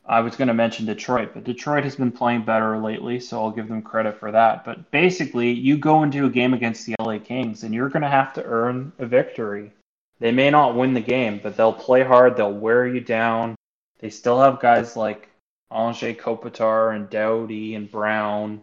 I 0.05 0.19
was 0.19 0.35
going 0.35 0.49
to 0.49 0.53
mention 0.53 0.85
Detroit, 0.85 1.31
but 1.33 1.45
Detroit 1.45 1.85
has 1.85 1.95
been 1.95 2.11
playing 2.11 2.43
better 2.43 2.77
lately, 2.77 3.19
so 3.21 3.41
I'll 3.41 3.51
give 3.51 3.69
them 3.69 3.81
credit 3.81 4.19
for 4.19 4.31
that. 4.31 4.65
But 4.65 4.91
basically, 4.91 5.51
you 5.51 5.77
go 5.77 6.03
into 6.03 6.25
a 6.25 6.29
game 6.29 6.53
against 6.53 6.85
the 6.85 6.95
LA 6.99 7.19
Kings 7.19 7.63
and 7.63 7.73
you're 7.73 7.89
going 7.89 8.03
to 8.03 8.09
have 8.09 8.33
to 8.33 8.43
earn 8.43 8.91
a 8.99 9.05
victory. 9.05 9.71
They 10.19 10.31
may 10.31 10.49
not 10.49 10.75
win 10.75 10.93
the 10.93 11.01
game, 11.01 11.39
but 11.41 11.55
they'll 11.55 11.73
play 11.73 12.03
hard, 12.03 12.35
they'll 12.35 12.53
wear 12.53 12.85
you 12.85 12.99
down. 12.99 13.55
They 13.99 14.09
still 14.09 14.41
have 14.41 14.59
guys 14.59 14.97
like 14.97 15.29
Anze 15.71 16.17
Kopitar 16.17 16.95
and 16.95 17.09
Doughty 17.09 17.75
and 17.75 17.89
Brown, 17.89 18.61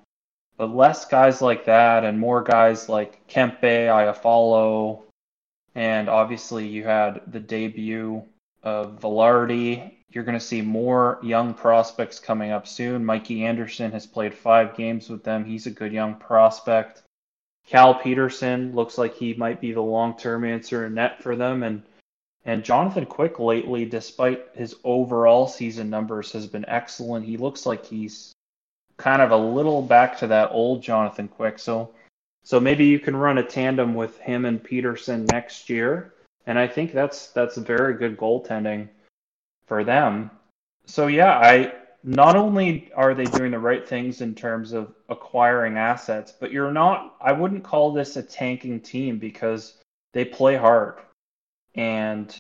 but 0.59 0.75
less 0.75 1.07
guys 1.07 1.41
like 1.41 1.65
that 1.65 2.05
and 2.05 2.21
more 2.21 2.43
guys 2.43 2.89
like 2.89 3.27
Kempe, 3.29 3.89
Iafallo, 3.89 5.03
and 5.75 6.09
obviously 6.09 6.67
you 6.67 6.85
had 6.85 7.23
the 7.27 7.41
debut 7.41 8.23
of 8.63 9.01
Vilardi. 9.01 9.93
You're 10.13 10.25
going 10.25 10.39
to 10.39 10.45
see 10.45 10.61
more 10.61 11.19
young 11.23 11.55
prospects 11.55 12.19
coming 12.19 12.51
up 12.51 12.67
soon. 12.67 13.05
Mikey 13.05 13.45
Anderson 13.45 13.93
has 13.93 14.07
played 14.07 14.35
five 14.35 14.77
games 14.77 15.09
with 15.09 15.23
them. 15.23 15.45
He's 15.45 15.67
a 15.67 15.71
good 15.71 15.93
young 15.93 16.17
prospect. 16.17 17.03
Cal 17.67 17.95
Petersen 17.95 18.75
looks 18.75 18.99
like 18.99 19.15
he 19.15 19.35
might 19.35 19.61
be 19.61 19.73
the 19.73 19.81
long-term 19.81 20.45
answer 20.45 20.87
in 20.87 20.95
net 20.95 21.23
for 21.23 21.37
them, 21.37 21.63
and 21.63 21.83
and 22.45 22.65
Jonathan 22.65 23.05
Quick 23.07 23.39
lately, 23.39 23.85
despite 23.85 24.47
his 24.55 24.75
overall 24.83 25.47
season 25.47 25.91
numbers, 25.91 26.33
has 26.33 26.47
been 26.47 26.65
excellent. 26.69 27.27
He 27.27 27.37
looks 27.37 27.67
like 27.67 27.85
he's 27.85 28.33
kind 28.97 29.21
of 29.21 29.31
a 29.31 29.37
little 29.37 29.83
back 29.83 30.19
to 30.19 30.27
that 30.29 30.51
old 30.51 30.83
Jonathan 30.83 31.29
Quick. 31.29 31.59
So, 31.59 31.91
so 32.43 32.59
maybe 32.59 32.87
you 32.87 32.99
can 32.99 33.15
run 33.15 33.39
a 33.39 33.43
tandem 33.43 33.95
with 33.95 34.19
him 34.19 34.47
and 34.47 34.63
Petersen 34.63 35.27
next 35.27 35.69
year. 35.69 36.15
And 36.47 36.59
I 36.59 36.67
think 36.67 36.93
that's 36.93 37.29
that's 37.29 37.57
very 37.59 37.95
good 37.95 38.17
goaltending 38.17 38.89
for 39.71 39.85
them. 39.85 40.33
So 40.87 41.07
yeah, 41.07 41.39
I 41.39 41.73
not 42.03 42.35
only 42.35 42.91
are 42.97 43.15
they 43.15 43.23
doing 43.23 43.53
the 43.53 43.59
right 43.61 43.89
things 43.89 44.21
in 44.21 44.35
terms 44.35 44.73
of 44.73 44.93
acquiring 45.09 45.79
assets, 45.79 46.33
but 46.33 46.51
you're 46.51 46.73
not. 46.73 47.15
I 47.21 47.31
wouldn't 47.31 47.63
call 47.63 47.93
this 47.93 48.17
a 48.17 48.23
tanking 48.25 48.81
team 48.81 49.21
because 49.21 49.79
they 50.13 50.25
play 50.25 50.57
hard 50.57 50.97
and 51.77 52.37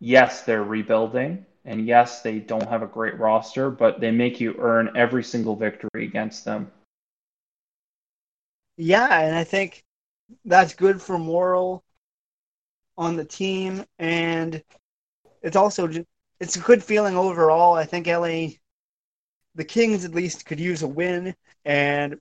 yes, 0.00 0.40
they're 0.44 0.64
rebuilding. 0.64 1.44
And 1.66 1.86
yes, 1.86 2.22
they 2.22 2.38
don't 2.38 2.66
have 2.66 2.82
a 2.82 2.86
great 2.86 3.18
roster, 3.18 3.68
but 3.68 4.00
they 4.00 4.10
make 4.10 4.40
you 4.40 4.56
earn 4.58 4.96
every 4.96 5.22
single 5.22 5.54
victory 5.54 6.06
against 6.06 6.46
them. 6.46 6.72
Yeah, 8.78 9.20
and 9.20 9.36
I 9.36 9.44
think 9.44 9.84
that's 10.46 10.72
good 10.72 11.02
for 11.02 11.18
moral 11.18 11.84
on 12.96 13.16
the 13.16 13.24
team, 13.26 13.84
and 13.98 14.64
it's 15.42 15.56
also 15.56 15.86
it's 16.42 16.56
a 16.56 16.60
good 16.60 16.82
feeling 16.82 17.16
overall. 17.16 17.74
I 17.74 17.84
think 17.84 18.08
LA, 18.08 18.58
the 19.54 19.64
Kings 19.64 20.04
at 20.04 20.12
least 20.12 20.44
could 20.44 20.58
use 20.58 20.82
a 20.82 20.88
win, 20.88 21.36
and 21.64 22.20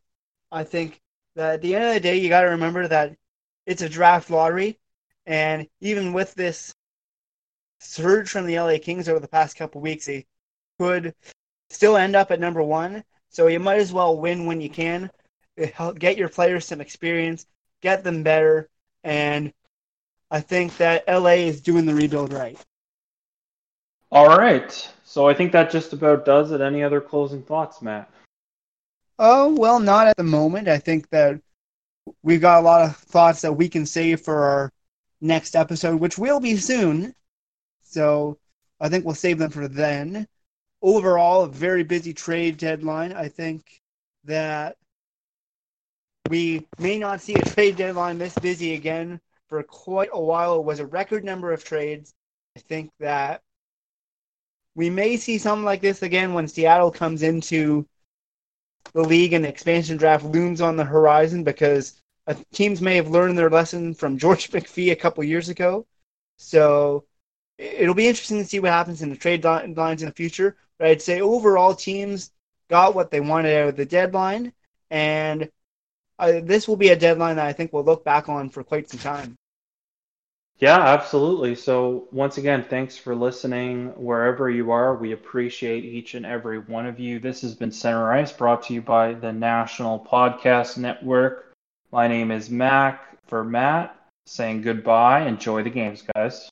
I 0.52 0.64
think 0.64 1.02
that 1.36 1.56
at 1.56 1.62
the 1.64 1.74
end 1.74 1.86
of 1.86 1.94
the 1.96 2.00
day, 2.00 2.18
you 2.18 2.30
got 2.30 2.42
to 2.42 2.50
remember 2.50 2.88
that 2.88 3.16
it's 3.66 3.82
a 3.82 3.90
draft 3.90 4.30
lottery, 4.30 4.78
and 5.26 5.68
even 5.80 6.14
with 6.14 6.36
this 6.36 6.72
surge 7.80 8.30
from 8.30 8.46
the 8.46 8.60
LA 8.60 8.78
Kings 8.80 9.10
over 9.10 9.20
the 9.20 9.28
past 9.28 9.58
couple 9.58 9.82
weeks, 9.82 10.06
they 10.06 10.28
could 10.78 11.16
still 11.72 11.98
end 11.98 12.16
up 12.16 12.30
at 12.30 12.40
number 12.40 12.62
one. 12.62 13.04
So 13.30 13.48
you 13.48 13.60
might 13.60 13.80
as 13.80 13.92
well 13.92 14.20
win 14.20 14.46
when 14.46 14.62
you 14.62 14.70
can. 14.70 15.10
Help 15.74 15.98
Get 15.98 16.18
your 16.18 16.30
players 16.30 16.68
some 16.68 16.80
experience, 16.80 17.48
get 17.82 18.04
them 18.04 18.22
better, 18.22 18.70
and 19.04 19.52
I 20.30 20.42
think 20.42 20.78
that 20.78 21.06
LA 21.08 21.48
is 21.50 21.62
doing 21.62 21.88
the 21.88 21.96
rebuild 21.96 22.34
right. 22.34 22.64
All 24.12 24.38
right. 24.38 24.90
So 25.04 25.28
I 25.28 25.34
think 25.34 25.52
that 25.52 25.72
just 25.72 25.94
about 25.94 26.26
does 26.26 26.52
it. 26.52 26.62
Any 26.62 26.84
other 26.84 27.02
closing 27.02 27.44
thoughts, 27.44 27.82
Matt? 27.82 28.10
Oh, 29.20 29.56
well, 29.56 29.80
not 29.80 30.08
at 30.08 30.18
the 30.18 30.24
moment. 30.24 30.68
I 30.68 30.80
think 30.80 31.10
that 31.10 31.40
we've 32.24 32.42
got 32.42 32.60
a 32.60 32.66
lot 32.66 32.82
of 32.82 32.96
thoughts 32.96 33.42
that 33.42 33.54
we 33.54 33.70
can 33.70 33.86
save 33.86 34.22
for 34.22 34.44
our 34.44 34.72
next 35.22 35.56
episode, 35.56 36.00
which 36.00 36.18
will 36.18 36.40
be 36.40 36.58
soon. 36.58 37.14
So 37.84 38.38
I 38.80 38.90
think 38.90 39.06
we'll 39.06 39.16
save 39.16 39.38
them 39.38 39.52
for 39.52 39.68
then. 39.68 40.28
Overall, 40.82 41.44
a 41.44 41.48
very 41.48 41.84
busy 41.84 42.14
trade 42.14 42.58
deadline. 42.58 43.14
I 43.14 43.30
think 43.30 43.82
that 44.24 44.76
we 46.30 46.68
may 46.80 46.98
not 46.98 47.22
see 47.22 47.36
a 47.36 47.46
trade 47.46 47.76
deadline 47.76 48.18
this 48.18 48.38
busy 48.40 48.74
again 48.74 49.20
for 49.48 49.62
quite 49.64 50.10
a 50.12 50.22
while. 50.22 50.56
It 50.56 50.66
was 50.66 50.80
a 50.80 50.86
record 50.86 51.24
number 51.24 51.52
of 51.52 51.64
trades. 51.64 52.14
I 52.58 52.62
think 52.62 52.90
that 53.00 53.42
we 54.76 54.90
may 54.90 55.18
see 55.18 55.38
something 55.38 55.66
like 55.66 55.82
this 55.82 56.02
again 56.02 56.34
when 56.34 56.48
Seattle 56.48 56.92
comes 56.92 57.24
into 57.24 57.86
the 58.94 59.02
league 59.02 59.34
and 59.34 59.46
the 59.46 59.50
expansion 59.50 59.98
draft 59.98 60.26
looms 60.26 60.62
on 60.62 60.76
the 60.76 60.84
horizon 60.84 61.44
because 61.44 62.02
uh, 62.28 62.36
teams 62.54 62.82
may 62.82 62.96
have 62.96 63.10
learned 63.10 63.38
their 63.38 63.50
lesson 63.50 63.94
from 63.94 64.18
George 64.18 64.50
McPhee 64.52 64.92
a 64.92 64.96
couple 64.96 65.24
years 65.24 65.50
ago. 65.50 65.86
So 66.38 67.06
it'll 67.58 67.96
be 67.96 68.08
interesting 68.08 68.40
to 68.40 68.46
see 68.46 68.60
what 68.60 68.72
happens 68.72 69.02
in 69.02 69.10
the 69.10 69.16
trade 69.16 69.44
lines 69.44 70.02
in 70.02 70.10
the 70.10 70.16
future. 70.16 70.58
But 70.78 70.88
I'd 70.88 71.02
say 71.02 71.22
overall, 71.22 71.76
teams 71.76 72.32
got 72.70 72.96
what 72.96 73.12
they 73.12 73.20
wanted 73.20 73.56
out 73.56 73.70
of 73.70 73.76
the 73.76 73.86
deadline, 73.86 74.54
and 74.90 75.50
uh, 76.18 76.42
this 76.44 76.68
will 76.68 76.78
be 76.78 76.90
a 76.90 76.96
deadline 76.96 77.36
that 77.36 77.46
I 77.46 77.54
think 77.54 77.72
we'll 77.72 77.84
look 77.84 78.04
back 78.04 78.30
on 78.30 78.50
for 78.50 78.64
quite 78.64 78.90
some 78.90 79.00
time. 79.00 79.38
Yeah, 80.62 80.78
absolutely. 80.80 81.56
So, 81.56 82.08
once 82.12 82.38
again, 82.38 82.64
thanks 82.70 82.96
for 82.96 83.16
listening 83.16 83.88
wherever 83.98 84.48
you 84.48 84.70
are. 84.70 84.96
We 84.96 85.12
appreciate 85.12 85.84
each 85.84 86.14
and 86.14 86.24
every 86.24 86.60
one 86.60 86.86
of 86.86 87.00
you. 87.00 87.20
This 87.20 87.42
has 87.42 87.56
been 87.56 87.72
Center 87.72 88.12
Ice 88.14 88.32
brought 88.32 88.62
to 88.64 88.74
you 88.76 88.82
by 88.84 89.14
the 89.16 89.34
National 89.34 90.00
Podcast 90.00 90.78
Network. 90.78 91.52
My 91.92 92.08
name 92.08 92.30
is 92.30 92.52
Mac 92.52 93.18
for 93.26 93.44
Matt, 93.44 93.96
saying 94.28 94.62
goodbye. 94.62 95.22
Enjoy 95.28 95.64
the 95.64 95.72
games, 95.72 96.04
guys. 96.16 96.51